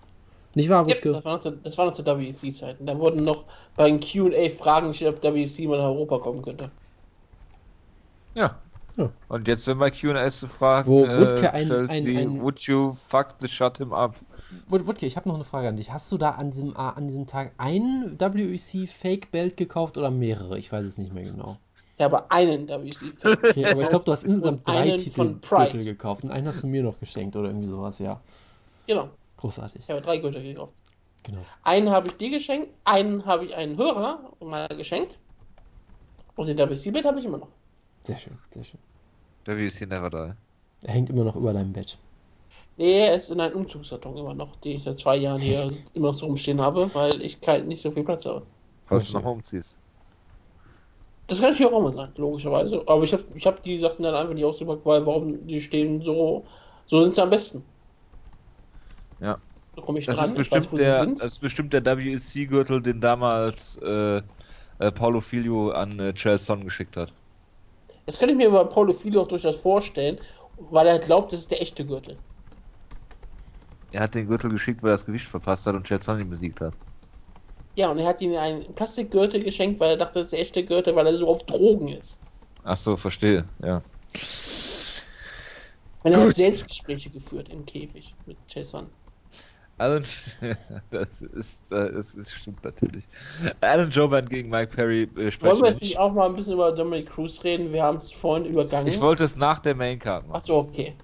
Nicht 0.55 0.68
wahr, 0.68 0.87
Wutke? 0.87 1.11
Ja, 1.11 1.14
das, 1.16 1.25
war 1.25 1.35
noch 1.35 1.41
zu, 1.41 1.51
das 1.53 1.79
war 1.79 1.87
noch 1.87 1.93
zu 1.93 2.05
WEC-Zeiten. 2.05 2.87
Da 2.87 2.99
wurden 2.99 3.23
noch 3.23 3.45
bei 3.77 3.89
den 3.89 4.01
QA 4.01 4.49
Fragen 4.49 4.89
gestellt, 4.89 5.16
ob 5.23 5.35
WEC 5.35 5.68
mal 5.68 5.79
nach 5.79 5.85
Europa 5.85 6.18
kommen 6.18 6.43
könnte. 6.43 6.71
Ja. 8.35 8.59
ja. 8.97 9.11
Und 9.28 9.49
jetzt, 9.49 9.66
wenn 9.66 9.78
bei 9.78 9.91
QA 9.91 10.28
zu 10.31 10.49
fragen, 10.49 10.91
wo 10.91 11.01
Wutke 11.01 11.47
äh, 11.47 11.49
ein, 11.49 11.72
ein, 11.89 12.07
wie, 12.07 12.18
ein, 12.18 12.41
Would 12.41 12.61
you 12.62 12.93
fuck 12.93 13.35
the 13.41 13.49
shut 13.49 13.78
him 13.78 13.93
up? 13.93 14.16
Wutke, 14.68 15.07
ich 15.07 15.16
habe 15.16 15.28
noch 15.28 15.37
eine 15.37 15.45
Frage 15.45 15.68
an 15.68 15.76
dich. 15.76 15.93
Hast 15.93 16.11
du 16.12 16.18
da 16.18 16.31
an 16.33 16.51
diesem, 16.51 16.76
an 16.76 17.07
diesem 17.07 17.26
Tag 17.26 17.53
ein 17.59 18.16
WEC 18.18 18.89
Fake 18.89 19.31
Belt 19.31 19.57
gekauft 19.57 19.97
oder 19.97 20.11
mehrere? 20.11 20.59
Ich 20.59 20.72
weiß 20.72 20.85
es 20.85 20.99
nicht 20.99 21.12
mehr 21.12 21.24
genau. 21.24 21.57
Ich 21.97 22.05
habe 22.05 22.31
einen 22.31 22.68
WEC 22.68 22.95
Fake. 23.18 23.45
Okay, 23.45 23.66
aber 23.66 23.83
ich 23.83 23.89
glaube, 23.89 24.05
du 24.05 24.12
hast 24.12 24.24
insgesamt 24.24 24.66
drei 24.66 24.97
Titel 24.97 25.37
Gürtel 25.41 25.85
gekauft 25.85 26.24
und 26.24 26.31
einen 26.31 26.49
hast 26.49 26.62
du 26.62 26.66
mir 26.66 26.83
noch 26.83 26.99
geschenkt 26.99 27.37
oder 27.37 27.49
irgendwie 27.49 27.68
sowas, 27.68 27.99
ja. 27.99 28.20
Genau. 28.87 29.11
Großartig. 29.37 29.83
Ich 29.83 29.91
habe 29.91 30.01
drei 30.01 30.18
Gürtel 30.18 30.43
gekauft. 30.43 30.74
Genau. 31.22 31.41
Einen 31.62 31.91
habe 31.91 32.09
ich 32.09 32.14
dir 32.14 32.31
geschenkt, 32.31 32.68
einen 32.85 33.24
habe 33.26 33.45
ich 33.45 33.55
einen 33.55 33.76
Hörer 33.76 34.33
mal 34.41 34.68
geschenkt. 34.68 35.18
Und 36.37 36.47
den 36.47 36.57
WC-Bett 36.57 37.05
habe 37.05 37.18
ich 37.18 37.26
immer 37.26 37.39
noch. 37.39 37.49
Sehr 38.05 38.18
schön, 38.18 38.38
sehr 38.53 38.64
schön. 38.64 38.80
WC 39.44 39.86
never 39.86 40.11
die. 40.11 40.86
Er 40.86 40.94
hängt 40.94 41.11
immer 41.11 41.24
noch 41.24 41.36
über 41.36 41.53
deinem 41.53 41.72
Bett. 41.72 41.98
Nee, 42.76 42.98
er 43.01 43.14
ist 43.14 43.30
in 43.30 43.40
einem 43.40 43.57
Umzugskarton 43.57 44.16
immer 44.16 44.34
noch, 44.34 44.57
den 44.57 44.76
ich 44.76 44.84
seit 44.84 44.98
zwei 44.98 45.16
Jahren 45.16 45.40
hier 45.40 45.70
immer 45.92 46.09
noch 46.09 46.14
so 46.14 46.26
rumstehen 46.26 46.61
habe, 46.61 46.90
weil 46.94 47.20
ich 47.20 47.40
kein, 47.40 47.68
nicht 47.68 47.82
so 47.82 47.90
viel 47.90 48.05
Platz 48.05 48.24
habe. 48.24 48.46
Falls 48.86 49.09
du 49.09 49.12
nochmal 49.14 49.34
umziehst. 49.34 49.76
Das 51.26 51.40
kann 51.40 51.55
ich 51.55 51.64
auch 51.64 51.82
mal 51.82 51.92
sagen, 51.92 52.12
logischerweise. 52.16 52.82
Aber 52.86 53.05
ich 53.05 53.12
habe 53.12 53.24
ich 53.34 53.46
hab 53.46 53.62
die 53.62 53.78
Sachen 53.78 54.03
dann 54.03 54.14
einfach 54.14 54.34
nicht 54.34 54.44
ausgepackt, 54.44 54.84
weil 54.84 55.05
warum 55.07 55.46
die 55.46 55.61
stehen 55.61 56.01
so, 56.01 56.44
so 56.86 57.03
sind 57.03 57.14
sie 57.14 57.22
am 57.22 57.30
besten. 57.30 57.62
Ja. 59.20 59.38
So 59.76 59.82
komme 59.82 59.98
ich 59.98 60.07
das 60.07 60.16
dran. 60.16 60.24
Ist 60.24 60.34
bestimmt 60.34 60.72
weiß, 60.72 60.78
der, 60.78 61.07
das 61.07 61.32
ist 61.34 61.38
bestimmt 61.38 61.72
der 61.72 61.84
WEC-Gürtel, 61.84 62.82
den 62.82 63.01
damals 63.01 63.76
äh, 63.82 64.22
äh, 64.78 64.90
Paulo 64.92 65.20
Filio 65.20 65.70
an 65.70 66.01
äh, 66.01 66.14
Chelson 66.14 66.64
geschickt 66.64 66.96
hat. 66.96 67.12
Das 68.07 68.18
könnte 68.18 68.32
ich 68.32 68.38
mir 68.38 68.51
bei 68.51 68.64
Paulo 68.64 68.92
Filio 68.92 69.22
auch 69.22 69.28
durchaus 69.28 69.57
vorstellen, 69.57 70.18
weil 70.57 70.86
er 70.86 70.98
glaubt, 70.98 71.32
das 71.32 71.40
ist 71.40 71.51
der 71.51 71.62
echte 71.62 71.86
Gürtel. 71.86 72.18
Er 73.92 74.03
hat 74.03 74.14
den 74.14 74.26
Gürtel 74.28 74.51
geschickt, 74.51 74.82
weil 74.82 74.90
er 74.90 74.94
das 74.94 75.07
Gewicht 75.07 75.26
verpasst 75.26 75.66
hat 75.66 75.74
und 75.74 75.90
ihn 75.90 76.30
besiegt 76.30 76.61
hat. 76.61 76.74
Ja, 77.76 77.90
und 77.90 77.98
er 77.98 78.07
hat 78.07 78.20
ihm 78.20 78.34
einen 78.34 78.74
Plastikgürtel 78.74 79.42
geschenkt, 79.42 79.80
weil 79.80 79.90
er 79.90 79.96
dachte, 79.96 80.18
das 80.18 80.26
ist 80.26 80.32
der 80.32 80.40
echte 80.40 80.64
Gürtel, 80.64 80.94
weil 80.96 81.07
er 81.07 81.14
so 81.14 81.28
auf 81.28 81.44
Drogen 81.44 81.88
ist. 81.88 82.18
Ach 82.62 82.76
so, 82.76 82.96
verstehe, 82.96 83.48
ja. 83.62 83.82
Und 86.03 86.12
er 86.12 86.20
hat 86.20 86.36
Selbstgespräche 86.36 87.11
geführt 87.11 87.48
im 87.48 87.64
Käfig 87.64 88.14
mit 88.26 88.38
Jason. 88.48 88.90
Alan, 89.81 90.05
das 90.91 91.22
ist, 91.22 91.62
das 91.70 92.14
ist 92.14 92.33
stimmt 92.33 92.62
natürlich. 92.64 93.05
Alan 93.61 93.91
Joban 93.91 94.28
gegen 94.28 94.51
Mike 94.51 94.76
Perry 94.76 95.03
äh, 95.03 95.31
sprechen. 95.31 95.53
Wollen 95.53 95.62
wir 95.62 95.70
jetzt 95.70 95.83
nicht 95.83 95.99
auch 95.99 96.12
mal 96.12 96.26
ein 96.26 96.37
bisschen 96.37 96.55
über 96.55 96.72
Dominic 96.72 97.11
Cruz 97.11 97.43
reden? 97.43 97.72
Wir 97.72 97.83
haben 97.83 97.99
es 97.99 98.12
vorhin 98.12 98.47
übergangen. 98.47 98.87
Ich 98.87 99.01
wollte 99.01 99.24
es 99.24 99.37
nach 99.37 99.59
der 99.59 99.74
Maincard 99.74 100.26
machen. 100.28 100.37
Achso, 100.37 100.59
okay 100.59 100.95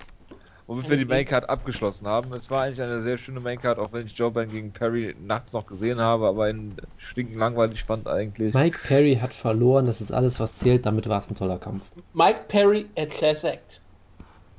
womit 0.66 0.88
wir 0.90 0.96
die 0.96 1.04
Maincard 1.04 1.48
abgeschlossen 1.48 2.06
haben. 2.06 2.32
Es 2.34 2.50
war 2.50 2.62
eigentlich 2.62 2.82
eine 2.82 3.00
sehr 3.02 3.18
schöne 3.18 3.40
Maincard, 3.40 3.78
auch 3.78 3.92
wenn 3.92 4.06
ich 4.06 4.12
Joe 4.12 4.30
Biden 4.30 4.50
gegen 4.50 4.72
Perry 4.72 5.14
nachts 5.20 5.52
noch 5.52 5.66
gesehen 5.66 6.00
habe, 6.00 6.26
aber 6.26 6.50
ihn 6.50 6.74
stinken 6.96 7.38
langweilig 7.38 7.84
fand 7.84 8.08
eigentlich. 8.08 8.52
Mike 8.52 8.78
Perry 8.86 9.16
hat 9.20 9.32
verloren, 9.32 9.86
das 9.86 10.00
ist 10.00 10.12
alles, 10.12 10.40
was 10.40 10.58
zählt, 10.58 10.86
damit 10.86 11.08
war 11.08 11.20
es 11.20 11.30
ein 11.30 11.36
toller 11.36 11.58
Kampf. 11.58 11.84
Mike 12.14 12.40
Perry, 12.48 12.86
a 12.96 13.06
Class 13.06 13.44
Act. 13.44 13.80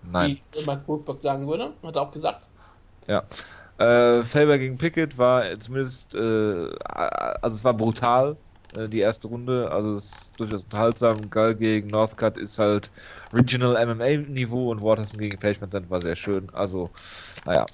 Nein. 0.09 0.39
Wie 0.53 0.65
Mike 0.65 0.83
Brookberg 0.85 1.21
sagen 1.21 1.47
würde, 1.47 1.73
hat 1.83 1.95
er 1.95 2.01
auch 2.01 2.11
gesagt. 2.11 2.47
Ja. 3.07 3.23
Äh, 3.77 4.23
Faber 4.23 4.57
gegen 4.57 4.77
Pickett 4.77 5.17
war 5.17 5.59
zumindest, 5.59 6.15
äh, 6.15 6.69
also 6.85 7.55
es 7.55 7.63
war 7.63 7.75
brutal, 7.75 8.37
äh, 8.71 8.89
die 8.89 8.99
erste 8.99 9.27
Runde. 9.27 9.69
Also 9.71 9.93
es 9.95 10.05
ist 10.05 10.39
durchaus 10.39 10.63
unterhaltsam. 10.63 11.29
Gall 11.29 11.55
gegen 11.55 11.89
Northcutt 11.89 12.37
ist 12.37 12.57
halt 12.57 12.91
Regional 13.31 13.75
MMA-Niveau 13.77 14.71
und 14.71 14.81
Waterson 14.81 15.19
gegen 15.19 15.37
Page 15.39 15.59
war 15.61 16.01
sehr 16.01 16.15
schön. 16.15 16.49
Also, 16.51 16.91
naja. 17.45 17.69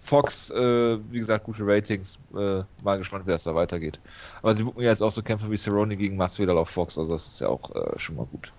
Fox, 0.00 0.50
äh, 0.50 0.98
wie 1.12 1.18
gesagt, 1.20 1.44
gute 1.44 1.64
Ratings. 1.66 2.18
Äh, 2.36 2.64
mal 2.82 2.98
gespannt, 2.98 3.26
wie 3.26 3.30
das 3.30 3.44
da 3.44 3.54
weitergeht. 3.54 4.02
Aber 4.42 4.54
sie 4.54 4.64
buchen 4.64 4.82
ja 4.82 4.90
jetzt 4.90 5.02
auch 5.02 5.12
so 5.12 5.22
Kämpfe 5.22 5.50
wie 5.50 5.56
Cerrone 5.58 5.96
gegen 5.96 6.16
Masvidal 6.16 6.58
auf 6.58 6.70
Fox, 6.70 6.98
also 6.98 7.12
das 7.12 7.28
ist 7.28 7.40
ja 7.40 7.48
auch 7.48 7.70
äh, 7.74 7.98
schon 7.98 8.16
mal 8.16 8.26
gut. 8.26 8.54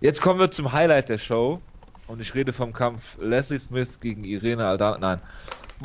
Jetzt 0.00 0.20
kommen 0.22 0.40
wir 0.40 0.50
zum 0.50 0.72
Highlight 0.72 1.08
der 1.10 1.18
Show. 1.18 1.62
Und 2.06 2.20
ich 2.20 2.34
rede 2.34 2.52
vom 2.52 2.72
Kampf 2.72 3.16
Leslie 3.20 3.58
Smith 3.58 4.00
gegen 4.00 4.24
Irene 4.24 4.66
Aldana. 4.66 4.98
Nein. 4.98 5.20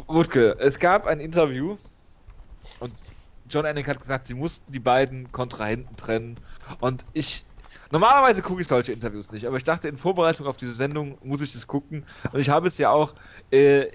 Wutke, 0.08 0.56
es 0.60 0.80
gab 0.80 1.06
ein 1.06 1.20
Interview 1.20 1.78
und 2.80 2.94
John 3.50 3.66
Anik 3.66 3.88
hat 3.88 4.00
gesagt, 4.00 4.28
sie 4.28 4.34
mussten 4.34 4.72
die 4.72 4.80
beiden 4.80 5.32
Kontrahenten 5.32 5.96
trennen. 5.98 6.40
Und 6.80 7.06
ich. 7.14 7.46
Normalerweise 7.90 8.42
gucke 8.42 8.62
ich 8.62 8.68
solche 8.68 8.92
Interviews 8.92 9.32
nicht, 9.32 9.46
aber 9.46 9.58
ich 9.58 9.64
dachte, 9.64 9.88
in 9.88 9.98
Vorbereitung 9.98 10.46
auf 10.48 10.58
diese 10.58 10.74
Sendung 10.74 11.18
muss 11.22 11.42
ich 11.42 11.54
das 11.54 11.68
gucken. 11.68 12.06
Und 12.32 12.40
ich 12.40 12.50
habe 12.50 12.68
es 12.68 12.78
ja 12.78 12.90
auch, 12.90 13.16
äh, 13.50 13.88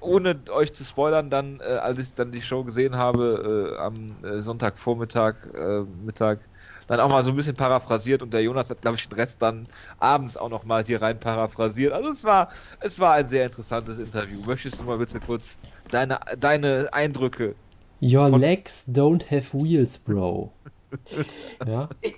ohne 0.00 0.42
euch 0.50 0.74
zu 0.74 0.84
spoilern, 0.84 1.30
dann, 1.30 1.60
äh, 1.60 1.64
als 1.64 1.98
ich 1.98 2.14
dann 2.14 2.32
die 2.32 2.42
Show 2.42 2.64
gesehen 2.64 2.96
habe, 2.96 3.74
äh, 3.76 3.78
am 3.78 4.22
äh, 4.24 4.40
Sonntagvormittag, 4.40 5.44
äh, 5.54 5.80
Mittag, 5.82 6.48
dann 6.88 7.00
auch 7.00 7.08
mal 7.08 7.22
so 7.24 7.30
ein 7.30 7.36
bisschen 7.36 7.56
paraphrasiert 7.56 8.22
und 8.22 8.32
der 8.34 8.42
Jonas 8.42 8.70
hat, 8.70 8.82
glaube 8.82 8.96
ich, 8.96 9.08
den 9.08 9.16
Rest 9.16 9.42
dann 9.42 9.68
abends 9.98 10.36
auch 10.36 10.50
noch 10.50 10.64
mal 10.64 10.84
hier 10.84 11.02
rein 11.02 11.20
paraphrasiert. 11.20 11.92
Also 11.92 12.10
es 12.10 12.24
war, 12.24 12.50
es 12.80 12.98
war 12.98 13.14
ein 13.14 13.28
sehr 13.28 13.46
interessantes 13.46 13.98
Interview. 14.00 14.42
Möchtest 14.42 14.80
du 14.80 14.84
mal 14.84 14.98
bitte 14.98 15.20
kurz 15.20 15.58
deine, 15.90 16.20
deine 16.38 16.88
Eindrücke 16.92 17.56
Your 18.00 18.30
legs 18.30 18.84
don't 18.86 19.24
have 19.30 19.52
wheels, 19.54 19.98
bro. 19.98 20.52
ja. 21.66 21.88
Ich, 22.00 22.14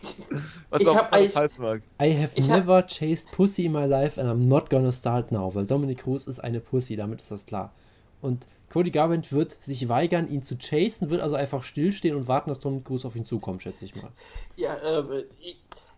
Was 0.71 0.83
ich 0.83 0.89
auch 0.89 0.97
hab, 0.97 1.13
alles 1.13 1.35
heißen 1.35 1.63
mag. 1.63 1.83
I 2.01 2.15
have 2.15 2.33
ich 2.37 2.49
never 2.49 2.77
hab... 2.77 2.89
chased 2.89 3.31
pussy 3.31 3.65
in 3.67 3.73
my 3.73 3.87
life 3.87 4.21
and 4.21 4.29
I'm 4.31 4.47
not 4.47 4.71
gonna 4.71 4.93
start 4.93 5.33
now, 5.33 5.55
weil 5.55 5.67
Dominic 5.67 6.01
Cruz 6.01 6.27
ist 6.27 6.39
eine 6.41 6.61
Pussy, 6.61 6.97
damit 6.97 7.21
ist 7.21 7.31
das 7.31 7.47
klar. 7.47 7.75
Und 8.21 8.47
Cody 8.71 8.91
Garbrandt 8.93 9.33
wird 9.33 9.63
sich 9.63 9.89
weigern, 9.89 10.31
ihn 10.31 10.43
zu 10.43 10.57
chasen, 10.57 11.11
wird 11.11 11.21
also 11.21 11.35
einfach 11.35 11.63
stillstehen 11.63 12.17
und 12.17 12.29
warten, 12.29 12.51
dass 12.51 12.61
Dominic 12.61 12.87
Cruz 12.87 13.05
auf 13.05 13.17
ihn 13.17 13.25
zukommt, 13.25 13.63
schätze 13.63 13.85
ich 13.85 13.97
mal. 13.97 14.11
Ja, 14.57 14.75
äh, 14.75 15.25
ich, 15.41 15.57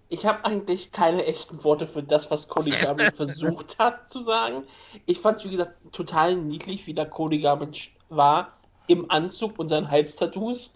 ich 0.08 0.26
habe 0.26 0.44
eigentlich 0.44 0.90
keine 0.90 1.24
echten 1.26 1.62
Worte 1.64 1.86
für 1.86 2.02
das, 2.02 2.30
was 2.30 2.48
Cody 2.48 2.70
Garbrandt 2.70 3.14
versucht 3.16 3.78
hat 3.78 4.10
zu 4.10 4.24
sagen. 4.24 4.64
Ich 5.04 5.20
fand 5.20 5.38
es, 5.38 5.44
wie 5.44 5.50
gesagt, 5.50 5.74
total 5.92 6.36
niedlich, 6.36 6.86
wie 6.86 6.94
da 6.94 7.04
Cody 7.04 7.40
Garbrandt 7.40 7.90
war 8.08 8.52
im 8.86 9.10
Anzug 9.10 9.58
und 9.58 9.68
seinen 9.68 9.90
Halstattoos, 9.90 10.72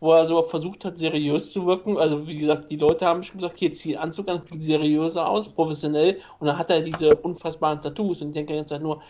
wo 0.00 0.14
er 0.14 0.24
so 0.24 0.42
versucht 0.42 0.86
hat, 0.86 0.96
seriös 0.96 1.52
zu 1.52 1.66
wirken. 1.66 1.98
Also, 1.98 2.26
wie 2.26 2.38
gesagt, 2.38 2.70
die 2.70 2.76
Leute 2.76 3.04
haben 3.04 3.22
schon 3.22 3.38
gesagt, 3.38 3.56
okay, 3.56 3.70
zieh 3.72 3.90
den 3.90 3.98
Anzug 3.98 4.28
an, 4.28 4.42
sieht 4.42 4.64
seriöser 4.64 5.28
aus, 5.28 5.50
professionell. 5.50 6.18
Und 6.38 6.46
dann 6.46 6.56
hat 6.56 6.70
er 6.70 6.80
diese 6.80 7.14
unfassbaren 7.14 7.82
Tattoos. 7.82 8.22
Und 8.22 8.28
ich 8.28 8.34
denke 8.34 8.54
jetzt 8.54 8.72
halt 8.72 8.82
nur, 8.82 9.02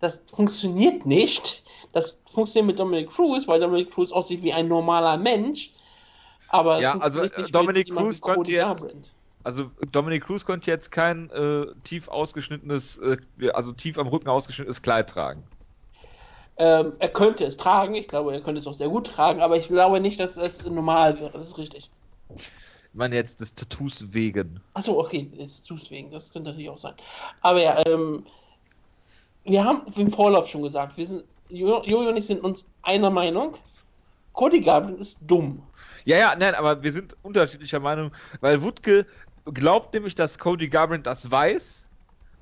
das 0.00 0.20
funktioniert 0.32 1.06
nicht. 1.06 1.62
Das 1.92 2.18
funktioniert 2.32 2.66
mit 2.66 2.78
Dominic 2.78 3.10
Cruz, 3.10 3.46
weil 3.46 3.60
Dominic 3.60 3.90
Cruz 3.90 4.12
aussieht 4.12 4.42
wie 4.42 4.52
ein 4.52 4.68
normaler 4.68 5.16
Mensch. 5.16 5.70
Aber 6.48 6.80
ja, 6.80 6.96
also 6.98 7.26
Dominic 7.50 7.90
Cruz 7.90 8.20
konnte 8.20 8.52
jetzt, 8.52 8.86
also 9.44 9.70
Dominic 9.92 10.24
Cruz 10.24 10.44
konnte 10.44 10.70
jetzt 10.70 10.90
kein 10.90 11.30
äh, 11.30 11.66
tief 11.84 12.08
ausgeschnittenes, 12.08 12.98
äh, 12.98 13.16
also 13.52 13.72
tief 13.72 13.98
am 13.98 14.08
Rücken 14.08 14.28
ausgeschnittenes 14.28 14.82
Kleid 14.82 15.10
tragen. 15.10 15.42
Ähm, 16.56 16.92
er 17.00 17.08
könnte 17.08 17.44
es 17.44 17.56
tragen, 17.56 17.94
ich 17.94 18.06
glaube, 18.06 18.32
er 18.32 18.40
könnte 18.40 18.60
es 18.60 18.66
auch 18.66 18.74
sehr 18.74 18.88
gut 18.88 19.08
tragen, 19.08 19.40
aber 19.40 19.56
ich 19.56 19.66
glaube 19.66 20.00
nicht, 20.00 20.20
dass 20.20 20.36
es 20.36 20.64
normal 20.64 21.18
wäre, 21.18 21.32
das 21.32 21.48
ist 21.48 21.58
richtig. 21.58 21.90
Ich 22.36 22.44
meine 22.92 23.16
jetzt 23.16 23.40
des 23.40 23.54
Tattoos 23.54 24.14
wegen. 24.14 24.60
Achso, 24.74 24.98
okay, 25.00 25.28
des 25.36 25.62
Tattoos 25.62 25.90
wegen, 25.90 26.12
das 26.12 26.30
könnte 26.30 26.50
natürlich 26.50 26.70
auch 26.70 26.78
sein. 26.78 26.94
Aber 27.40 27.60
ja, 27.60 27.84
ähm, 27.86 28.24
wir 29.44 29.64
haben 29.64 29.82
im 29.96 30.12
Vorlauf 30.12 30.48
schon 30.48 30.62
gesagt, 30.62 30.96
wir 30.96 31.06
sind 31.06 31.24
Jojo 31.48 32.08
und 32.08 32.16
ich 32.16 32.26
sind 32.26 32.42
uns 32.42 32.64
einer 32.82 33.10
Meinung. 33.10 33.54
Cody 34.32 34.60
Garbrandt 34.60 35.00
ist 35.00 35.18
dumm. 35.26 35.62
Ja, 36.04 36.18
ja, 36.18 36.34
nein, 36.36 36.54
aber 36.54 36.82
wir 36.82 36.92
sind 36.92 37.16
unterschiedlicher 37.22 37.80
Meinung, 37.80 38.10
weil 38.40 38.62
Wutke 38.62 39.06
glaubt 39.52 39.94
nämlich, 39.94 40.14
dass 40.14 40.38
Cody 40.38 40.68
Garbrandt 40.68 41.06
das 41.06 41.30
weiß 41.30 41.86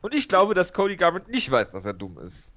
und 0.00 0.14
ich 0.14 0.28
glaube, 0.28 0.54
dass 0.54 0.72
Cody 0.72 0.96
Garbrandt 0.96 1.28
nicht 1.28 1.50
weiß, 1.50 1.72
dass 1.72 1.84
er 1.84 1.92
dumm 1.92 2.18
ist. 2.18 2.48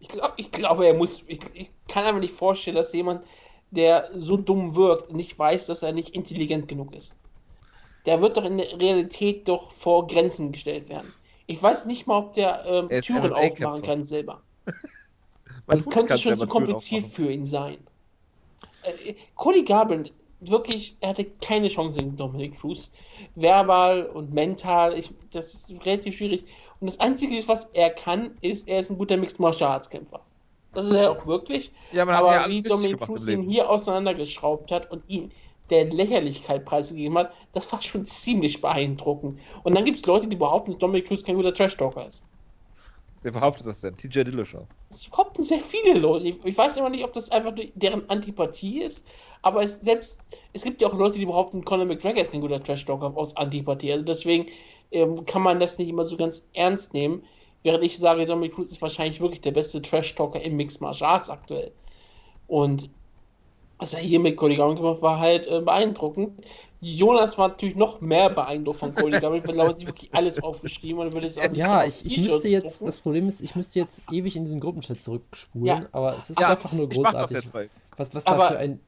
Ich, 0.00 0.08
glaub, 0.08 0.32
ich 0.36 0.50
glaube, 0.50 0.86
er 0.86 0.94
muss. 0.94 1.22
Ich, 1.28 1.40
ich 1.54 1.70
kann 1.88 2.04
aber 2.04 2.18
nicht 2.18 2.34
vorstellen, 2.34 2.76
dass 2.76 2.92
jemand, 2.92 3.24
der 3.70 4.10
so 4.14 4.36
dumm 4.36 4.74
wirkt, 4.74 5.12
nicht 5.12 5.38
weiß, 5.38 5.66
dass 5.66 5.82
er 5.82 5.92
nicht 5.92 6.10
intelligent 6.10 6.66
genug 6.66 6.92
ist. 6.94 7.14
Der 8.04 8.20
wird 8.20 8.36
doch 8.36 8.44
in 8.44 8.58
der 8.58 8.78
Realität 8.80 9.46
doch 9.46 9.70
vor 9.70 10.08
Grenzen 10.08 10.50
gestellt 10.50 10.88
werden. 10.88 11.12
Ich 11.46 11.62
weiß 11.62 11.86
nicht 11.86 12.06
mal, 12.06 12.18
ob 12.18 12.34
der 12.34 12.64
ähm, 12.66 12.88
Türen 13.02 13.32
aufmachen 13.32 13.82
kann 13.82 14.04
selber. 14.04 14.40
das 15.66 15.86
könnte 15.86 16.16
schon 16.18 16.36
zu 16.36 16.46
kompliziert 16.46 17.06
für 17.06 17.30
ihn 17.30 17.46
sein. 17.46 17.78
Äh, 18.82 19.14
Cody 19.34 19.64
Garbrandt, 19.64 20.12
wirklich, 20.40 20.96
er 21.00 21.10
hatte 21.10 21.26
keine 21.40 21.68
Chance 21.68 21.98
gegen 21.98 22.16
Dominic 22.16 22.58
Cruz. 22.58 22.90
Verbal 23.34 24.06
und 24.06 24.32
mental, 24.32 24.96
ich, 24.96 25.10
das 25.32 25.54
ist 25.54 25.70
relativ 25.84 26.16
schwierig. 26.16 26.44
Und 26.80 26.88
das 26.88 27.00
Einzige, 27.00 27.46
was 27.46 27.66
er 27.74 27.90
kann, 27.90 28.36
ist, 28.40 28.68
er 28.68 28.80
ist 28.80 28.90
ein 28.90 28.98
guter 28.98 29.16
Mixed 29.16 29.38
Martial 29.38 29.70
Arts 29.70 29.88
Kämpfer. 29.88 30.20
Das 30.74 30.88
ist 30.88 30.94
er 30.94 31.10
auch 31.10 31.26
wirklich. 31.26 31.70
Ja, 31.92 32.06
aber 32.06 32.34
ja 32.34 32.48
wie 32.48 32.62
Dominic 32.62 33.00
Cruz 33.00 33.26
ihn 33.26 33.42
hier 33.42 33.68
auseinandergeschraubt 33.68 34.70
hat 34.72 34.90
und 34.90 35.02
ihn 35.06 35.30
der 35.72 35.86
Lächerlichkeit 35.86 36.64
preisgegeben 36.64 37.18
hat, 37.18 37.32
das 37.52 37.70
war 37.72 37.80
schon 37.80 38.04
ziemlich 38.04 38.60
beeindruckend. 38.60 39.40
Und 39.64 39.74
dann 39.74 39.84
gibt 39.84 39.98
es 39.98 40.06
Leute, 40.06 40.28
die 40.28 40.36
behaupten, 40.36 40.72
dass 40.72 40.78
Dominic 40.78 41.08
Cruz 41.08 41.24
kein 41.24 41.36
guter 41.36 41.54
Trash-Talker 41.54 42.06
ist. 42.06 42.22
Wer 43.22 43.32
behauptet 43.32 43.66
das 43.66 43.80
denn? 43.80 43.96
TJ 43.96 44.24
Dillashaw. 44.24 44.66
Das 44.90 45.08
behaupten 45.08 45.42
sehr 45.44 45.60
viele 45.60 45.98
Leute. 45.98 46.28
Ich, 46.28 46.44
ich, 46.44 46.58
weiß 46.58 46.76
immer 46.76 46.90
nicht, 46.90 47.04
ob 47.04 47.12
das 47.12 47.30
einfach 47.30 47.54
deren 47.74 48.08
Antipathie 48.10 48.82
ist, 48.82 49.04
aber 49.42 49.62
es, 49.62 49.80
selbst, 49.80 50.20
es 50.52 50.62
gibt 50.62 50.82
ja 50.82 50.88
auch 50.88 50.94
Leute, 50.94 51.18
die 51.18 51.26
behaupten, 51.26 51.64
Conor 51.64 51.86
McGregor 51.86 52.22
ist 52.22 52.34
ein 52.34 52.40
guter 52.40 52.62
Trash-Talker 52.62 53.16
aus 53.16 53.36
Antipathie. 53.36 53.92
Also 53.92 54.04
deswegen 54.04 54.46
ähm, 54.90 55.24
kann 55.24 55.42
man 55.42 55.58
das 55.60 55.78
nicht 55.78 55.88
immer 55.88 56.04
so 56.04 56.16
ganz 56.16 56.44
ernst 56.52 56.92
nehmen. 56.92 57.24
Während 57.62 57.84
ich 57.84 57.96
sage, 57.96 58.26
Dominic 58.26 58.54
Cruz 58.54 58.72
ist 58.72 58.82
wahrscheinlich 58.82 59.20
wirklich 59.20 59.40
der 59.40 59.52
beste 59.52 59.80
Trash-Talker 59.80 60.42
im 60.42 60.56
Mixed 60.56 60.80
Martial 60.80 61.10
Arts 61.10 61.30
aktuell. 61.30 61.72
Und 62.48 62.90
was 63.82 63.94
er 63.94 64.00
hier 64.00 64.20
mit 64.20 64.36
Cody 64.36 64.56
Garbrandt 64.56 64.80
gemacht 64.80 65.02
war 65.02 65.18
halt 65.18 65.46
äh, 65.46 65.60
beeindruckend. 65.60 66.40
Jonas 66.80 67.36
war 67.38 67.48
natürlich 67.48 67.76
noch 67.76 68.00
mehr 68.00 68.30
beeindruckt 68.30 68.78
von 68.78 68.94
Cody 68.94 69.18
Garbrandt, 69.20 69.46
weil 69.46 69.58
er 69.58 69.74
sich 69.74 69.86
wirklich 69.86 70.14
alles 70.14 70.42
aufgeschrieben 70.42 71.00
und 71.00 71.12
will 71.12 71.24
es 71.24 71.36
auch 71.36 71.52
Ja, 71.52 71.84
ich, 71.84 72.04
ich 72.06 72.18
müsste 72.18 72.48
jetzt, 72.48 72.64
drucken. 72.64 72.86
das 72.86 72.98
Problem 72.98 73.28
ist, 73.28 73.40
ich 73.40 73.54
müsste 73.54 73.78
jetzt 73.80 74.02
ewig 74.10 74.36
in 74.36 74.44
diesen 74.44 74.60
Gruppenchat 74.60 75.02
zurückspulen, 75.02 75.66
ja. 75.66 75.86
aber 75.92 76.16
es 76.16 76.30
ist 76.30 76.40
ja, 76.40 76.48
einfach 76.48 76.72
nur 76.72 76.88
großartig. 76.88 77.50
Was, 77.96 78.14
was 78.14 78.24
da 78.24 78.48
für 78.48 78.58
ein 78.58 78.80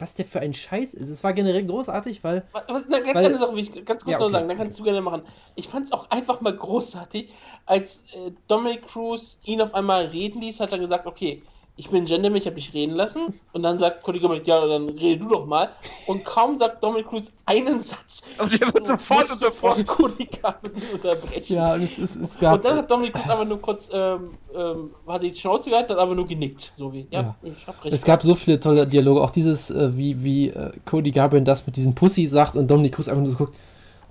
was 0.00 0.14
der 0.14 0.26
für 0.26 0.38
ein 0.38 0.54
Scheiß 0.54 0.94
ist. 0.94 1.08
Es 1.08 1.24
war 1.24 1.32
generell 1.32 1.66
großartig, 1.66 2.22
weil. 2.22 2.44
Was, 2.52 2.84
na, 2.88 3.00
ganz, 3.00 3.14
weil, 3.14 3.34
Sache, 3.36 3.58
ich 3.58 3.84
ganz 3.84 4.04
kurz 4.04 4.12
ja, 4.12 4.20
okay. 4.20 4.32
sagen, 4.32 4.48
dann 4.48 4.56
kannst 4.56 4.78
du 4.78 4.84
gerne 4.84 5.00
machen. 5.00 5.22
Ich 5.56 5.66
fand 5.66 5.86
es 5.86 5.92
auch 5.92 6.08
einfach 6.10 6.40
mal 6.40 6.54
großartig, 6.54 7.30
als 7.66 8.04
äh, 8.12 8.30
Dominic 8.46 8.86
Cruz 8.86 9.38
ihn 9.44 9.60
auf 9.60 9.74
einmal 9.74 10.06
reden 10.06 10.40
ließ, 10.40 10.60
hat 10.60 10.72
er 10.72 10.78
gesagt, 10.78 11.06
okay, 11.06 11.42
ich 11.78 11.90
bin 11.90 12.06
Gentleman, 12.06 12.38
ich 12.38 12.46
habe 12.46 12.56
dich 12.56 12.74
reden 12.74 12.96
lassen. 12.96 13.34
Und 13.52 13.62
dann 13.62 13.78
sagt 13.78 14.02
Cody 14.02 14.18
Garbrandt, 14.18 14.48
ja, 14.48 14.66
dann 14.66 14.88
rede 14.88 15.20
du 15.20 15.28
doch 15.28 15.46
mal. 15.46 15.70
Und 16.06 16.24
kaum 16.24 16.58
sagt 16.58 16.82
Dominic 16.82 17.06
Cruz 17.06 17.30
einen 17.46 17.80
Satz. 17.80 18.20
Und 18.36 18.60
der 18.60 18.74
wird 18.74 18.84
sofort 18.84 19.30
unterbrochen. 19.30 19.86
Cody 19.86 20.24
Garbrandt 20.24 20.74
unterbrechen. 20.92 21.54
Ja, 21.54 21.74
und 21.74 21.84
es, 21.84 21.96
es, 21.96 22.16
es 22.16 22.36
gab... 22.36 22.54
Und 22.56 22.64
dann 22.64 22.78
hat 22.78 22.90
Dominic 22.90 23.14
Cruz 23.14 23.28
aber 23.28 23.44
nur 23.44 23.60
kurz, 23.60 23.88
ähm, 23.92 24.30
ähm, 24.56 24.90
hat 25.06 25.22
die 25.22 25.32
Schnauze 25.32 25.70
gehalten, 25.70 25.92
hat 25.92 25.98
aber 25.98 26.16
nur 26.16 26.26
genickt. 26.26 26.72
So 26.76 26.92
wie, 26.92 27.06
ja, 27.10 27.20
ja. 27.20 27.36
ich 27.44 27.64
hab 27.68 27.84
recht. 27.84 27.94
Es 27.94 28.04
gab 28.04 28.24
so 28.24 28.34
viele 28.34 28.58
tolle 28.58 28.84
Dialoge, 28.84 29.22
auch 29.22 29.30
dieses, 29.30 29.70
äh, 29.70 29.96
wie, 29.96 30.24
wie 30.24 30.48
äh, 30.48 30.72
Cody 30.84 31.12
Garbrandt 31.12 31.46
das 31.46 31.64
mit 31.64 31.76
diesen 31.76 31.94
Pussy 31.94 32.26
sagt 32.26 32.56
und 32.56 32.68
Dominic 32.68 32.96
Cruz 32.96 33.06
einfach 33.06 33.22
nur 33.22 33.30
so 33.30 33.38
guckt, 33.38 33.54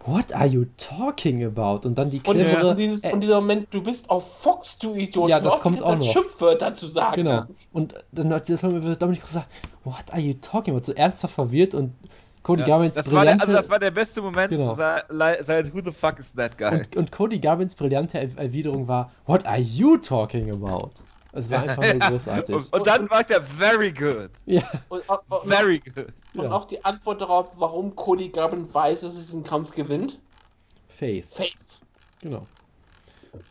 What 0.08 0.34
are 0.34 0.48
you 0.48 0.66
talking 0.78 1.44
about? 1.44 1.86
Und 1.86 1.98
dann 1.98 2.10
die 2.10 2.22
clevere... 2.22 2.70
Und, 2.70 2.78
dieses, 2.78 3.04
äh, 3.04 3.12
und 3.12 3.20
dieser 3.20 3.42
Moment, 3.42 3.68
du 3.72 3.84
bist 3.84 4.10
auf 4.10 4.40
Fox, 4.42 4.78
du 4.78 4.96
Idiot. 4.96 5.30
Ja, 5.30 5.42
das 5.42 5.60
kommt 5.60 5.84
auch 5.84 5.98
noch. 5.98 6.10
Schimpfwörter 6.10 6.74
zu 6.76 6.88
sagen. 6.88 7.24
Genau. 7.24 7.44
Und 7.74 7.94
dann 8.14 8.34
hat 8.34 8.46
sie 8.46 8.54
das 8.54 8.62
Dominik 8.62 9.22
gesagt, 9.22 9.48
what 9.84 10.06
are 10.12 10.22
you 10.22 10.34
talking 10.36 10.74
about? 10.74 10.86
So 10.86 10.94
ernsthaft 10.94 11.34
verwirrt 11.34 11.74
und 11.74 11.94
Cody 12.44 12.62
ja, 12.62 12.68
Garbins 12.68 12.94
das 12.94 13.08
brillante... 13.08 13.28
War 13.28 13.36
der, 13.36 13.42
also 13.42 13.54
das 13.54 13.70
war 13.70 13.80
der 13.80 13.92
beste 13.92 14.22
Moment 14.22 14.50
genau. 14.50 14.74
seit, 14.74 15.74
Who 15.74 15.82
the 15.84 15.92
fuck 15.92 16.20
is 16.20 16.34
that 16.36 16.58
guy? 16.58 16.72
Und, 16.72 16.96
und 16.96 17.12
Cody 17.12 17.40
Garbins 17.40 17.76
brillante 17.76 18.18
Erwiderung 18.18 18.88
war, 18.88 19.12
what 19.26 19.46
are 19.46 19.60
you 19.60 19.98
talking 19.98 20.50
about? 20.52 20.92
Es 21.34 21.52
war 21.52 21.64
einfach 21.64 21.84
nur 21.84 22.00
großartig. 22.10 22.56
und, 22.56 22.74
und, 22.74 22.88
dann 22.88 23.10
war 23.10 23.30
er 23.30 23.44
very 23.44 23.92
good. 23.92 24.30
Ja. 24.46 24.64
Und, 24.88 25.04
und, 25.10 25.20
very 25.46 25.80
good. 25.80 26.08
Und 26.38 26.46
ja. 26.46 26.52
auch 26.52 26.66
die 26.66 26.84
Antwort 26.84 27.22
darauf, 27.22 27.48
warum 27.56 27.96
Cody 27.96 28.30
Garbrandt 28.30 28.74
weiß, 28.74 29.02
dass 29.02 29.16
er 29.16 29.22
diesen 29.22 29.44
Kampf 29.44 29.72
gewinnt. 29.72 30.20
Faith. 30.88 31.28
Faith. 31.32 31.80
Genau. 32.22 32.46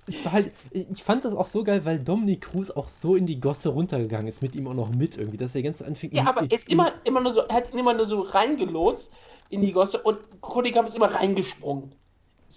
Es 0.08 0.24
war 0.24 0.32
halt, 0.32 0.52
ich 0.72 1.04
fand 1.04 1.24
das 1.24 1.34
auch 1.34 1.46
so 1.46 1.62
geil, 1.62 1.84
weil 1.84 2.00
Dominic 2.00 2.42
Cruz 2.42 2.70
auch 2.70 2.88
so 2.88 3.14
in 3.14 3.26
die 3.26 3.40
Gosse 3.40 3.68
runtergegangen 3.68 4.26
ist, 4.26 4.42
mit 4.42 4.56
ihm 4.56 4.66
auch 4.66 4.74
noch 4.74 4.90
mit 4.90 5.16
irgendwie, 5.16 5.36
dass 5.36 5.54
er 5.54 5.62
ganz 5.62 5.80
anfing. 5.82 6.12
Ja, 6.12 6.26
aber 6.26 6.42
er 6.42 6.52
ist 6.52 6.68
immer, 6.68 6.92
immer 7.04 7.20
nur 7.20 7.32
so, 7.32 7.40
er 7.40 7.54
hat 7.54 7.72
ihn 7.72 7.78
immer 7.78 7.94
nur 7.94 8.06
so 8.06 8.20
reingelotst 8.20 9.10
in 9.48 9.62
die 9.62 9.72
Gosse 9.72 10.02
und 10.02 10.18
Cody 10.40 10.70
Garbrandt 10.70 10.90
ist 10.90 10.96
immer 10.96 11.14
reingesprungen 11.14 11.92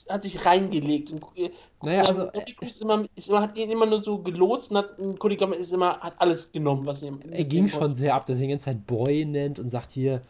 hat 0.08 0.24
sich 0.24 0.46
reingelegt. 0.46 1.12
Und, 1.12 1.24
äh, 1.36 1.52
naja, 1.82 2.04
also, 2.04 2.28
Cody 2.28 2.56
ist 2.68 2.82
immer, 2.82 3.06
ist 3.16 3.30
immer, 3.30 3.42
hat 3.42 3.58
ihn 3.58 3.72
immer 3.72 3.86
nur 3.86 4.04
so 4.04 4.20
gelotst 4.20 4.72
und 4.72 4.78
hat, 4.78 4.98
Cody 5.20 5.38
ist 5.58 5.72
immer, 5.72 6.00
hat 6.00 6.16
alles 6.18 6.52
genommen, 6.52 6.86
was 6.86 7.02
ihm. 7.02 7.20
Er 7.32 7.44
ging 7.44 7.68
schon 7.68 7.96
sehr 7.96 8.16
ab, 8.16 8.26
dass 8.26 8.38
er 8.38 8.44
die 8.44 8.48
ganze 8.50 8.66
Zeit 8.66 8.86
Boy 8.86 9.26
nennt 9.26 9.60
und 9.60 9.70
sagt 9.70 9.92
hier, 9.92 10.22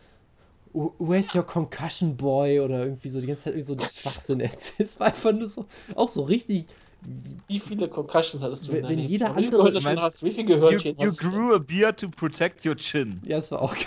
Where's 0.73 1.33
your 1.33 1.43
concussion 1.43 2.15
boy? 2.15 2.59
Oder 2.59 2.83
irgendwie 2.83 3.09
so 3.09 3.19
die 3.19 3.27
ganze 3.27 3.43
Zeit 3.43 3.55
irgendwie 3.55 3.83
so 3.83 3.89
Schwachsinn 3.89 4.39
erzählt. 4.41 4.89
Es 4.89 4.99
war 4.99 5.07
einfach 5.07 5.31
nur 5.31 5.47
so, 5.47 5.65
auch 5.95 6.09
so 6.09 6.23
richtig. 6.23 6.65
Wie 7.47 7.59
viele 7.59 7.87
Concussions 7.87 8.43
hattest 8.43 8.67
du? 8.67 8.73
Wenn, 8.73 8.87
wenn 8.87 8.99
jeder 8.99 9.35
andere. 9.35 9.73
Wie, 9.73 9.97
hast, 9.97 10.23
wie 10.23 10.31
viel 10.31 10.45
Gehörnchen 10.45 10.95
you, 10.99 11.05
you 11.05 11.13
grew 11.13 11.55
a 11.55 11.57
beard 11.57 11.99
to 11.99 12.09
protect 12.09 12.65
your 12.65 12.75
chin. 12.75 13.19
Ja, 13.23 13.37
das 13.37 13.51
war 13.51 13.61
auch 13.61 13.73
geil. 13.73 13.85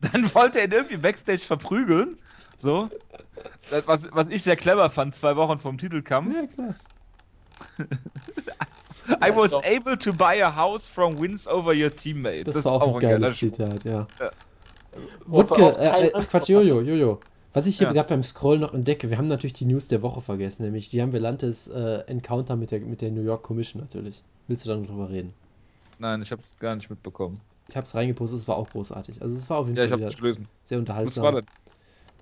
Dann 0.00 0.34
wollte 0.34 0.58
er 0.58 0.66
ihn 0.66 0.72
irgendwie 0.72 0.96
Backstage 0.96 1.38
verprügeln. 1.38 2.18
So. 2.62 2.88
Was, 3.86 4.08
was 4.12 4.28
ich 4.30 4.44
sehr 4.44 4.54
clever 4.54 4.88
fand, 4.88 5.16
zwei 5.16 5.34
Wochen 5.34 5.58
vom 5.58 5.78
Titelkampf. 5.78 6.32
Ja, 6.32 6.46
klar. 6.46 6.74
I 9.20 9.34
was 9.34 9.50
ja, 9.50 9.58
able 9.64 9.98
to 9.98 10.12
buy 10.12 10.40
a 10.44 10.54
house 10.54 10.86
from 10.86 11.20
wins 11.20 11.48
over 11.48 11.74
your 11.74 11.90
teammate. 11.90 12.44
Das, 12.44 12.54
das 12.54 12.64
war 12.64 12.74
auch 12.74 12.94
ein 12.94 13.00
geiles 13.00 13.36
Zitat, 13.36 13.84
ja. 13.84 14.06
ja. 14.20 14.30
Wutke, 15.26 15.76
äh, 15.76 16.06
äh, 16.06 16.22
Quatsch, 16.22 16.50
Jojo, 16.50 16.82
Jojo. 16.82 17.18
Was 17.52 17.66
ich 17.66 17.78
hier 17.78 17.88
ja. 17.88 17.92
gerade 17.92 18.10
beim 18.10 18.22
Scroll 18.22 18.60
noch 18.60 18.72
entdecke, 18.72 19.10
wir 19.10 19.18
haben 19.18 19.26
natürlich 19.26 19.54
die 19.54 19.64
News 19.64 19.88
der 19.88 20.02
Woche 20.02 20.20
vergessen, 20.20 20.62
nämlich 20.62 20.88
die 20.90 21.02
haben 21.02 21.12
Velantes 21.12 21.66
äh, 21.66 22.04
Encounter 22.06 22.54
mit 22.54 22.70
der, 22.70 22.78
mit 22.78 23.00
der 23.00 23.10
New 23.10 23.22
York 23.22 23.42
Commission 23.42 23.82
natürlich. 23.82 24.22
Willst 24.46 24.64
du 24.64 24.70
da 24.70 24.76
noch 24.76 24.86
drüber 24.86 25.10
reden? 25.10 25.34
Nein, 25.98 26.22
ich 26.22 26.30
habe 26.30 26.42
es 26.42 26.56
gar 26.60 26.76
nicht 26.76 26.88
mitbekommen. 26.88 27.40
Ich 27.68 27.76
habe 27.76 27.88
es 27.88 27.94
reingepostet, 27.94 28.38
es 28.38 28.46
war 28.48 28.56
auch 28.56 28.70
großartig. 28.70 29.20
Also 29.20 29.36
es 29.36 29.50
war 29.50 29.58
auf 29.58 29.66
jeden 29.66 29.78
ja, 29.78 29.88
Fall 29.88 30.08
ich 30.08 30.38
sehr 30.66 30.78
unterhaltsam. 30.78 31.24
Was 31.24 31.32
war 31.32 31.40
denn? 31.40 31.46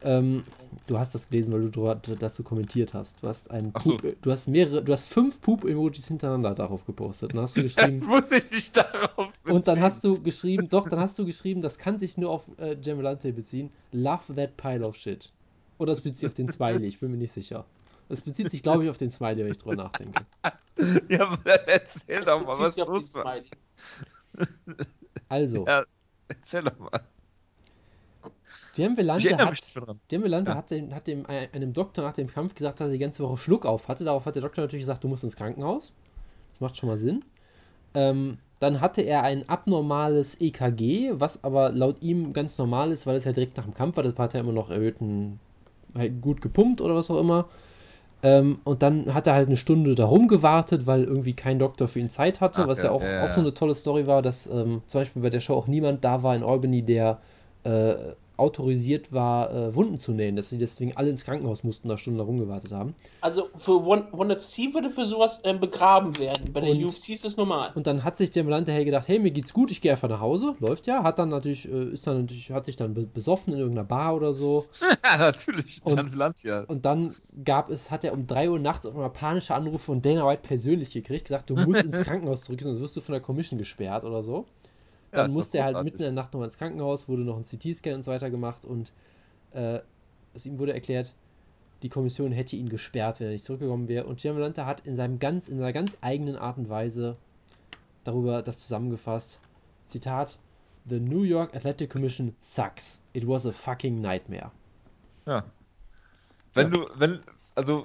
Ähm, 0.03 0.45
du 0.87 0.99
hast 0.99 1.15
das 1.15 1.29
gelesen, 1.29 1.53
weil 1.53 1.69
du 1.71 2.17
dazu 2.17 2.43
kommentiert 2.43 2.95
hast. 2.95 3.23
Du 3.23 3.29
hast 3.29 3.51
einen 3.51 3.73
so. 3.81 3.99
du 3.99 4.31
hast 4.31 4.49
mehrere, 4.49 4.83
du 4.83 4.93
hast 4.93 5.05
fünf 5.05 5.41
Poop-Emojis 5.41 6.09
hintereinander 6.09 6.55
darauf 6.55 6.85
gepostet. 6.87 7.35
Dann 7.35 7.43
hast 7.43 7.57
du 7.57 7.63
geschrieben. 7.65 8.01
das 8.01 8.09
muss 8.09 8.33
ich 8.33 8.51
nicht 8.51 8.77
darauf 8.77 9.33
beziehen. 9.33 9.57
Und 9.57 9.69
dann 9.69 9.81
hast 9.81 10.03
du 10.05 10.21
geschrieben, 10.21 10.69
doch, 10.71 10.89
dann 10.89 11.01
hast 11.01 11.19
du 11.19 11.27
geschrieben, 11.27 11.63
das 11.63 11.79
kann 11.79 11.99
sich 11.99 12.17
nur 12.17 12.31
auf 12.31 12.43
äh, 12.59 12.77
Gemelante 12.77 13.33
beziehen. 13.33 13.71
Love 13.93 14.35
that 14.35 14.57
pile 14.57 14.87
of 14.87 14.97
shit. 14.97 15.33
Oder 15.79 15.93
es 15.93 16.01
bezieht 16.01 16.19
sich 16.19 16.29
auf 16.29 16.35
den 16.35 16.51
Smiley, 16.51 16.87
ich 16.87 17.01
bin 17.01 17.11
mir 17.11 17.17
nicht 17.17 17.33
sicher. 17.33 17.65
Es 18.09 18.23
bezieht 18.23 18.51
sich, 18.51 18.63
glaube 18.63 18.85
ich, 18.85 18.91
auf 18.91 18.99
den 18.99 19.11
Smiley, 19.11 19.45
wenn 19.45 19.53
ich 19.53 19.59
drüber 19.59 19.77
nachdenke. 19.77 20.27
ja, 21.09 21.29
aber 21.29 21.69
erzähl 21.69 22.25
doch 22.25 22.45
mal, 22.45 22.59
was 22.59 22.77
los 22.77 23.15
war. 23.15 23.37
Also. 25.29 25.65
Ja, 25.67 25.85
erzähl 26.29 26.65
doch 26.65 26.79
mal. 26.79 27.01
Dirmvelante 28.77 29.37
hat, 29.37 29.59
Dirmvelante 30.11 30.51
ja. 30.53 30.57
hat, 30.57 30.71
dem, 30.71 30.95
hat 30.95 31.07
dem, 31.07 31.27
einem 31.27 31.73
Doktor 31.73 32.03
nach 32.03 32.15
dem 32.15 32.29
Kampf 32.29 32.55
gesagt, 32.55 32.81
dass 32.81 32.89
er 32.89 32.93
die 32.93 32.99
ganze 32.99 33.23
Woche 33.23 33.39
Schluck 33.39 33.67
auf 33.67 33.89
hatte. 33.89 34.05
Darauf 34.05 34.27
hat 34.27 34.37
der 34.37 34.43
Doktor 34.43 34.63
natürlich 34.63 34.83
gesagt, 34.83 35.03
du 35.03 35.09
musst 35.09 35.25
ins 35.25 35.37
Krankenhaus. 35.37 35.93
Das 36.53 36.61
macht 36.61 36.77
schon 36.77 36.89
mal 36.89 36.99
Sinn. 36.99 37.25
Ähm, 37.95 38.39
dann 38.61 38.81
hatte 38.81 39.03
er 39.03 39.23
ein 39.23 39.49
abnormales 39.49 40.41
EKG, 40.41 41.13
was 41.15 41.43
aber 41.43 41.73
laut 41.73 41.97
ihm 42.03 42.33
ganz 42.33 42.59
normal 42.59 42.93
ist, 42.93 43.07
weil 43.07 43.17
es 43.17 43.25
ja 43.25 43.33
direkt 43.33 43.57
nach 43.57 43.65
dem 43.65 43.75
Kampf 43.75 43.97
war. 43.97 44.05
Das 44.05 44.17
hat 44.17 44.35
er 44.35 44.41
immer 44.41 44.53
noch 44.53 44.71
erhöhten, 44.71 45.41
halt 45.97 46.21
gut 46.21 46.41
gepumpt 46.41 46.81
oder 46.81 46.95
was 46.95 47.11
auch 47.11 47.19
immer. 47.19 47.49
Ähm, 48.23 48.59
und 48.65 48.83
dann 48.83 49.15
hat 49.15 49.27
er 49.27 49.35
halt 49.35 49.49
eine 49.49 49.57
Stunde 49.57 49.95
darum 49.95 50.29
gewartet, 50.29 50.87
weil 50.87 51.05
irgendwie 51.05 51.33
kein 51.33 51.59
Doktor 51.59 51.89
für 51.89 52.01
ihn 52.01 52.11
Zeit 52.11 52.41
hatte, 52.41 52.63
Ach, 52.65 52.69
was 52.69 52.79
ja, 52.79 52.85
ja 52.85 52.91
auch, 52.91 53.03
ja, 53.03 53.25
auch 53.25 53.35
so 53.35 53.41
eine 53.41 53.55
tolle 53.55 53.75
Story 53.75 54.07
war, 54.07 54.21
dass 54.21 54.47
ähm, 54.47 54.83
zum 54.89 55.01
Beispiel 55.01 55.23
bei 55.23 55.31
der 55.31 55.41
Show 55.41 55.55
auch 55.55 55.67
niemand 55.67 56.05
da 56.05 56.23
war 56.23 56.37
in 56.37 56.43
Albany, 56.43 56.83
der 56.83 57.19
äh, 57.65 57.95
autorisiert 58.37 59.13
war, 59.13 59.53
äh, 59.55 59.75
Wunden 59.75 60.01
zu 60.01 60.13
nähen, 60.13 60.35
dass 60.35 60.49
sie 60.49 60.57
deswegen 60.57 60.97
alle 60.97 61.11
ins 61.11 61.25
Krankenhaus 61.27 61.63
mussten, 61.63 61.89
da 61.91 61.99
Stunden 61.99 62.19
rumgewartet 62.21 62.73
haben. 62.73 62.95
Also 63.21 63.51
für 63.59 63.85
One, 63.85 64.09
One 64.13 64.35
FC 64.35 64.73
würde 64.73 64.89
für 64.89 65.07
sowas 65.07 65.41
ähm, 65.45 65.61
begraben 65.61 66.19
werden. 66.19 66.51
Bei 66.51 66.61
der 66.63 66.71
Und- 66.71 66.83
UFC 66.85 67.11
ist 67.11 67.23
das 67.27 67.37
normal. 67.37 67.71
Und 67.75 67.87
dann 67.87 68.03
hat 68.03 68.17
sich 68.17 68.31
der 68.31 68.43
Melante 68.45 68.73
Hey 68.73 68.87
gedacht, 68.87 69.09
hey, 69.09 69.19
mir 69.19 69.31
geht's 69.31 69.53
gut, 69.53 69.71
ich 69.71 69.83
gehe 69.83 69.93
einfach 69.93 70.09
nach 70.09 70.21
Hause, 70.21 70.55
läuft 70.59 70.87
ja, 70.87 71.03
hat 71.03 71.19
dann 71.19 71.29
natürlich, 71.29 71.71
äh, 71.71 71.91
ist 71.91 72.07
dann 72.07 72.23
natürlich, 72.23 72.51
hat 72.51 72.65
sich 72.65 72.77
dann 72.77 72.95
be- 72.95 73.05
besoffen 73.05 73.53
in 73.53 73.59
irgendeiner 73.59 73.87
Bar 73.87 74.15
oder 74.17 74.33
so. 74.33 74.65
ja, 75.05 75.19
natürlich. 75.19 75.83
Und- 75.85 75.97
Jan 75.99 76.11
Vlantia. 76.11 76.65
Und 76.67 76.87
dann 76.87 77.15
gab 77.45 77.69
es, 77.69 77.91
hat 77.91 78.05
er 78.05 78.15
um 78.15 78.27
3 78.27 78.49
Uhr 78.53 78.59
nachts 78.59 78.87
auf 78.87 78.95
einmal 78.95 79.11
panische 79.11 79.55
Anrufe 79.55 79.81
von 79.85 80.01
Dana 80.01 80.27
White 80.27 80.41
persönlich 80.45 80.93
gekriegt, 80.95 81.27
gesagt, 81.27 81.51
du 81.51 81.57
musst 81.57 81.85
ins 81.85 82.01
Krankenhaus 82.05 82.41
zurück, 82.41 82.63
sonst 82.63 82.81
wirst 82.81 82.97
du 82.97 83.03
von 83.03 83.13
der 83.13 83.21
Commission 83.21 83.59
gesperrt 83.59 84.05
oder 84.05 84.23
so. 84.23 84.47
Ja, 85.13 85.23
Dann 85.25 85.33
musste 85.33 85.59
er 85.59 85.65
halt 85.65 85.83
mitten 85.83 85.99
in 85.99 86.03
der 86.05 86.13
Nacht 86.13 86.35
noch 86.35 86.43
ins 86.45 86.57
Krankenhaus, 86.57 87.09
wurde 87.09 87.23
noch 87.23 87.37
ein 87.37 87.45
CT-Scan 87.45 87.95
und 87.95 88.05
so 88.05 88.13
weiter 88.13 88.31
gemacht 88.31 88.65
und 88.65 88.93
äh, 89.53 89.81
es 90.35 90.47
ihm 90.47 90.59
wurde 90.59 90.73
erklärt, 90.73 91.15
die 91.83 91.89
Kommission 91.89 92.33
hätte 92.33 92.57
ihn 92.57 92.69
gesperrt, 92.69 93.21
wenn 93.21 93.29
er 93.29 93.33
nicht 93.33 93.45
zurückgekommen 93.45 93.89
wäre. 93.89 94.07
Und 94.07 94.21
Giamalante 94.21 94.67
hat 94.67 94.87
in 94.87 94.97
seinem 94.97 95.19
ganz, 95.19 95.49
in 95.49 95.59
seiner 95.59 95.73
ganz 95.73 95.97
eigenen 96.03 96.37
Art 96.37 96.59
und 96.59 96.69
Weise 96.69 97.17
darüber 98.05 98.43
das 98.43 98.61
zusammengefasst. 98.61 99.41
Zitat: 99.89 100.39
The 100.89 101.01
New 101.01 101.23
York 101.23 101.55
Athletic 101.55 101.91
Commission 101.91 102.35
sucks. 102.41 102.99
It 103.13 103.27
was 103.27 103.47
a 103.47 103.53
fucking 103.53 104.01
nightmare. 104.01 104.53
Ja. 105.27 105.45
Wenn 106.55 106.73
Ja. 106.73 106.79
du, 106.79 106.87
wenn, 106.99 107.21
also, 107.55 107.85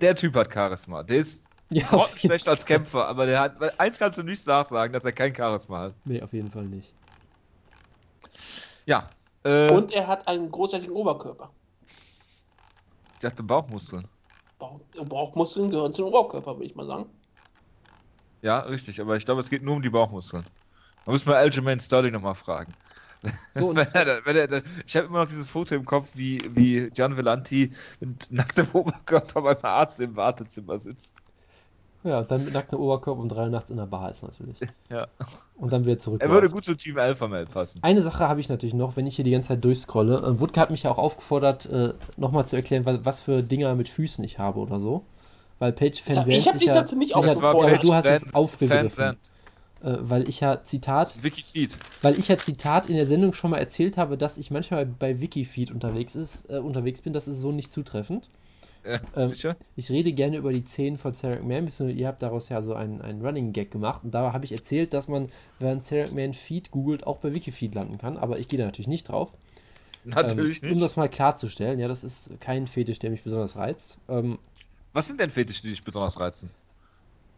der 0.00 0.14
Typ 0.16 0.34
hat 0.36 0.52
Charisma. 0.52 1.02
Der 1.02 1.18
ist 1.18 1.45
Ja, 1.68 1.86
grottenschlecht 1.88 2.48
als 2.48 2.64
Kämpfer, 2.64 3.08
aber 3.08 3.26
der 3.26 3.40
hat, 3.40 3.80
eins 3.80 3.98
kannst 3.98 4.18
du 4.18 4.22
nicht 4.22 4.46
nachsagen, 4.46 4.92
dass 4.92 5.04
er 5.04 5.12
kein 5.12 5.34
Charisma 5.34 5.80
hat. 5.80 5.94
nee, 6.04 6.22
auf 6.22 6.32
jeden 6.32 6.50
Fall 6.50 6.64
nicht. 6.64 6.94
Ja. 8.84 9.08
Äh, 9.42 9.70
Und 9.70 9.92
er 9.92 10.06
hat 10.06 10.28
einen 10.28 10.50
großartigen 10.50 10.94
Oberkörper. 10.94 11.50
der 13.20 13.30
hatte 13.30 13.42
Bauchmuskeln. 13.42 14.06
Bauch, 14.58 14.80
Bauchmuskeln 15.08 15.70
gehören 15.70 15.92
zum 15.92 16.06
Oberkörper, 16.06 16.54
würde 16.56 16.66
ich 16.66 16.76
mal 16.76 16.86
sagen. 16.86 17.10
Ja, 18.42 18.60
richtig, 18.60 19.00
aber 19.00 19.16
ich 19.16 19.24
glaube, 19.24 19.40
es 19.40 19.50
geht 19.50 19.62
nur 19.62 19.74
um 19.74 19.82
die 19.82 19.90
Bauchmuskeln. 19.90 20.44
Da 21.04 21.12
müssen 21.12 21.26
wir 21.26 21.36
Aljamain 21.36 21.80
Sterling 21.80 22.12
nochmal 22.12 22.34
fragen. 22.36 22.72
So, 23.54 23.74
wenn 23.76 23.88
er, 23.92 24.24
wenn 24.24 24.36
er, 24.36 24.62
ich 24.86 24.96
habe 24.96 25.06
immer 25.06 25.20
noch 25.20 25.26
dieses 25.26 25.50
Foto 25.50 25.74
im 25.74 25.84
Kopf, 25.84 26.10
wie, 26.14 26.40
wie 26.54 26.90
Gian 26.90 27.16
Vellanti 27.16 27.72
mit 28.00 28.30
nacktem 28.30 28.68
Oberkörper 28.72 29.42
beim 29.42 29.58
Arzt 29.62 29.98
im 30.00 30.14
Wartezimmer 30.14 30.78
sitzt. 30.78 31.14
Ja, 32.06 32.22
dann 32.22 32.44
mit 32.44 32.54
nacktem 32.54 32.78
Oberkörper 32.78 33.20
um 33.20 33.28
3 33.28 33.42
Uhr 33.44 33.48
nachts 33.50 33.70
in 33.70 33.76
der 33.76 33.86
Bar 33.86 34.10
ist 34.10 34.22
natürlich. 34.22 34.58
Ja. 34.90 35.06
Und 35.56 35.72
dann 35.72 35.84
wieder 35.84 35.98
zurück. 35.98 36.22
Er 36.22 36.30
würde 36.30 36.48
gut 36.50 36.64
zu 36.64 36.74
Team 36.74 36.98
Alpha 36.98 37.26
Male 37.28 37.46
passen. 37.46 37.78
Eine 37.82 38.02
Sache 38.02 38.28
habe 38.28 38.40
ich 38.40 38.48
natürlich 38.48 38.74
noch, 38.74 38.96
wenn 38.96 39.06
ich 39.06 39.16
hier 39.16 39.24
die 39.24 39.30
ganze 39.32 39.48
Zeit 39.48 39.64
durchscrolle. 39.64 40.18
Äh, 40.18 40.40
Wutke 40.40 40.60
hat 40.60 40.70
mich 40.70 40.82
ja 40.84 40.90
auch 40.90 40.98
aufgefordert, 40.98 41.66
äh, 41.66 41.94
nochmal 42.16 42.46
zu 42.46 42.56
erklären, 42.56 42.84
was, 42.86 43.04
was 43.04 43.20
für 43.22 43.42
Dinger 43.42 43.74
mit 43.74 43.88
Füßen 43.88 44.22
ich 44.24 44.38
habe 44.38 44.60
oder 44.60 44.78
so. 44.80 45.02
Weil 45.58 45.72
Page 45.72 46.02
Ich 46.06 46.16
hab- 46.16 46.24
Fan 46.26 46.30
ich 46.30 46.46
hab 46.46 46.58
dich 46.58 46.66
dazu 46.68 46.94
nicht 46.96 47.14
aufgefordert. 47.16 47.70
aber 47.72 47.78
du 47.82 47.94
hast 47.94 48.04
es 48.06 48.34
aufgegriffen. 48.34 49.16
Äh, 49.82 49.96
weil 50.00 50.28
ich 50.28 50.40
ja 50.40 50.62
Zitat, 50.64 51.22
Wiki 51.22 51.42
Seed. 51.42 51.76
weil 52.02 52.18
ich 52.18 52.28
ja 52.28 52.36
Zitat 52.38 52.88
in 52.88 52.96
der 52.96 53.06
Sendung 53.06 53.32
schon 53.34 53.50
mal 53.50 53.58
erzählt 53.58 53.96
habe, 53.98 54.16
dass 54.16 54.38
ich 54.38 54.50
manchmal 54.50 54.86
bei 54.86 55.20
Wikifeed 55.20 55.70
unterwegs 55.70 56.16
ist, 56.16 56.48
äh, 56.50 56.58
unterwegs 56.58 57.02
bin, 57.02 57.12
das 57.12 57.28
ist 57.28 57.40
so 57.40 57.52
nicht 57.52 57.70
zutreffend. 57.72 58.28
Ja, 58.86 59.00
Ähm, 59.14 59.36
sicher? 59.36 59.56
Ich 59.76 59.90
rede 59.90 60.12
gerne 60.12 60.38
über 60.38 60.52
die 60.52 60.64
Zehen 60.64 60.96
von 60.98 61.12
Sarah 61.14 61.36
McMahon, 61.36 61.66
beziehungsweise 61.66 61.98
ihr 61.98 62.06
habt 62.08 62.22
daraus 62.22 62.48
ja 62.48 62.62
so 62.62 62.74
einen, 62.74 63.02
einen 63.02 63.24
Running 63.24 63.52
Gag 63.52 63.70
gemacht 63.70 64.04
und 64.04 64.12
da 64.12 64.32
habe 64.32 64.44
ich 64.44 64.52
erzählt, 64.52 64.94
dass 64.94 65.08
man, 65.08 65.30
wenn 65.58 65.68
man 65.68 65.80
Sarah 65.80 66.06
McMahon 66.08 66.34
Feed 66.34 66.70
googelt, 66.70 67.06
auch 67.06 67.18
bei 67.18 67.32
Wikifeed 67.34 67.74
landen 67.74 67.98
kann, 67.98 68.16
aber 68.16 68.38
ich 68.38 68.48
gehe 68.48 68.58
da 68.58 68.64
natürlich 68.66 68.88
nicht 68.88 69.08
drauf. 69.08 69.32
Natürlich 70.04 70.62
ähm, 70.62 70.70
Um 70.70 70.80
nicht. 70.80 70.80
das 70.80 70.96
mal 70.96 71.08
klarzustellen, 71.08 71.78
ja, 71.80 71.88
das 71.88 72.04
ist 72.04 72.30
kein 72.40 72.66
Fetisch, 72.66 72.98
der 73.00 73.10
mich 73.10 73.24
besonders 73.24 73.56
reizt. 73.56 73.98
Ähm, 74.08 74.38
Was 74.92 75.06
sind 75.06 75.20
denn 75.20 75.30
Fetische, 75.30 75.62
die 75.62 75.70
dich 75.70 75.84
besonders 75.84 76.18
reizen? 76.18 76.52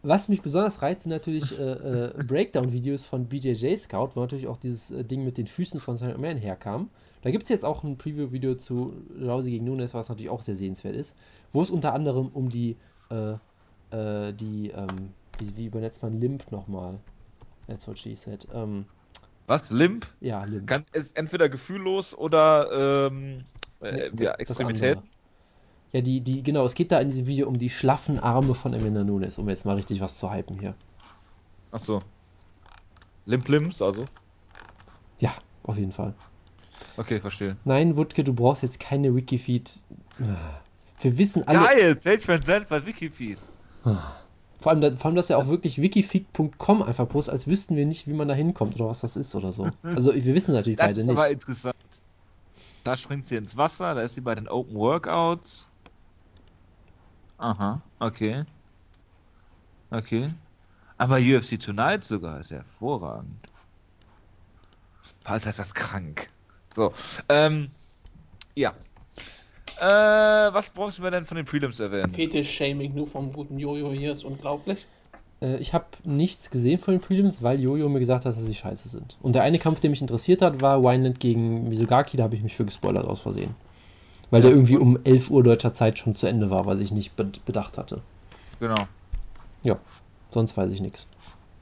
was 0.01 0.29
mich 0.29 0.41
besonders 0.41 0.81
reizt, 0.81 1.03
sind 1.03 1.09
natürlich 1.11 1.57
äh, 1.57 1.61
äh, 1.61 2.13
Breakdown-Videos 2.17 3.05
von 3.05 3.27
BJJ 3.27 3.75
Scout, 3.75 4.11
wo 4.15 4.21
natürlich 4.21 4.47
auch 4.47 4.57
dieses 4.57 4.91
äh, 4.91 5.03
Ding 5.03 5.23
mit 5.25 5.37
den 5.37 5.47
Füßen 5.47 5.79
von 5.79 5.97
Sarah 5.97 6.13
McMahon 6.13 6.37
herkam. 6.37 6.89
Da 7.21 7.31
gibt 7.31 7.43
es 7.43 7.49
jetzt 7.49 7.65
auch 7.65 7.83
ein 7.83 7.97
Preview-Video 7.97 8.55
zu 8.55 8.93
Rousey 9.21 9.51
gegen 9.51 9.65
Nunes, 9.65 9.93
was 9.93 10.09
natürlich 10.09 10.29
auch 10.29 10.41
sehr 10.41 10.55
sehenswert 10.55 10.95
ist, 10.95 11.15
wo 11.51 11.61
es 11.61 11.69
unter 11.69 11.93
anderem 11.93 12.29
um 12.29 12.49
die, 12.49 12.77
äh, 13.09 13.33
äh, 13.91 14.33
die, 14.33 14.69
ähm, 14.69 15.13
wie, 15.37 15.57
wie 15.57 15.65
übersetzt 15.65 16.01
man 16.01 16.19
Limp 16.19 16.51
nochmal? 16.51 16.97
That's 17.67 17.87
what 17.87 17.99
she 17.99 18.15
said. 18.15 18.47
Ähm, 18.53 18.85
Was? 19.47 19.69
Limp? 19.69 20.07
ja, 20.21 20.43
Limp. 20.45 20.67
Kann, 20.67 20.85
ist 20.93 21.17
entweder 21.17 21.49
gefühllos 21.49 22.17
oder 22.17 23.07
ähm, 23.07 23.43
äh, 23.81 24.09
ja, 24.17 24.33
Extremitäten. 24.35 24.99
andere. 24.99 25.09
Ja, 25.91 26.01
die, 26.01 26.21
die, 26.21 26.43
genau, 26.43 26.65
es 26.65 26.75
geht 26.75 26.91
da 26.91 26.99
in 26.99 27.09
diesem 27.09 27.25
Video 27.25 27.47
um 27.47 27.57
die 27.57 27.69
schlaffen 27.69 28.19
Arme 28.19 28.53
von 28.53 28.75
Amanda 28.75 29.03
Nunes, 29.03 29.39
um 29.39 29.49
jetzt 29.49 29.65
mal 29.65 29.75
richtig 29.75 30.01
was 30.01 30.17
zu 30.17 30.31
hypen 30.31 30.59
hier. 30.59 30.75
Achso. 31.71 32.01
Limp 33.25 33.47
Limbs, 33.47 33.81
also. 33.81 34.05
Ja, 35.19 35.33
auf 35.63 35.77
jeden 35.77 35.91
Fall. 35.91 36.13
Okay, 36.97 37.19
verstehe. 37.19 37.55
Nein, 37.65 37.95
Wutke, 37.97 38.23
du 38.23 38.33
brauchst 38.33 38.63
jetzt 38.63 38.79
keine 38.79 39.15
Wikifeed. 39.15 39.71
Wir 41.01 41.17
wissen 41.17 41.47
alle. 41.47 41.59
Geil! 41.59 41.97
Sage 42.01 42.27
Van 42.27 42.43
Zandt 42.43 42.67
bei 42.67 42.85
Wikifeed. 42.85 43.37
Vor 43.83 44.71
allem, 44.73 44.97
vor 44.97 45.05
allem, 45.05 45.15
dass 45.15 45.29
er 45.29 45.37
auch 45.37 45.47
wirklich 45.47 45.81
wikifeed.com 45.81 46.81
einfach 46.83 47.07
postet, 47.07 47.33
als 47.33 47.47
wüssten 47.47 47.77
wir 47.77 47.85
nicht, 47.85 48.07
wie 48.07 48.13
man 48.13 48.27
da 48.27 48.33
hinkommt 48.33 48.75
oder 48.75 48.87
was 48.87 48.99
das 48.99 49.15
ist 49.15 49.33
oder 49.35 49.53
so. 49.53 49.69
Also, 49.83 50.13
wir 50.13 50.35
wissen 50.35 50.53
natürlich 50.53 50.77
Das 50.77 50.87
beide 50.87 50.99
ist 50.99 51.07
nicht. 51.07 51.17
aber 51.17 51.29
interessant. 51.29 51.75
Da 52.83 52.97
springt 52.97 53.25
sie 53.25 53.37
ins 53.37 53.55
Wasser, 53.55 53.95
da 53.95 54.01
ist 54.01 54.15
sie 54.15 54.21
bei 54.21 54.35
den 54.35 54.47
Open 54.49 54.75
Workouts. 54.75 55.69
Aha, 57.37 57.81
okay. 57.99 58.43
Okay. 59.91 60.33
Aber 60.97 61.15
UFC 61.17 61.57
Tonight 61.59 62.03
sogar 62.03 62.41
ist 62.41 62.51
hervorragend. 62.51 63.47
Alter, 65.23 65.49
ist 65.49 65.59
das 65.59 65.73
krank. 65.73 66.27
So, 66.79 66.93
ähm, 67.27 67.71
ja. 68.55 68.73
Äh, 69.81 69.83
was 70.53 70.69
brauchen 70.69 71.03
wir 71.03 71.11
denn 71.11 71.25
von 71.25 71.35
den 71.35 71.45
Prelims 71.45 71.77
erwähnen? 71.81 72.13
Fetisch-Shaming 72.13 72.95
nur 72.95 73.05
vom 73.05 73.33
guten 73.33 73.59
Jojo 73.59 73.91
hier 73.91 74.13
ist 74.13 74.23
unglaublich. 74.23 74.87
Äh, 75.41 75.57
ich 75.57 75.73
habe 75.73 75.85
nichts 76.05 76.49
gesehen 76.49 76.79
von 76.79 76.93
den 76.93 77.01
Prelims, 77.01 77.43
weil 77.43 77.59
Jojo 77.59 77.89
mir 77.89 77.99
gesagt 77.99 78.23
hat, 78.23 78.37
dass 78.37 78.45
sie 78.45 78.55
scheiße 78.55 78.87
sind. 78.87 79.17
Und 79.21 79.33
der 79.33 79.43
eine 79.43 79.59
Kampf, 79.59 79.81
der 79.81 79.89
mich 79.89 79.99
interessiert 79.99 80.41
hat, 80.41 80.61
war 80.61 80.81
Wineland 80.81 81.19
gegen 81.19 81.67
Misogaki, 81.67 82.15
da 82.15 82.23
habe 82.23 82.35
ich 82.35 82.43
mich 82.43 82.55
für 82.55 82.63
gespoilert 82.63 83.05
aus 83.05 83.19
Versehen. 83.19 83.53
Weil 84.31 84.41
der 84.41 84.51
Ja. 84.51 84.55
irgendwie 84.55 84.77
um 84.77 84.97
11 85.03 85.29
Uhr 85.29 85.43
deutscher 85.43 85.73
Zeit 85.73 85.99
schon 85.99 86.15
zu 86.15 86.27
Ende 86.27 86.49
war, 86.49 86.65
was 86.65 86.79
ich 86.79 86.93
nicht 86.93 87.17
be 87.17 87.29
bedacht 87.45 87.77
hatte. 87.77 88.01
Genau. 88.61 88.87
Sonst 90.31 90.55
weiß 90.55 90.71
ich 90.71 90.79
nichts. 90.79 91.07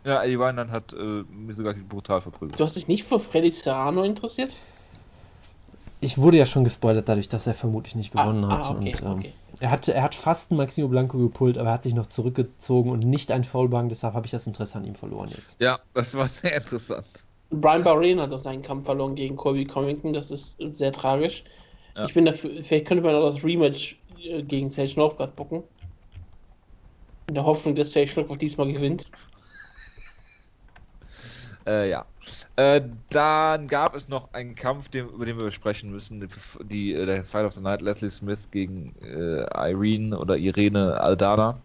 Ja, 0.06 0.24
Eddie 0.24 0.40
Wineland 0.40 0.72
hat 0.72 0.94
äh, 0.94 1.24
Misogaki 1.30 1.82
brutal 1.82 2.22
verprügelt. 2.22 2.60
Du 2.60 2.64
hast 2.64 2.76
dich 2.76 2.88
nicht 2.88 3.04
für 3.04 3.20
Freddy 3.20 3.52
Serrano 3.52 4.04
interessiert? 4.04 4.54
Ich 6.00 6.18
wurde 6.18 6.38
ja 6.38 6.46
schon 6.46 6.64
gespoilert 6.64 7.10
dadurch, 7.10 7.28
dass 7.28 7.48
er 7.48 7.56
vermutlich 7.56 7.96
nicht 7.96 8.12
gewonnen 8.12 8.44
ah, 8.44 8.60
hat. 8.60 8.66
ah, 8.66 8.78
okay, 8.78 8.96
und, 8.96 9.02
ähm, 9.04 9.20
okay. 9.20 9.34
er, 9.60 9.72
hatte, 9.72 9.94
er 9.94 10.04
hat 10.04 10.14
fast 10.14 10.52
einen 10.52 10.58
Maximo 10.58 10.88
Blanco 10.88 11.18
gepult, 11.18 11.58
aber 11.58 11.70
er 11.70 11.74
hat 11.74 11.84
sich 11.84 11.96
noch 11.96 12.08
zurückgezogen 12.08 12.92
und 12.92 13.00
nicht 13.00 13.32
ein 13.32 13.44
Foulbang, 13.44 13.90
deshalb 13.90 14.14
habe 14.14 14.26
ich 14.26 14.32
das 14.32 14.46
Interesse 14.46 14.78
an 14.78 14.86
ihm 14.86 14.96
verloren 14.96 15.30
jetzt. 15.30 15.56
Ja, 15.60 15.80
das 15.94 16.16
war 16.16 16.30
sehr 16.30 16.58
interessant. 16.58 17.08
Brian 17.50 17.84
Bahrain 17.84 18.20
hat 18.20 18.32
auch 18.32 18.42
seinen 18.42 18.62
Kampf 18.62 18.86
verloren 18.86 19.16
gegen 19.16 19.36
Colby 19.36 19.66
Covington, 19.66 20.14
das 20.14 20.32
ist 20.32 20.56
sehr 20.74 20.92
tragisch. 20.92 21.44
Ja. 21.96 22.06
Ich 22.06 22.14
bin 22.14 22.26
dafür, 22.26 22.52
vielleicht 22.64 22.86
könnte 22.86 23.04
man 23.04 23.16
auch 23.16 23.32
das 23.32 23.44
Rematch 23.44 23.98
äh, 24.24 24.44
gegen 24.44 24.70
Sage 24.70 24.94
Northcutt 24.98 25.36
bucken. 25.36 25.64
In 27.28 27.34
der 27.34 27.46
Hoffnung, 27.46 27.74
dass 27.76 27.92
Sage 27.92 28.12
Northcutt 28.16 28.42
diesmal 28.42 28.72
gewinnt. 28.72 29.10
Äh, 31.68 31.90
ja. 31.90 32.06
Äh, 32.56 32.82
dann 33.10 33.68
gab 33.68 33.94
es 33.94 34.08
noch 34.08 34.34
einen 34.34 34.56
Kampf, 34.56 34.88
den, 34.88 35.10
über 35.10 35.26
den 35.26 35.40
wir 35.40 35.52
sprechen 35.52 35.92
müssen. 35.92 36.22
Die, 36.22 36.28
die, 36.64 36.94
äh, 36.94 37.06
der 37.06 37.26
Fight 37.26 37.46
of 37.46 37.54
the 37.54 37.62
Night, 37.62 37.82
Leslie 37.82 38.10
Smith 38.10 38.50
gegen 38.52 38.96
äh, 39.02 39.46
Irene 39.54 40.18
oder 40.18 40.38
Irene 40.38 41.00
Aldana. 41.00 41.62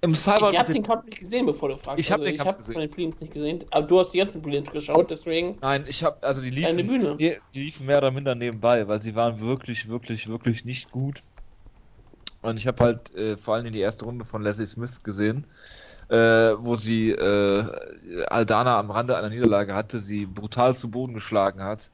Im 0.00 0.14
Cyber. 0.14 0.52
ich 0.52 0.58
habe 0.58 0.72
den 0.72 0.82
Kampf 0.82 1.04
nicht 1.04 1.18
gesehen, 1.18 1.46
bevor 1.46 1.68
du 1.68 1.76
fragst. 1.76 1.98
Ich 1.98 2.10
hab 2.10 2.20
also, 2.20 2.30
den 2.30 2.38
Kampf 2.38 2.48
habe 2.52 2.58
gesehen. 2.58 2.90
Prelims 2.90 3.20
nicht 3.20 3.34
gesehen. 3.34 3.64
Aber 3.70 3.86
du 3.86 3.98
hast 3.98 4.12
die 4.12 4.18
ganzen 4.18 4.40
Prelims 4.40 4.70
geschaut, 4.70 5.10
deswegen 5.10 5.56
Nein, 5.60 5.84
ich 5.86 6.02
habe 6.02 6.22
also 6.22 6.40
die 6.40 6.50
liefen, 6.50 6.86
Bühne. 6.86 7.16
die, 7.16 7.36
die 7.54 7.64
liefen 7.64 7.86
mehr 7.86 7.98
oder 7.98 8.10
minder 8.10 8.34
nebenbei, 8.34 8.86
weil 8.88 9.02
sie 9.02 9.14
waren 9.14 9.40
wirklich, 9.40 9.88
wirklich, 9.88 10.28
wirklich 10.28 10.64
nicht 10.64 10.90
gut. 10.90 11.22
Und 12.42 12.56
ich 12.56 12.66
habe 12.66 12.84
halt 12.84 13.14
äh, 13.14 13.36
vor 13.36 13.54
allem 13.54 13.72
die 13.72 13.80
erste 13.80 14.04
Runde 14.04 14.24
von 14.24 14.42
Leslie 14.42 14.66
Smith 14.66 15.02
gesehen, 15.02 15.46
äh, 16.08 16.16
wo 16.58 16.76
sie 16.76 17.10
äh, 17.10 17.64
Aldana 18.28 18.78
am 18.78 18.90
Rande 18.90 19.16
einer 19.16 19.30
Niederlage 19.30 19.74
hatte, 19.74 20.00
sie 20.00 20.26
brutal 20.26 20.76
zu 20.76 20.90
Boden 20.90 21.14
geschlagen 21.14 21.62
hat 21.62 21.90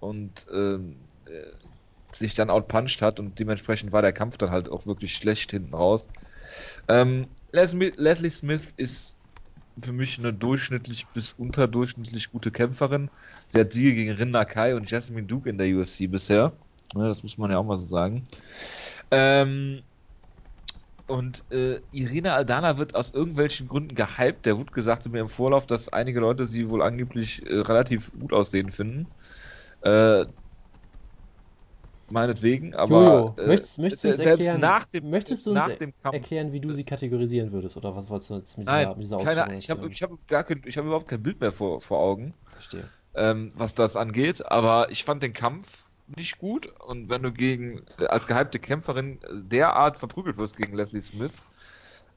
und 0.00 0.46
ähm, 0.52 0.96
äh, 1.26 2.16
sich 2.16 2.34
dann 2.34 2.50
outpunched 2.50 3.02
hat 3.02 3.20
und 3.20 3.38
dementsprechend 3.38 3.92
war 3.92 4.02
der 4.02 4.12
Kampf 4.12 4.38
dann 4.38 4.50
halt 4.50 4.68
auch 4.68 4.86
wirklich 4.86 5.14
schlecht 5.14 5.50
hinten 5.50 5.74
raus. 5.74 6.08
Ähm, 6.88 7.28
Leslie, 7.52 8.30
Smith 8.30 8.72
ist 8.76 9.16
für 9.80 9.92
mich 9.92 10.18
eine 10.18 10.32
durchschnittlich 10.32 11.08
bis 11.08 11.32
unterdurchschnittlich 11.32 12.30
gute 12.30 12.50
Kämpferin. 12.50 13.10
Sie 13.48 13.58
hat 13.58 13.72
Siege 13.72 13.94
gegen 13.94 14.12
Rin 14.12 14.30
Nakai 14.30 14.74
und 14.74 14.90
Jasmine 14.90 15.26
Duke 15.26 15.48
in 15.48 15.58
der 15.58 15.68
UFC 15.76 16.10
bisher. 16.10 16.52
Ja, 16.94 17.08
das 17.08 17.22
muss 17.22 17.38
man 17.38 17.50
ja 17.50 17.58
auch 17.58 17.64
mal 17.64 17.78
so 17.78 17.86
sagen. 17.86 18.26
Ähm, 19.10 19.82
und 21.06 21.44
äh, 21.50 21.80
Irina 21.90 22.34
Aldana 22.34 22.78
wird 22.78 22.94
aus 22.94 23.12
irgendwelchen 23.12 23.68
Gründen 23.68 23.94
gehypt. 23.94 24.46
Der 24.46 24.58
Wut 24.58 24.72
gesagt 24.72 25.06
mir 25.08 25.20
im 25.20 25.28
Vorlauf, 25.28 25.66
dass 25.66 25.92
einige 25.92 26.20
Leute 26.20 26.46
sie 26.46 26.70
wohl 26.70 26.82
angeblich 26.82 27.44
äh, 27.46 27.58
relativ 27.58 28.10
gut 28.12 28.32
aussehen 28.32 28.70
finden. 28.70 29.06
Äh, 29.82 30.24
meinetwegen, 32.10 32.74
aber 32.74 33.34
Jojo, 33.34 33.34
äh, 33.36 33.46
möchtest, 33.48 33.78
möchtest, 33.78 34.04
du 34.04 34.08
uns 34.10 34.18
erklären, 34.18 34.60
nach 34.60 34.86
dem, 34.86 35.10
möchtest 35.10 35.46
du 35.46 35.50
uns 35.50 35.66
erklären, 36.02 36.52
wie 36.52 36.60
du 36.60 36.72
sie 36.72 36.84
kategorisieren 36.84 37.52
würdest? 37.52 37.76
Oder 37.76 37.94
was 37.94 38.08
wolltest 38.08 38.30
du 38.30 38.34
jetzt 38.34 38.56
mit 38.56 38.66
Nein, 38.66 38.94
dieser, 38.98 39.18
mit 39.18 39.24
dieser 39.26 39.44
keine, 39.44 39.58
Ich 39.58 39.68
habe 39.68 39.88
ich 39.88 40.02
hab 40.02 40.10
gar 40.26 40.44
kein, 40.44 40.62
ich 40.64 40.78
hab 40.78 40.86
überhaupt 40.86 41.08
kein 41.08 41.22
Bild 41.22 41.40
mehr 41.40 41.52
vor, 41.52 41.80
vor 41.80 41.98
Augen. 41.98 42.34
Verstehe. 42.52 42.88
Ähm, 43.14 43.50
was 43.54 43.74
das 43.74 43.96
angeht, 43.96 44.44
aber 44.44 44.90
ich 44.90 45.04
fand 45.04 45.22
den 45.22 45.34
Kampf 45.34 45.84
nicht 46.06 46.38
gut 46.38 46.66
und 46.80 47.08
wenn 47.08 47.22
du 47.22 47.32
gegen 47.32 47.82
als 48.08 48.26
gehypte 48.26 48.58
Kämpferin 48.58 49.18
derart 49.30 49.96
verprügelt 49.96 50.36
wirst 50.36 50.56
gegen 50.56 50.76
Leslie 50.76 51.00
Smith 51.00 51.32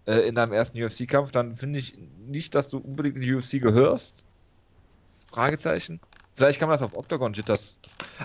äh, 0.05 0.27
in 0.27 0.35
deinem 0.35 0.53
ersten 0.53 0.81
UFC-Kampf, 0.81 1.31
dann 1.31 1.55
finde 1.55 1.79
ich 1.79 1.97
nicht, 2.27 2.55
dass 2.55 2.69
du 2.69 2.79
unbedingt 2.79 3.15
in 3.15 3.21
die 3.21 3.33
UFC 3.33 3.61
gehörst. 3.61 4.25
Fragezeichen. 5.27 5.99
Vielleicht 6.35 6.59
kann 6.59 6.69
man 6.69 6.77
das 6.77 6.83
auf 6.83 6.95
Octagon 6.95 7.33
Jitters. 7.33 7.79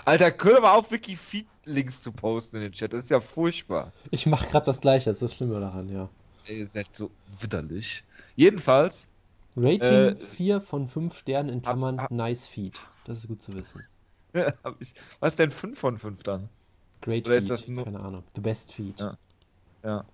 Alter, 0.05 0.31
können 0.31 0.61
wir 0.61 0.71
auf 0.71 0.91
Wiki-Feed-Links 0.91 2.03
zu 2.03 2.11
posten 2.11 2.57
in 2.57 2.61
den 2.63 2.71
Chat. 2.71 2.93
Das 2.93 3.05
ist 3.05 3.09
ja 3.09 3.19
furchtbar. 3.19 3.91
Ich 4.11 4.27
mache 4.27 4.47
gerade 4.49 4.67
das 4.67 4.81
gleiche, 4.81 5.09
das 5.09 5.15
ist 5.15 5.21
das 5.23 5.33
Schlimme 5.35 5.59
daran, 5.59 5.89
ja. 5.89 6.09
Ihr 6.47 6.67
seid 6.67 6.93
so 6.93 7.09
widerlich. 7.39 8.03
Jedenfalls. 8.35 9.07
Rating 9.55 9.81
äh, 9.81 10.15
4 10.35 10.61
von 10.61 10.87
5 10.87 11.17
Sternen 11.17 11.49
in 11.49 11.61
Klammern, 11.61 11.97
hab, 11.97 12.05
hab, 12.05 12.11
nice 12.11 12.45
Feed. 12.45 12.79
Das 13.05 13.19
ist 13.19 13.27
gut 13.27 13.41
zu 13.41 13.53
wissen. 13.53 13.83
ich, 14.79 14.93
was 15.19 15.29
ist 15.31 15.39
denn 15.39 15.51
5 15.51 15.79
von 15.79 15.97
5 15.97 16.23
dann? 16.23 16.49
Great 17.01 17.27
Oder 17.27 17.41
Feed, 17.41 17.69
nur... 17.69 17.85
keine 17.85 17.99
Ahnung. 17.99 18.23
The 18.35 18.41
best 18.41 18.71
Feed. 18.71 18.99
Ja. 18.99 19.17
ja. 19.83 20.05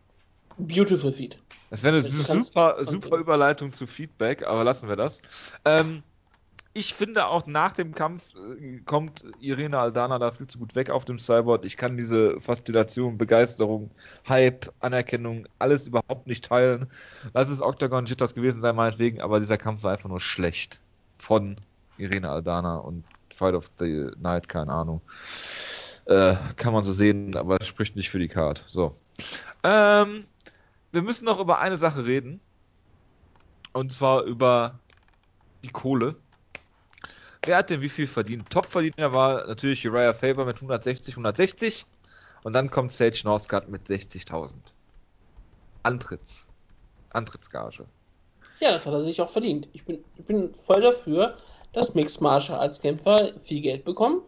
Beautiful 0.58 1.14
Feed. 1.14 1.38
Das 1.70 1.84
wäre 1.84 1.96
eine 1.96 2.04
das 2.04 2.12
super, 2.12 2.78
super 2.84 3.18
Überleitung 3.18 3.72
zu 3.72 3.88
Feedback, 3.88 4.46
aber 4.46 4.64
lassen 4.64 4.90
wir 4.90 4.96
das. 4.96 5.22
Ähm, 5.64 6.04
ich 6.74 6.94
finde 6.94 7.28
auch 7.28 7.48
nach 7.48 7.74
dem 7.74 7.94
Kampf 7.96 8.34
äh, 8.36 8.80
kommt 8.86 9.24
Irene 9.40 9.78
Aldana 9.80 10.20
da 10.20 10.32
viel 10.32 10.48
zu 10.48 10.60
gut 10.60 10.76
weg 10.76 10.90
auf 10.90 11.06
dem 11.06 11.18
Cyborg. 11.18 11.66
Ich 11.66 11.78
kann 11.78 11.98
diese 11.98 12.40
Faszination, 12.42 13.18
Begeisterung, 13.18 13.92
Hype, 14.28 14.72
Anerkennung, 14.80 15.48
alles 15.60 15.88
überhaupt 15.88 16.28
nicht 16.28 16.46
teilen. 16.46 16.88
Lass 17.34 17.50
es 17.50 17.62
Octagon 17.62 18.06
Jitters 18.06 18.36
gewesen 18.36 18.62
sein, 18.62 18.76
meinetwegen, 18.76 19.22
aber 19.22 19.40
dieser 19.40 19.58
Kampf 19.58 19.84
war 19.84 19.94
einfach 19.94 20.10
nur 20.10 20.22
schlecht. 20.22 20.80
Von 21.18 21.58
Irene 21.98 22.30
Aldana 22.30 22.78
und 22.78 23.04
Fight 23.34 23.56
of 23.56 23.70
the 23.80 24.12
Night, 24.18 24.50
keine 24.50 24.72
Ahnung. 24.74 25.02
Äh, 26.06 26.36
kann 26.56 26.74
man 26.74 26.84
so 26.84 26.94
sehen, 26.94 27.36
aber 27.36 27.64
spricht 27.64 27.96
nicht 27.96 28.10
für 28.10 28.20
die 28.20 28.28
Card. 28.28 28.64
So. 28.68 28.96
Ähm, 29.64 30.26
wir 30.92 31.02
müssen 31.02 31.26
noch 31.26 31.40
über 31.40 31.60
eine 31.60 31.78
Sache 31.78 32.06
reden. 32.06 32.40
Und 33.74 33.92
zwar 33.92 34.24
über 34.24 34.80
die 35.64 35.70
Kohle. 35.70 36.16
Wer 37.46 37.58
hat 37.58 37.70
denn 37.70 37.82
wie 37.82 37.90
viel 37.90 38.08
verdient? 38.08 38.50
Topverdiener 38.50 39.14
war 39.14 39.48
natürlich 39.48 39.88
Uriah 39.88 40.14
Faber 40.14 40.46
mit 40.46 40.58
160, 40.58 41.14
160. 41.14 41.86
Und 42.44 42.54
dann 42.54 42.70
kommt 42.70 42.92
Sage 42.92 43.22
Northcutt 43.24 43.70
mit 43.70 43.88
60.000. 43.88 44.56
Antritts. 45.84 46.48
Antrittsgage. 47.12 47.86
Ja, 48.60 48.72
das 48.72 48.86
hat 48.86 48.94
er 48.94 49.04
sich 49.04 49.22
auch 49.22 49.30
verdient. 49.30 49.68
Ich 49.74 49.86
bin, 49.86 50.04
ich 50.18 50.26
bin 50.26 50.54
voll 50.66 50.82
dafür, 50.82 51.38
dass 51.74 51.94
Mixed 51.96 52.22
Martial 52.22 52.60
als 52.60 52.82
Kämpfer 52.82 53.32
viel 53.44 53.62
Geld 53.62 53.86
bekommen. 53.86 54.22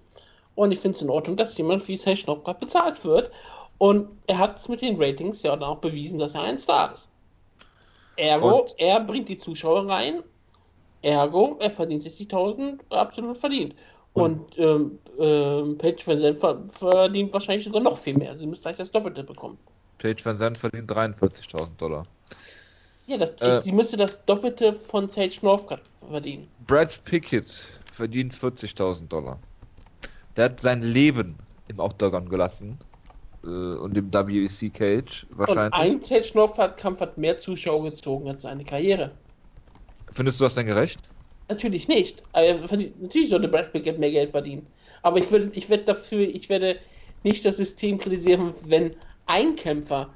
Und 0.55 0.71
ich 0.71 0.79
finde 0.79 0.97
es 0.97 1.01
in 1.01 1.09
Ordnung, 1.09 1.37
dass 1.37 1.57
jemand 1.57 1.87
wie 1.87 1.97
Sage 1.97 2.23
Northcutt 2.27 2.59
bezahlt 2.59 3.03
wird. 3.03 3.31
Und 3.77 4.09
er 4.27 4.37
hat 4.37 4.59
es 4.59 4.69
mit 4.69 4.81
den 4.81 5.01
Ratings 5.01 5.41
ja 5.41 5.59
auch 5.59 5.77
bewiesen, 5.77 6.19
dass 6.19 6.35
er 6.35 6.43
ein 6.43 6.59
Star 6.59 6.93
ist. 6.93 7.07
Ergo, 8.17 8.61
und? 8.61 8.75
er 8.77 8.99
bringt 8.99 9.29
die 9.29 9.37
Zuschauer 9.37 9.87
rein 9.87 10.23
Ergo, 11.01 11.57
er 11.59 11.71
verdient 11.71 12.03
60.000, 12.03 12.79
absolut 12.91 13.37
verdient. 13.37 13.75
Und, 14.13 14.57
und 14.57 14.59
ähm, 14.59 14.99
ähm, 15.19 15.77
Page 15.77 16.05
Van 16.05 16.21
Zandt 16.21 16.71
verdient 16.73 17.33
wahrscheinlich 17.33 17.65
sogar 17.65 17.81
noch 17.81 17.97
viel 17.97 18.17
mehr. 18.17 18.37
Sie 18.37 18.45
müsste 18.45 18.67
eigentlich 18.67 18.79
das 18.79 18.91
Doppelte 18.91 19.23
bekommen. 19.23 19.57
Page 19.99 20.25
Van 20.25 20.37
Zandt 20.37 20.57
verdient 20.57 20.91
43.000 20.91 21.77
Dollar. 21.77 22.03
Ja, 23.11 23.17
das, 23.17 23.31
äh, 23.41 23.61
sie 23.61 23.73
müsste 23.73 23.97
das 23.97 24.23
Doppelte 24.25 24.71
von 24.71 25.09
Sage 25.09 25.35
Northcutt 25.41 25.81
verdienen. 26.09 26.47
Brad 26.65 27.03
Pickett 27.03 27.61
verdient 27.91 28.33
40.000 28.33 29.09
Dollar. 29.09 29.37
Der 30.37 30.45
hat 30.45 30.61
sein 30.61 30.81
Leben 30.81 31.35
im 31.67 31.79
Octagon 31.79 32.29
gelassen. 32.29 32.79
Äh, 33.43 33.47
und 33.47 33.97
im 33.97 34.13
WEC 34.13 34.73
Cage 34.73 35.27
wahrscheinlich. 35.31 35.73
Und 35.73 35.73
ein 35.73 36.03
Sage 36.05 36.31
Northcutt-Kampf 36.35 37.01
hat 37.01 37.17
mehr 37.17 37.37
Zuschauer 37.37 37.83
gezogen 37.83 38.29
als 38.29 38.43
seine 38.43 38.63
Karriere. 38.63 39.11
Findest 40.13 40.39
du 40.39 40.45
das 40.45 40.55
denn 40.55 40.67
gerecht? 40.67 41.09
Natürlich 41.49 41.89
nicht. 41.89 42.23
natürlich 42.33 43.29
sollte 43.29 43.49
Brad 43.49 43.73
Pickett 43.73 43.99
mehr 43.99 44.11
Geld 44.11 44.31
verdienen. 44.31 44.65
Aber 45.01 45.17
ich 45.17 45.29
würde, 45.29 45.51
ich 45.51 45.69
werde 45.69 45.83
dafür, 45.83 46.21
ich 46.21 46.47
werde 46.47 46.79
nicht 47.23 47.43
das 47.43 47.57
System 47.57 47.97
kritisieren, 47.97 48.53
wenn 48.63 48.95
ein 49.25 49.57
Kämpfer 49.57 50.09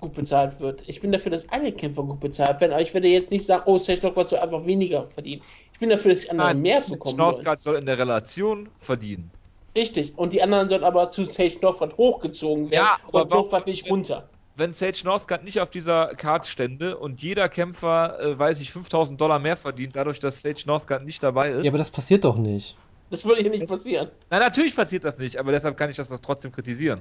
gut 0.00 0.14
bezahlt 0.14 0.58
wird. 0.60 0.82
Ich 0.86 1.00
bin 1.00 1.12
dafür, 1.12 1.30
dass 1.30 1.48
alle 1.50 1.72
Kämpfer 1.72 2.02
gut 2.02 2.20
bezahlt 2.20 2.60
werden, 2.60 2.72
aber 2.72 2.82
ich 2.82 2.94
werde 2.94 3.08
jetzt 3.08 3.30
nicht 3.30 3.44
sagen, 3.44 3.62
oh, 3.66 3.78
Sage 3.78 4.00
Northcutt 4.02 4.30
soll 4.30 4.38
einfach 4.38 4.64
weniger 4.64 5.06
verdienen. 5.08 5.42
Ich 5.72 5.78
bin 5.78 5.90
dafür, 5.90 6.12
dass 6.12 6.22
die 6.22 6.30
anderen 6.30 6.50
Nein, 6.50 6.62
mehr 6.62 6.80
bekommen 6.88 7.16
Northcutt 7.16 7.62
soll 7.62 7.76
in 7.76 7.86
der 7.86 7.98
Relation 7.98 8.68
verdienen. 8.78 9.30
Richtig. 9.76 10.16
Und 10.16 10.32
die 10.32 10.42
anderen 10.42 10.68
sollen 10.68 10.84
aber 10.84 11.10
zu 11.10 11.24
Sage 11.24 11.58
Northcutt 11.60 11.96
hochgezogen 11.96 12.70
werden 12.70 12.84
ja, 12.84 12.96
aber 13.08 13.22
und 13.22 13.30
Northcutt 13.30 13.66
nicht 13.66 13.90
runter 13.90 14.28
wenn 14.58 14.72
Sage 14.72 15.02
Northcutt 15.04 15.44
nicht 15.44 15.60
auf 15.60 15.70
dieser 15.70 16.08
Card 16.16 16.46
stände 16.46 16.98
und 16.98 17.22
jeder 17.22 17.48
Kämpfer, 17.48 18.18
äh, 18.20 18.38
weiß 18.38 18.58
ich, 18.58 18.72
5000 18.72 19.20
Dollar 19.20 19.38
mehr 19.38 19.56
verdient, 19.56 19.94
dadurch, 19.94 20.18
dass 20.18 20.42
Sage 20.42 20.62
Northcutt 20.66 21.04
nicht 21.04 21.22
dabei 21.22 21.50
ist. 21.50 21.64
Ja, 21.64 21.70
aber 21.70 21.78
das 21.78 21.90
passiert 21.90 22.24
doch 22.24 22.36
nicht. 22.36 22.76
Das 23.10 23.24
würde 23.24 23.40
hier 23.40 23.50
nicht 23.50 23.68
passieren. 23.68 24.10
Nein, 24.30 24.40
natürlich 24.40 24.76
passiert 24.76 25.04
das 25.04 25.16
nicht, 25.16 25.36
aber 25.38 25.52
deshalb 25.52 25.76
kann 25.76 25.88
ich 25.88 25.96
das 25.96 26.08
doch 26.08 26.18
trotzdem 26.18 26.52
kritisieren. 26.52 27.00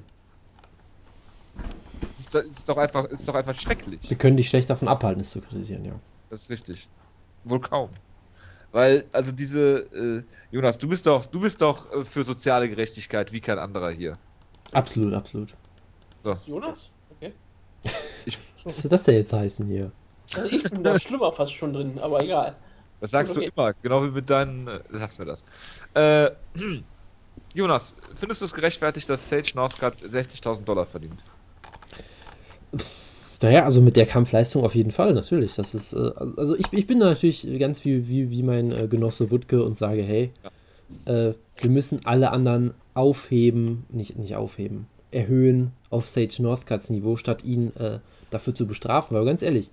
Es 2.28 2.36
ist, 2.36 2.60
ist, 2.60 2.70
doch 2.70 2.78
einfach, 2.78 3.06
ist 3.06 3.28
doch 3.28 3.36
einfach 3.36 3.56
schrecklich. 3.56 4.00
Wir 4.08 4.18
können 4.18 4.38
dich 4.38 4.50
schlecht 4.50 4.70
davon 4.70 4.88
abhalten, 4.88 5.22
es 5.22 5.32
zu 5.32 5.42
kritisieren, 5.42 5.86
ja. 5.86 5.94
Das 6.30 6.42
ist 6.42 6.50
richtig. 6.50 6.90
Wohl 7.46 7.62
kaum. 7.62 7.90
Weil, 8.72 9.06
also 9.14 9.32
diese, 9.32 9.80
äh, 9.94 10.24
Jonas, 10.52 10.78
du 10.78 10.90
bist 10.90 11.08
doch, 11.08 11.26
du 11.26 11.40
bist 11.40 11.62
doch 11.62 11.92
äh, 11.94 12.04
für 12.04 12.24
soziale 12.24 12.68
Gerechtigkeit 12.68 13.32
wie 13.32 13.40
kein 13.40 13.60
anderer 13.60 13.92
hier. 13.92 14.14
Absolut, 14.74 15.14
absolut. 15.14 15.56
So. 16.24 16.38
Jonas? 16.46 16.90
Ich, 18.26 18.40
Was 18.66 18.78
soll 18.78 18.90
das 18.90 19.04
denn 19.04 19.16
jetzt 19.16 19.32
heißen 19.32 19.66
hier? 19.68 19.92
Also 20.36 20.50
ich 20.50 20.64
bin 20.64 20.84
da 20.84 21.00
schlimmer 21.00 21.32
fast 21.32 21.54
schon 21.54 21.72
drin, 21.72 21.98
aber 22.00 22.22
egal. 22.22 22.56
Das 23.00 23.12
sagst 23.12 23.38
okay. 23.38 23.46
du 23.46 23.52
immer, 23.52 23.74
genau 23.82 24.04
wie 24.04 24.10
mit 24.10 24.30
deinen. 24.30 24.68
Äh, 24.68 24.80
lassen 24.90 25.20
wir 25.20 25.26
das. 25.26 25.46
Äh, 25.94 26.32
Jonas, 27.54 27.94
findest 28.16 28.42
du 28.42 28.46
es 28.46 28.54
gerechtfertigt, 28.54 29.08
dass 29.10 29.30
Sage 29.30 29.52
Northcutt 29.56 30.02
60.000 30.02 30.64
Dollar 30.66 30.86
verdient? 30.86 31.24
Naja, 33.42 33.66
also 33.66 33.82
mit 33.82 33.96
der 33.96 34.08
Kampfleistung 34.08 34.64
auf 34.64 34.74
jeden 34.74 34.92
Fall, 34.92 35.14
natürlich. 35.14 35.56
Das 35.56 35.76
ist, 35.76 35.94
äh, 35.94 36.12
also 36.38 36.56
ich, 36.56 36.66
ich 36.72 36.88
bin 36.88 37.00
da 37.00 37.08
natürlich 37.08 37.48
ganz 37.60 37.86
wie, 37.86 38.08
wie, 38.08 38.32
wie 38.32 38.44
mein 38.44 38.72
äh, 38.72 38.88
Genosse 38.88 39.30
Wutke 39.30 39.64
und 39.64 39.78
sage, 39.78 40.02
hey, 40.02 40.32
äh, 41.06 41.34
wir 41.58 41.70
müssen 41.70 42.06
alle 42.06 42.32
anderen 42.32 42.74
aufheben, 42.94 43.86
nicht, 43.90 44.18
nicht 44.18 44.36
aufheben, 44.36 44.88
erhöhen 45.12 45.72
auf 45.90 46.08
Sage 46.08 46.40
Northcutts 46.40 46.90
Niveau, 46.90 47.16
statt 47.16 47.44
ihn 47.44 47.76
äh, 47.76 48.00
dafür 48.32 48.56
zu 48.56 48.66
bestrafen. 48.66 49.16
Weil 49.16 49.26
ganz 49.26 49.44
ehrlich, 49.44 49.70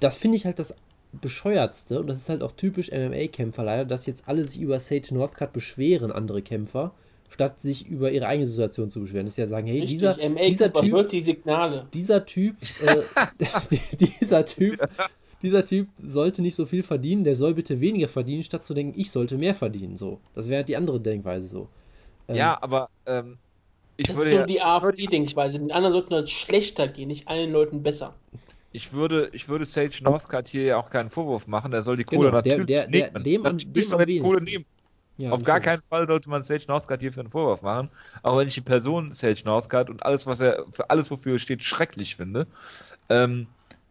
das 0.00 0.16
finde 0.16 0.36
ich 0.36 0.44
halt 0.44 0.58
das 0.58 0.74
bescheuertste 1.20 2.00
und 2.00 2.08
das 2.08 2.18
ist 2.18 2.28
halt 2.28 2.42
auch 2.42 2.52
typisch 2.52 2.90
MMA-Kämpfer 2.90 3.62
leider, 3.62 3.84
dass 3.84 4.06
jetzt 4.06 4.24
alle 4.26 4.44
sich 4.44 4.60
über 4.60 4.80
Sage 4.80 5.12
Northcutt 5.12 5.52
beschweren, 5.52 6.10
andere 6.10 6.42
Kämpfer, 6.42 6.92
statt 7.34 7.60
sich 7.60 7.84
über 7.88 8.12
ihre 8.12 8.28
eigene 8.28 8.46
Situation 8.46 8.92
zu 8.92 9.00
beschweren. 9.00 9.26
Das 9.26 9.32
ist 9.32 9.38
ja 9.38 9.48
sagen, 9.48 9.66
hey, 9.66 9.80
Richtig, 9.80 9.98
dieser, 9.98 10.14
dieser 10.14 10.72
Typ, 10.72 11.08
die 11.08 11.22
Signale. 11.22 11.88
dieser 11.92 12.24
Typ, 12.24 12.56
äh, 12.80 13.02
dieser 13.98 14.46
Typ, 14.46 14.88
dieser 15.42 15.66
Typ 15.66 15.88
sollte 16.00 16.42
nicht 16.42 16.54
so 16.54 16.64
viel 16.64 16.84
verdienen, 16.84 17.24
der 17.24 17.34
soll 17.34 17.54
bitte 17.54 17.80
weniger 17.80 18.06
verdienen, 18.06 18.44
statt 18.44 18.64
zu 18.64 18.72
denken, 18.72 18.98
ich 18.98 19.10
sollte 19.10 19.36
mehr 19.36 19.56
verdienen. 19.56 19.96
So, 19.96 20.20
das 20.36 20.48
wäre 20.48 20.62
die 20.62 20.76
andere 20.76 21.00
Denkweise 21.00 21.48
so. 21.48 21.68
Ähm, 22.28 22.36
ja, 22.36 22.56
aber 22.62 22.88
ähm, 23.06 23.36
ich 23.96 24.06
das 24.06 24.16
würde 24.16 24.30
ist 24.30 24.36
so 24.36 24.44
die 24.44 24.62
AfD-Denkweise. 24.62 25.58
Den 25.58 25.72
anderen 25.72 25.92
sollten 25.94 26.14
es 26.14 26.30
schlechter 26.30 26.86
gehen, 26.86 27.08
nicht 27.08 27.26
allen 27.26 27.50
Leuten 27.50 27.82
besser. 27.82 28.14
Ich 28.70 28.92
würde, 28.92 29.28
ich 29.32 29.48
würde 29.48 29.64
Sage 29.64 29.96
Northcutt 30.02 30.46
hier 30.46 30.62
ja 30.62 30.76
auch 30.76 30.88
keinen 30.88 31.10
Vorwurf 31.10 31.48
machen. 31.48 31.72
Der 31.72 31.82
soll 31.82 31.96
die 31.96 32.04
Kohle 32.04 32.30
genau, 32.30 32.36
natürlich 32.36 32.66
der, 32.66 32.86
der, 32.86 33.10
nehmen. 33.10 33.24
Dem, 33.24 33.42
natürlich 33.42 33.88
soll 33.88 34.00
er 34.00 34.06
die 34.06 34.20
Kohle 34.20 34.40
nehmen. 34.40 34.64
Ja, 35.16 35.30
Auf 35.30 35.44
gar 35.44 35.60
keinen 35.60 35.82
Fall 35.88 36.06
sollte 36.06 36.28
man 36.28 36.42
Sage 36.42 36.64
Northcutt 36.68 37.00
hierfür 37.00 37.22
einen 37.22 37.30
Vorwurf 37.30 37.62
machen. 37.62 37.90
Auch 38.22 38.38
wenn 38.38 38.48
ich 38.48 38.54
die 38.54 38.60
Person 38.60 39.14
Sage 39.14 39.42
Northcutt 39.44 39.90
und 39.90 40.02
alles, 40.04 40.26
was 40.26 40.40
er 40.40 40.66
für 40.70 40.90
alles, 40.90 41.10
wofür 41.10 41.34
er 41.34 41.38
steht, 41.38 41.62
schrecklich 41.62 42.16
finde. 42.16 42.46
Ähm, 43.10 43.48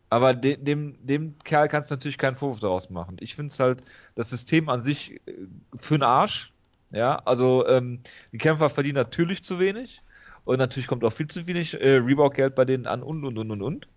Aber 0.10 0.34
de 0.36 0.58
dem, 0.58 0.98
dem 1.06 1.38
Kerl 1.44 1.68
kannst 1.70 1.92
du 1.92 1.96
natürlich 1.96 2.18
keinen 2.20 2.36
Vorwurf 2.38 2.60
daraus 2.62 2.90
machen. 2.92 3.18
Ich 3.22 3.36
finde 3.36 3.52
es 3.54 3.60
halt, 3.60 3.84
das 4.16 4.30
System 4.32 4.70
an 4.70 4.82
sich 4.82 5.22
äh, 5.28 5.48
für 5.80 5.98
den 5.98 6.04
Arsch. 6.04 6.54
Ja, 6.92 7.18
also 7.26 7.68
ähm, 7.68 8.04
die 8.34 8.40
Kämpfer 8.40 8.70
verdienen 8.70 8.96
natürlich 8.98 9.44
zu 9.44 9.60
wenig. 9.60 10.04
Und 10.46 10.60
natürlich 10.60 10.88
kommt 10.88 11.04
auch 11.06 11.14
viel 11.14 11.28
zu 11.28 11.48
wenig 11.48 11.76
äh, 11.82 11.98
Reebok-Geld 11.98 12.56
bei 12.56 12.66
denen 12.66 12.88
an 12.88 13.04
und 13.04 13.26
und 13.26 13.38
und 13.38 13.52
und 13.52 13.62
und. 13.64 13.88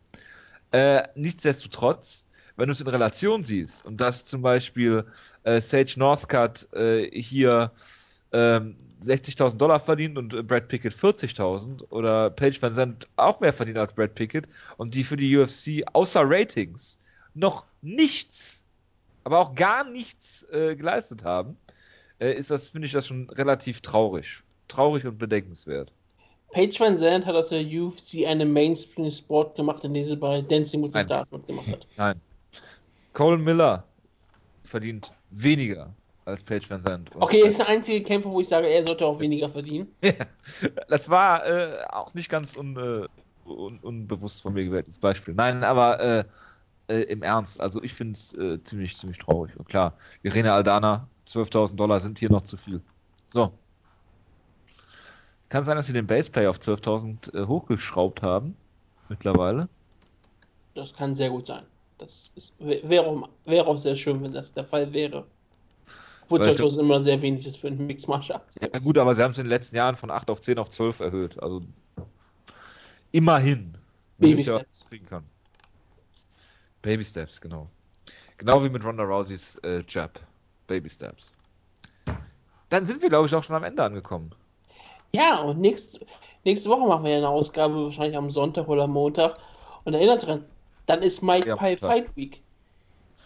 Äh, 0.73 1.05
nichtsdestotrotz, 1.17 2.26
wenn 2.57 2.69
du 2.69 2.73
es 2.73 2.81
in 2.81 2.89
Relation 2.89 3.45
siehst 3.45 3.85
und 3.85 4.01
dass 4.01 4.25
zum 4.25 4.43
Beispiel 4.43 5.05
äh, 5.45 5.61
Sage 5.61 5.95
Northcutt 5.97 6.69
äh, 6.73 7.11
hier 7.21 7.71
ähm, 8.33 8.77
60.000 9.05 9.57
Dollar 9.57 9.81
verdient 9.81 10.19
und 10.19 10.35
äh, 10.35 10.43
Brad 10.43 10.69
Pickett 10.69 10.95
40.000 10.95 11.91
oder 11.91 12.31
Paige 12.31 12.61
Van 12.61 12.75
Zandt 12.75 13.07
auch 13.17 13.41
mehr 13.41 13.53
verdient 13.53 13.79
als 13.79 13.93
Brad 13.93 14.15
Pickett 14.15 14.49
und 14.77 14.95
die 14.95 15.05
für 15.05 15.17
die 15.17 15.37
UFC 15.37 15.85
außer 15.93 16.23
Ratings 16.25 16.99
noch 17.35 17.67
nichts, 17.83 18.63
aber 19.25 19.39
auch 19.39 19.55
gar 19.55 19.85
nichts 19.85 20.47
äh, 20.51 20.75
geleistet 20.75 21.25
haben, 21.25 21.57
äh, 22.19 22.33
ist 22.33 22.51
das, 22.51 22.71
finde 22.71 22.87
ich 22.87 22.93
das 22.93 23.07
schon 23.07 23.29
relativ 23.31 23.81
traurig. 23.83 24.43
Traurig 24.69 25.05
und 25.05 25.19
bedenkenswert. 25.19 25.93
Paige 26.53 26.81
Van 26.81 26.97
Zandt 26.97 27.27
hat 27.27 27.35
aus 27.35 27.51
der 27.51 27.63
UFC 27.63 28.27
einen 28.27 28.53
Mainstream-Sport 28.53 29.57
gemacht, 29.57 29.85
in 29.85 29.93
dem 29.93 30.07
sie 30.07 30.17
bei 30.17 30.41
Dancing 30.41 30.83
with 30.83 30.93
the 30.93 31.03
Stars 31.03 31.31
mitgemacht 31.31 31.69
hat. 31.69 31.87
Nein. 31.97 32.21
Cole 33.17 33.39
Miller 33.39 33.83
verdient 34.63 35.11
weniger 35.31 35.95
als 36.27 36.45
Paige 36.45 36.69
Van 36.69 36.83
Zandt. 36.83 37.11
okay, 37.15 37.47
ist 37.47 37.59
der 37.59 37.67
einzige 37.67 38.03
Kämpfer, 38.03 38.31
wo 38.31 38.43
ich 38.43 38.49
sage, 38.49 38.67
er 38.67 38.85
sollte 38.85 39.07
auch 39.07 39.19
weniger 39.19 39.49
verdienen. 39.49 39.89
das 40.89 41.09
war 41.09 41.47
äh, 41.47 41.83
auch 41.89 42.13
nicht 42.13 42.29
ganz 42.29 42.59
un, 42.59 42.77
äh, 42.77 43.49
un, 43.49 43.79
unbewusst 43.79 44.43
von 44.43 44.53
mir 44.53 44.67
gewähltes 44.67 44.99
Beispiel. 44.99 45.33
Nein, 45.33 45.65
aber 45.65 45.99
äh, 45.99 46.25
äh 46.89 47.03
im 47.05 47.23
Ernst, 47.23 47.59
also 47.59 47.83
ich 47.83 47.95
finde 47.95 48.19
es 48.19 48.35
äh, 48.35 48.63
ziemlich, 48.63 48.95
ziemlich 48.95 49.17
traurig. 49.17 49.57
Und 49.57 49.67
klar, 49.67 49.95
Irene 50.23 50.53
Aldana, 50.53 51.09
12.000 51.27 51.77
Dollar 51.77 52.01
sind 52.01 52.19
hier 52.19 52.31
noch 52.31 52.43
zu 52.43 52.59
viel. 52.59 52.83
So. 53.29 53.51
Kann 55.49 55.65
sein, 55.65 55.77
dass 55.79 55.87
sie 55.87 55.95
den 55.95 56.07
Baseplay 56.07 56.49
auf 56.49 56.59
12.000 56.59 57.35
äh, 57.35 57.47
hochgeschraubt 57.47 58.21
haben. 58.21 58.59
Mittlerweile. 59.09 59.71
Das 60.75 60.93
kann 60.93 61.17
sehr 61.17 61.31
gut 61.31 61.47
sein. 61.47 61.63
Das 61.99 62.31
wäre 62.59 63.07
auch, 63.07 63.29
wär 63.45 63.67
auch 63.67 63.79
sehr 63.79 63.97
schön, 63.97 64.23
wenn 64.23 64.33
das 64.33 64.53
der 64.53 64.65
Fall 64.65 64.93
wäre. 64.93 65.25
12.000 66.31 66.81
immer 66.81 67.01
sehr 67.01 67.21
wenig 67.23 67.47
ist 67.47 67.59
für 67.59 67.69
einen 67.69 67.87
Mix 67.87 68.07
Martial 68.07 68.41
Ja, 68.61 68.79
gut, 68.81 68.99
aber 68.99 69.15
sie 69.15 69.23
haben 69.23 69.31
es 69.31 69.39
in 69.39 69.45
den 69.45 69.51
letzten 69.51 69.77
Jahren 69.77 69.95
von 69.95 70.11
8 70.11 70.29
auf 70.31 70.41
10 70.41 70.59
auf 70.59 70.69
12 70.71 71.01
erhöht. 71.01 71.43
Also 71.43 71.63
immerhin. 73.13 73.77
Baby 74.19 74.43
Steps. 74.43 74.87
Baby 76.83 77.05
Steps, 77.05 77.41
genau. 77.41 77.69
Genau 78.39 78.63
wie 78.63 78.69
mit 78.69 78.85
Ronda 78.85 79.05
Rouseys 79.05 79.57
äh, 79.59 79.83
Jab. 79.89 80.21
Baby 80.67 80.91
Steps. 80.91 81.37
Dann 82.71 82.85
sind 82.85 83.03
wir, 83.03 83.09
glaube 83.09 83.27
ich, 83.27 83.35
auch 83.35 83.45
schon 83.45 83.57
am 83.57 83.65
Ende 83.65 83.85
angekommen. 83.85 84.33
Ja, 85.13 85.41
und 85.41 85.59
nächst, 85.59 86.05
nächste 86.45 86.69
Woche 86.69 86.87
machen 86.87 87.05
wir 87.05 87.17
eine 87.17 87.29
Ausgabe, 87.29 87.85
wahrscheinlich 87.85 88.17
am 88.17 88.31
Sonntag 88.31 88.69
oder 88.69 88.87
Montag. 88.87 89.39
Und 89.85 89.95
erinnert 89.95 90.27
dran, 90.27 90.45
dann 90.87 91.03
ist 91.03 91.23
Mike 91.23 91.49
ja, 91.49 91.57
Pie 91.57 91.77
Fight 91.77 92.17
Week. 92.17 92.43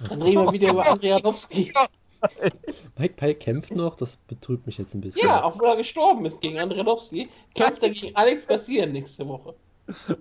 Dann 0.09 0.23
reden 0.23 0.45
wir 0.45 0.53
wieder 0.53 0.71
über 0.71 0.91
Andrianowski. 0.91 1.73
Mike 2.99 3.15
Pie 3.15 3.35
kämpft 3.35 3.75
noch, 3.75 3.97
das 3.97 4.17
betrübt 4.17 4.67
mich 4.67 4.79
jetzt 4.79 4.95
ein 4.95 5.01
bisschen. 5.01 5.27
Ja, 5.27 5.45
obwohl 5.45 5.69
er 5.69 5.77
gestorben 5.77 6.25
ist 6.27 6.41
gegen 6.41 6.59
Andrianowski, 6.59 7.29
kämpft 7.55 7.83
er 7.83 7.91
gegen 7.91 8.15
Alex 8.17 8.47
Garcia 8.47 8.87
nächste 8.87 9.27
Woche. 9.27 9.55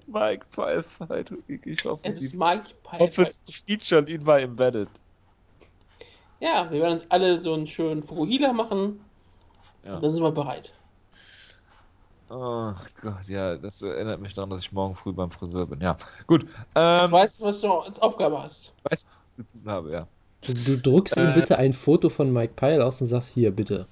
Mike 0.08 0.46
Pie 0.52 0.82
Fight 0.82 1.32
Week, 1.48 1.66
ich 1.66 1.84
hoffe, 1.86 2.02
es 2.08 2.22
ist 2.22 2.34
Mike 2.34 2.72
Pie 2.90 3.00
hoffe, 3.00 3.22
es 3.22 3.42
featured 3.66 4.10
ihn 4.10 4.24
bei 4.24 4.42
Embedded. 4.42 4.90
Ja, 6.40 6.72
wir 6.72 6.82
werden 6.82 6.94
uns 6.94 7.06
alle 7.10 7.42
so 7.42 7.54
einen 7.54 7.68
schönen 7.68 8.02
Fukuhila 8.02 8.54
machen. 8.54 9.00
Ja. 9.86 9.96
Und 9.96 10.04
dann 10.04 10.14
sind 10.14 10.24
wir 10.24 10.32
bereit. 10.32 10.74
Oh 12.30 12.74
Gott, 13.02 13.28
ja, 13.28 13.56
das 13.56 13.82
erinnert 13.82 14.22
mich 14.22 14.34
daran, 14.36 14.52
dass 14.52 14.60
ich 14.60 14.72
morgen 14.72 14.94
früh 14.94 15.12
beim 15.12 15.32
Friseur 15.32 15.66
bin. 15.66 15.82
Ja, 15.82 15.98
gut. 16.28 16.46
Ähm, 16.76 17.12
weißt 17.12 17.42
du, 17.42 17.46
was 17.46 17.62
du 17.62 17.72
als 17.72 18.00
Aufgabe 18.00 18.44
hast? 18.44 18.72
Weißt 18.84 19.06
du, 19.06 19.10
was 19.10 19.26
ich 19.46 19.52
zu 19.52 19.58
tun 19.58 19.72
habe, 19.72 19.92
ja. 19.92 20.08
Du, 20.42 20.54
du 20.54 20.78
druckst 20.78 21.18
äh, 21.18 21.24
ihm 21.24 21.34
bitte 21.34 21.58
ein 21.58 21.74
Foto 21.74 22.10
von 22.10 22.32
Mike 22.32 22.54
Pyle 22.56 22.86
aus 22.86 23.02
und 23.02 23.08
sagst 23.08 23.30
hier, 23.30 23.52
bitte. 23.52 23.88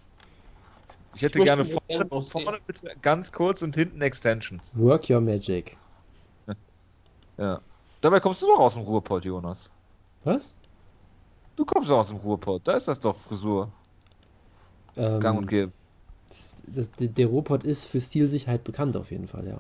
Ich 1.15 1.23
hätte 1.23 1.39
ich 1.39 1.45
gerne 1.45 1.65
vorne, 1.65 2.23
vorne 2.23 2.59
bitte 2.67 2.91
ganz 3.01 3.31
kurz 3.31 3.63
und 3.63 3.75
hinten 3.75 4.01
Extension. 4.01 4.61
Work 4.73 5.09
your 5.09 5.21
magic. 5.21 5.77
Ja. 7.39 7.61
Dabei 8.01 8.19
kommst 8.19 8.41
du 8.41 8.47
doch 8.47 8.59
aus 8.59 8.73
dem 8.73 8.81
Ruhrpott, 8.81 9.23
Jonas. 9.23 9.69
Was? 10.23 10.43
Du 11.55 11.65
kommst 11.65 11.87
doch 11.87 11.99
aus 11.99 12.09
dem 12.09 12.17
Ruhrpott, 12.17 12.61
da 12.63 12.73
ist 12.73 12.87
das 12.87 12.99
doch 12.99 13.15
Frisur. 13.15 13.71
Ähm, 14.95 15.19
Gang 15.19 15.37
und 15.37 15.47
Gäbe 15.47 15.71
das, 16.67 16.89
der 16.97 17.27
Robot 17.27 17.63
ist 17.63 17.85
für 17.85 18.01
Stilsicherheit 18.01 18.63
bekannt 18.63 18.97
auf 18.97 19.11
jeden 19.11 19.27
Fall, 19.27 19.47
ja. 19.47 19.59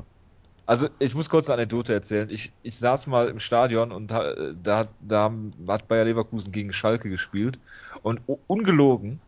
Also 0.65 0.89
ich 0.99 1.15
muss 1.15 1.29
kurz 1.29 1.47
eine 1.47 1.55
Anekdote 1.55 1.93
erzählen. 1.93 2.29
Ich, 2.29 2.51
ich 2.61 2.77
saß 2.77 3.07
mal 3.07 3.29
im 3.29 3.39
Stadion 3.39 3.93
und 3.93 4.11
da, 4.11 4.33
da, 4.61 4.87
da 4.99 5.31
hat 5.69 5.87
Bayer 5.87 6.03
Leverkusen 6.03 6.51
gegen 6.51 6.73
Schalke 6.73 7.09
gespielt 7.09 7.57
und 8.03 8.19
ungelogen, 8.47 9.21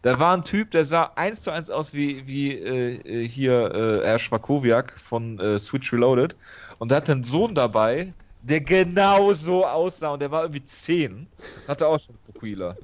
da 0.00 0.18
war 0.18 0.34
ein 0.34 0.44
Typ, 0.44 0.70
der 0.70 0.84
sah 0.84 1.12
eins 1.16 1.42
zu 1.42 1.50
eins 1.50 1.68
aus 1.68 1.92
wie, 1.92 2.26
wie 2.26 2.52
äh, 2.52 3.28
hier 3.28 3.74
äh, 3.74 4.06
Herr 4.06 4.18
Schwakowiak 4.18 4.98
von 4.98 5.38
äh, 5.40 5.58
Switch 5.58 5.92
Reloaded 5.92 6.36
und 6.78 6.90
der 6.90 6.96
hatte 6.96 7.12
einen 7.12 7.24
Sohn 7.24 7.54
dabei, 7.54 8.14
der 8.42 8.60
genau 8.60 9.32
so 9.32 9.66
aussah 9.66 10.12
und 10.12 10.20
der 10.20 10.30
war 10.30 10.42
irgendwie 10.42 10.64
10. 10.64 11.26
Hatte 11.66 11.86
auch 11.86 11.98
schon 12.00 12.16
Fukuila. 12.24 12.76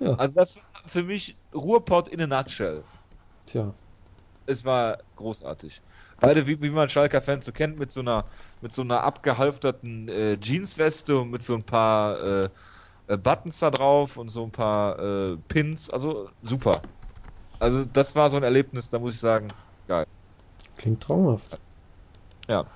Ja. 0.00 0.14
Also 0.14 0.34
das 0.34 0.56
war 0.56 0.64
für 0.86 1.04
mich 1.04 1.36
Ruhrpott 1.54 2.08
in 2.08 2.20
a 2.22 2.26
nutshell. 2.26 2.82
Tja 3.46 3.74
es 4.46 4.64
war 4.64 4.98
großartig. 5.16 5.82
Beide, 6.20 6.46
wie, 6.46 6.60
wie 6.62 6.70
man 6.70 6.88
Schalker-Fans 6.88 7.46
so 7.46 7.52
kennt, 7.52 7.78
mit 7.78 7.90
so 7.90 8.00
einer, 8.00 8.26
mit 8.60 8.72
so 8.72 8.82
einer 8.82 9.02
abgehalfterten 9.02 10.08
äh, 10.08 10.36
Jeansweste 10.40 11.18
und 11.18 11.30
mit 11.30 11.42
so 11.42 11.54
ein 11.54 11.64
paar 11.64 12.20
äh, 12.22 12.48
äh, 13.08 13.16
Buttons 13.16 13.58
da 13.58 13.70
drauf 13.70 14.16
und 14.16 14.28
so 14.28 14.44
ein 14.44 14.52
paar 14.52 14.98
äh, 14.98 15.36
Pins. 15.48 15.90
Also 15.90 16.30
super. 16.42 16.82
Also 17.58 17.84
das 17.84 18.14
war 18.14 18.30
so 18.30 18.36
ein 18.36 18.42
Erlebnis, 18.42 18.88
da 18.88 18.98
muss 18.98 19.14
ich 19.14 19.20
sagen, 19.20 19.48
geil. 19.86 20.04
Klingt 20.76 21.02
traumhaft. 21.02 21.60
Ja. 22.48 22.66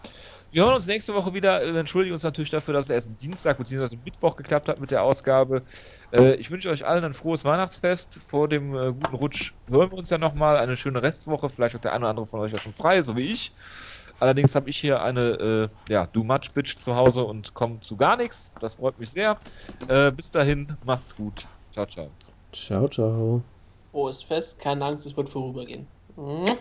Wir 0.56 0.64
hören 0.64 0.76
uns 0.76 0.86
nächste 0.86 1.12
Woche 1.12 1.34
wieder. 1.34 1.60
Wir 1.60 1.78
entschuldigen 1.78 2.14
uns 2.14 2.22
natürlich 2.22 2.48
dafür, 2.48 2.72
dass 2.72 2.86
es 2.86 2.90
erst 2.90 3.10
Dienstag 3.20 3.58
bzw. 3.58 3.98
Mittwoch 4.02 4.36
geklappt 4.36 4.70
hat 4.70 4.80
mit 4.80 4.90
der 4.90 5.02
Ausgabe. 5.02 5.60
Äh, 6.12 6.36
ich 6.36 6.50
wünsche 6.50 6.70
euch 6.70 6.86
allen 6.86 7.04
ein 7.04 7.12
frohes 7.12 7.44
Weihnachtsfest. 7.44 8.18
Vor 8.26 8.48
dem 8.48 8.74
äh, 8.74 8.90
guten 8.92 9.16
Rutsch 9.16 9.52
hören 9.68 9.90
wir 9.90 9.98
uns 9.98 10.08
ja 10.08 10.16
nochmal. 10.16 10.56
Eine 10.56 10.78
schöne 10.78 11.02
Restwoche. 11.02 11.50
Vielleicht 11.50 11.74
hat 11.74 11.84
der 11.84 11.92
eine 11.92 12.04
oder 12.04 12.08
andere 12.08 12.26
von 12.26 12.40
euch 12.40 12.52
ja 12.52 12.58
schon 12.58 12.72
frei, 12.72 13.02
so 13.02 13.14
wie 13.16 13.30
ich. 13.30 13.52
Allerdings 14.18 14.54
habe 14.54 14.70
ich 14.70 14.78
hier 14.78 15.02
eine 15.02 15.70
äh, 15.88 15.92
ja, 15.92 16.06
Do 16.06 16.24
Much 16.24 16.52
Bitch 16.54 16.78
zu 16.78 16.96
Hause 16.96 17.24
und 17.24 17.52
komme 17.52 17.80
zu 17.80 17.94
gar 17.98 18.16
nichts. 18.16 18.50
Das 18.58 18.76
freut 18.76 18.98
mich 18.98 19.10
sehr. 19.10 19.36
Äh, 19.88 20.10
bis 20.10 20.30
dahin, 20.30 20.74
macht's 20.86 21.14
gut. 21.14 21.46
Ciao, 21.72 21.84
ciao. 21.84 22.08
Ciao, 22.54 22.88
ciao. 22.88 23.42
Frohes 23.92 24.22
Fest, 24.22 24.58
keine 24.58 24.86
Angst, 24.86 25.04
es 25.04 25.14
wird 25.14 25.28
vorübergehen. 25.28 25.86
Mhm. 26.16 26.56